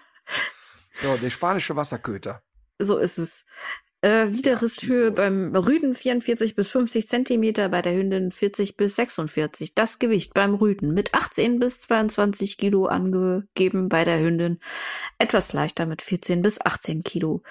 So, 1.02 1.16
der 1.16 1.30
spanische 1.30 1.76
Wasserköter. 1.76 2.42
So 2.78 2.98
ist 2.98 3.18
es. 3.18 3.46
Äh, 4.02 4.28
Widerrisshöhe 4.30 5.04
ja, 5.04 5.10
beim 5.10 5.54
Rüden 5.54 5.94
44 5.94 6.56
bis 6.56 6.68
50 6.70 7.06
Zentimeter, 7.06 7.68
bei 7.68 7.82
der 7.82 7.94
Hündin 7.94 8.32
40 8.32 8.76
bis 8.76 8.96
46. 8.96 9.74
Das 9.74 9.98
Gewicht 9.98 10.32
beim 10.32 10.54
Rüden 10.54 10.94
mit 10.94 11.12
18 11.12 11.58
bis 11.58 11.80
22 11.80 12.56
Kilo 12.56 12.86
angegeben, 12.86 13.90
bei 13.90 14.04
der 14.04 14.20
Hündin 14.20 14.58
etwas 15.18 15.52
leichter 15.52 15.84
mit 15.84 16.00
14 16.00 16.40
bis 16.40 16.60
18 16.60 17.02
Kilo. 17.02 17.42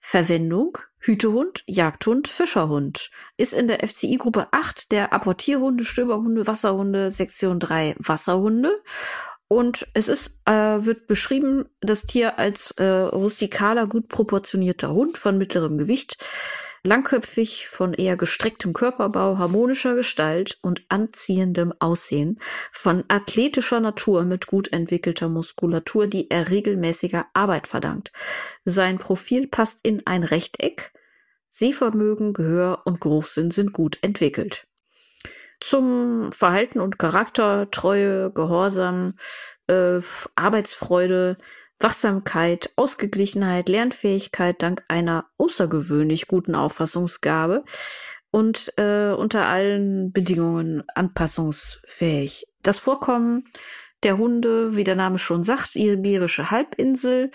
Verwendung 0.00 0.76
Hütehund, 0.98 1.64
Jagdhund, 1.66 2.28
Fischerhund. 2.28 3.10
Ist 3.38 3.54
in 3.54 3.68
der 3.68 3.86
FCI-Gruppe 3.86 4.48
8 4.50 4.92
der 4.92 5.14
Apportierhunde, 5.14 5.84
Stöberhunde, 5.84 6.46
Wasserhunde, 6.46 7.10
Sektion 7.10 7.60
3 7.60 7.94
Wasserhunde 7.98 8.82
und 9.48 9.86
es 9.94 10.08
ist, 10.08 10.40
äh, 10.46 10.52
wird 10.52 11.06
beschrieben, 11.06 11.66
das 11.80 12.06
Tier 12.06 12.38
als 12.38 12.72
äh, 12.72 12.84
rustikaler, 12.84 13.86
gut 13.86 14.08
proportionierter 14.08 14.92
Hund 14.92 15.18
von 15.18 15.38
mittlerem 15.38 15.78
Gewicht, 15.78 16.16
langköpfig, 16.82 17.68
von 17.68 17.94
eher 17.94 18.16
gestrecktem 18.16 18.72
Körperbau, 18.72 19.38
harmonischer 19.38 19.94
Gestalt 19.94 20.58
und 20.62 20.84
anziehendem 20.88 21.72
Aussehen, 21.78 22.40
von 22.72 23.04
athletischer 23.08 23.80
Natur 23.80 24.24
mit 24.24 24.46
gut 24.46 24.72
entwickelter 24.72 25.28
Muskulatur, 25.28 26.06
die 26.06 26.30
er 26.30 26.50
regelmäßiger 26.50 27.26
Arbeit 27.32 27.66
verdankt. 27.68 28.12
Sein 28.64 28.98
Profil 28.98 29.46
passt 29.46 29.80
in 29.82 30.06
ein 30.06 30.24
Rechteck, 30.24 30.92
Sehvermögen, 31.48 32.32
Gehör 32.32 32.82
und 32.84 33.00
Geruchssinn 33.00 33.50
sind 33.50 33.72
gut 33.72 33.98
entwickelt 34.02 34.66
zum 35.64 36.30
Verhalten 36.30 36.80
und 36.80 36.98
Charakter, 36.98 37.70
Treue, 37.70 38.30
Gehorsam, 38.30 39.14
äh, 39.66 40.00
Arbeitsfreude, 40.34 41.38
Wachsamkeit, 41.80 42.70
Ausgeglichenheit, 42.76 43.68
Lernfähigkeit 43.68 44.62
dank 44.62 44.84
einer 44.88 45.26
außergewöhnlich 45.38 46.28
guten 46.28 46.54
Auffassungsgabe 46.54 47.64
und 48.30 48.72
äh, 48.76 49.12
unter 49.12 49.46
allen 49.46 50.12
Bedingungen 50.12 50.84
anpassungsfähig. 50.94 52.46
Das 52.62 52.78
Vorkommen 52.78 53.44
der 54.02 54.18
Hunde, 54.18 54.76
wie 54.76 54.84
der 54.84 54.96
Name 54.96 55.18
schon 55.18 55.42
sagt, 55.42 55.76
Iberische 55.76 56.50
Halbinsel, 56.50 57.30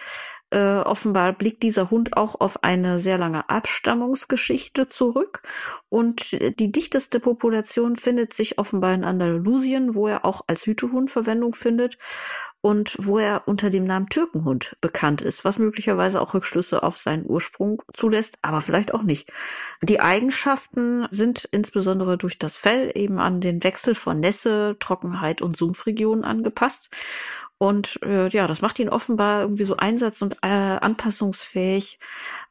äh, 0.52 0.78
offenbar 0.80 1.34
blickt 1.34 1.64
dieser 1.64 1.92
Hund 1.92 2.18
auch 2.18 2.40
auf 2.40 2.64
eine 2.64 3.00
sehr 3.00 3.18
lange 3.18 3.50
Abstammungsgeschichte 3.50 4.90
zurück. 4.90 5.42
Und 5.90 6.32
die 6.60 6.72
dichteste 6.72 7.20
Population 7.20 7.96
findet 7.96 8.34
sich 8.34 8.58
offenbar 8.58 8.94
in 8.94 9.04
Andalusien, 9.04 9.96
wo 9.96 10.08
er 10.08 10.26
auch 10.26 10.42
als 10.48 10.66
Hütehund 10.66 11.12
Verwendung 11.12 11.54
findet 11.54 11.98
und 12.62 12.96
wo 13.00 13.20
er 13.20 13.48
unter 13.48 13.70
dem 13.70 13.86
Namen 13.86 14.10
Türkenhund 14.10 14.76
bekannt 14.82 15.22
ist, 15.22 15.46
was 15.46 15.60
möglicherweise 15.60 16.22
auch 16.22 16.34
Rückschlüsse 16.34 16.84
auf 16.84 16.98
seinen 16.98 17.26
Ursprung 17.26 17.82
zulässt, 17.94 18.38
aber 18.42 18.62
vielleicht 18.62 18.94
auch 18.94 19.04
nicht. 19.04 19.32
Die 19.82 20.02
Eigenschaften 20.02 21.08
sind 21.10 21.48
insbesondere 21.52 22.18
durch 22.18 22.38
das 22.38 22.58
Fell 22.58 22.92
eben 22.96 23.20
an 23.20 23.40
den 23.40 23.64
Wechsel 23.64 23.96
von 23.96 24.20
Nässe, 24.20 24.76
Trockenheit 24.80 25.42
und 25.42 25.56
Sumpfregionen 25.56 26.26
angepasst 26.26 26.90
Und 27.60 28.00
äh, 28.04 28.30
ja, 28.30 28.48
das 28.48 28.62
macht 28.62 28.80
ihn 28.80 28.88
offenbar 28.88 29.42
irgendwie 29.42 29.66
so 29.66 29.76
einsatz- 29.76 30.22
und 30.22 30.38
äh, 30.42 30.48
anpassungsfähig 30.48 32.00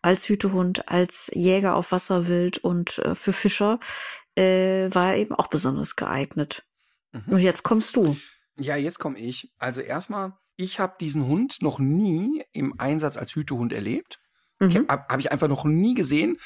als 0.02 0.28
Hütehund, 0.28 0.86
als 0.86 1.30
Jäger 1.34 1.74
auf 1.76 1.92
Wasserwild 1.92 2.58
und 2.58 2.98
äh, 2.98 3.14
für 3.14 3.32
Fischer 3.32 3.80
äh, 4.36 4.94
war 4.94 5.12
er 5.12 5.16
eben 5.16 5.34
auch 5.34 5.46
besonders 5.48 5.96
geeignet. 5.96 6.62
Mhm. 7.12 7.32
Und 7.32 7.40
jetzt 7.40 7.62
kommst 7.62 7.96
du. 7.96 8.18
Ja, 8.58 8.76
jetzt 8.76 8.98
komme 8.98 9.18
ich. 9.18 9.50
Also 9.58 9.80
erstmal, 9.80 10.34
ich 10.56 10.78
habe 10.78 10.96
diesen 11.00 11.26
Hund 11.26 11.62
noch 11.62 11.78
nie 11.78 12.44
im 12.52 12.78
Einsatz 12.78 13.16
als 13.16 13.34
Hütehund 13.34 13.72
erlebt. 13.72 14.20
Mhm. 14.58 14.88
Habe 14.88 15.06
hab 15.08 15.20
ich 15.20 15.32
einfach 15.32 15.48
noch 15.48 15.64
nie 15.64 15.94
gesehen. 15.94 16.36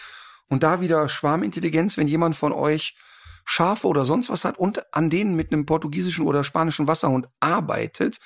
Und 0.48 0.62
da 0.62 0.80
wieder 0.80 1.08
Schwarmintelligenz, 1.08 1.96
wenn 1.96 2.06
jemand 2.06 2.36
von 2.36 2.52
euch 2.52 2.96
Schafe 3.44 3.88
oder 3.88 4.04
sonst 4.04 4.30
was 4.30 4.44
hat 4.44 4.56
und 4.56 4.94
an 4.94 5.10
denen 5.10 5.34
mit 5.34 5.52
einem 5.52 5.66
portugiesischen 5.66 6.26
oder 6.26 6.44
spanischen 6.44 6.86
Wasserhund 6.86 7.26
arbeitet, 7.40 8.18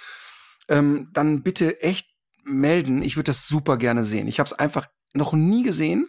ähm, 0.68 1.10
dann 1.12 1.43
bitte 1.43 1.80
echt 1.82 2.09
melden. 2.44 3.02
Ich 3.02 3.16
würde 3.16 3.30
das 3.30 3.48
super 3.48 3.76
gerne 3.76 4.05
sehen. 4.05 4.28
Ich 4.28 4.38
habe 4.38 4.47
es 4.47 4.52
einfach 4.52 4.86
noch 5.14 5.32
nie 5.32 5.62
gesehen. 5.62 6.09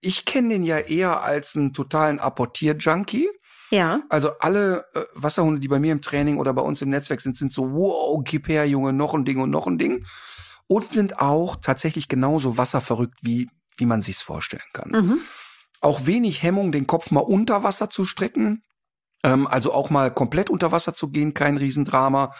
Ich 0.00 0.24
kenne 0.24 0.50
den 0.50 0.64
ja 0.64 0.78
eher 0.78 1.22
als 1.22 1.56
einen 1.56 1.72
totalen 1.72 2.18
Apportier-Junkie. 2.18 3.28
Ja. 3.70 4.02
Also 4.08 4.38
alle 4.38 4.84
äh, 4.94 5.04
Wasserhunde, 5.14 5.60
die 5.60 5.68
bei 5.68 5.80
mir 5.80 5.92
im 5.92 6.02
Training 6.02 6.38
oder 6.38 6.52
bei 6.52 6.62
uns 6.62 6.82
im 6.82 6.90
Netzwerk 6.90 7.20
sind, 7.20 7.36
sind 7.36 7.52
so, 7.52 7.72
wow, 7.72 8.20
gib 8.24 8.48
her, 8.48 8.68
Junge, 8.68 8.92
noch 8.92 9.14
ein 9.14 9.24
Ding 9.24 9.40
und 9.40 9.50
noch 9.50 9.66
ein 9.66 9.78
Ding. 9.78 10.04
Und 10.66 10.92
sind 10.92 11.18
auch 11.18 11.56
tatsächlich 11.56 12.08
genauso 12.08 12.56
wasserverrückt, 12.56 13.18
wie, 13.22 13.50
wie 13.76 13.86
man 13.86 14.02
sich's 14.02 14.22
vorstellen 14.22 14.62
kann. 14.72 14.90
Mhm. 14.90 15.18
Auch 15.80 16.06
wenig 16.06 16.42
Hemmung, 16.42 16.72
den 16.72 16.86
Kopf 16.86 17.10
mal 17.10 17.20
unter 17.20 17.62
Wasser 17.62 17.90
zu 17.90 18.04
strecken. 18.04 18.62
Ähm, 19.22 19.46
also 19.46 19.72
auch 19.72 19.90
mal 19.90 20.12
komplett 20.12 20.50
unter 20.50 20.72
Wasser 20.72 20.94
zu 20.94 21.08
gehen, 21.10 21.34
kein 21.34 21.56
Riesendrama. 21.56 22.32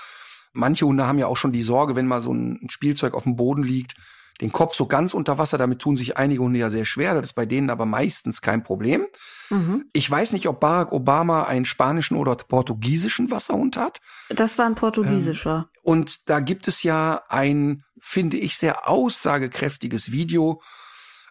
Manche 0.54 0.86
Hunde 0.86 1.06
haben 1.06 1.18
ja 1.18 1.26
auch 1.26 1.36
schon 1.36 1.52
die 1.52 1.62
Sorge, 1.62 1.96
wenn 1.96 2.06
mal 2.06 2.20
so 2.20 2.32
ein 2.32 2.66
Spielzeug 2.70 3.14
auf 3.14 3.24
dem 3.24 3.36
Boden 3.36 3.62
liegt, 3.62 3.96
den 4.40 4.52
Kopf 4.52 4.74
so 4.74 4.86
ganz 4.86 5.14
unter 5.14 5.38
Wasser. 5.38 5.58
Damit 5.58 5.80
tun 5.80 5.96
sich 5.96 6.16
einige 6.16 6.42
Hunde 6.42 6.58
ja 6.58 6.70
sehr 6.70 6.84
schwer. 6.84 7.14
Das 7.14 7.26
ist 7.26 7.32
bei 7.34 7.46
denen 7.46 7.70
aber 7.70 7.86
meistens 7.86 8.40
kein 8.40 8.62
Problem. 8.62 9.06
Mhm. 9.50 9.84
Ich 9.92 10.10
weiß 10.10 10.32
nicht, 10.32 10.48
ob 10.48 10.60
Barack 10.60 10.92
Obama 10.92 11.44
einen 11.44 11.64
spanischen 11.64 12.16
oder 12.16 12.34
portugiesischen 12.36 13.30
Wasserhund 13.30 13.76
hat. 13.76 14.00
Das 14.28 14.58
war 14.58 14.66
ein 14.66 14.74
portugiesischer. 14.74 15.68
Ähm, 15.72 15.80
und 15.82 16.28
da 16.28 16.40
gibt 16.40 16.68
es 16.68 16.82
ja 16.82 17.22
ein, 17.28 17.84
finde 18.00 18.36
ich, 18.36 18.56
sehr 18.56 18.88
aussagekräftiges 18.88 20.10
Video, 20.10 20.60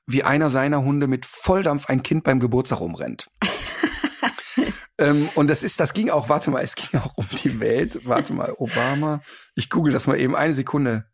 wie 0.05 0.23
einer 0.23 0.49
seiner 0.49 0.83
Hunde 0.83 1.07
mit 1.07 1.25
Volldampf 1.25 1.87
ein 1.87 2.03
Kind 2.03 2.23
beim 2.23 2.39
Geburtstag 2.39 2.81
umrennt. 2.81 3.29
ähm, 4.97 5.27
und 5.35 5.47
das 5.47 5.63
ist, 5.63 5.79
das 5.79 5.93
ging 5.93 6.09
auch, 6.09 6.29
warte 6.29 6.51
mal, 6.51 6.63
es 6.63 6.75
ging 6.75 6.99
auch 6.99 7.17
um 7.17 7.27
die 7.43 7.59
Welt. 7.59 8.01
Warte 8.05 8.33
mal, 8.33 8.53
Obama. 8.57 9.21
Ich 9.55 9.69
google 9.69 9.91
das 9.91 10.07
mal 10.07 10.19
eben 10.19 10.35
eine 10.35 10.53
Sekunde. 10.53 11.05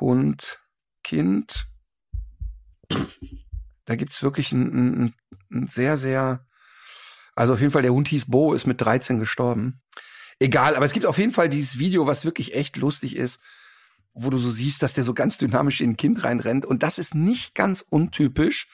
Hund, 0.00 0.60
Kind. 1.02 1.66
Da 3.84 3.96
gibt's 3.96 4.22
wirklich 4.22 4.52
ein, 4.52 5.04
ein, 5.04 5.14
ein 5.50 5.66
sehr, 5.66 5.96
sehr, 5.96 6.46
also 7.34 7.54
auf 7.54 7.60
jeden 7.60 7.72
Fall 7.72 7.82
der 7.82 7.94
Hund 7.94 8.08
hieß 8.08 8.26
Bo, 8.30 8.52
ist 8.52 8.66
mit 8.66 8.80
13 8.80 9.18
gestorben. 9.18 9.80
Egal, 10.38 10.76
aber 10.76 10.84
es 10.84 10.92
gibt 10.92 11.06
auf 11.06 11.18
jeden 11.18 11.32
Fall 11.32 11.48
dieses 11.48 11.78
Video, 11.78 12.06
was 12.06 12.24
wirklich 12.24 12.54
echt 12.54 12.76
lustig 12.76 13.16
ist, 13.16 13.40
wo 14.12 14.30
du 14.30 14.38
so 14.38 14.50
siehst, 14.50 14.82
dass 14.82 14.92
der 14.92 15.04
so 15.04 15.14
ganz 15.14 15.38
dynamisch 15.38 15.80
in 15.80 15.90
ein 15.90 15.96
Kind 15.96 16.22
reinrennt. 16.22 16.66
Und 16.66 16.82
das 16.82 16.98
ist 16.98 17.14
nicht 17.14 17.54
ganz 17.54 17.84
untypisch. 17.88 18.68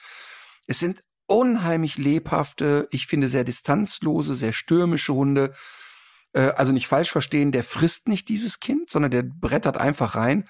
Es 0.67 0.79
sind 0.79 1.03
unheimlich 1.27 1.97
lebhafte, 1.97 2.87
ich 2.91 3.07
finde 3.07 3.27
sehr 3.27 3.43
distanzlose, 3.43 4.35
sehr 4.35 4.53
stürmische 4.53 5.13
Hunde. 5.13 5.53
Äh, 6.33 6.51
also 6.55 6.71
nicht 6.71 6.87
falsch 6.87 7.11
verstehen, 7.11 7.51
der 7.51 7.63
frisst 7.63 8.07
nicht 8.07 8.29
dieses 8.29 8.59
Kind, 8.59 8.89
sondern 8.89 9.11
der 9.11 9.23
brettert 9.23 9.77
einfach 9.77 10.15
rein. 10.15 10.47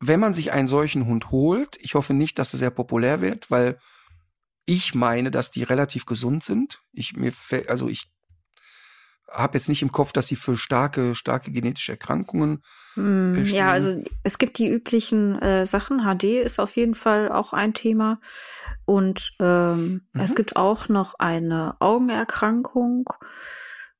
Wenn 0.00 0.20
man 0.20 0.34
sich 0.34 0.52
einen 0.52 0.68
solchen 0.68 1.06
Hund 1.06 1.30
holt, 1.30 1.78
ich 1.80 1.94
hoffe 1.94 2.14
nicht, 2.14 2.38
dass 2.38 2.52
er 2.52 2.58
sehr 2.58 2.70
populär 2.70 3.20
wird, 3.20 3.50
weil 3.50 3.78
ich 4.66 4.94
meine, 4.94 5.30
dass 5.30 5.50
die 5.50 5.62
relativ 5.62 6.06
gesund 6.06 6.42
sind. 6.44 6.80
Ich 6.92 7.16
mir 7.16 7.32
also 7.68 7.88
ich 7.88 8.10
habe 9.30 9.58
jetzt 9.58 9.68
nicht 9.68 9.82
im 9.82 9.92
Kopf, 9.92 10.12
dass 10.12 10.28
sie 10.28 10.36
für 10.36 10.56
starke, 10.56 11.14
starke 11.14 11.50
genetische 11.50 11.92
Erkrankungen. 11.92 12.62
Mm, 12.94 13.42
ja, 13.44 13.72
also 13.72 14.02
es 14.22 14.38
gibt 14.38 14.58
die 14.58 14.68
üblichen 14.68 15.40
äh, 15.42 15.66
Sachen. 15.66 16.00
HD 16.00 16.24
ist 16.42 16.60
auf 16.60 16.76
jeden 16.76 16.94
Fall 16.94 17.30
auch 17.32 17.52
ein 17.52 17.74
Thema. 17.74 18.20
Und 18.86 19.32
ähm, 19.40 20.02
mhm. 20.12 20.20
es 20.20 20.34
gibt 20.34 20.56
auch 20.56 20.88
noch 20.88 21.14
eine 21.18 21.76
Augenerkrankung 21.80 23.08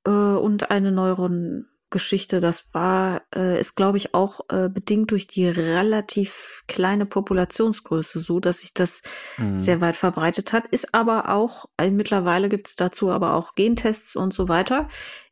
äh, 0.04 0.10
und 0.10 0.70
eine 0.70 0.92
Neuron. 0.92 1.66
Geschichte. 1.94 2.40
Das 2.40 2.66
war, 2.72 3.22
äh, 3.34 3.60
ist, 3.60 3.76
glaube 3.76 3.98
ich, 3.98 4.14
auch 4.14 4.40
äh, 4.48 4.68
bedingt 4.68 5.12
durch 5.12 5.28
die 5.28 5.46
relativ 5.46 6.64
kleine 6.66 7.06
Populationsgröße 7.06 8.18
so, 8.18 8.40
dass 8.40 8.58
sich 8.58 8.74
das 8.74 9.00
mhm. 9.38 9.56
sehr 9.58 9.80
weit 9.80 9.94
verbreitet 9.94 10.52
hat. 10.52 10.66
Ist 10.66 10.92
aber 10.92 11.28
auch, 11.28 11.66
äh, 11.78 11.92
mittlerweile 11.92 12.48
gibt 12.48 12.66
es 12.66 12.74
dazu 12.74 13.12
aber 13.12 13.34
auch 13.34 13.54
Gentests 13.54 14.16
und 14.16 14.34
so 14.34 14.48
weiter. 14.48 14.88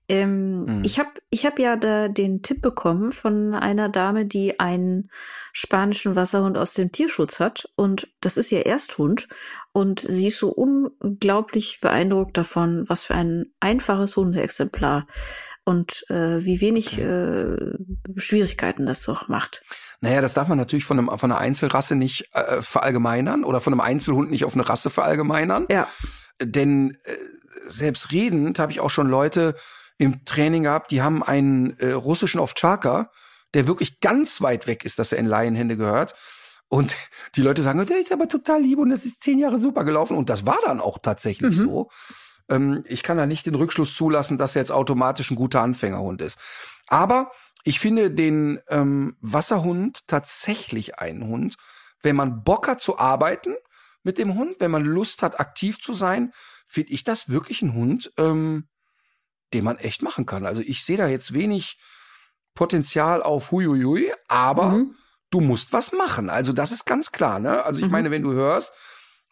Ähm, 0.08 0.64
mhm. 0.64 0.84
Ich 0.84 0.98
habe 0.98 1.10
ich 1.30 1.46
hab 1.46 1.58
ja 1.58 1.76
da 1.76 2.08
den 2.08 2.42
Tipp 2.42 2.60
bekommen 2.60 3.12
von 3.12 3.54
einer 3.54 3.88
Dame, 3.88 4.26
die 4.26 4.58
einen 4.60 5.10
spanischen 5.52 6.16
Wasserhund 6.16 6.58
aus 6.58 6.74
dem 6.74 6.92
Tierschutz 6.92 7.40
hat. 7.40 7.68
Und 7.76 8.08
das 8.20 8.36
ist 8.36 8.52
ihr 8.52 8.66
Ersthund. 8.66 9.28
Und 9.72 10.00
sie 10.00 10.28
ist 10.28 10.38
so 10.38 10.50
unglaublich 10.50 11.80
beeindruckt 11.80 12.36
davon, 12.36 12.84
was 12.88 13.04
für 13.04 13.14
ein 13.14 13.46
einfaches 13.60 14.16
Hundeexemplar 14.16 15.06
und 15.64 16.04
äh, 16.10 16.44
wie 16.44 16.60
wenig 16.60 16.98
äh, 16.98 17.56
Schwierigkeiten 18.16 18.84
das 18.84 19.04
doch 19.04 19.28
macht. 19.28 19.62
Naja, 20.00 20.20
das 20.20 20.34
darf 20.34 20.48
man 20.48 20.58
natürlich 20.58 20.84
von, 20.84 20.98
einem, 20.98 21.18
von 21.18 21.30
einer 21.30 21.40
Einzelrasse 21.40 21.94
nicht 21.94 22.34
äh, 22.34 22.60
verallgemeinern 22.60 23.44
oder 23.44 23.60
von 23.60 23.72
einem 23.72 23.80
Einzelhund 23.80 24.30
nicht 24.30 24.44
auf 24.44 24.54
eine 24.54 24.68
Rasse 24.68 24.90
verallgemeinern. 24.90 25.66
Ja. 25.70 25.86
Denn 26.42 26.98
äh, 27.04 27.16
selbst 27.68 28.10
redend 28.12 28.58
habe 28.58 28.72
ich 28.72 28.80
auch 28.80 28.90
schon 28.90 29.08
Leute 29.08 29.54
im 30.02 30.24
Training 30.24 30.64
gehabt, 30.64 30.90
die 30.90 31.02
haben 31.02 31.22
einen 31.22 31.78
äh, 31.78 31.92
russischen 31.92 32.40
Ovtcharka, 32.40 33.10
der 33.54 33.66
wirklich 33.66 34.00
ganz 34.00 34.40
weit 34.40 34.66
weg 34.66 34.84
ist, 34.84 34.98
dass 34.98 35.12
er 35.12 35.18
in 35.18 35.26
Laienhände 35.26 35.76
gehört. 35.76 36.14
Und 36.68 36.96
die 37.36 37.42
Leute 37.42 37.62
sagen, 37.62 37.84
der 37.86 38.00
ist 38.00 38.12
aber 38.12 38.28
total 38.28 38.62
lieb 38.62 38.78
und 38.78 38.90
das 38.90 39.04
ist 39.04 39.22
zehn 39.22 39.38
Jahre 39.38 39.58
super 39.58 39.84
gelaufen. 39.84 40.16
Und 40.16 40.28
das 40.28 40.44
war 40.46 40.58
dann 40.64 40.80
auch 40.80 40.98
tatsächlich 40.98 41.56
mhm. 41.56 41.62
so. 41.62 41.90
Ähm, 42.48 42.84
ich 42.86 43.02
kann 43.02 43.16
da 43.16 43.26
nicht 43.26 43.46
den 43.46 43.54
Rückschluss 43.54 43.94
zulassen, 43.94 44.38
dass 44.38 44.56
er 44.56 44.62
jetzt 44.62 44.72
automatisch 44.72 45.30
ein 45.30 45.36
guter 45.36 45.62
Anfängerhund 45.62 46.20
ist. 46.20 46.38
Aber 46.88 47.30
ich 47.64 47.78
finde 47.78 48.10
den 48.10 48.60
ähm, 48.68 49.16
Wasserhund 49.20 50.06
tatsächlich 50.08 50.98
einen 50.98 51.28
Hund, 51.28 51.56
wenn 52.02 52.16
man 52.16 52.42
Bock 52.42 52.66
hat 52.66 52.80
zu 52.80 52.98
arbeiten 52.98 53.54
mit 54.02 54.18
dem 54.18 54.34
Hund, 54.34 54.56
wenn 54.58 54.72
man 54.72 54.84
Lust 54.84 55.22
hat, 55.22 55.38
aktiv 55.38 55.80
zu 55.80 55.94
sein, 55.94 56.32
finde 56.66 56.92
ich 56.92 57.04
das 57.04 57.28
wirklich 57.28 57.62
ein 57.62 57.74
Hund, 57.74 58.10
ähm, 58.16 58.66
den 59.52 59.64
man 59.64 59.78
echt 59.78 60.02
machen 60.02 60.26
kann. 60.26 60.46
Also 60.46 60.62
ich 60.62 60.84
sehe 60.84 60.96
da 60.96 61.06
jetzt 61.08 61.34
wenig 61.34 61.78
Potenzial 62.54 63.22
auf 63.22 63.50
Huiuiui, 63.50 64.12
aber 64.28 64.72
mhm. 64.72 64.94
du 65.30 65.40
musst 65.40 65.72
was 65.72 65.92
machen. 65.92 66.30
Also 66.30 66.52
das 66.52 66.72
ist 66.72 66.84
ganz 66.84 67.12
klar. 67.12 67.38
Ne? 67.38 67.64
Also 67.64 67.80
ich 67.80 67.86
mhm. 67.86 67.92
meine, 67.92 68.10
wenn 68.10 68.22
du 68.22 68.32
hörst, 68.32 68.72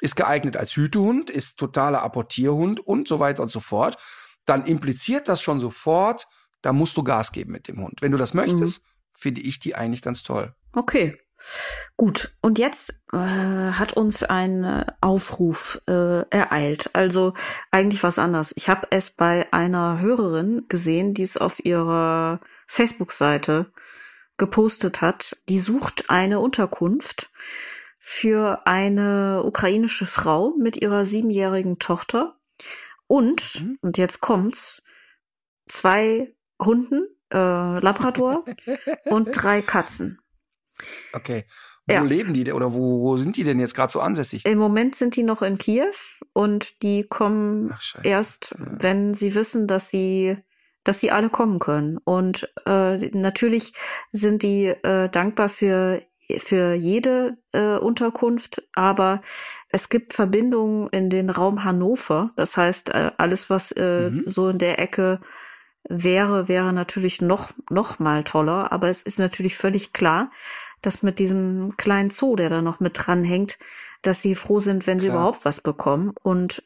ist 0.00 0.16
geeignet 0.16 0.56
als 0.56 0.74
Hütehund, 0.74 1.28
ist 1.30 1.58
totaler 1.58 2.02
Apportierhund 2.02 2.80
und 2.80 3.06
so 3.06 3.18
weiter 3.18 3.42
und 3.42 3.52
so 3.52 3.60
fort, 3.60 3.98
dann 4.46 4.64
impliziert 4.64 5.28
das 5.28 5.42
schon 5.42 5.60
sofort, 5.60 6.26
da 6.62 6.72
musst 6.72 6.96
du 6.96 7.04
Gas 7.04 7.32
geben 7.32 7.52
mit 7.52 7.68
dem 7.68 7.82
Hund. 7.82 8.00
Wenn 8.00 8.12
du 8.12 8.18
das 8.18 8.34
möchtest, 8.34 8.82
mhm. 8.82 8.86
finde 9.14 9.40
ich 9.42 9.60
die 9.60 9.74
eigentlich 9.74 10.02
ganz 10.02 10.22
toll. 10.22 10.54
Okay. 10.72 11.18
Gut, 11.96 12.34
und 12.40 12.58
jetzt 12.58 13.00
äh, 13.12 13.16
hat 13.16 13.92
uns 13.94 14.22
ein 14.22 14.64
äh, 14.64 14.86
Aufruf 15.00 15.80
äh, 15.86 16.22
ereilt. 16.30 16.90
Also 16.94 17.34
eigentlich 17.70 18.02
was 18.02 18.18
anders. 18.18 18.52
Ich 18.56 18.68
habe 18.68 18.86
es 18.90 19.10
bei 19.10 19.52
einer 19.52 20.00
Hörerin 20.00 20.66
gesehen, 20.68 21.14
die 21.14 21.22
es 21.22 21.36
auf 21.36 21.64
ihrer 21.64 22.40
Facebook-Seite 22.66 23.72
gepostet 24.36 25.00
hat. 25.02 25.36
Die 25.48 25.58
sucht 25.58 26.08
eine 26.08 26.40
Unterkunft 26.40 27.30
für 27.98 28.66
eine 28.66 29.42
ukrainische 29.44 30.06
Frau 30.06 30.54
mit 30.58 30.80
ihrer 30.80 31.04
siebenjährigen 31.04 31.78
Tochter 31.78 32.36
und, 33.06 33.60
mhm. 33.60 33.78
und 33.82 33.98
jetzt 33.98 34.20
kommt's, 34.20 34.82
zwei 35.66 36.34
Hunden, 36.60 37.08
äh, 37.32 37.78
Labrador 37.80 38.44
und 39.04 39.30
drei 39.32 39.62
Katzen. 39.62 40.19
Okay. 41.12 41.44
Wo 41.86 41.94
ja. 41.94 42.02
leben 42.02 42.34
die 42.34 42.44
denn 42.44 42.54
oder 42.54 42.72
wo, 42.72 43.00
wo 43.00 43.16
sind 43.16 43.36
die 43.36 43.44
denn 43.44 43.58
jetzt 43.58 43.74
gerade 43.74 43.92
so 43.92 44.00
ansässig? 44.00 44.44
Im 44.46 44.58
Moment 44.58 44.94
sind 44.94 45.16
die 45.16 45.22
noch 45.22 45.42
in 45.42 45.58
Kiew 45.58 45.92
und 46.32 46.82
die 46.82 47.04
kommen 47.04 47.72
Ach, 47.74 48.04
erst, 48.04 48.54
wenn 48.58 49.14
sie 49.14 49.34
wissen, 49.34 49.66
dass 49.66 49.90
sie 49.90 50.36
dass 50.84 51.00
sie 51.00 51.10
alle 51.10 51.28
kommen 51.28 51.58
können. 51.58 51.98
Und 51.98 52.50
äh, 52.66 52.96
natürlich 53.10 53.74
sind 54.12 54.42
die 54.42 54.66
äh, 54.66 55.10
dankbar 55.10 55.50
für 55.50 56.02
für 56.38 56.74
jede 56.74 57.38
äh, 57.50 57.76
Unterkunft, 57.76 58.62
aber 58.74 59.20
es 59.68 59.88
gibt 59.88 60.14
Verbindungen 60.14 60.88
in 60.90 61.10
den 61.10 61.28
Raum 61.28 61.64
Hannover. 61.64 62.30
Das 62.36 62.56
heißt, 62.56 62.90
äh, 62.90 63.10
alles, 63.18 63.50
was 63.50 63.72
äh, 63.72 64.10
mhm. 64.10 64.24
so 64.26 64.50
in 64.50 64.58
der 64.58 64.78
Ecke 64.78 65.20
wäre, 65.88 66.46
wäre 66.46 66.72
natürlich 66.72 67.20
noch, 67.20 67.50
noch 67.68 67.98
mal 67.98 68.22
toller. 68.22 68.70
Aber 68.70 68.88
es 68.88 69.02
ist 69.02 69.18
natürlich 69.18 69.56
völlig 69.56 69.92
klar, 69.92 70.30
dass 70.82 71.02
mit 71.02 71.18
diesem 71.18 71.76
kleinen 71.76 72.10
Zoo, 72.10 72.36
der 72.36 72.50
da 72.50 72.62
noch 72.62 72.80
mit 72.80 72.92
dranhängt, 72.94 73.58
dass 74.02 74.22
sie 74.22 74.34
froh 74.34 74.60
sind, 74.60 74.86
wenn 74.86 75.00
sie 75.00 75.08
Klar. 75.08 75.18
überhaupt 75.18 75.44
was 75.44 75.60
bekommen. 75.60 76.12
Und 76.22 76.62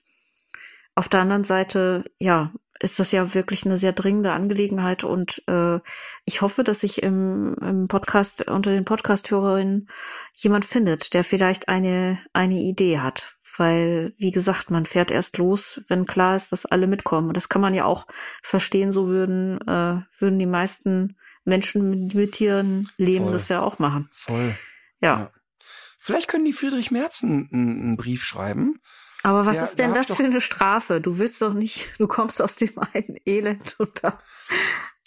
auf 0.95 1.09
der 1.09 1.21
anderen 1.21 1.45
Seite, 1.45 2.05
ja, 2.19 2.53
ist 2.81 2.99
das 3.01 3.13
ja 3.13 3.35
wirklich 3.35 3.65
eine 3.65 3.77
sehr 3.77 3.93
dringende 3.93 4.33
Angelegenheit 4.33 5.05
und 5.05 5.43
äh, 5.49 5.79
ich 6.25 6.43
hoffe, 6.43 6.65
dass 6.65 6.81
sich 6.81 7.03
im, 7.03 7.57
im 7.61 7.89
Podcast 7.89 8.49
unter 8.49 8.73
den 8.73 8.85
Podcast-Hörerinnen 8.85 9.89
jemand 10.35 10.65
findet, 10.65 11.15
der 11.15 11.25
vielleicht 11.25 11.69
eine 11.69 12.19
eine 12.33 12.61
Idee 12.61 12.99
hat, 12.99 13.37
weil 13.57 14.13
wie 14.19 14.33
gesagt, 14.33 14.71
man 14.71 14.87
fährt 14.87 15.11
erst 15.11 15.39
los, 15.39 15.83
wenn 15.89 16.05
klar 16.05 16.37
ist, 16.37 16.53
dass 16.53 16.67
alle 16.67 16.87
mitkommen. 16.87 17.29
Und 17.29 17.37
das 17.37 17.49
kann 17.49 17.63
man 17.63 17.75
ja 17.75 17.85
auch 17.85 18.07
verstehen. 18.43 18.93
So 18.93 19.07
würden 19.07 19.61
äh, 19.63 20.03
würden 20.19 20.39
die 20.39 20.47
meisten 20.47 21.17
Menschen 21.45 22.09
mit, 22.15 22.33
Tieren 22.33 22.91
leben, 22.97 23.25
Voll. 23.25 23.33
das 23.35 23.49
ja 23.49 23.61
auch 23.63 23.79
machen. 23.79 24.09
Voll. 24.13 24.55
Ja. 25.01 25.19
Ja. 25.19 25.31
Vielleicht 25.99 26.29
können 26.29 26.45
die 26.45 26.53
Friedrich 26.53 26.91
Merz 26.91 27.23
einen, 27.23 27.49
einen 27.53 27.97
Brief 27.97 28.23
schreiben. 28.25 28.81
Aber 29.23 29.47
was 29.47 29.57
Ja, 29.59 29.65
ist 29.65 29.79
da 29.79 29.85
denn 29.85 29.91
hab 29.93 30.07
das 30.07 30.15
für 30.17 30.25
eine 30.25 30.41
Strafe? 30.41 31.01
Du 31.01 31.19
willst 31.19 31.41
doch 31.41 31.55
nicht, 31.55 31.89
du 31.99 32.07
kommst 32.07 32.43
aus 32.43 32.57
dem 32.57 32.71
einen 32.93 33.17
Elend 33.25 33.75
und 33.79 33.91
da. 34.03 34.21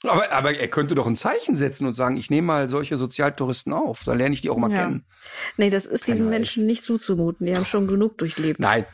Aber, 0.03 0.31
aber 0.31 0.53
er 0.55 0.68
könnte 0.68 0.93
doch 0.95 1.07
ein 1.07 1.15
Zeichen 1.15 1.55
setzen 1.55 1.88
und 1.88 1.93
sagen, 1.93 2.18
ich 2.18 2.30
nehme 2.30 2.45
mal 2.47 2.69
solche 2.69 2.97
Sozialtouristen 2.97 3.73
auf. 3.73 4.03
Da 4.05 4.14
lerne 4.14 4.34
ich 4.34 4.41
die 4.41 4.49
auch 4.51 4.57
mal 4.57 4.72
Ja. 4.72 4.84
kennen. 4.84 5.05
Nee, 5.57 5.69
das 5.72 5.85
ist 5.88 6.07
diesen 6.07 6.27
Keiner 6.27 6.38
Menschen 6.38 6.65
nicht 6.68 6.84
zuzumuten. 6.84 7.47
Die 7.47 7.55
haben 7.55 7.65
schon 7.65 7.88
genug 7.88 8.18
durchlebt. 8.19 8.59
Nein, 8.59 8.85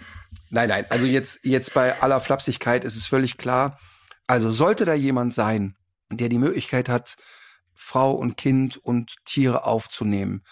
nein, 0.49 0.69
nein. 0.69 0.85
Also 0.89 1.07
jetzt, 1.07 1.39
jetzt 1.43 1.73
bei 1.73 2.01
aller 2.01 2.19
Flapsigkeit 2.21 2.85
ist 2.85 2.95
es 2.95 3.05
völlig 3.05 3.37
klar. 3.37 3.79
Also 4.27 4.51
sollte 4.51 4.85
da 4.85 4.93
jemand 4.93 5.33
sein, 5.33 5.75
der 6.17 6.29
die 6.29 6.37
Möglichkeit 6.37 6.89
hat, 6.89 7.15
Frau 7.73 8.11
und 8.11 8.37
Kind 8.37 8.77
und 8.77 9.15
Tiere 9.25 9.65
aufzunehmen, 9.65 10.43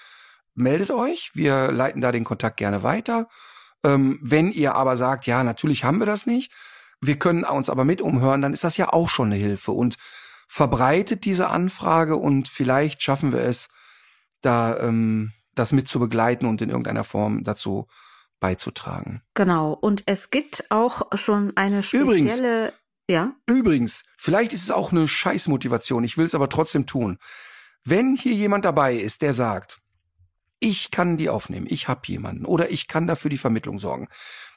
meldet 0.53 0.91
euch. 0.91 1.31
Wir 1.33 1.71
leiten 1.71 2.01
da 2.01 2.11
den 2.11 2.23
Kontakt 2.23 2.57
gerne 2.57 2.83
weiter. 2.83 3.27
Ähm, 3.83 4.19
wenn 4.21 4.51
ihr 4.51 4.75
aber 4.75 4.97
sagt, 4.97 5.25
ja, 5.27 5.43
natürlich 5.43 5.83
haben 5.83 5.99
wir 5.99 6.05
das 6.05 6.25
nicht, 6.25 6.51
wir 6.99 7.17
können 7.17 7.43
uns 7.43 7.69
aber 7.69 7.83
mit 7.83 8.01
umhören, 8.01 8.41
dann 8.41 8.53
ist 8.53 8.63
das 8.63 8.77
ja 8.77 8.93
auch 8.93 9.09
schon 9.09 9.27
eine 9.27 9.35
Hilfe 9.35 9.71
und 9.71 9.97
verbreitet 10.47 11.25
diese 11.25 11.47
Anfrage 11.47 12.15
und 12.15 12.47
vielleicht 12.47 13.01
schaffen 13.01 13.33
wir 13.33 13.41
es, 13.41 13.69
da 14.41 14.77
ähm, 14.77 15.31
das 15.55 15.71
mit 15.71 15.87
zu 15.87 15.99
begleiten 15.99 16.45
und 16.45 16.61
in 16.61 16.69
irgendeiner 16.69 17.03
Form 17.03 17.43
dazu 17.43 17.87
beizutragen. 18.39 19.21
Genau. 19.33 19.73
Und 19.73 20.03
es 20.07 20.29
gibt 20.29 20.65
auch 20.69 21.03
schon 21.13 21.55
eine 21.55 21.81
Übrigens. 21.91 22.41
Ja, 23.11 23.35
Übrigens, 23.47 24.03
vielleicht 24.17 24.53
ist 24.53 24.63
es 24.63 24.71
auch 24.71 24.91
eine 24.91 25.07
Scheißmotivation, 25.07 26.03
ich 26.03 26.17
will 26.17 26.25
es 26.25 26.35
aber 26.35 26.49
trotzdem 26.49 26.85
tun. 26.85 27.17
Wenn 27.83 28.15
hier 28.15 28.33
jemand 28.33 28.65
dabei 28.65 28.95
ist, 28.95 29.21
der 29.21 29.33
sagt, 29.33 29.79
ich 30.59 30.91
kann 30.91 31.17
die 31.17 31.29
aufnehmen, 31.29 31.65
ich 31.69 31.87
habe 31.87 32.01
jemanden 32.05 32.45
oder 32.45 32.71
ich 32.71 32.87
kann 32.87 33.07
dafür 33.07 33.29
die 33.29 33.37
Vermittlung 33.37 33.79
sorgen, 33.79 34.07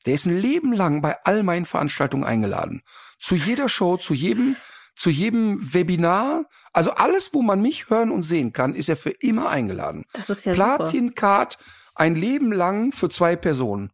der 0.07 0.15
ist 0.15 0.27
ein 0.27 0.39
Leben 0.39 0.73
lang 0.73 1.01
bei 1.01 1.17
all 1.25 1.43
meinen 1.43 1.65
Veranstaltungen 1.65 2.25
eingeladen. 2.25 2.83
Zu 3.19 3.35
jeder 3.35 3.69
Show, 3.69 3.97
zu 3.97 4.13
jedem, 4.15 4.55
zu 4.95 5.11
jedem 5.11 5.75
Webinar, 5.75 6.45
also 6.73 6.93
alles, 6.93 7.33
wo 7.33 7.43
man 7.43 7.63
mich 7.63 7.89
hören 7.89 8.11
und 8.11 8.23
sehen 8.23 8.53
kann, 8.53 8.75
ist 8.75 8.89
er 8.89 8.97
für 8.97 9.11
immer 9.11 9.49
eingeladen. 9.49 10.05
das 10.13 10.31
ist 10.31 10.45
ja 10.45 10.55
super. 10.55 10.77
Platin-Card, 10.77 11.59
ein 11.95 12.15
Leben 12.15 12.53
lang 12.53 12.93
für 12.93 13.09
zwei 13.09 13.35
Personen. 13.35 13.91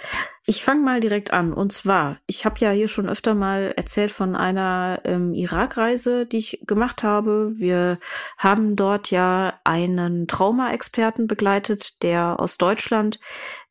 ich 0.47 0.63
fange 0.63 0.83
mal 0.83 1.01
direkt 1.01 1.33
an. 1.33 1.53
Und 1.53 1.73
zwar, 1.73 2.19
ich 2.27 2.45
habe 2.45 2.59
ja 2.61 2.71
hier 2.71 2.89
schon 2.89 3.09
öfter 3.09 3.35
mal 3.35 3.73
erzählt 3.77 4.13
von 4.13 4.37
einer 4.37 5.01
ähm, 5.05 5.33
Irak-Reise, 5.35 6.27
die 6.27 6.37
ich 6.37 6.61
gemacht 6.67 7.03
habe. 7.03 7.51
Wir 7.55 7.99
haben 8.39 8.77
dort 8.77 9.11
ja 9.11 9.59
einen 9.65 10.29
Trauma-Experten 10.29 11.27
begleitet, 11.27 12.03
der 12.03 12.39
aus 12.39 12.57
Deutschland 12.57 13.19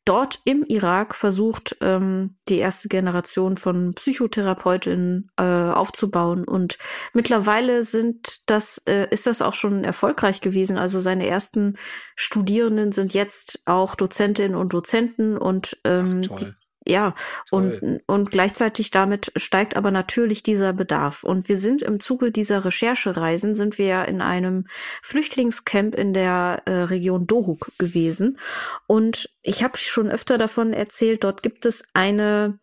dort 0.04 0.40
im 0.44 0.64
Irak 0.64 1.14
versucht, 1.14 1.76
ähm, 1.80 2.36
die 2.48 2.58
erste 2.58 2.88
Generation 2.88 3.56
von 3.56 3.94
Psychotherapeutinnen 3.94 5.30
äh, 5.38 5.42
aufzubauen. 5.42 6.44
Und 6.44 6.78
mittlerweile 7.12 7.82
sind 7.82 8.48
das, 8.50 8.78
äh, 8.86 9.08
ist 9.10 9.26
das 9.26 9.42
auch 9.42 9.54
schon 9.54 9.84
erfolgreich 9.84 10.40
gewesen. 10.40 10.76
Also 10.76 11.00
seine 11.00 11.26
ersten 11.26 11.76
Studierenden 12.16 12.92
sind 12.92 13.14
jetzt 13.14 13.62
auch 13.64 13.94
Dozentinnen 13.94 14.56
und 14.56 14.72
Dozenten 14.72 15.38
und 15.38 15.78
ähm, 15.84 16.22
Ach, 16.30 16.36
die. 16.36 16.52
Ja, 16.86 17.14
Toll. 17.48 17.78
und, 17.80 18.00
und 18.06 18.30
gleichzeitig 18.30 18.90
damit 18.90 19.32
steigt 19.36 19.76
aber 19.76 19.90
natürlich 19.90 20.42
dieser 20.42 20.72
Bedarf. 20.72 21.24
Und 21.24 21.48
wir 21.48 21.56
sind 21.56 21.82
im 21.82 22.00
Zuge 22.00 22.30
dieser 22.30 22.64
Recherchereisen, 22.64 23.54
sind 23.54 23.78
wir 23.78 23.86
ja 23.86 24.04
in 24.04 24.20
einem 24.20 24.66
Flüchtlingscamp 25.02 25.94
in 25.94 26.12
der 26.12 26.62
äh, 26.66 26.72
Region 26.82 27.26
Dohuk 27.26 27.72
gewesen. 27.78 28.38
Und 28.86 29.30
ich 29.42 29.62
habe 29.62 29.78
schon 29.78 30.10
öfter 30.10 30.38
davon 30.38 30.72
erzählt, 30.72 31.24
dort 31.24 31.42
gibt 31.42 31.66
es 31.66 31.84
eine 31.94 32.58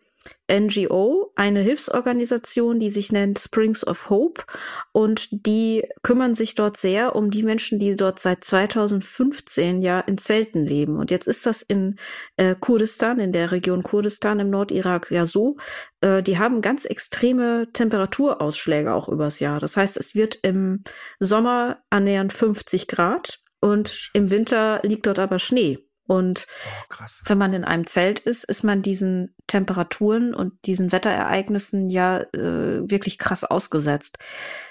NGO, 0.52 1.32
eine 1.36 1.62
Hilfsorganisation, 1.62 2.80
die 2.80 2.90
sich 2.90 3.12
nennt 3.12 3.40
Springs 3.40 3.88
of 3.88 4.10
Hope 4.10 4.44
und 4.92 5.46
die 5.46 5.88
kümmern 6.04 6.36
sich 6.36 6.56
dort 6.56 6.78
sehr 6.78 7.16
um 7.16 7.32
die 7.32 7.44
Menschen, 7.44 7.80
die 7.80 7.96
dort 7.96 8.20
seit 8.20 8.44
2015 8.44 9.82
ja 9.82 10.02
in 10.02 10.18
Zelten 10.18 10.66
leben. 10.66 10.98
Und 10.98 11.10
jetzt 11.10 11.28
ist 11.28 11.46
das 11.46 11.62
in 11.62 11.98
äh, 12.36 12.56
Kurdistan, 12.60 13.20
in 13.20 13.32
der 13.32 13.52
Region 13.52 13.84
Kurdistan 13.84 14.40
im 14.40 14.50
Nordirak 14.50 15.10
ja 15.10 15.26
so, 15.26 15.58
äh, 16.02 16.22
die 16.22 16.38
haben 16.38 16.62
ganz 16.62 16.86
extreme 16.86 17.70
Temperaturausschläge 17.72 18.94
auch 18.94 19.08
übers 19.08 19.40
Jahr. 19.40 19.60
Das 19.60 19.78
heißt, 19.78 19.98
es 19.98 20.16
wird 20.16 20.36
im 20.44 20.84
Sommer 21.20 21.82
annähernd 21.90 22.34
50 22.34 22.88
Grad 22.88 23.40
und 23.62 24.10
im 24.14 24.30
Winter 24.30 24.82
liegt 24.84 25.08
dort 25.08 25.20
aber 25.20 25.40
Schnee. 25.40 25.80
Und 26.12 26.46
Oh, 26.90 27.06
wenn 27.26 27.38
man 27.38 27.54
in 27.54 27.64
einem 27.64 27.88
Zelt 27.88 28.20
ist, 28.20 28.44
ist 28.44 28.64
man 28.64 28.82
diesen 28.82 29.34
Temperaturen 29.52 30.34
und 30.34 30.54
diesen 30.66 30.94
Wetterereignissen 30.94 31.90
ja 31.90 32.22
äh, 32.34 32.90
wirklich 32.90 33.18
krass 33.18 33.44
ausgesetzt. 33.44 34.18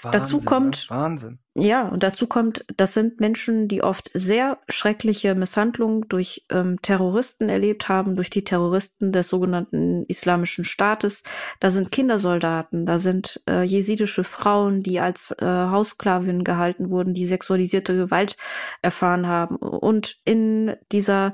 Dazu 0.02 0.36
Wahnsinn, 0.36 0.44
kommt- 0.46 0.86
Ne? 0.90 0.96
Wahnsinn. 0.96 1.38
Ja, 1.54 1.88
und 1.88 2.04
dazu 2.04 2.28
kommt, 2.28 2.64
das 2.76 2.94
sind 2.94 3.18
Menschen, 3.20 3.66
die 3.66 3.82
oft 3.82 4.10
sehr 4.14 4.58
schreckliche 4.68 5.34
Misshandlungen 5.34 6.06
durch 6.08 6.46
ähm, 6.48 6.80
Terroristen 6.80 7.48
erlebt 7.48 7.88
haben, 7.88 8.14
durch 8.14 8.30
die 8.30 8.44
Terroristen 8.44 9.10
des 9.10 9.28
sogenannten 9.28 10.04
Islamischen 10.06 10.64
Staates. 10.64 11.24
Da 11.58 11.68
sind 11.70 11.90
Kindersoldaten, 11.90 12.86
da 12.86 12.98
sind 12.98 13.42
äh, 13.50 13.62
jesidische 13.64 14.22
Frauen, 14.24 14.82
die 14.84 15.00
als 15.00 15.32
äh, 15.40 15.44
Hausklavinnen 15.44 16.44
gehalten 16.44 16.88
wurden, 16.88 17.14
die 17.14 17.26
sexualisierte 17.26 17.96
Gewalt 17.96 18.36
erfahren 18.80 19.26
haben. 19.26 19.56
Und 19.56 20.16
in 20.24 20.76
dieser 20.92 21.32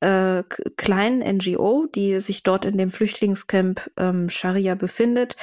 äh, 0.00 0.42
kleinen 0.76 1.36
NGO, 1.36 1.86
die 1.94 2.20
sich 2.20 2.42
dort 2.42 2.64
in 2.64 2.78
dem 2.78 2.90
Flüchtlingscamp 2.90 3.90
ähm, 3.96 4.28
Scharia 4.28 4.74
befindet, 4.74 5.36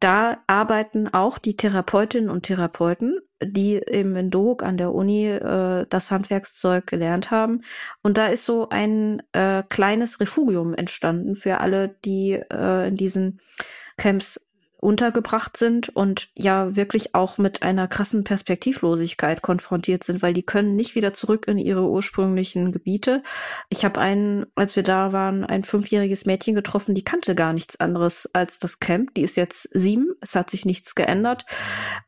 da 0.00 0.38
arbeiten 0.46 1.08
auch 1.08 1.38
die 1.38 1.56
Therapeutinnen 1.56 2.30
und 2.30 2.42
Therapeuten, 2.42 3.20
die 3.42 3.76
eben 3.76 4.14
in 4.16 4.30
Dohuk 4.30 4.62
an 4.62 4.76
der 4.76 4.94
Uni 4.94 5.26
äh, 5.26 5.86
das 5.88 6.10
Handwerkszeug 6.10 6.86
gelernt 6.86 7.30
haben. 7.30 7.62
Und 8.02 8.18
da 8.18 8.26
ist 8.26 8.44
so 8.44 8.68
ein 8.68 9.22
äh, 9.32 9.62
kleines 9.68 10.20
Refugium 10.20 10.74
entstanden 10.74 11.34
für 11.34 11.58
alle, 11.58 11.96
die 12.04 12.32
äh, 12.32 12.88
in 12.88 12.96
diesen 12.96 13.40
Camps 13.96 14.45
untergebracht 14.86 15.56
sind 15.56 15.88
und 15.88 16.28
ja 16.36 16.76
wirklich 16.76 17.12
auch 17.12 17.38
mit 17.38 17.64
einer 17.64 17.88
krassen 17.88 18.22
Perspektivlosigkeit 18.22 19.42
konfrontiert 19.42 20.04
sind, 20.04 20.22
weil 20.22 20.32
die 20.32 20.44
können 20.44 20.76
nicht 20.76 20.94
wieder 20.94 21.12
zurück 21.12 21.48
in 21.48 21.58
ihre 21.58 21.90
ursprünglichen 21.90 22.70
Gebiete. 22.70 23.24
Ich 23.68 23.84
habe 23.84 24.00
einen, 24.00 24.46
als 24.54 24.76
wir 24.76 24.84
da 24.84 25.12
waren, 25.12 25.44
ein 25.44 25.64
fünfjähriges 25.64 26.24
Mädchen 26.24 26.54
getroffen, 26.54 26.94
die 26.94 27.02
kannte 27.02 27.34
gar 27.34 27.52
nichts 27.52 27.80
anderes 27.80 28.30
als 28.32 28.60
das 28.60 28.78
Camp. 28.78 29.12
Die 29.14 29.22
ist 29.22 29.36
jetzt 29.36 29.68
sieben, 29.72 30.14
es 30.20 30.36
hat 30.36 30.50
sich 30.50 30.64
nichts 30.64 30.94
geändert. 30.94 31.46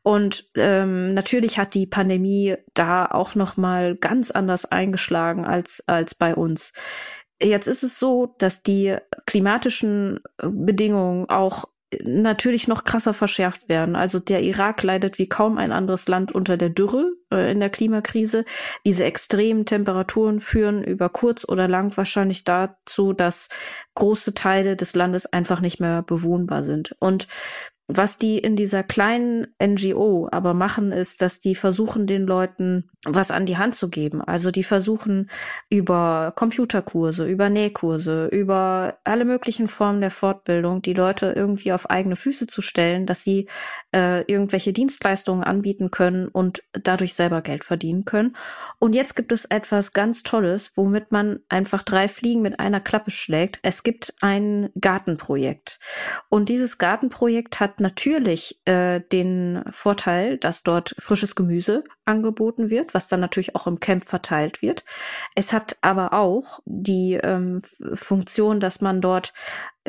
Und 0.01 0.45
ähm, 0.55 1.13
natürlich 1.13 1.57
hat 1.57 1.73
die 1.73 1.85
Pandemie 1.85 2.55
da 2.75 3.07
auch 3.07 3.35
noch 3.35 3.57
mal 3.57 3.97
ganz 3.97 4.31
anders 4.31 4.63
eingeschlagen 4.63 5.43
als 5.43 5.83
als 5.85 6.15
bei 6.15 6.33
uns. 6.33 6.71
Jetzt 7.41 7.67
ist 7.67 7.83
es 7.83 7.99
so, 7.99 8.35
dass 8.37 8.63
die 8.63 8.97
klimatischen 9.25 10.19
äh, 10.37 10.47
Bedingungen 10.49 11.29
auch 11.29 11.65
natürlich 12.03 12.67
noch 12.67 12.83
krasser 12.83 13.13
verschärft 13.13 13.67
werden. 13.67 13.95
Also 13.95 14.19
der 14.19 14.43
Irak 14.43 14.83
leidet 14.83 15.17
wie 15.17 15.27
kaum 15.27 15.57
ein 15.57 15.71
anderes 15.71 16.07
Land 16.07 16.31
unter 16.31 16.55
der 16.55 16.69
Dürre 16.69 17.11
äh, 17.31 17.51
in 17.51 17.59
der 17.59 17.69
Klimakrise. 17.69 18.45
Diese 18.85 19.05
extremen 19.05 19.65
Temperaturen 19.65 20.39
führen 20.39 20.83
über 20.83 21.09
kurz 21.09 21.47
oder 21.47 21.67
lang 21.67 21.95
wahrscheinlich 21.97 22.43
dazu, 22.43 23.13
dass 23.13 23.49
große 23.95 24.33
Teile 24.35 24.75
des 24.75 24.95
Landes 24.95 25.25
einfach 25.25 25.61
nicht 25.61 25.79
mehr 25.79 26.03
bewohnbar 26.03 26.63
sind. 26.63 26.95
Und 26.99 27.27
was 27.91 28.19
die 28.19 28.37
in 28.37 28.55
dieser 28.55 28.83
kleinen 28.83 29.47
NGO 29.61 30.29
aber 30.31 30.53
machen, 30.53 30.91
ist, 30.91 31.23
dass 31.23 31.39
die 31.39 31.55
versuchen, 31.55 32.05
den 32.05 32.27
Leuten 32.27 32.87
was 33.03 33.31
an 33.31 33.47
die 33.47 33.57
Hand 33.57 33.73
zu 33.73 33.89
geben. 33.89 34.21
Also 34.21 34.51
die 34.51 34.63
versuchen 34.63 35.31
über 35.69 36.31
Computerkurse, 36.35 37.25
über 37.25 37.49
Nähkurse, 37.49 38.27
über 38.27 38.99
alle 39.05 39.25
möglichen 39.25 39.67
Formen 39.67 40.01
der 40.01 40.11
Fortbildung, 40.11 40.83
die 40.83 40.93
Leute 40.93 41.33
irgendwie 41.35 41.71
auf 41.71 41.89
eigene 41.89 42.15
Füße 42.15 42.45
zu 42.45 42.61
stellen, 42.61 43.07
dass 43.07 43.23
sie 43.23 43.47
äh, 43.91 44.21
irgendwelche 44.31 44.71
Dienstleistungen 44.71 45.43
anbieten 45.43 45.89
können 45.89 46.27
und 46.27 46.61
dadurch 46.73 47.15
selber 47.15 47.41
Geld 47.41 47.63
verdienen 47.63 48.05
können. 48.05 48.35
Und 48.77 48.93
jetzt 48.93 49.15
gibt 49.15 49.31
es 49.31 49.45
etwas 49.45 49.93
ganz 49.93 50.21
Tolles, 50.21 50.73
womit 50.75 51.11
man 51.11 51.39
einfach 51.49 51.81
drei 51.81 52.07
Fliegen 52.07 52.43
mit 52.43 52.59
einer 52.59 52.81
Klappe 52.81 53.09
schlägt. 53.09 53.57
Es 53.63 53.81
gibt 53.81 54.13
ein 54.21 54.69
Gartenprojekt. 54.79 55.79
Und 56.29 56.49
dieses 56.49 56.77
Gartenprojekt 56.77 57.59
hat 57.59 57.78
natürlich 57.79 58.59
äh, 58.65 59.01
den 59.11 59.63
Vorteil, 59.71 60.37
dass 60.37 60.63
dort 60.63 60.95
frisches 60.99 61.35
Gemüse 61.35 61.83
angeboten 62.05 62.69
wird, 62.69 62.93
was 62.93 63.07
dann 63.07 63.19
natürlich 63.19 63.55
auch 63.55 63.67
im 63.67 63.79
Camp 63.79 64.05
verteilt 64.05 64.61
wird. 64.61 64.85
Es 65.35 65.53
hat 65.53 65.77
aber 65.81 66.13
auch 66.13 66.59
die 66.65 67.19
ähm, 67.21 67.61
Funktion, 67.93 68.59
dass 68.59 68.81
man 68.81 69.01
dort 69.01 69.33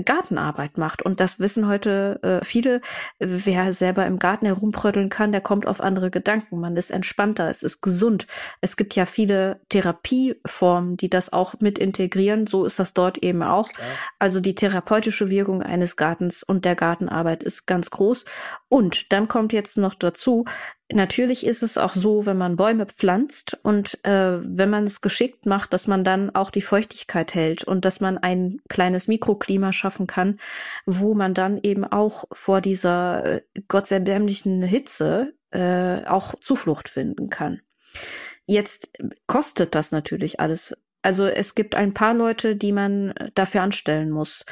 Gartenarbeit 0.02 0.78
macht. 0.78 1.02
Und 1.02 1.20
das 1.20 1.38
wissen 1.38 1.66
heute 1.66 2.20
äh, 2.22 2.44
viele. 2.44 2.80
Wer 3.18 3.72
selber 3.72 4.06
im 4.06 4.18
Garten 4.18 4.46
herumprödeln 4.46 5.08
kann, 5.08 5.32
der 5.32 5.40
kommt 5.40 5.66
auf 5.66 5.80
andere 5.80 6.10
Gedanken. 6.10 6.60
Man 6.60 6.76
ist 6.76 6.90
entspannter, 6.90 7.48
es 7.48 7.62
ist 7.62 7.80
gesund. 7.80 8.26
Es 8.60 8.76
gibt 8.76 8.94
ja 8.94 9.06
viele 9.06 9.60
Therapieformen, 9.68 10.96
die 10.96 11.10
das 11.10 11.32
auch 11.32 11.54
mit 11.60 11.78
integrieren. 11.78 12.46
So 12.46 12.64
ist 12.64 12.78
das 12.78 12.94
dort 12.94 13.18
eben 13.18 13.42
auch. 13.42 13.70
Also 14.18 14.40
die 14.40 14.54
therapeutische 14.54 15.30
Wirkung 15.30 15.62
eines 15.62 15.96
Gartens 15.96 16.42
und 16.42 16.64
der 16.64 16.74
Gartenarbeit 16.74 17.42
ist 17.42 17.66
ganz 17.66 17.90
groß. 17.90 18.24
Und 18.68 19.12
dann 19.12 19.28
kommt 19.28 19.52
jetzt 19.52 19.76
noch 19.76 19.94
dazu, 19.94 20.44
Natürlich 20.92 21.46
ist 21.46 21.62
es 21.62 21.78
auch 21.78 21.94
so, 21.94 22.26
wenn 22.26 22.36
man 22.36 22.56
Bäume 22.56 22.86
pflanzt 22.86 23.58
und 23.62 24.04
äh, 24.04 24.38
wenn 24.42 24.70
man 24.70 24.86
es 24.86 25.00
geschickt 25.00 25.46
macht, 25.46 25.72
dass 25.72 25.86
man 25.86 26.02
dann 26.02 26.34
auch 26.34 26.50
die 26.50 26.62
Feuchtigkeit 26.62 27.34
hält 27.34 27.62
und 27.62 27.84
dass 27.84 28.00
man 28.00 28.18
ein 28.18 28.60
kleines 28.68 29.06
Mikroklima 29.06 29.72
schaffen 29.72 30.08
kann, 30.08 30.40
wo 30.86 31.14
man 31.14 31.32
dann 31.32 31.60
eben 31.62 31.84
auch 31.84 32.24
vor 32.32 32.60
dieser 32.60 33.24
äh, 33.24 33.42
gottserbärmlichen 33.68 34.62
Hitze 34.62 35.32
äh, 35.52 36.04
auch 36.06 36.34
Zuflucht 36.40 36.88
finden 36.88 37.30
kann. 37.30 37.60
Jetzt 38.46 38.90
kostet 39.28 39.76
das 39.76 39.92
natürlich 39.92 40.40
alles. 40.40 40.76
Also 41.02 41.24
es 41.26 41.54
gibt 41.54 41.76
ein 41.76 41.94
paar 41.94 42.14
Leute, 42.14 42.56
die 42.56 42.72
man 42.72 43.14
dafür 43.34 43.62
anstellen 43.62 44.10
muss 44.10 44.44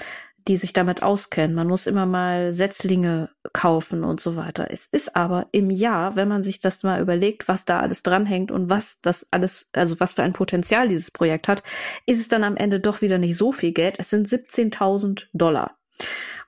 die 0.49 0.57
sich 0.57 0.73
damit 0.73 1.03
auskennen. 1.03 1.55
Man 1.55 1.69
muss 1.69 1.87
immer 1.87 2.07
mal 2.07 2.53
Setzlinge 2.53 3.31
kaufen 3.53 4.03
und 4.03 4.21
so 4.21 4.35
weiter. 4.37 4.69
Es 4.71 4.87
ist 4.87 5.15
aber 5.15 5.47
im 5.53 5.71
Jahr, 5.71 6.17
wenn 6.17 6.29
man 6.29 6.43
sich 6.43 6.59
das 6.59 6.83
mal 6.83 7.01
überlegt, 7.01 7.49
was 7.49 7.65
da 7.65 7.81
alles 7.81 8.03
dranhängt 8.03 8.51
und 8.51 8.71
was 8.71 8.99
das 9.03 9.27
alles, 9.31 9.69
also 9.73 10.01
was 10.01 10.15
für 10.15 10.23
ein 10.23 10.33
Potenzial 10.33 10.89
dieses 10.89 11.11
Projekt 11.11 11.49
hat, 11.49 11.63
ist 12.07 12.19
es 12.19 12.29
dann 12.29 12.45
am 12.45 12.57
Ende 12.57 12.81
doch 12.81 13.03
wieder 13.03 13.19
nicht 13.19 13.37
so 13.37 13.53
viel 13.53 13.73
Geld. 13.73 13.97
Es 13.99 14.11
sind 14.11 14.27
17.000 14.27 15.27
Dollar. 15.35 15.77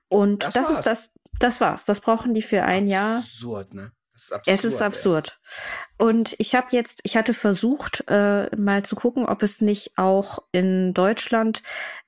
Und 0.08 0.44
das, 0.44 0.54
das 0.54 0.70
ist 0.70 0.82
das, 0.82 1.12
das 1.38 1.60
war's. 1.60 1.84
Das 1.84 2.00
brauchen 2.00 2.34
die 2.34 2.42
für 2.42 2.62
ein 2.62 2.88
Jahr. 2.88 3.18
Absurd, 3.18 3.74
ne? 3.74 3.92
Ist 4.24 4.32
absurd, 4.32 4.54
es 4.58 4.64
ist 4.64 4.82
absurd. 4.82 5.40
Ey. 5.98 6.06
Und 6.06 6.34
ich 6.38 6.54
habe 6.54 6.68
jetzt, 6.70 7.00
ich 7.04 7.16
hatte 7.16 7.34
versucht, 7.34 8.04
äh, 8.08 8.54
mal 8.56 8.82
zu 8.84 8.96
gucken, 8.96 9.26
ob 9.26 9.42
es 9.42 9.60
nicht 9.60 9.96
auch 9.96 10.40
in 10.52 10.94
Deutschland 10.94 11.62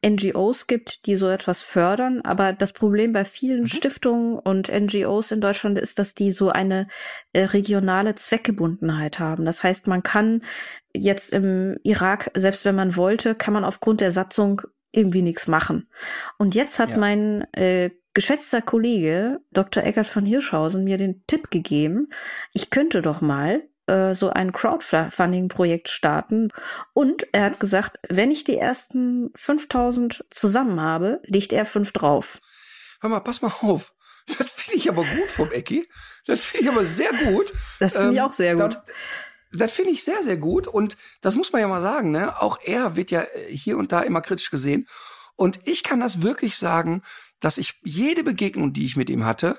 NGOs 0.05 0.67
gibt, 0.67 1.07
die 1.07 1.17
so 1.17 1.29
etwas 1.29 1.63
fördern. 1.63 2.21
Aber 2.23 2.53
das 2.53 2.73
Problem 2.73 3.13
bei 3.13 3.25
vielen 3.25 3.63
mhm. 3.63 3.67
Stiftungen 3.67 4.39
und 4.39 4.69
NGOs 4.69 5.31
in 5.31 5.41
Deutschland 5.41 5.79
ist, 5.79 5.99
dass 5.99 6.15
die 6.15 6.33
so 6.33 6.51
eine 6.51 6.89
äh, 7.33 7.45
regionale 7.45 8.15
Zweckgebundenheit 8.15 9.19
haben. 9.19 9.45
Das 9.45 9.63
heißt, 9.63 9.87
man 9.87 10.03
kann 10.03 10.43
jetzt 10.95 11.33
im 11.33 11.79
Irak, 11.83 12.31
selbst 12.35 12.65
wenn 12.65 12.75
man 12.75 12.97
wollte, 12.97 13.35
kann 13.35 13.55
man 13.55 13.65
aufgrund 13.65 14.01
der 14.01 14.11
Satzung 14.11 14.63
irgendwie 14.93 15.23
nichts 15.23 15.49
machen. 15.49 15.89
Und 16.39 16.55
jetzt 16.55 16.79
hat 16.79 16.91
ja. 16.91 16.99
mein 16.99 17.53
äh, 17.55 17.91
geschätzter 18.15 18.63
Kollege 18.63 19.41
Dr. 19.51 19.83
Eckert 19.85 20.07
von 20.07 20.27
Hirschhausen 20.27 20.85
mir 20.85 20.99
den 20.99 21.25
Tipp 21.27 21.51
gegeben, 21.51 22.09
ich 22.53 22.71
könnte 22.71 23.03
doch 23.03 23.21
mal 23.21 23.63
äh, 23.87 24.15
so 24.15 24.31
ein 24.31 24.53
Crowdfunding-Projekt 24.53 25.89
starten. 25.89 26.51
Und 26.93 27.27
er 27.33 27.45
hat 27.45 27.61
gesagt, 27.61 27.99
wenn 28.09 28.31
ich 28.31 28.45
die 28.45 28.57
ersten 28.57 29.31
5000 29.35 30.25
zusammen 30.31 30.81
habe, 30.81 31.21
legt 31.25 31.53
er 31.53 31.65
fünf 31.65 31.93
drauf. 31.93 32.41
Hör 33.01 33.11
mal, 33.11 33.21
pass 33.21 33.43
mal 33.43 33.53
auf. 33.61 33.93
Das 34.39 34.53
finde 34.53 34.79
ich 34.79 34.89
aber 34.89 35.05
gut 35.05 35.33
vom 35.33 35.51
Ecki. 35.51 35.89
Das 36.27 36.43
finde 36.43 36.65
ich 36.65 36.71
aber 36.71 36.85
sehr 36.85 37.11
gut. 37.13 37.53
Das 37.81 37.95
finde 37.95 38.13
ich 38.13 38.19
ähm, 38.19 38.25
auch 38.25 38.33
sehr 38.33 38.55
gut. 38.55 38.75
Das, 38.75 38.95
das 39.53 39.73
finde 39.73 39.91
ich 39.91 40.05
sehr, 40.05 40.23
sehr 40.23 40.37
gut. 40.37 40.69
Und 40.69 40.97
das 41.21 41.35
muss 41.35 41.53
man 41.53 41.61
ja 41.61 41.67
mal 41.67 41.81
sagen, 41.81 42.13
ne? 42.13 42.41
Auch 42.41 42.59
er 42.63 42.95
wird 42.95 43.11
ja 43.11 43.27
hier 43.49 43.77
und 43.79 43.91
da 43.91 44.01
immer 44.01 44.21
kritisch 44.21 44.53
gesehen. 44.53 44.87
Und 45.35 45.59
ich 45.65 45.83
kann 45.83 45.99
das 45.99 46.23
wirklich 46.23 46.57
sagen, 46.57 47.03
dass 47.43 47.59
ich 47.59 47.79
jede 47.83 48.25
Begegnung, 48.25 48.73
die 48.73 48.87
ich 48.87 48.97
mit 48.97 49.11
ihm 49.11 49.27
hatte, 49.27 49.59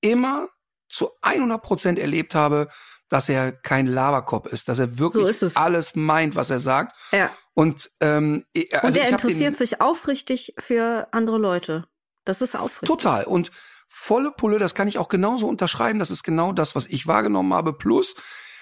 immer 0.00 0.48
zu 0.88 1.10
100 1.20 1.62
Prozent 1.62 1.98
erlebt 1.98 2.34
habe, 2.34 2.68
dass 3.08 3.28
er 3.28 3.52
kein 3.52 3.86
Laberkopf 3.86 4.46
ist, 4.46 4.68
dass 4.68 4.78
er 4.78 4.98
wirklich 4.98 5.38
so 5.38 5.48
alles 5.54 5.94
meint, 5.94 6.34
was 6.34 6.50
er 6.50 6.58
sagt. 6.58 6.96
Ja. 7.12 7.30
Und, 7.54 7.90
ähm, 8.00 8.44
also 8.72 8.86
und 8.86 8.96
er 8.96 9.10
interessiert 9.10 9.56
sich 9.56 9.80
aufrichtig 9.80 10.54
für 10.58 11.08
andere 11.12 11.38
Leute. 11.38 11.86
Das 12.24 12.40
ist 12.40 12.54
aufrichtig. 12.54 12.88
Total. 12.88 13.24
Und 13.24 13.50
volle 13.88 14.32
Pulle, 14.32 14.58
das 14.58 14.74
kann 14.74 14.88
ich 14.88 14.96
auch 14.96 15.08
genauso 15.08 15.46
unterschreiben. 15.46 15.98
Das 15.98 16.10
ist 16.10 16.22
genau 16.22 16.52
das, 16.52 16.74
was 16.74 16.86
ich 16.86 17.06
wahrgenommen 17.06 17.52
habe. 17.52 17.74
Plus, 17.74 18.14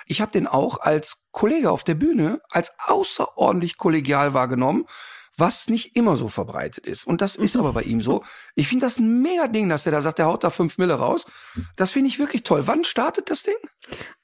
ich 0.07 0.21
habe 0.21 0.33
den 0.33 0.49
auch 0.49 0.81
als 0.81 1.29
Kollege 1.31 1.71
auf 1.71 1.85
der 1.85 1.95
Bühne 1.95 2.41
als 2.51 2.73
außerordentlich 2.79 3.77
kollegial 3.77 4.35
wahrgenommen 4.35 4.87
was 5.41 5.69
nicht 5.69 5.97
immer 5.97 6.17
so 6.17 6.29
verbreitet 6.29 6.87
ist. 6.87 7.07
Und 7.07 7.21
das 7.21 7.37
ist 7.37 7.55
mhm. 7.55 7.63
aber 7.63 7.73
bei 7.73 7.83
ihm 7.83 8.03
so. 8.03 8.23
Ich 8.55 8.69
finde 8.69 8.87
das 8.87 8.99
ein 8.99 9.23
mega 9.23 9.49
Ding, 9.49 9.69
dass 9.69 9.85
der 9.85 9.93
da 9.93 10.03
sagt, 10.03 10.19
der 10.19 10.27
haut 10.27 10.45
da 10.45 10.51
fünf 10.51 10.79
Mille 10.79 10.95
raus. 10.95 11.27
Das 11.77 11.91
finde 11.91 12.09
ich 12.09 12.19
wirklich 12.19 12.43
toll. 12.43 12.67
Wann 12.67 12.85
startet 12.85 13.31
das 13.31 13.43
Ding? 13.43 13.57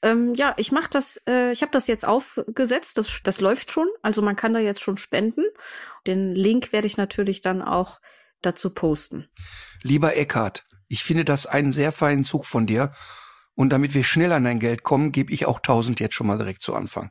Ähm, 0.01 0.33
ja, 0.35 0.53
ich 0.57 0.71
mache 0.71 0.89
das, 0.89 1.21
äh, 1.27 1.51
ich 1.51 1.61
habe 1.61 1.71
das 1.71 1.87
jetzt 1.87 2.05
aufgesetzt, 2.05 2.97
das, 2.97 3.21
das 3.23 3.41
läuft 3.41 3.71
schon. 3.71 3.87
Also 4.01 4.21
man 4.21 4.35
kann 4.35 4.53
da 4.53 4.59
jetzt 4.59 4.81
schon 4.81 4.97
spenden. 4.97 5.43
Den 6.05 6.33
Link 6.33 6.71
werde 6.71 6.87
ich 6.87 6.97
natürlich 6.97 7.41
dann 7.41 7.61
auch 7.61 7.99
dazu 8.41 8.69
posten. 8.69 9.27
Lieber 9.81 10.15
Eckhard, 10.15 10.65
ich 10.87 11.03
finde 11.03 11.25
das 11.25 11.45
einen 11.45 11.73
sehr 11.73 11.91
feinen 11.91 12.23
Zug 12.23 12.45
von 12.45 12.67
dir. 12.67 12.91
Und 13.55 13.69
damit 13.69 13.95
wir 13.95 14.03
schnell 14.03 14.31
an 14.33 14.43
dein 14.43 14.59
Geld 14.59 14.83
kommen, 14.83 15.11
gebe 15.11 15.33
ich 15.33 15.47
auch 15.47 15.57
1000 15.57 15.99
jetzt 15.99 16.13
schon 16.13 16.27
mal 16.27 16.37
direkt 16.37 16.61
zu 16.61 16.75
Anfang. 16.75 17.09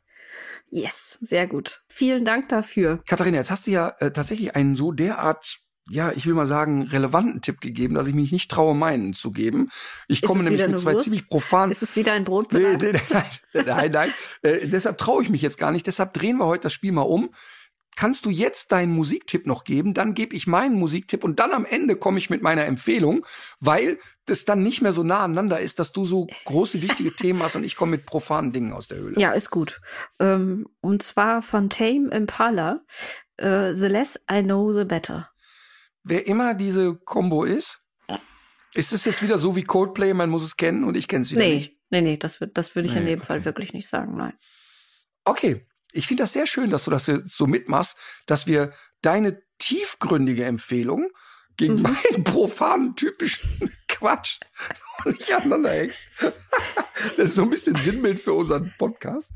Yes, 0.70 1.18
sehr 1.20 1.46
gut. 1.46 1.82
Vielen 1.88 2.24
Dank 2.24 2.48
dafür. 2.48 3.00
Katharina, 3.06 3.38
jetzt 3.38 3.50
hast 3.50 3.66
du 3.66 3.70
ja 3.70 3.94
äh, 4.00 4.10
tatsächlich 4.10 4.56
einen 4.56 4.74
so 4.76 4.92
derart 4.92 5.58
ja, 5.88 6.10
ich 6.10 6.26
will 6.26 6.34
mal 6.34 6.46
sagen, 6.46 6.82
relevanten 6.82 7.42
Tipp 7.42 7.60
gegeben, 7.60 7.94
dass 7.94 8.08
ich 8.08 8.14
mich 8.14 8.32
nicht 8.32 8.50
traue, 8.50 8.74
meinen 8.74 9.14
zu 9.14 9.30
geben. 9.30 9.70
Ich 10.08 10.20
komme 10.22 10.42
nämlich 10.42 10.66
mit 10.66 10.78
zwei 10.80 10.94
Wurst? 10.94 11.04
ziemlich 11.04 11.28
profanen. 11.28 11.70
Ist 11.70 11.82
es 11.82 11.94
wieder 11.94 12.12
ein 12.12 12.24
Brot? 12.24 12.52
Nee, 12.52 12.76
nee, 12.76 12.92
nein, 13.10 13.64
nein, 13.64 13.92
nein. 13.92 14.14
äh, 14.42 14.66
deshalb 14.66 14.98
traue 14.98 15.22
ich 15.22 15.30
mich 15.30 15.42
jetzt 15.42 15.58
gar 15.58 15.70
nicht. 15.70 15.86
Deshalb 15.86 16.12
drehen 16.12 16.38
wir 16.38 16.46
heute 16.46 16.64
das 16.64 16.72
Spiel 16.72 16.90
mal 16.90 17.02
um 17.02 17.30
kannst 17.96 18.26
du 18.26 18.30
jetzt 18.30 18.70
deinen 18.72 18.92
Musiktipp 18.92 19.46
noch 19.46 19.64
geben, 19.64 19.94
dann 19.94 20.14
gebe 20.14 20.36
ich 20.36 20.46
meinen 20.46 20.76
Musiktipp 20.76 21.24
und 21.24 21.40
dann 21.40 21.52
am 21.52 21.64
Ende 21.64 21.96
komme 21.96 22.18
ich 22.18 22.30
mit 22.30 22.42
meiner 22.42 22.66
Empfehlung, 22.66 23.26
weil 23.58 23.98
das 24.26 24.44
dann 24.44 24.62
nicht 24.62 24.82
mehr 24.82 24.92
so 24.92 25.02
nah 25.02 25.24
aneinander 25.24 25.58
ist, 25.60 25.78
dass 25.78 25.92
du 25.92 26.04
so 26.04 26.28
große, 26.44 26.82
wichtige 26.82 27.12
Themen 27.16 27.42
hast 27.42 27.56
und 27.56 27.64
ich 27.64 27.74
komme 27.74 27.92
mit 27.92 28.06
profanen 28.06 28.52
Dingen 28.52 28.72
aus 28.72 28.86
der 28.86 28.98
Höhle. 28.98 29.18
Ja, 29.18 29.32
ist 29.32 29.50
gut. 29.50 29.80
Ähm, 30.20 30.68
und 30.80 31.02
zwar 31.02 31.42
von 31.42 31.70
Tame 31.70 32.10
Impala, 32.10 32.84
äh, 33.38 33.74
The 33.74 33.86
Less 33.86 34.20
I 34.30 34.42
Know, 34.42 34.72
The 34.72 34.84
Better. 34.84 35.30
Wer 36.04 36.26
immer 36.26 36.54
diese 36.54 36.94
Combo 36.94 37.44
ist, 37.44 37.82
ist 38.74 38.92
es 38.92 39.06
jetzt 39.06 39.22
wieder 39.22 39.38
so 39.38 39.56
wie 39.56 39.64
Coldplay, 39.64 40.12
man 40.12 40.28
muss 40.28 40.44
es 40.44 40.56
kennen 40.56 40.84
und 40.84 40.96
ich 40.96 41.08
kenne 41.08 41.22
es 41.22 41.30
wieder 41.30 41.40
nee, 41.40 41.54
nicht? 41.54 41.76
Nee, 41.88 42.02
nee, 42.02 42.16
das, 42.18 42.44
das 42.52 42.74
würde 42.74 42.88
ich 42.88 42.94
nee, 42.94 43.00
in 43.00 43.06
dem 43.06 43.18
okay. 43.20 43.26
Fall 43.26 43.44
wirklich 43.44 43.72
nicht 43.72 43.88
sagen, 43.88 44.16
nein. 44.16 44.34
Okay, 45.24 45.66
ich 45.96 46.06
finde 46.06 46.22
das 46.22 46.32
sehr 46.32 46.46
schön, 46.46 46.70
dass 46.70 46.84
du 46.84 46.90
das 46.90 47.06
so 47.06 47.46
mitmachst, 47.46 47.96
dass 48.26 48.46
wir 48.46 48.72
deine 49.02 49.42
tiefgründige 49.58 50.44
Empfehlung 50.44 51.08
gegen 51.56 51.76
mhm. 51.76 51.82
meinen 51.82 52.24
profanen 52.24 52.96
typischen 52.96 53.72
Quatsch 53.88 54.40
nicht 55.04 55.32
aneinander 55.32 55.70
hängt. 55.70 55.94
Das 57.16 57.30
ist 57.30 57.34
so 57.36 57.42
ein 57.42 57.50
bisschen 57.50 57.76
Sinnbild 57.76 58.20
für 58.20 58.34
unseren 58.34 58.74
Podcast. 58.78 59.30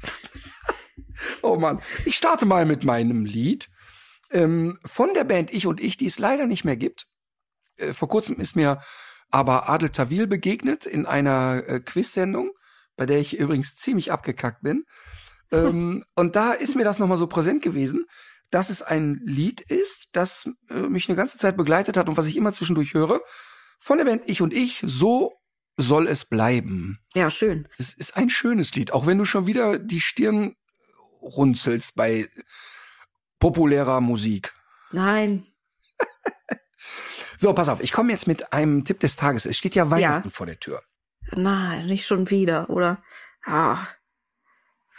Oh 1.43 1.57
Mann. 1.57 1.83
Ich 2.05 2.17
starte 2.17 2.47
mal 2.47 2.67
mit 2.67 2.85
meinem 2.85 3.25
Lied 3.25 3.71
ähm, 4.31 4.79
von 4.85 5.15
der 5.15 5.25
Band 5.25 5.53
Ich 5.53 5.67
und 5.67 5.81
Ich, 5.81 5.97
die 5.97 6.07
es 6.07 6.19
leider 6.19 6.47
nicht 6.47 6.65
mehr 6.65 6.77
gibt. 6.77 7.07
Äh, 7.77 7.93
vor 7.93 8.09
kurzem 8.09 8.39
ist 8.39 8.57
mir 8.57 8.79
aber 9.31 9.69
Adel 9.69 9.91
Tawil 9.91 10.27
begegnet 10.27 10.87
in 10.87 11.07
einer 11.07 11.63
äh, 11.67 11.81
Quiz-Sendung, 11.81 12.51
bei 12.97 13.07
der 13.07 13.19
ich 13.19 13.39
übrigens 13.39 13.77
ziemlich 13.77 14.13
abgekackt 14.13 14.63
bin. 14.63 14.85
ähm, 15.69 16.05
und 16.15 16.37
da 16.37 16.53
ist 16.53 16.77
mir 16.77 16.85
das 16.85 16.99
nochmal 16.99 17.17
so 17.17 17.27
präsent 17.27 17.63
gewesen, 17.63 18.07
dass 18.51 18.71
es 18.71 18.83
ein 18.83 19.21
Lied 19.25 19.61
ist, 19.61 20.09
das 20.13 20.51
äh, 20.69 20.75
mich 20.75 21.09
eine 21.09 21.17
ganze 21.17 21.39
Zeit 21.39 21.57
begleitet 21.57 21.97
hat 21.97 22.09
und 22.09 22.17
was 22.17 22.27
ich 22.27 22.37
immer 22.37 22.53
zwischendurch 22.53 22.95
höre. 22.95 23.21
Von 23.79 23.99
der 23.99 24.05
Band 24.05 24.23
Ich 24.27 24.43
und 24.43 24.53
Ich, 24.53 24.83
so 24.85 25.33
soll 25.77 26.07
es 26.07 26.25
bleiben. 26.25 26.99
Ja, 27.15 27.31
schön. 27.31 27.69
Das 27.79 27.95
ist 27.95 28.17
ein 28.17 28.29
schönes 28.29 28.75
Lied, 28.75 28.93
auch 28.93 29.07
wenn 29.07 29.19
du 29.19 29.25
schon 29.25 29.47
wieder 29.47 29.79
die 29.79 30.01
Stirn 30.01 30.57
runzelst 31.23 31.95
bei 31.95 32.29
populärer 33.39 34.01
Musik. 34.01 34.53
Nein. 34.93 35.47
so, 37.39 37.53
pass 37.55 37.69
auf, 37.69 37.81
ich 37.81 37.93
komme 37.93 38.13
jetzt 38.13 38.27
mit 38.27 38.53
einem 38.53 38.85
Tipp 38.85 39.01
des 39.01 39.17
Tages. 39.17 39.47
Es 39.47 39.57
steht 39.57 39.75
ja 39.75 39.91
Weihnachten 39.91 40.29
ja. 40.29 40.35
vor 40.35 40.47
der 40.47 40.59
Tür. 40.59 40.83
Nein, 41.33 41.87
nicht 41.87 42.07
schon 42.07 42.31
wieder, 42.31 42.69
oder? 42.71 43.03
Ah. 43.45 43.87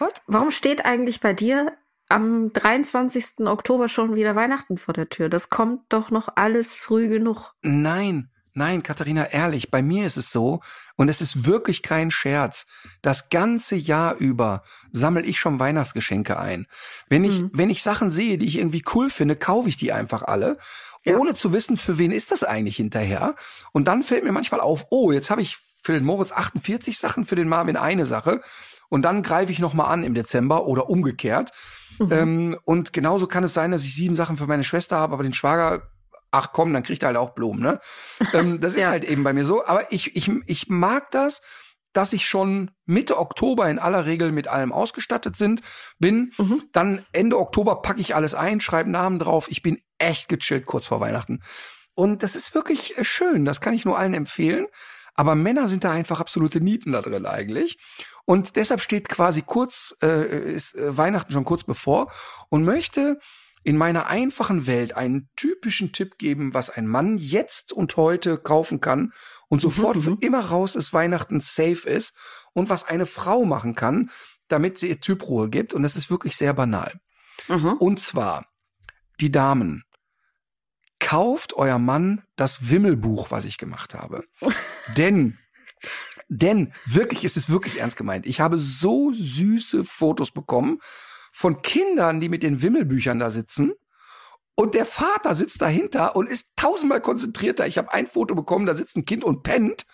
What? 0.02 0.24
Warum 0.26 0.50
steht 0.50 0.84
eigentlich 0.84 1.20
bei 1.20 1.32
dir 1.32 1.78
am 2.10 2.52
23. 2.54 3.46
Oktober 3.46 3.88
schon 3.88 4.16
wieder 4.16 4.36
Weihnachten 4.36 4.80
vor 4.80 4.96
der 4.96 5.10
Tür? 5.10 5.30
Das 5.30 5.50
kommt 5.50 5.82
doch 5.90 6.10
noch 6.10 6.28
alles 6.36 6.74
früh 6.74 7.08
genug. 7.08 7.54
Nein, 7.62 8.28
Nein, 8.54 8.84
Katharina, 8.84 9.32
ehrlich, 9.32 9.72
bei 9.72 9.82
mir 9.82 10.06
ist 10.06 10.18
es 10.18 10.34
so, 10.34 10.60
und 10.98 11.08
es 11.08 11.22
ist 11.22 11.46
wirklich 11.46 11.84
kein 11.84 12.12
Scherz. 12.12 12.66
Das 13.02 13.30
ganze 13.30 13.78
Jahr 13.78 14.18
über 14.18 14.64
sammle 14.92 15.22
ich 15.22 15.40
schon 15.40 15.62
Weihnachtsgeschenke 15.62 16.38
ein. 16.38 16.68
Wenn 17.08 17.24
ich, 17.24 17.40
mhm. 17.40 17.52
wenn 17.54 17.70
ich 17.70 17.82
Sachen 17.82 18.12
sehe, 18.12 18.38
die 18.38 18.48
ich 18.48 18.58
irgendwie 18.58 18.84
cool 18.94 19.10
finde, 19.10 19.38
kaufe 19.38 19.70
ich 19.70 19.78
die 19.78 19.94
einfach 19.94 20.24
alle, 20.24 20.58
ja. 21.06 21.16
ohne 21.16 21.34
zu 21.34 21.54
wissen, 21.54 21.78
für 21.78 21.98
wen 21.98 22.12
ist 22.12 22.32
das 22.32 22.44
eigentlich 22.44 22.76
hinterher. 22.76 23.36
Und 23.72 23.88
dann 23.88 24.04
fällt 24.04 24.26
mir 24.26 24.34
manchmal 24.34 24.60
auf, 24.60 24.88
oh, 24.90 25.14
jetzt 25.14 25.30
habe 25.30 25.42
ich 25.42 25.58
für 25.82 25.94
den 25.94 26.04
Moritz 26.04 26.34
48 26.34 26.98
Sachen, 26.98 27.24
für 27.24 27.38
den 27.38 27.48
Marvin 27.48 27.78
eine 27.78 28.06
Sache. 28.06 28.42
Und 28.92 29.02
dann 29.02 29.24
greife 29.24 29.52
ich 29.52 29.60
nochmal 29.60 29.92
an 29.92 30.04
im 30.04 30.14
Dezember 30.14 30.68
oder 30.68 30.90
umgekehrt. 30.90 31.52
Mhm. 31.98 32.12
Ähm, 32.12 32.60
und 32.66 32.94
genauso 32.94 33.26
kann 33.26 33.44
es 33.44 33.54
sein, 33.54 33.72
dass 33.72 33.84
ich 33.84 33.96
sieben 33.96 34.16
Sachen 34.16 34.38
für 34.38 34.46
meine 34.46 34.64
Schwester 34.64 34.98
habe, 34.98 35.14
aber 35.14 35.24
den 35.24 35.34
Schwager 35.34 35.90
ach 36.32 36.54
komm, 36.54 36.74
dann 36.74 36.84
kriegt 36.84 37.04
er 37.04 37.08
halt 37.08 37.18
auch 37.18 37.32
Blumen, 37.32 37.62
ne? 37.62 37.80
ähm, 38.34 38.62
das 38.62 38.74
ist 38.76 38.84
ja. 38.84 38.90
halt 38.90 39.04
eben 39.04 39.24
bei 39.24 39.34
mir 39.34 39.44
so. 39.44 39.66
Aber 39.66 39.92
ich, 39.92 40.16
ich, 40.16 40.32
ich 40.46 40.70
mag 40.70 41.12
das, 41.12 41.42
dass 41.94 42.14
ich 42.14 42.26
schon 42.26 42.72
Mitte 42.86 43.18
Oktober 43.18 43.70
in 43.70 43.80
aller 43.80 44.06
Regel 44.06 44.32
mit 44.32 44.48
allem 44.48 44.72
ausgestattet 44.72 45.36
sind, 45.36 45.62
bin. 46.00 46.32
Mhm. 46.38 46.64
Dann 46.72 47.06
Ende 47.12 47.38
Oktober 47.38 47.82
packe 47.82 48.00
ich 48.00 48.16
alles 48.16 48.34
ein, 48.34 48.62
schreibe 48.62 48.90
Namen 48.90 49.20
drauf. 49.20 49.48
Ich 49.50 49.62
bin 49.62 49.80
echt 49.98 50.30
gechillt 50.30 50.66
kurz 50.66 50.88
vor 50.88 51.02
Weihnachten. 51.02 51.42
Und 51.94 52.24
das 52.24 52.38
ist 52.38 52.56
wirklich 52.56 52.98
äh, 52.98 53.04
schön. 53.04 53.44
Das 53.44 53.60
kann 53.60 53.74
ich 53.74 53.84
nur 53.84 53.98
allen 53.98 54.14
empfehlen. 54.14 54.68
Aber 55.22 55.36
Männer 55.36 55.68
sind 55.68 55.84
da 55.84 55.92
einfach 55.92 56.20
absolute 56.20 56.62
Nieten 56.62 56.94
da 56.94 57.04
drin 57.04 57.28
eigentlich. 57.28 57.78
Und 58.26 58.56
deshalb 58.56 58.82
steht 58.82 59.08
quasi 59.08 59.44
kurz, 59.44 59.96
äh, 60.02 60.52
ist 60.52 60.74
äh, 60.74 60.98
Weihnachten 60.98 61.32
schon 61.32 61.46
kurz 61.46 61.64
bevor 61.64 62.12
und 62.50 62.64
möchte 62.66 63.20
in 63.62 63.78
meiner 63.78 64.08
einfachen 64.08 64.66
Welt 64.66 64.96
einen 64.96 65.30
typischen 65.36 65.94
Tipp 65.94 66.18
geben, 66.18 66.56
was 66.56 66.72
ein 66.72 66.88
Mann 66.88 67.20
jetzt 67.20 67.72
und 67.72 67.98
heute 67.98 68.40
kaufen 68.40 68.82
kann 68.82 69.12
und 69.48 69.60
mhm, 69.60 69.70
sofort 69.70 69.98
mhm, 69.98 70.02
für 70.02 70.18
immer 70.22 70.40
raus 70.40 70.76
ist, 70.76 70.92
Weihnachten 70.92 71.40
safe 71.40 71.88
ist 71.88 72.16
und 72.54 72.72
was 72.72 72.84
eine 72.84 73.06
Frau 73.06 73.46
machen 73.46 73.76
kann, 73.76 74.10
damit 74.48 74.80
sie 74.80 74.90
ihr 74.90 75.02
Typ 75.02 75.30
Ruhe 75.30 75.52
gibt. 75.52 75.76
Und 75.76 75.84
das 75.84 75.96
ist 75.96 76.10
wirklich 76.10 76.36
sehr 76.36 76.56
banal. 76.56 77.00
Mhm. 77.48 77.74
Und 77.74 78.00
zwar, 78.00 78.48
die 79.20 79.32
Damen, 79.32 79.84
kauft 81.12 81.58
euer 81.58 81.78
Mann 81.78 82.24
das 82.38 82.70
Wimmelbuch, 82.70 83.32
was 83.32 83.44
ich 83.44 83.58
gemacht 83.58 83.94
habe. 83.94 84.24
Denn 84.96 85.38
denn 86.30 86.72
wirklich, 86.86 87.26
es 87.26 87.36
ist 87.36 87.50
wirklich 87.50 87.82
ernst 87.82 87.98
gemeint. 87.98 88.26
Ich 88.26 88.40
habe 88.40 88.58
so 88.58 89.12
süße 89.12 89.84
Fotos 89.84 90.32
bekommen 90.32 90.80
von 91.34 91.62
Kindern, 91.62 92.22
die 92.22 92.30
mit 92.30 92.44
den 92.44 92.62
Wimmelbüchern 92.62 93.20
da 93.20 93.30
sitzen. 93.30 93.74
Und 94.56 94.74
der 94.74 94.86
Vater 94.86 95.36
sitzt 95.36 95.62
dahinter 95.62 96.16
und 96.16 96.30
ist 96.30 96.54
tausendmal 96.56 97.02
konzentrierter. 97.02 97.68
Ich 97.68 97.78
habe 97.78 97.92
ein 97.92 98.08
Foto 98.08 98.34
bekommen, 98.34 98.66
da 98.66 98.74
sitzt 98.74 98.96
ein 98.96 99.04
Kind 99.04 99.26
und 99.26 99.44
pennt. 99.44 99.86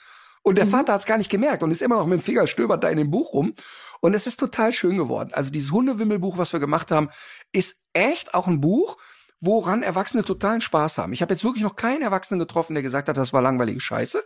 Und 0.43 0.59
der 0.59 0.65
mhm. 0.65 0.69
Vater 0.69 0.93
hat 0.93 0.99
es 0.99 1.07
gar 1.07 1.17
nicht 1.17 1.31
gemerkt 1.31 1.63
und 1.63 1.71
ist 1.71 1.81
immer 1.81 1.97
noch 1.97 2.05
mit 2.05 2.19
dem 2.19 2.23
Finger 2.23 2.45
stöbert 2.45 2.83
da 2.83 2.89
in 2.89 2.97
dem 2.99 3.09
Buch 3.09 3.33
rum. 3.33 3.55
Und 4.01 4.13
es 4.13 4.27
ist 4.27 4.39
total 4.39 4.71
schön 4.71 4.97
geworden. 4.97 5.31
Also 5.33 5.49
dieses 5.49 5.71
Hundewimmelbuch, 5.71 6.37
was 6.37 6.53
wir 6.53 6.59
gemacht 6.59 6.91
haben, 6.91 7.09
ist 7.51 7.81
echt 7.93 8.35
auch 8.35 8.45
ein 8.45 8.61
Buch, 8.61 8.97
woran 9.39 9.83
Erwachsene 9.83 10.23
totalen 10.23 10.61
Spaß 10.61 10.97
haben. 10.97 11.13
Ich 11.13 11.21
habe 11.21 11.33
jetzt 11.33 11.43
wirklich 11.43 11.63
noch 11.63 11.75
keinen 11.75 12.01
Erwachsenen 12.01 12.39
getroffen, 12.39 12.73
der 12.73 12.83
gesagt 12.83 13.09
hat, 13.09 13.17
das 13.17 13.33
war 13.33 13.41
langweilige 13.41 13.79
Scheiße. 13.79 14.23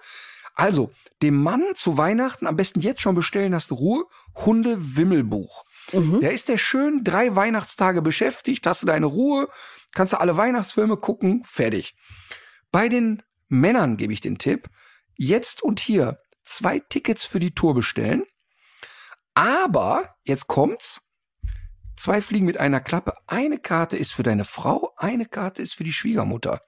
Also, 0.53 0.91
dem 1.21 1.41
Mann 1.41 1.63
zu 1.75 1.97
Weihnachten 1.97 2.45
am 2.45 2.57
besten 2.57 2.81
jetzt 2.81 3.01
schon 3.01 3.15
bestellen, 3.15 3.55
hast 3.55 3.71
du 3.71 3.75
Ruhe, 3.75 4.05
Hundewimmelbuch. 4.35 5.63
Mhm. 5.93 6.19
Der 6.19 6.33
ist 6.33 6.49
der 6.49 6.57
schön 6.57 7.03
drei 7.03 7.35
Weihnachtstage 7.35 8.01
beschäftigt, 8.01 8.67
hast 8.67 8.83
du 8.83 8.87
deine 8.87 9.05
Ruhe, 9.05 9.47
kannst 9.93 10.13
du 10.13 10.19
alle 10.19 10.37
Weihnachtsfilme 10.37 10.97
gucken, 10.97 11.43
fertig. 11.45 11.95
Bei 12.71 12.89
den 12.89 13.23
Männern 13.47 13.97
gebe 13.97 14.13
ich 14.13 14.21
den 14.21 14.37
Tipp, 14.37 14.69
jetzt 15.15 15.63
und 15.63 15.79
hier 15.79 16.19
zwei 16.43 16.79
Tickets 16.79 17.23
für 17.23 17.39
die 17.39 17.53
Tour 17.53 17.73
bestellen. 17.73 18.23
Aber, 19.33 20.15
jetzt 20.23 20.47
kommt's, 20.47 21.01
zwei 22.01 22.21
Fliegen 22.21 22.45
mit 22.45 22.57
einer 22.57 22.81
Klappe. 22.81 23.13
Eine 23.27 23.59
Karte 23.59 23.97
ist 23.97 24.11
für 24.11 24.23
deine 24.23 24.43
Frau, 24.43 24.93
eine 24.97 25.25
Karte 25.25 25.61
ist 25.61 25.75
für 25.75 25.83
die 25.83 25.93
Schwiegermutter. 25.93 26.61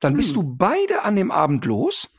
Dann 0.00 0.16
bist 0.16 0.30
hm. 0.30 0.34
du 0.34 0.56
beide 0.56 1.02
an 1.02 1.16
dem 1.16 1.30
Abend 1.30 1.64
los. 1.64 2.10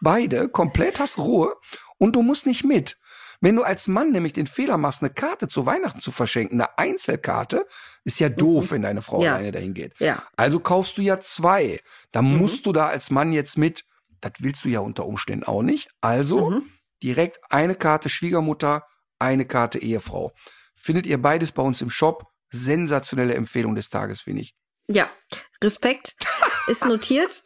Beide, 0.00 0.48
komplett 0.48 1.00
hast 1.00 1.18
Ruhe 1.18 1.54
und 1.96 2.14
du 2.14 2.22
musst 2.22 2.46
nicht 2.46 2.64
mit. 2.64 2.98
Wenn 3.40 3.56
du 3.56 3.62
als 3.62 3.88
Mann 3.88 4.10
nämlich 4.10 4.32
den 4.32 4.46
Fehler 4.46 4.76
machst, 4.76 5.02
eine 5.02 5.12
Karte 5.12 5.48
zu 5.48 5.66
Weihnachten 5.66 6.00
zu 6.00 6.10
verschenken, 6.10 6.60
eine 6.60 6.78
Einzelkarte, 6.78 7.66
ist 8.04 8.20
ja 8.20 8.28
doof, 8.28 8.66
mhm. 8.66 8.70
wenn 8.70 8.82
deine 8.82 9.02
Frau 9.02 9.22
ja. 9.22 9.34
alleine 9.34 9.52
dahin 9.52 9.74
geht. 9.74 9.98
Ja. 9.98 10.22
Also 10.36 10.60
kaufst 10.60 10.98
du 10.98 11.02
ja 11.02 11.20
zwei. 11.20 11.80
Da 12.12 12.22
mhm. 12.22 12.38
musst 12.38 12.66
du 12.66 12.72
da 12.72 12.86
als 12.86 13.10
Mann 13.10 13.32
jetzt 13.32 13.56
mit, 13.56 13.84
das 14.20 14.32
willst 14.38 14.64
du 14.64 14.68
ja 14.68 14.80
unter 14.80 15.06
Umständen 15.06 15.44
auch 15.44 15.62
nicht. 15.62 15.88
Also 16.00 16.50
mhm. 16.50 16.70
direkt 17.02 17.40
eine 17.50 17.74
Karte 17.74 18.08
Schwiegermutter, 18.08 18.86
eine 19.18 19.46
Karte 19.46 19.78
Ehefrau. 19.78 20.32
Findet 20.84 21.06
ihr 21.06 21.16
beides 21.16 21.50
bei 21.50 21.62
uns 21.62 21.80
im 21.80 21.88
Shop. 21.88 22.30
Sensationelle 22.50 23.34
Empfehlung 23.34 23.74
des 23.74 23.88
Tages, 23.88 24.20
finde 24.20 24.42
ich. 24.42 24.54
Ja, 24.86 25.10
Respekt 25.62 26.14
ist 26.66 26.84
notiert. 26.84 27.42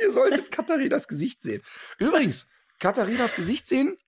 ihr 0.00 0.10
solltet 0.10 0.50
Katharinas 0.50 1.06
Gesicht 1.06 1.42
sehen. 1.42 1.60
Übrigens, 1.98 2.46
Katharinas 2.80 3.36
Gesicht 3.36 3.68
sehen, 3.68 3.98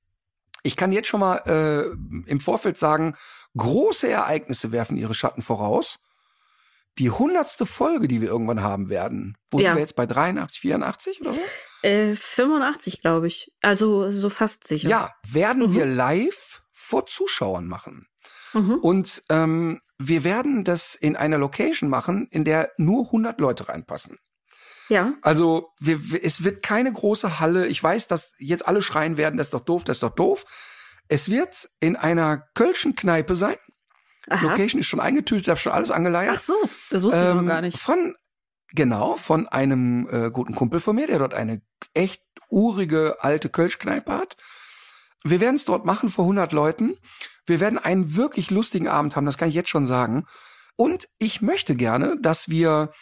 ich 0.63 0.77
kann 0.77 0.93
jetzt 0.93 1.09
schon 1.09 1.21
mal 1.21 1.43
äh, 1.45 2.31
im 2.31 2.41
Vorfeld 2.41 2.79
sagen, 2.79 3.17
große 3.55 4.09
Ereignisse 4.09 4.73
werfen 4.73 4.97
ihre 4.97 5.13
Schatten 5.13 5.43
voraus. 5.43 5.99
Die 6.97 7.11
hundertste 7.11 7.67
Folge, 7.67 8.09
die 8.09 8.23
wir 8.23 8.29
irgendwann 8.29 8.63
haben 8.63 8.89
werden, 8.89 9.37
wo 9.51 9.59
ja. 9.59 9.67
sind 9.67 9.75
wir 9.75 9.83
jetzt 9.83 9.95
bei 9.95 10.07
83, 10.07 10.63
84 10.63 11.21
oder 11.21 11.35
so? 11.35 11.41
Äh, 11.83 12.17
85, 12.17 13.03
glaube 13.03 13.27
ich. 13.27 13.53
Also 13.61 14.11
so 14.11 14.31
fast 14.31 14.67
sicher. 14.67 14.89
Ja, 14.89 15.15
werden 15.23 15.65
mhm. 15.65 15.75
wir 15.75 15.85
live 15.85 16.63
vor 16.87 17.07
Zuschauern 17.07 17.67
machen. 17.67 18.07
Mhm. 18.53 18.75
Und 18.77 19.23
ähm, 19.29 19.81
wir 19.99 20.25
werden 20.25 20.65
das 20.65 20.95
in 20.95 21.17
einer 21.17 21.39
Location 21.39 21.91
machen, 21.91 22.29
in 22.31 22.45
der 22.45 22.73
nur 22.77 23.07
100 23.07 23.41
Leute 23.41 23.69
reinpassen. 23.69 24.19
Ja. 24.89 25.15
Also 25.23 25.73
wir, 25.81 25.99
es 26.23 26.45
wird 26.45 26.63
keine 26.63 26.93
große 26.93 27.41
Halle. 27.41 27.67
Ich 27.67 27.83
weiß, 27.83 28.07
dass 28.09 28.33
jetzt 28.39 28.69
alle 28.69 28.83
schreien 28.83 29.17
werden, 29.17 29.37
das 29.37 29.49
ist 29.49 29.55
doch 29.55 29.65
doof, 29.65 29.85
das 29.85 29.97
ist 29.97 30.03
doch 30.03 30.15
doof. 30.15 30.45
Es 31.09 31.29
wird 31.29 31.69
in 31.81 31.97
einer 31.97 32.49
Kölschen 32.55 32.95
Kneipe 32.95 33.35
sein. 33.35 33.57
Aha. 34.29 34.51
Location 34.51 34.81
ist 34.81 34.87
schon 34.87 35.01
eingetütet, 35.01 35.49
habe 35.49 35.59
schon 35.59 35.73
alles 35.73 35.91
angeleiert. 35.91 36.37
Ach 36.37 36.41
so, 36.41 36.55
das 36.91 37.03
wusste 37.03 37.21
ähm, 37.21 37.27
ich 37.29 37.35
noch 37.35 37.43
ähm, 37.43 37.49
gar 37.49 37.61
nicht. 37.63 37.79
Von 37.79 38.17
genau 38.69 39.17
von 39.17 39.49
einem 39.49 40.09
äh, 40.11 40.31
guten 40.31 40.55
Kumpel 40.55 40.81
von 40.81 40.97
mir, 40.97 41.07
der 41.07 41.19
dort 41.19 41.35
eine 41.35 41.63
echt 41.95 42.23
urige 42.49 43.19
alte 43.21 43.49
Kölschkneipe 43.49 44.13
hat. 44.13 44.37
Wir 45.25 45.41
werden 45.41 45.57
es 45.57 45.65
dort 45.65 45.85
machen 45.85 46.09
vor 46.09 46.25
100 46.25 46.53
Leuten. 46.53 46.97
Wir 47.47 47.61
werden 47.61 47.79
einen 47.79 48.17
wirklich 48.17 48.51
lustigen 48.51 48.89
Abend 48.89 49.17
haben, 49.17 49.27
das 49.27 49.39
kann 49.39 49.49
ich 49.49 49.55
jetzt 49.55 49.71
schon 49.71 49.87
sagen. 49.87 50.27
Und 50.77 51.09
ich 51.19 51.41
möchte 51.41 51.75
gerne, 51.75 52.17
dass 52.21 52.49
wir 52.49 52.93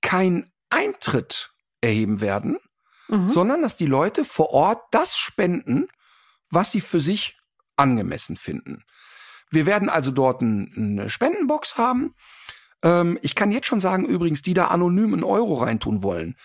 kein 0.00 0.52
Eintritt 0.68 1.52
erheben 1.80 2.20
werden, 2.20 2.58
mhm. 3.08 3.28
sondern 3.28 3.62
dass 3.62 3.76
die 3.76 3.86
Leute 3.86 4.24
vor 4.24 4.50
Ort 4.50 4.82
das 4.90 5.16
spenden, 5.16 5.88
was 6.50 6.72
sie 6.72 6.80
für 6.80 7.00
sich 7.00 7.38
angemessen 7.76 8.36
finden. 8.36 8.84
Wir 9.50 9.66
werden 9.66 9.88
also 9.88 10.10
dort 10.10 10.42
eine 10.42 11.08
Spendenbox 11.08 11.78
haben. 11.78 12.14
Ähm, 12.82 13.18
ich 13.22 13.34
kann 13.34 13.52
jetzt 13.52 13.66
schon 13.66 13.80
sagen, 13.80 14.04
übrigens, 14.04 14.42
die 14.42 14.54
da 14.54 14.68
anonym 14.68 15.12
einen 15.12 15.24
Euro 15.24 15.54
reintun 15.54 16.02
wollen. 16.02 16.36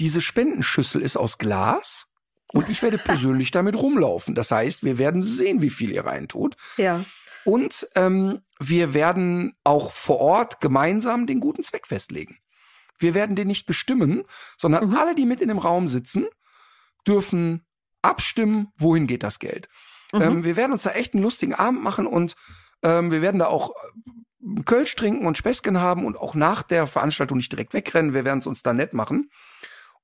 Diese 0.00 0.20
Spendenschüssel 0.20 1.02
ist 1.02 1.16
aus 1.16 1.38
Glas 1.38 2.06
und 2.52 2.68
ich 2.68 2.82
werde 2.82 2.98
persönlich 2.98 3.50
damit 3.50 3.76
rumlaufen. 3.76 4.34
Das 4.34 4.50
heißt, 4.50 4.84
wir 4.84 4.98
werden 4.98 5.22
sehen, 5.22 5.62
wie 5.62 5.70
viel 5.70 5.90
ihr 5.90 6.04
reintut. 6.04 6.56
Ja. 6.76 7.04
Und 7.44 7.88
ähm, 7.94 8.40
wir 8.58 8.94
werden 8.94 9.54
auch 9.64 9.92
vor 9.92 10.20
Ort 10.20 10.60
gemeinsam 10.60 11.26
den 11.26 11.40
guten 11.40 11.62
Zweck 11.62 11.86
festlegen. 11.86 12.38
Wir 12.98 13.14
werden 13.14 13.36
den 13.36 13.48
nicht 13.48 13.66
bestimmen, 13.66 14.22
sondern 14.56 14.88
mhm. 14.88 14.96
alle, 14.96 15.14
die 15.14 15.26
mit 15.26 15.40
in 15.40 15.48
dem 15.48 15.58
Raum 15.58 15.88
sitzen, 15.88 16.26
dürfen 17.06 17.66
abstimmen, 18.02 18.68
wohin 18.76 19.06
geht 19.06 19.22
das 19.22 19.38
Geld. 19.38 19.68
Mhm. 20.12 20.22
Ähm, 20.22 20.44
wir 20.44 20.56
werden 20.56 20.72
uns 20.72 20.84
da 20.84 20.90
echt 20.90 21.14
einen 21.14 21.22
lustigen 21.22 21.54
Abend 21.54 21.82
machen 21.82 22.06
und 22.06 22.36
ähm, 22.82 23.10
wir 23.10 23.20
werden 23.20 23.38
da 23.38 23.46
auch 23.46 23.70
äh, 23.70 24.62
Kölsch 24.64 24.94
trinken 24.94 25.26
und 25.26 25.36
Späßchen 25.36 25.80
haben 25.80 26.06
und 26.06 26.16
auch 26.16 26.34
nach 26.34 26.62
der 26.62 26.86
Veranstaltung 26.86 27.38
nicht 27.38 27.50
direkt 27.50 27.74
wegrennen. 27.74 28.14
Wir 28.14 28.24
werden 28.24 28.38
es 28.38 28.46
uns 28.46 28.62
da 28.62 28.72
nett 28.72 28.92
machen 28.92 29.30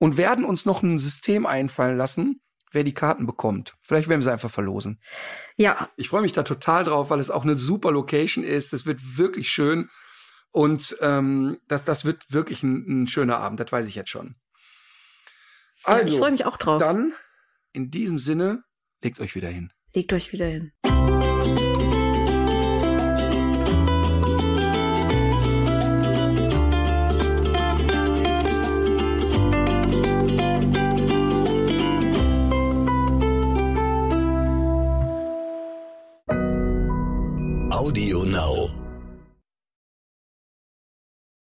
und 0.00 0.16
werden 0.16 0.44
uns 0.44 0.64
noch 0.64 0.82
ein 0.82 0.98
System 0.98 1.46
einfallen 1.46 1.96
lassen, 1.96 2.40
wer 2.72 2.82
die 2.84 2.94
Karten 2.94 3.26
bekommt. 3.26 3.76
Vielleicht 3.82 4.08
werden 4.08 4.20
wir 4.20 4.24
sie 4.24 4.32
einfach 4.32 4.50
verlosen. 4.50 4.98
Ja, 5.56 5.90
Ich 5.96 6.08
freue 6.08 6.22
mich 6.22 6.32
da 6.32 6.42
total 6.42 6.84
drauf, 6.84 7.10
weil 7.10 7.20
es 7.20 7.30
auch 7.30 7.44
eine 7.44 7.56
super 7.56 7.92
Location 7.92 8.42
ist. 8.42 8.72
Es 8.72 8.86
wird 8.86 9.18
wirklich 9.18 9.50
schön 9.50 9.88
und 10.50 10.96
ähm, 11.00 11.58
das, 11.68 11.84
das 11.84 12.04
wird 12.04 12.32
wirklich 12.32 12.62
ein, 12.62 13.02
ein 13.02 13.06
schöner 13.06 13.36
Abend. 13.38 13.60
Das 13.60 13.70
weiß 13.70 13.86
ich 13.86 13.94
jetzt 13.94 14.10
schon. 14.10 14.36
Also, 15.84 16.12
ich 16.12 16.18
freue 16.18 16.32
mich 16.32 16.44
auch 16.44 16.56
drauf. 16.56 16.80
dann 16.80 17.12
in 17.72 17.90
diesem 17.90 18.18
Sinne 18.18 18.64
legt 19.02 19.20
euch 19.20 19.34
wieder 19.34 19.48
hin. 19.48 19.72
Legt 19.94 20.12
euch 20.12 20.32
wieder 20.32 20.46
hin. 20.46 20.72